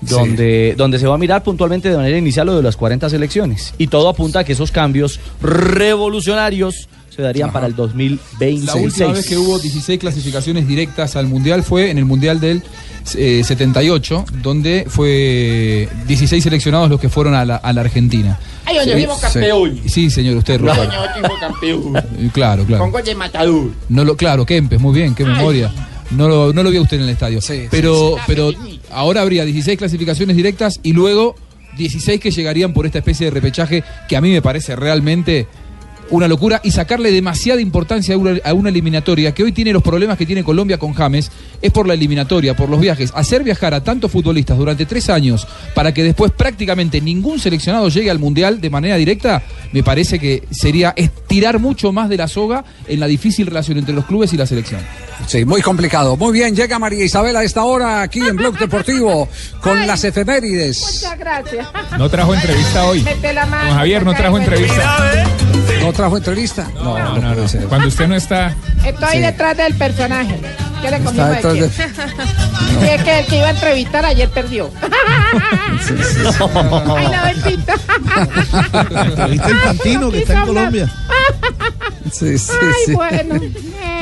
Donde, 0.00 0.74
donde 0.76 0.98
se 0.98 1.06
va 1.06 1.14
a 1.14 1.18
mirar 1.18 1.42
puntualmente 1.42 1.90
de 1.90 1.96
manera 1.96 2.16
inicial 2.16 2.46
lo 2.46 2.56
de 2.56 2.62
las 2.62 2.76
40 2.76 3.10
selecciones. 3.10 3.74
Y 3.78 3.88
todo 3.88 4.08
apunta 4.08 4.40
a 4.40 4.44
que 4.44 4.52
esos 4.52 4.70
cambios 4.70 5.20
revolucionarios 5.42 6.88
se 7.14 7.22
darían 7.22 7.52
para 7.52 7.66
el 7.66 7.74
2026. 7.74 8.64
La 8.64 8.74
última 8.76 9.12
vez 9.12 9.26
que 9.28 9.36
hubo 9.36 9.58
16 9.58 9.98
clasificaciones 9.98 10.66
directas 10.66 11.16
al 11.16 11.26
Mundial 11.26 11.62
fue 11.62 11.90
en 11.90 11.98
el 11.98 12.04
Mundial 12.04 12.40
del 12.40 12.62
eh, 13.16 13.42
78, 13.44 14.24
donde 14.42 14.86
fue 14.88 15.88
16 16.06 16.42
seleccionados 16.42 16.88
los 16.88 17.00
que 17.00 17.08
fueron 17.08 17.34
a 17.34 17.44
la, 17.44 17.56
a 17.56 17.72
la 17.72 17.80
Argentina. 17.80 18.38
Ay, 18.64 18.78
Sí, 18.84 19.06
campeón. 19.20 19.80
Sí, 19.86 20.10
señor, 20.10 20.36
usted, 20.36 20.60
campeón. 21.40 21.92
Claro, 22.32 22.64
claro. 22.64 22.84
Con 22.84 22.92
gol 22.92 23.04
de 23.04 23.14
matador. 23.14 23.70
No 23.88 24.04
lo, 24.04 24.16
claro, 24.16 24.46
Kempes, 24.46 24.80
muy 24.80 24.94
bien, 24.94 25.14
qué 25.14 25.24
memoria. 25.24 25.72
No 26.10 26.28
lo, 26.28 26.52
no 26.52 26.62
lo 26.62 26.70
vio 26.70 26.82
usted 26.82 26.96
en 26.96 27.04
el 27.04 27.10
estadio. 27.10 27.40
pero, 27.70 28.16
sí. 28.16 28.22
pero 28.26 28.52
ahora 28.90 29.22
habría 29.22 29.44
16 29.44 29.78
clasificaciones 29.78 30.36
directas 30.36 30.80
y 30.82 30.92
luego 30.92 31.36
16 31.76 32.20
que 32.20 32.30
llegarían 32.30 32.72
por 32.72 32.86
esta 32.86 32.98
especie 32.98 33.26
de 33.26 33.30
repechaje 33.30 33.84
que 34.08 34.16
a 34.16 34.20
mí 34.20 34.30
me 34.30 34.42
parece 34.42 34.76
realmente 34.76 35.46
una 36.10 36.28
locura 36.28 36.60
y 36.62 36.70
sacarle 36.70 37.10
demasiada 37.10 37.60
importancia 37.60 38.14
a 38.14 38.18
una, 38.18 38.38
a 38.44 38.54
una 38.54 38.68
eliminatoria 38.68 39.32
que 39.32 39.42
hoy 39.42 39.52
tiene 39.52 39.72
los 39.72 39.82
problemas 39.82 40.18
que 40.18 40.26
tiene 40.26 40.44
Colombia 40.44 40.78
con 40.78 40.92
James 40.92 41.30
es 41.62 41.72
por 41.72 41.86
la 41.86 41.94
eliminatoria, 41.94 42.54
por 42.54 42.68
los 42.68 42.80
viajes. 42.80 43.12
Hacer 43.14 43.42
viajar 43.42 43.74
a 43.74 43.82
tantos 43.82 44.10
futbolistas 44.10 44.58
durante 44.58 44.86
tres 44.86 45.08
años 45.10 45.46
para 45.74 45.92
que 45.92 46.02
después 46.02 46.32
prácticamente 46.32 47.00
ningún 47.00 47.38
seleccionado 47.38 47.88
llegue 47.88 48.10
al 48.10 48.18
Mundial 48.18 48.60
de 48.60 48.70
manera 48.70 48.96
directa, 48.96 49.42
me 49.72 49.82
parece 49.82 50.18
que 50.18 50.42
sería 50.50 50.92
estirar 50.96 51.58
mucho 51.58 51.92
más 51.92 52.08
de 52.08 52.16
la 52.16 52.28
soga 52.28 52.64
en 52.86 53.00
la 53.00 53.06
difícil 53.06 53.46
relación 53.46 53.78
entre 53.78 53.94
los 53.94 54.04
clubes 54.04 54.32
y 54.32 54.36
la 54.36 54.46
selección. 54.46 54.80
Sí, 55.26 55.44
muy 55.44 55.62
complicado. 55.62 56.16
Muy 56.16 56.32
bien, 56.32 56.54
llega 56.54 56.78
María 56.78 57.04
Isabel 57.04 57.36
a 57.36 57.44
esta 57.44 57.64
hora 57.64 58.02
aquí 58.02 58.20
en 58.20 58.36
Blog 58.36 58.58
Deportivo 58.58 59.28
con 59.60 59.86
las 59.86 60.04
efemérides. 60.04 60.80
Muchas 60.80 61.18
gracias. 61.18 61.68
No 61.98 62.08
trajo 62.08 62.34
entrevista 62.34 62.84
hoy. 62.84 63.02
Mete 63.04 63.32
la 63.32 63.46
mano. 63.46 63.68
Don 63.68 63.76
Javier 63.76 64.04
no 64.04 64.14
trajo 64.14 64.38
entrevista. 64.38 65.12
¿No 65.80 65.92
trajo 66.00 66.16
entrevista? 66.16 66.66
No, 66.76 66.98
no, 66.98 67.18
no. 67.18 67.34
no. 67.34 67.68
Cuando 67.68 67.88
usted 67.88 68.08
no 68.08 68.14
está... 68.16 68.54
Estoy 68.86 69.18
detrás 69.18 69.54
del 69.54 69.74
personaje. 69.74 70.40
¿Qué 70.82 70.90
le 70.90 71.00
comimos 71.00 71.30
detrás 71.30 71.54
de? 71.54 71.70
Sí, 72.80 72.86
es 72.86 73.02
que 73.02 73.18
el 73.18 73.26
que 73.26 73.36
iba 73.38 73.46
a 73.48 73.50
entrevistar 73.50 74.04
ayer 74.06 74.28
perdió. 74.30 74.70
Ay, 76.96 77.08
la 77.08 77.24
besita. 77.32 77.74
¿Viste 79.28 79.50
el 79.50 79.58
Fantino 79.60 80.10
que 80.10 80.18
está 80.20 80.34
en 80.40 80.46
Colombia? 80.46 80.88
Sí, 82.12 82.38
sí, 82.38 82.52
Ay, 82.60 82.72
sí. 82.86 82.94
bueno. 82.94 83.40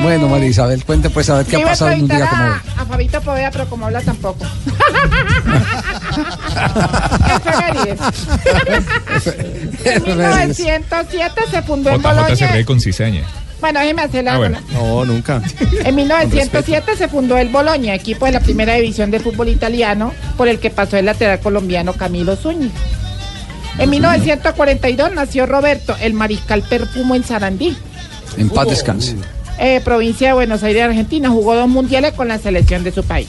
Bueno, 0.01 0.27
María 0.29 0.47
Isabel, 0.49 0.85
cuente 0.85 1.09
pues 1.09 1.29
a 1.29 1.37
ver 1.37 1.45
qué 1.47 1.57
ha 1.57 1.59
a 1.59 1.63
pasado 1.69 1.91
en 1.91 2.03
un 2.03 2.07
día 2.07 2.27
como 2.29 2.43
hoy. 2.43 2.49
a, 2.77 2.81
a 2.81 2.85
Fabito 2.85 3.21
Poveda, 3.21 3.51
pero 3.51 3.67
como 3.69 3.85
habla 3.87 4.01
tampoco. 4.01 4.45
En 9.85 10.03
1907 10.03 11.41
se 11.51 11.61
fundó 11.63 11.89
en 11.89 12.01
se 12.01 12.07
Bolonia. 12.07 12.51
ríe 12.51 12.65
con 12.65 12.79
cizaña. 12.79 13.23
Bueno, 13.61 13.79
déjeme 13.81 14.01
hacerla. 14.03 14.33
Ah, 14.35 14.37
bueno. 14.37 14.59
No, 14.73 15.05
nunca. 15.05 15.41
En 15.83 15.95
1907 15.95 16.95
se 16.95 17.07
fundó 17.07 17.37
el 17.37 17.49
Boloña, 17.49 17.93
equipo 17.93 18.25
de 18.25 18.31
la 18.31 18.39
primera 18.39 18.73
división 18.75 19.11
de 19.11 19.19
fútbol 19.19 19.49
italiano, 19.49 20.13
por 20.37 20.47
el 20.47 20.59
que 20.59 20.69
pasó 20.69 20.97
el 20.97 21.05
lateral 21.05 21.39
colombiano 21.39 21.93
Camilo 21.93 22.35
Zúñiga. 22.35 22.73
En 23.77 23.89
1942 23.89 25.13
nació 25.13 25.45
Roberto, 25.45 25.95
el 26.01 26.13
mariscal 26.13 26.61
Perfumo 26.63 27.15
en 27.15 27.23
Sarandí, 27.23 27.75
En 28.37 28.49
paz 28.49 28.67
descanse. 28.67 29.15
eh, 29.57 29.81
provincia 29.83 30.27
de 30.27 30.33
Buenos 30.33 30.63
Aires, 30.63 30.83
Argentina. 30.83 31.29
Jugó 31.29 31.55
dos 31.55 31.67
mundiales 31.69 32.13
con 32.13 32.27
la 32.27 32.37
selección 32.39 32.83
de 32.83 32.91
su 32.91 33.03
país. 33.03 33.27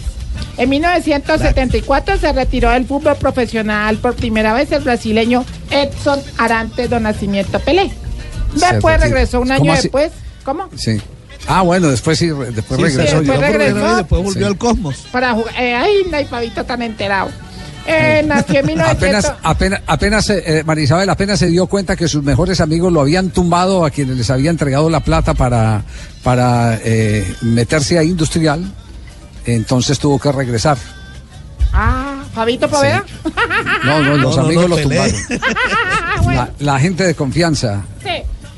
En 0.56 0.68
1974 0.68 2.18
se 2.18 2.32
retiró 2.32 2.70
del 2.70 2.84
fútbol 2.84 3.16
profesional 3.16 3.96
por 3.96 4.14
primera 4.14 4.52
vez 4.52 4.70
el 4.72 4.82
brasileño 4.82 5.44
Edson 5.70 6.20
Arantes 6.38 6.90
do 6.90 7.00
Nascimento 7.00 7.58
Pelé. 7.60 7.90
Después 8.54 8.94
retiró. 8.96 8.98
regresó 9.14 9.40
un 9.40 9.48
¿Cómo 9.48 9.60
año 9.62 9.72
así? 9.72 9.82
después. 9.82 10.12
¿Cómo? 10.44 10.68
Sí. 10.76 11.00
Ah, 11.48 11.62
bueno, 11.62 11.88
después 11.88 12.18
sí, 12.18 12.28
después 12.28 12.80
Sí, 12.80 12.90
sí, 12.90 12.96
regresó. 12.96 13.18
después 13.20 13.38
yo. 13.40 13.46
regresó. 13.46 13.96
Después 13.96 14.22
volvió 14.22 14.46
al 14.46 14.58
cosmos. 14.58 14.96
Para 15.10 15.32
jugar. 15.34 15.54
Eh, 15.58 15.74
ay, 15.74 16.02
no 16.10 16.16
hay 16.16 16.24
pavito 16.26 16.64
tan 16.64 16.82
enterado. 16.82 17.30
Eh, 17.86 18.22
nació 18.26 18.60
en 18.60 18.66
1900. 18.66 19.24
Apenas, 19.42 19.42
apenas, 19.42 19.80
apenas 19.86 20.30
eh, 20.30 20.42
eh, 20.58 20.62
María 20.64 20.84
Isabel 20.84 21.08
apenas 21.08 21.38
se 21.38 21.46
dio 21.46 21.66
cuenta 21.66 21.96
que 21.96 22.08
sus 22.08 22.22
mejores 22.22 22.60
amigos 22.60 22.92
lo 22.92 23.00
habían 23.00 23.30
tumbado 23.30 23.84
a 23.86 23.90
quienes 23.90 24.18
les 24.18 24.30
había 24.30 24.50
entregado 24.50 24.90
la 24.90 25.00
plata 25.00 25.32
para, 25.32 25.82
para 26.22 26.78
eh, 26.84 27.34
meterse 27.40 27.98
a 27.98 28.04
industrial, 28.04 28.62
entonces 29.46 29.98
tuvo 29.98 30.18
que 30.20 30.30
regresar. 30.30 30.76
Ah, 31.72 32.22
Fabito 32.34 32.68
Poveda. 32.68 33.02
No, 33.84 34.00
no, 34.02 34.16
los 34.18 34.36
No, 34.36 34.42
no, 34.42 34.46
amigos 34.48 34.68
no, 34.68 34.76
lo 34.76 34.82
tumbaron. 34.82 35.14
La, 36.26 36.50
la 36.58 36.78
gente 36.78 37.04
de 37.04 37.14
confianza. 37.14 37.82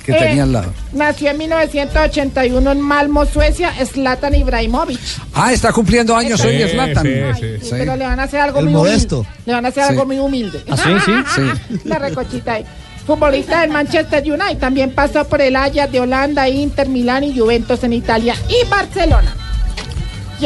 Que 0.03 0.13
Eh, 0.13 0.17
tenía 0.19 0.43
al 0.43 0.53
lado. 0.53 0.73
Nació 0.93 1.31
en 1.31 1.39
1981 1.39 2.73
en 2.73 2.81
Malmo, 2.81 3.25
Suecia, 3.27 3.73
Zlatan 3.85 4.35
Ibrahimovic. 4.35 4.99
Ah, 5.35 5.53
está 5.53 5.73
cumpliendo 5.73 6.17
años 6.17 6.41
Sí, 6.41 6.49
hoy 6.49 6.69
Zlatan. 6.69 7.07
Ay, 7.07 7.59
sí, 7.63 7.69
Pero 7.71 7.97
le 7.97 8.05
van 8.05 8.21
a 8.21 8.25
hacer 8.25 8.41
algo 8.41 8.59
El 8.61 8.67
muy 8.67 8.75
modesto. 8.75 9.21
humilde. 9.21 9.39
Le 9.47 9.53
van 9.53 9.65
a 9.65 9.69
hacer 9.69 9.85
Sí. 9.85 9.91
algo 9.91 10.05
muy 10.07 10.19
humilde. 10.19 10.63
¿Ah, 10.71 10.77
sí? 10.77 10.91
Sí. 11.05 11.13
Sí. 11.71 11.81
La 11.85 11.99
recochita 11.99 12.55
ahí. 12.55 12.65
Futbolista 13.07 13.63
del 13.63 13.71
Manchester 13.71 14.23
United. 14.23 14.59
También 14.59 14.93
pasó 14.93 15.25
por 15.27 15.41
el 15.41 15.57
Ajax 15.57 15.91
de 15.91 16.01
Holanda, 16.01 16.49
Inter, 16.49 16.89
Milán 16.89 17.25
y 17.25 17.37
Juventus 17.37 17.83
en 17.83 17.93
Italia 17.95 18.35
y 18.49 18.69
Barcelona. 18.69 19.35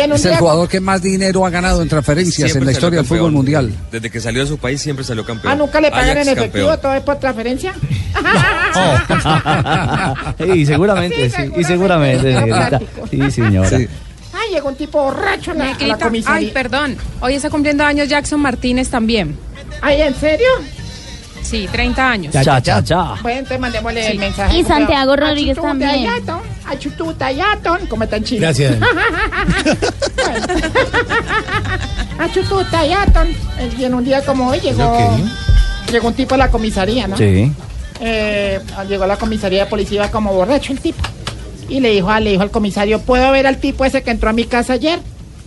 En 0.01 0.13
Es 0.13 0.25
el 0.25 0.37
jugador 0.37 0.69
que 0.69 0.81
más 0.81 1.03
dinero 1.03 1.47
ha 1.47 1.51
ganado 1.51 1.83
en 1.83 1.89
transferencias 1.89 2.51
Siempre 2.51 2.61
en 2.61 2.67
la 2.67 2.73
historia 2.73 2.99
del 2.99 3.07
fútbol 3.07 3.33
mundial. 3.33 3.73
Desde 3.91 4.11
que 4.11 4.21
salió 4.21 4.43
de 4.43 4.49
su 4.49 4.59
país 4.59 4.81
siempre 4.81 5.05
salió 5.05 5.25
campeón. 5.25 5.53
Ah, 5.53 5.57
nunca 5.57 5.81
le 5.81 5.91
pagan 5.91 6.19
en 6.19 6.29
efectivo, 6.29 6.69
campeón. 6.69 6.81
todo 6.81 6.95
es 6.95 7.03
por 7.03 7.19
transferencia. 7.19 7.75
y 10.55 10.67
seguramente, 10.67 11.31
sí, 11.37 11.43
y 11.57 11.65
seguramente. 11.65 12.37
Sí, 13.11 13.31
señora. 13.31 13.69
Ay, 13.79 14.51
llegó 14.53 14.69
un 14.69 14.77
tipo 14.77 15.03
borracho 15.03 15.53
a 15.53 15.55
la, 15.55 15.73
a 15.73 15.87
la 15.87 15.99
comisaría. 15.99 16.49
ay, 16.49 16.51
perdón. 16.53 16.97
Hoy 17.21 17.35
está 17.35 17.49
cumpliendo 17.51 17.85
años 17.85 18.09
Jackson 18.09 18.41
Martínez 18.41 18.89
también. 18.91 19.37
Ay, 19.81 20.03
¿en 20.03 20.15
serio? 20.15 20.47
Sí, 21.47 21.69
30 21.71 22.11
años. 22.11 22.33
Cha, 22.33 22.61
cha, 22.61 22.83
cha. 22.83 23.15
Bueno, 23.23 23.39
entonces 23.39 23.61
mandémosle 23.61 24.03
Sí. 24.03 24.13
el 24.13 24.19
mensaje. 24.19 24.59
Y 24.59 24.65
Santiago 24.65 25.17
Rodríguez 25.17 25.57
Achututa 25.59 25.69
también. 25.87 26.05
yaton, 26.05 26.41
achututa 26.67 27.33
yaton, 27.33 27.87
como 27.87 28.05
está 28.05 28.17
en 28.17 28.25
Chile. 28.25 28.41
Gracias. 28.41 28.77
achututa 32.19 32.85
yaton. 32.87 33.29
Y 33.79 33.85
en 33.85 33.95
un 33.95 34.05
día 34.05 34.25
como 34.25 34.49
hoy 34.49 34.61
llegó, 34.61 35.17
llegó 35.91 36.09
un 36.09 36.15
tipo 36.15 36.35
a 36.35 36.39
la 36.39 36.51
comisaría, 36.51 37.07
¿no? 37.07 37.17
Sí. 37.17 37.51
Eh, 38.01 38.61
llegó 38.89 39.05
a 39.05 39.07
la 39.07 39.17
comisaría 39.17 39.65
de 39.65 39.71
policía 39.71 39.97
iba 40.03 40.11
como 40.11 40.33
borracho 40.33 40.73
el 40.73 40.81
tipo. 40.81 41.03
Y 41.69 41.81
le 41.81 41.91
dijo, 41.91 42.11
a- 42.11 42.21
le 42.21 42.31
dijo 42.31 42.43
al 42.43 42.51
comisario, 42.51 43.01
¿puedo 43.01 43.31
ver 43.33 43.47
al 43.47 43.59
tipo 43.59 43.85
ese 43.85 44.03
que 44.03 44.11
entró 44.11 44.31
a 44.31 44.33
mi 44.33 44.45
casa 44.45 44.75
ayer? 44.75 45.01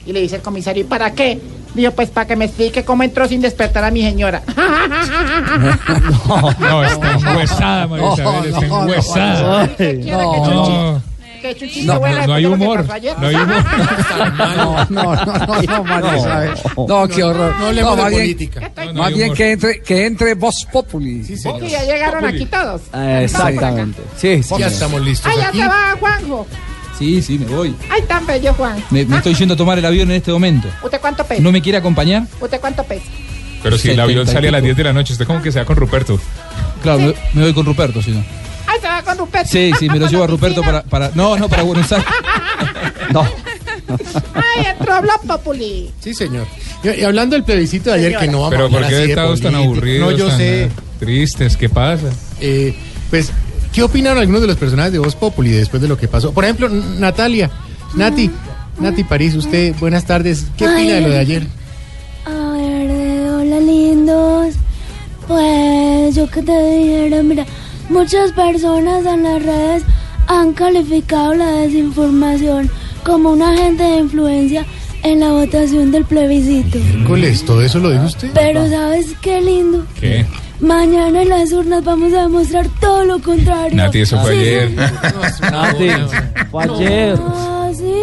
Y 0.06 0.14
le 0.14 0.22
dice 0.22 0.38
el 0.38 0.41
comisario, 0.41 0.84
¿y 0.84 0.88
para 0.88 1.12
qué? 1.14 1.39
Dijo, 1.74 1.91
pues 1.91 2.09
para 2.09 2.26
que 2.28 2.36
me 2.36 2.45
explique 2.45 2.84
cómo 2.84 3.03
entró 3.03 3.28
sin 3.28 3.41
despertar 3.41 3.84
a 3.84 3.91
mi 3.91 4.01
señora. 4.01 4.41
No, 6.59 6.84
está 6.84 7.11
enhuesada, 7.13 7.88
María 7.88 8.13
Isabel, 8.13 8.45
está 8.53 8.65
enhuesada. 8.65 9.67
¿Qué 9.78 9.99
quiere 9.99 10.03
que 10.03 10.13
No. 10.13 11.01
Que 11.41 11.55
chuchi 11.55 11.84
No, 11.86 11.93
no, 11.99 12.28
no 12.28 12.34
hay 12.34 12.43
de 12.43 12.49
humor, 12.49 12.86
no 12.86 12.93
hay 13.28 13.36
humor. 13.36 13.63
No, 14.38 14.86
no, 14.89 15.15
no, 15.15 15.15
no, 15.15 15.61
no, 15.61 15.84
María 15.86 16.17
Isabel. 16.17 16.51
No, 16.88 17.07
qué 17.07 17.24
horror. 17.24 17.55
no 17.57 17.65
hablemos 17.67 17.95
de 17.95 18.01
más 18.03 18.11
bien- 18.11 18.22
política. 18.24 18.72
No, 18.88 18.93
Más 18.93 19.13
bien 19.13 19.34
que 19.34 19.51
entre, 19.53 19.82
que 19.82 20.05
entre 20.05 20.34
Voz 20.34 20.67
Populi. 20.72 21.24
Sí, 21.24 21.36
ya 21.70 21.84
llegaron 21.86 22.26
aquí 22.26 22.45
todos. 22.45 22.82
Eh, 22.93 23.22
Exactamente. 23.24 24.01
Sí, 24.17 24.43
sí. 24.43 24.55
Ya 24.57 24.67
estamos 24.67 25.01
listos 25.01 25.32
Ah, 25.34 25.39
ya 25.39 25.51
se 25.53 25.67
va, 25.67 25.95
Juanjo. 25.99 26.45
Sí, 27.00 27.22
sí, 27.22 27.39
me 27.39 27.45
voy. 27.45 27.74
Ay, 27.89 28.02
tan 28.04 28.26
bello, 28.28 28.54
Juan. 28.54 28.84
Me, 28.91 29.06
me 29.06 29.18
estoy 29.18 29.34
yendo 29.34 29.54
a 29.54 29.58
tomar 29.58 29.80
el 29.80 29.86
avión 29.86 30.12
en 30.12 30.18
este 30.18 30.32
momento. 30.34 30.68
¿Usted 30.84 31.00
cuánto 31.00 31.24
pesa? 31.26 31.41
¿No 31.41 31.52
me 31.52 31.62
quiere 31.62 31.78
acompañar? 31.78 32.24
¿Usted 32.41 32.60
cuánto 32.60 32.84
pesa? 32.84 33.06
Pero 33.64 33.78
si 33.78 33.88
el 33.89 33.95
70 33.95 34.04
avión 34.04 34.28
sale 34.28 34.50
a 34.50 34.52
las 34.52 34.60
pico. 34.60 34.66
10 34.66 34.78
de 34.78 34.84
la 34.84 34.93
noche, 34.93 35.14
usted 35.14 35.26
como 35.26 35.41
que 35.41 35.52
se 35.52 35.60
va 35.60 35.66
con 35.66 35.78
Ruperto. 35.78 36.20
Claro, 36.84 37.00
me, 37.00 37.14
me 37.34 37.41
voy 37.43 37.54
con 37.54 37.66
Ruperto, 37.66 38.02
si 38.02 38.12
no. 38.12 38.24
Ay, 38.68 38.80
se 38.82 38.88
va 38.88 39.02
con 39.02 39.18
Ruperto. 39.18 39.50
Sí, 39.50 39.72
sí, 39.80 39.89
me 39.89 39.97
lo 39.97 40.08
llevo 40.08 40.24
a 40.24 40.28
Ruperto 40.28 40.62
para, 40.62 40.84
para. 40.84 41.12
No, 41.16 41.38
no, 41.38 41.47
para 41.50 41.64
Buenos 41.64 41.91
Aires. 41.91 42.08
No. 43.14 43.26
Ay, 44.36 44.66
entró 44.70 45.02
Blog 45.02 45.22
Populi. 45.26 45.89
Sí, 46.00 46.14
señor. 46.14 46.45
Y, 46.84 46.89
y 47.02 47.04
hablando 47.04 47.36
del 47.36 47.43
plebiscito 47.43 47.89
de 47.89 47.95
ayer, 47.97 48.18
que 48.20 48.28
no 48.28 48.41
vamos 48.41 48.54
a 48.54 48.58
Pero 48.58 48.70
¿por 48.70 48.88
qué 48.88 49.06
estados 49.06 49.41
tan 49.41 49.56
aburridos? 49.56 50.12
No, 50.12 50.18
yo 50.18 50.28
tan, 50.28 50.38
sé. 50.38 50.64
eh, 50.66 50.70
Tristes, 51.00 51.58
¿qué 51.58 51.70
pasa? 51.70 52.10
Eh, 52.39 52.76
pues, 53.10 53.32
¿qué 53.80 53.84
opinaron 53.84 54.17
algunos 54.17 54.41
de 54.41 54.47
los 54.47 54.57
personajes 54.57 54.91
de 54.91 54.99
Voz 54.99 55.15
Populi 55.15 55.51
después 55.51 55.82
de 55.82 55.88
lo 55.88 55.97
que 55.97 56.09
pasó? 56.09 56.34
Por 56.34 56.43
ejemplo, 56.43 56.67
Natalia, 56.67 57.49
Nati, 57.95 58.30
Nati 58.77 59.05
París, 59.05 59.36
usted, 59.36 59.73
buenas 59.80 60.03
tardes. 60.03 60.47
¿Qué 60.57 60.65
Ay, 60.65 60.73
opina 60.73 60.95
de 60.95 61.01
lo 61.01 61.09
de 61.11 61.17
ayer? 61.19 61.47
A 62.25 62.51
ver, 62.51 63.32
hola 63.32 63.59
lindos. 63.61 64.55
Pues 65.30 66.13
yo 66.13 66.30
que 66.30 66.41
te 66.41 66.77
dijera, 66.77 67.23
mira, 67.23 67.45
muchas 67.88 68.34
personas 68.34 69.05
en 69.05 69.23
las 69.23 69.43
redes 69.43 69.84
han 70.27 70.51
calificado 70.51 71.36
la 71.36 71.49
desinformación 71.49 72.69
como 73.05 73.32
un 73.32 73.41
agente 73.41 73.84
de 73.84 73.97
influencia 73.99 74.65
en 75.03 75.21
la 75.21 75.32
votación 75.32 75.89
del 75.89 76.03
plebiscito. 76.03 76.80
Miércoles, 76.80 77.45
¿todo 77.45 77.61
eso 77.61 77.80
lo 77.80 77.91
dijo 77.91 78.07
usted? 78.07 78.32
Pero 78.34 78.69
¿sabes 78.69 79.15
qué 79.21 79.39
lindo? 79.39 79.86
¿Qué? 79.97 80.25
Mañana 80.60 81.22
en 81.22 81.30
las 81.30 81.51
urnas 81.51 81.84
vamos 81.84 82.12
a 82.14 82.24
demostrar 82.24 82.68
todo 82.82 83.05
lo 83.05 83.20
contrario. 83.22 83.76
Nati, 83.76 83.99
eso 84.01 84.20
fue 84.22 84.34
Sí, 84.34 84.39
ayer. 84.39 84.72
Nati, 85.51 85.89
fue 86.51 86.64
ayer. 86.64 87.18
Ah, 87.26 87.70
¿sí? 87.74 87.93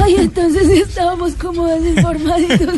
Ay, 0.00 0.14
entonces 0.18 0.68
estábamos 0.68 1.32
como 1.34 1.66
desinformaditos. 1.66 2.74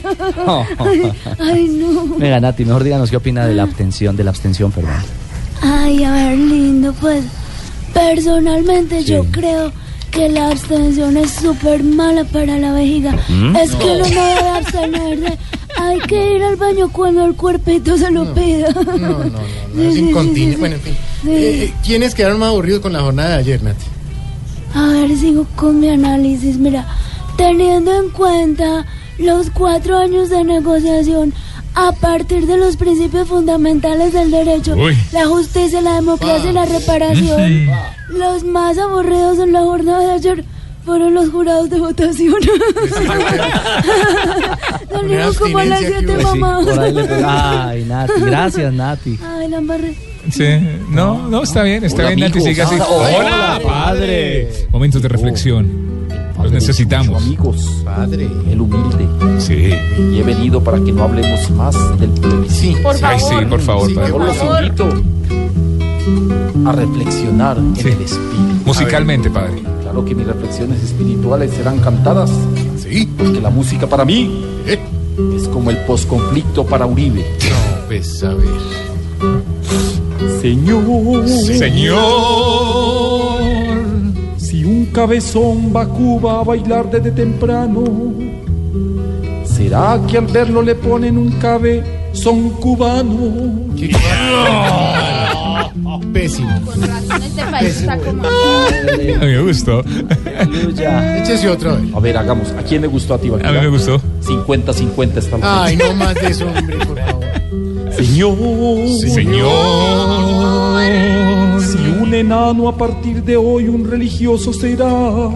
ay, 0.78 1.12
ay, 1.38 1.68
no. 1.68 2.16
Venga, 2.16 2.40
Nati, 2.40 2.64
mejor 2.64 2.84
díganos 2.84 3.10
qué 3.10 3.16
opina 3.16 3.46
de 3.46 3.54
la 3.54 3.64
abstención, 3.64 4.16
de 4.16 4.24
la 4.24 4.30
abstención, 4.30 4.72
perdón. 4.72 4.92
Ay, 5.60 6.02
a 6.04 6.12
ver, 6.12 6.38
lindo, 6.38 6.94
pues. 7.00 7.24
Personalmente 7.92 9.04
yo 9.04 9.24
creo 9.30 9.72
que 10.10 10.28
la 10.28 10.50
abstención 10.50 11.16
es 11.16 11.30
súper 11.30 11.82
mala 11.82 12.24
para 12.24 12.58
la 12.58 12.72
vejiga. 12.72 13.12
¿Mm? 13.28 13.56
Es 13.56 13.74
que 13.74 13.84
uno 13.84 14.08
no 14.08 14.26
debe 14.26 14.48
abstenerse. 14.48 15.38
Hay 15.78 15.98
que 16.00 16.36
ir 16.36 16.42
al 16.42 16.56
baño 16.56 16.90
cuando 16.92 17.24
el 17.24 17.34
cuerpito 17.34 17.96
se 17.96 18.10
lo 18.10 18.34
pida. 18.34 18.70
No, 18.72 18.82
no, 18.82 19.24
no, 19.24 19.40
no, 19.74 19.82
es 19.82 19.96
incontinente. 19.96 20.58
Bueno, 20.58 20.76
en 20.76 20.82
fin. 20.82 20.96
sí. 21.22 21.30
Eh, 21.30 21.74
¿Quiénes 21.84 22.14
quedaron 22.14 22.38
más 22.38 22.48
aburridos 22.50 22.80
con 22.80 22.92
la 22.92 23.00
jornada 23.00 23.30
de 23.30 23.36
ayer, 23.36 23.62
Nati? 23.62 23.84
A 24.74 24.86
ver, 24.88 25.16
sigo 25.16 25.46
con 25.56 25.80
mi 25.80 25.88
análisis. 25.88 26.56
Mira, 26.58 26.86
teniendo 27.36 27.94
en 27.94 28.10
cuenta 28.10 28.86
los 29.18 29.50
cuatro 29.50 29.98
años 29.98 30.30
de 30.30 30.44
negociación 30.44 31.32
a 31.74 31.92
partir 31.92 32.46
de 32.46 32.56
los 32.56 32.76
principios 32.76 33.28
fundamentales 33.28 34.12
del 34.12 34.30
derecho, 34.30 34.74
Uy. 34.74 34.96
la 35.12 35.26
justicia, 35.26 35.80
la 35.80 35.94
democracia 35.96 36.50
y 36.50 36.52
la 36.52 36.64
reparación, 36.66 37.68
los 38.08 38.44
más 38.44 38.76
aburridos 38.78 39.38
en 39.38 39.52
la 39.52 39.60
jornada 39.60 40.00
de 40.06 40.12
ayer 40.12 40.44
fueron 40.84 41.14
los 41.14 41.30
jurados 41.30 41.70
de 41.70 41.78
votación. 41.78 42.34
Salieron 44.90 45.34
como 45.34 45.58
a 45.58 45.64
las 45.64 45.80
siete, 45.80 46.16
mamá. 46.22 46.60
Por 46.64 46.80
ahí 46.80 46.92
le 46.92 47.04
pega- 47.04 47.68
Ay, 47.68 47.84
Nati, 47.84 48.12
gracias, 48.20 48.72
Nati. 48.72 49.18
Ay, 49.24 49.48
la 49.48 49.58
embarré. 49.58 49.94
Sí. 50.30 50.44
No, 50.90 51.28
no, 51.28 51.42
está 51.42 51.62
bien, 51.62 51.84
está 51.84 52.02
Hola, 52.02 52.14
bien, 52.14 52.28
Nati, 52.28 52.40
siga 52.40 52.64
así. 52.64 52.76
Hola, 52.88 53.60
padre. 53.64 54.48
Momentos 54.70 55.02
de 55.02 55.08
reflexión. 55.08 55.89
Los 56.42 56.52
necesitamos. 56.52 57.22
Amigos, 57.22 57.68
padre, 57.84 58.28
el 58.50 58.60
humilde. 58.60 59.06
Sí. 59.38 59.72
Y 60.12 60.18
he 60.18 60.22
venido 60.22 60.62
para 60.62 60.78
que 60.82 60.92
no 60.92 61.04
hablemos 61.04 61.50
más 61.50 61.74
del 61.98 62.10
plebiscito. 62.10 62.82
Por 62.82 62.96
Ay, 63.02 63.18
sí, 63.18 63.24
favor. 63.30 63.48
por 63.48 63.60
favor, 63.60 63.94
padre. 63.94 64.08
Yo 64.10 64.18
los 64.18 64.36
invito 64.36 64.88
a 66.66 66.72
reflexionar 66.72 67.58
en 67.58 67.72
el 67.76 67.86
espíritu. 68.02 68.64
Musicalmente, 68.66 69.30
padre. 69.30 69.62
Claro 69.82 70.04
que 70.04 70.14
mis 70.14 70.26
reflexiones 70.26 70.82
espirituales 70.82 71.50
serán 71.52 71.78
cantadas. 71.78 72.30
Sí. 72.78 73.08
Porque 73.16 73.40
la 73.40 73.50
música 73.50 73.86
para 73.86 74.04
mí 74.04 74.44
es 74.66 75.48
como 75.48 75.70
el 75.70 75.76
posconflicto 75.78 76.64
para 76.66 76.86
Uribe. 76.86 77.20
No, 77.20 77.86
pues 77.88 78.22
a 78.24 78.34
ver. 78.34 78.46
Señor. 80.40 81.26
Señor. 81.28 81.98
Cabezón 84.92 85.72
va 85.74 85.82
a 85.82 85.86
Cuba 85.86 86.40
a 86.40 86.44
bailar 86.44 86.90
desde 86.90 87.12
temprano, 87.12 87.84
¿será 89.44 90.00
que 90.08 90.18
al 90.18 90.26
verlo 90.26 90.62
le 90.62 90.74
ponen 90.74 91.16
un 91.16 91.30
cabe 91.32 92.00
son 92.12 92.50
cubanos. 92.50 93.32
Pésimo. 96.12 96.50
Este 97.22 97.42
país 97.44 97.80
está 97.80 97.96
como... 97.98 98.24
A 98.24 98.28
mí 98.98 99.12
me 99.16 99.40
gustó. 99.42 99.84
Échese 101.16 101.48
otro. 101.48 101.78
A 101.94 102.00
ver, 102.00 102.16
hagamos. 102.16 102.50
¿A 102.52 102.62
quién 102.62 102.82
le 102.82 102.88
gustó 102.88 103.14
a 103.14 103.18
ti, 103.18 103.30
Baquira? 103.30 103.50
A 103.50 103.52
mí 103.52 103.60
me 103.60 103.68
gustó. 103.68 104.00
50-50 104.22 105.16
está 105.16 105.38
la 105.38 105.64
Ay, 105.64 105.76
no 105.76 105.94
más 105.94 106.16
de 106.16 106.26
eso, 106.26 106.46
hombre, 106.46 106.78
por 106.78 106.98
favor. 106.98 107.24
Señor. 107.96 108.36
Señor. 109.14 109.50
Un 112.10 112.16
enano 112.16 112.66
a 112.66 112.76
partir 112.76 113.22
de 113.22 113.36
hoy 113.36 113.68
un 113.68 113.88
religioso 113.88 114.52
será, 114.52 115.30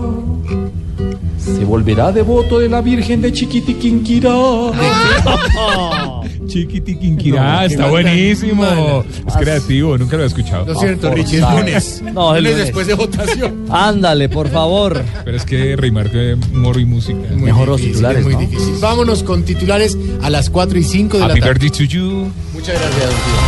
se 1.39 1.65
volverá 1.65 2.11
devoto 2.11 2.59
de 2.59 2.69
la 2.69 2.81
Virgen 2.81 3.23
de 3.23 3.33
Chiquitiquinquirá. 3.33 4.35
Chiquitiquinquirá, 6.49 7.61
No, 7.61 7.63
está 7.67 7.87
buenísimo. 7.87 8.63
mala. 8.63 9.05
Es 9.25 9.37
creativo, 9.37 9.97
nunca 9.97 10.17
lo 10.17 10.25
he 10.25 10.27
escuchado. 10.27 10.65
Lo 10.65 10.75
siento, 10.75 11.13
Richie, 11.13 11.39
es 11.39 11.49
lunes. 11.49 12.03
No, 12.13 12.35
es 12.35 12.43
lunes 12.43 12.53
lunes. 12.55 12.57
después 12.67 12.87
de 12.89 12.95
votación. 12.95 13.67
Ándale, 13.71 14.29
por 14.29 14.49
favor. 14.49 15.01
Pero 15.25 15.37
es 15.37 15.45
que 15.45 15.77
rimar 15.77 16.11
que 16.11 16.37
moro 16.53 16.81
y 16.81 16.87
música. 16.87 17.21
Muy 17.37 17.53
difícil, 17.53 18.05
es 18.05 18.25
muy 18.25 18.35
difícil. 18.35 18.75
Vámonos 18.81 19.23
con 19.23 19.45
titulares 19.45 19.97
a 20.23 20.29
las 20.29 20.51
4 20.51 20.77
y 20.77 20.83
5 20.83 21.19
de 21.19 21.23
Happy 21.23 21.39
la 21.39 21.47
tarde. 21.47 21.61
birthday 21.61 21.87
to 21.87 21.95
you. 21.95 22.33
Muchas 22.53 22.75
gracias, 22.81 23.05
don 23.05 23.15
Tío. 23.15 23.44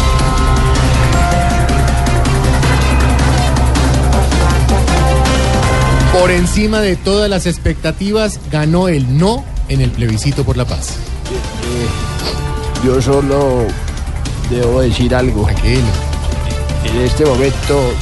Por 6.27 6.35
encima 6.35 6.81
de 6.81 6.97
todas 6.97 7.31
las 7.31 7.47
expectativas, 7.47 8.41
ganó 8.51 8.89
el 8.89 9.17
no 9.17 9.45
en 9.69 9.81
el 9.81 9.93
plebiscito 9.93 10.43
por 10.43 10.57
la 10.57 10.65
paz. 10.65 10.97
Yo 12.85 13.01
solo 13.01 13.69
debo 14.51 14.81
decir 14.81 15.15
algo. 15.15 15.49
En 15.63 17.01
este 17.01 17.25
momento 17.25 17.93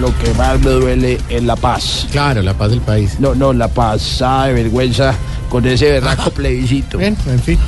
lo 0.00 0.06
que 0.20 0.32
más 0.38 0.58
me 0.60 0.70
duele 0.70 1.18
es 1.28 1.42
la 1.42 1.54
paz. 1.54 2.06
Claro, 2.10 2.40
la 2.40 2.54
paz 2.54 2.70
del 2.70 2.80
país. 2.80 3.20
No, 3.20 3.34
no, 3.34 3.52
la 3.52 3.68
pasada 3.68 4.46
de 4.46 4.54
vergüenza 4.54 5.12
con 5.50 5.66
ese 5.66 5.90
berraco 5.90 6.30
plebiscito. 6.34 6.96
Bien, 6.96 7.14
en 7.26 7.40
fin. 7.42 7.58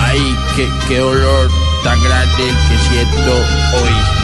Ay, 0.00 0.36
qué, 0.56 0.68
qué 0.88 0.98
dolor 0.98 1.48
tan 1.84 2.02
grande 2.02 2.48
el 2.48 2.56
que 2.68 2.88
siento 2.88 3.32
hoy. 3.76 4.21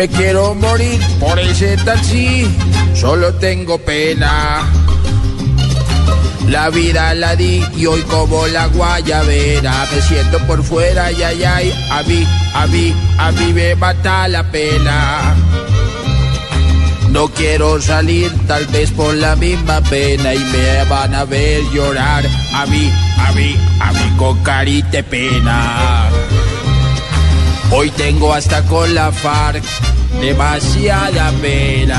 Me 0.00 0.08
quiero 0.08 0.54
morir 0.54 0.98
por 1.18 1.38
ese 1.38 1.76
taxi, 1.76 2.46
solo 2.94 3.34
tengo 3.34 3.76
pena. 3.76 4.62
La 6.48 6.70
vida 6.70 7.12
la 7.12 7.36
di 7.36 7.62
y 7.76 7.84
hoy 7.84 8.00
como 8.04 8.46
la 8.46 8.68
guayabera 8.68 9.86
me 9.92 10.00
siento 10.00 10.38
por 10.46 10.64
fuera 10.64 11.12
y 11.12 11.22
ay 11.22 11.44
ay 11.44 11.72
a 11.90 12.02
mí, 12.04 12.26
a 12.54 12.66
mí, 12.68 12.94
a 13.18 13.30
mí 13.30 13.52
me 13.52 13.74
mata 13.74 14.26
la 14.26 14.50
pena. 14.50 15.36
No 17.10 17.28
quiero 17.28 17.78
salir 17.82 18.32
tal 18.46 18.64
vez 18.68 18.90
por 18.92 19.14
la 19.14 19.36
misma 19.36 19.82
pena 19.82 20.32
y 20.32 20.38
me 20.38 20.82
van 20.84 21.14
a 21.14 21.26
ver 21.26 21.62
llorar 21.74 22.24
a 22.54 22.64
mí, 22.64 22.90
a 23.18 23.32
mí, 23.32 23.54
a 23.80 23.92
mí 23.92 24.16
con 24.16 24.42
carita 24.42 25.02
pena. 25.02 26.08
Hoy 27.72 27.88
tengo 27.90 28.34
hasta 28.34 28.64
con 28.64 28.92
la 28.94 29.12
FARC 29.12 29.62
demasiada 30.20 31.30
pena. 31.40 31.96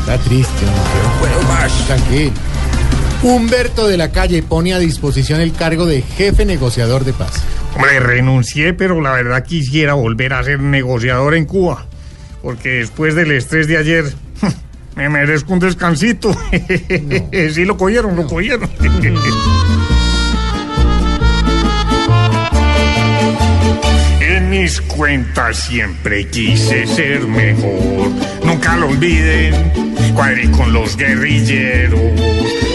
Está 0.00 0.16
triste, 0.18 0.64
no 0.64 1.20
puedo 1.20 1.42
más. 1.42 1.86
Tranquilo. 1.86 2.32
Humberto 3.22 3.86
de 3.86 3.98
la 3.98 4.12
Calle 4.12 4.42
pone 4.42 4.72
a 4.72 4.78
disposición 4.78 5.42
el 5.42 5.52
cargo 5.52 5.84
de 5.84 6.00
jefe 6.00 6.46
negociador 6.46 7.04
de 7.04 7.12
paz. 7.12 7.44
Hombre, 7.76 8.00
renuncié, 8.00 8.72
pero 8.72 9.02
la 9.02 9.12
verdad 9.12 9.44
quisiera 9.44 9.92
volver 9.92 10.32
a 10.32 10.42
ser 10.42 10.58
negociador 10.60 11.34
en 11.34 11.44
Cuba. 11.44 11.84
Porque 12.40 12.70
después 12.70 13.14
del 13.14 13.30
estrés 13.32 13.68
de 13.68 13.76
ayer, 13.76 14.06
me 14.96 15.10
merezco 15.10 15.52
un 15.52 15.58
descansito. 15.60 16.34
sí, 17.52 17.66
lo 17.66 17.76
cogieron, 17.76 18.16
lo 18.16 18.26
cogieron. 18.26 18.70
En 24.32 24.48
mis 24.48 24.80
cuentas 24.80 25.58
siempre 25.58 26.26
quise 26.26 26.86
ser 26.86 27.26
mejor. 27.26 28.08
Nunca 28.42 28.78
lo 28.78 28.88
olviden. 28.88 29.52
Cuadré 30.14 30.50
con 30.50 30.72
los 30.72 30.96
guerrilleros. 30.96 32.00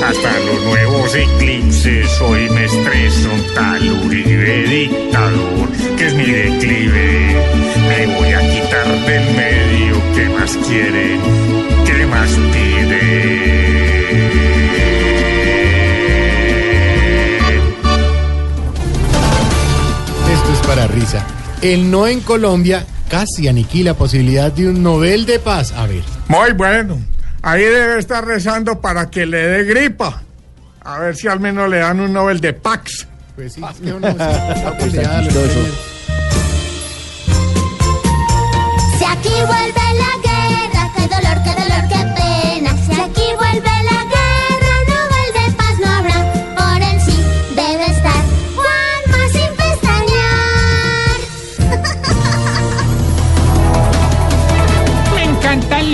Hasta 0.05 0.39
los 0.41 0.63
nuevos 0.65 1.15
eclipses. 1.15 2.21
Hoy 2.21 2.47
me 2.51 2.65
estreso 2.65 3.33
un 3.33 3.55
tal 3.55 3.91
Uribe 3.91 4.67
dictador. 4.67 5.69
Que 5.97 6.05
es 6.05 6.13
mi 6.13 6.25
declive. 6.25 7.35
Me 7.87 8.05
voy 8.15 8.33
a 8.33 8.39
quitar 8.39 8.87
del 9.07 9.35
medio. 9.35 9.95
¿Qué 10.13 10.29
más 10.29 10.55
quieren? 10.57 11.19
¿Qué 11.87 12.05
más 12.05 12.29
piden? 12.29 13.17
Esto 20.31 20.53
es 20.53 20.59
para 20.67 20.87
risa. 20.89 21.25
El 21.61 21.89
no 21.89 22.07
en 22.07 22.21
Colombia 22.21 22.85
casi 23.09 23.47
aniquila 23.47 23.95
posibilidad 23.95 24.51
de 24.51 24.69
un 24.69 24.83
Nobel 24.83 25.25
de 25.25 25.39
Paz. 25.39 25.71
A 25.71 25.87
ver. 25.87 26.03
Muy 26.27 26.51
bueno. 26.53 26.99
Ahí 27.41 27.63
debe 27.63 27.99
estar 27.99 28.25
rezando 28.25 28.79
para 28.79 29.09
que 29.09 29.25
le 29.25 29.37
dé 29.37 29.63
gripa. 29.63 30.21
A 30.81 30.99
ver 30.99 31.15
si 31.15 31.27
al 31.27 31.39
menos 31.39 31.69
le 31.69 31.79
dan 31.79 31.99
un 31.99 32.13
Nobel 32.13 32.39
de 32.39 32.53
Pax. 32.53 33.07
Pues 33.35 33.53
sí, 33.53 33.61
es 33.69 33.79
que 33.79 33.93
uno 33.93 34.07
está 34.07 34.77
peleado, 34.77 35.29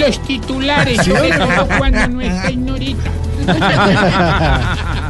los 0.07 0.21
titulares, 0.23 1.01
Sí. 1.03 1.11
todo 1.11 1.67
cuando 1.77 2.07
no 2.07 2.21
está 2.21 2.51
Ignorita. 2.51 3.09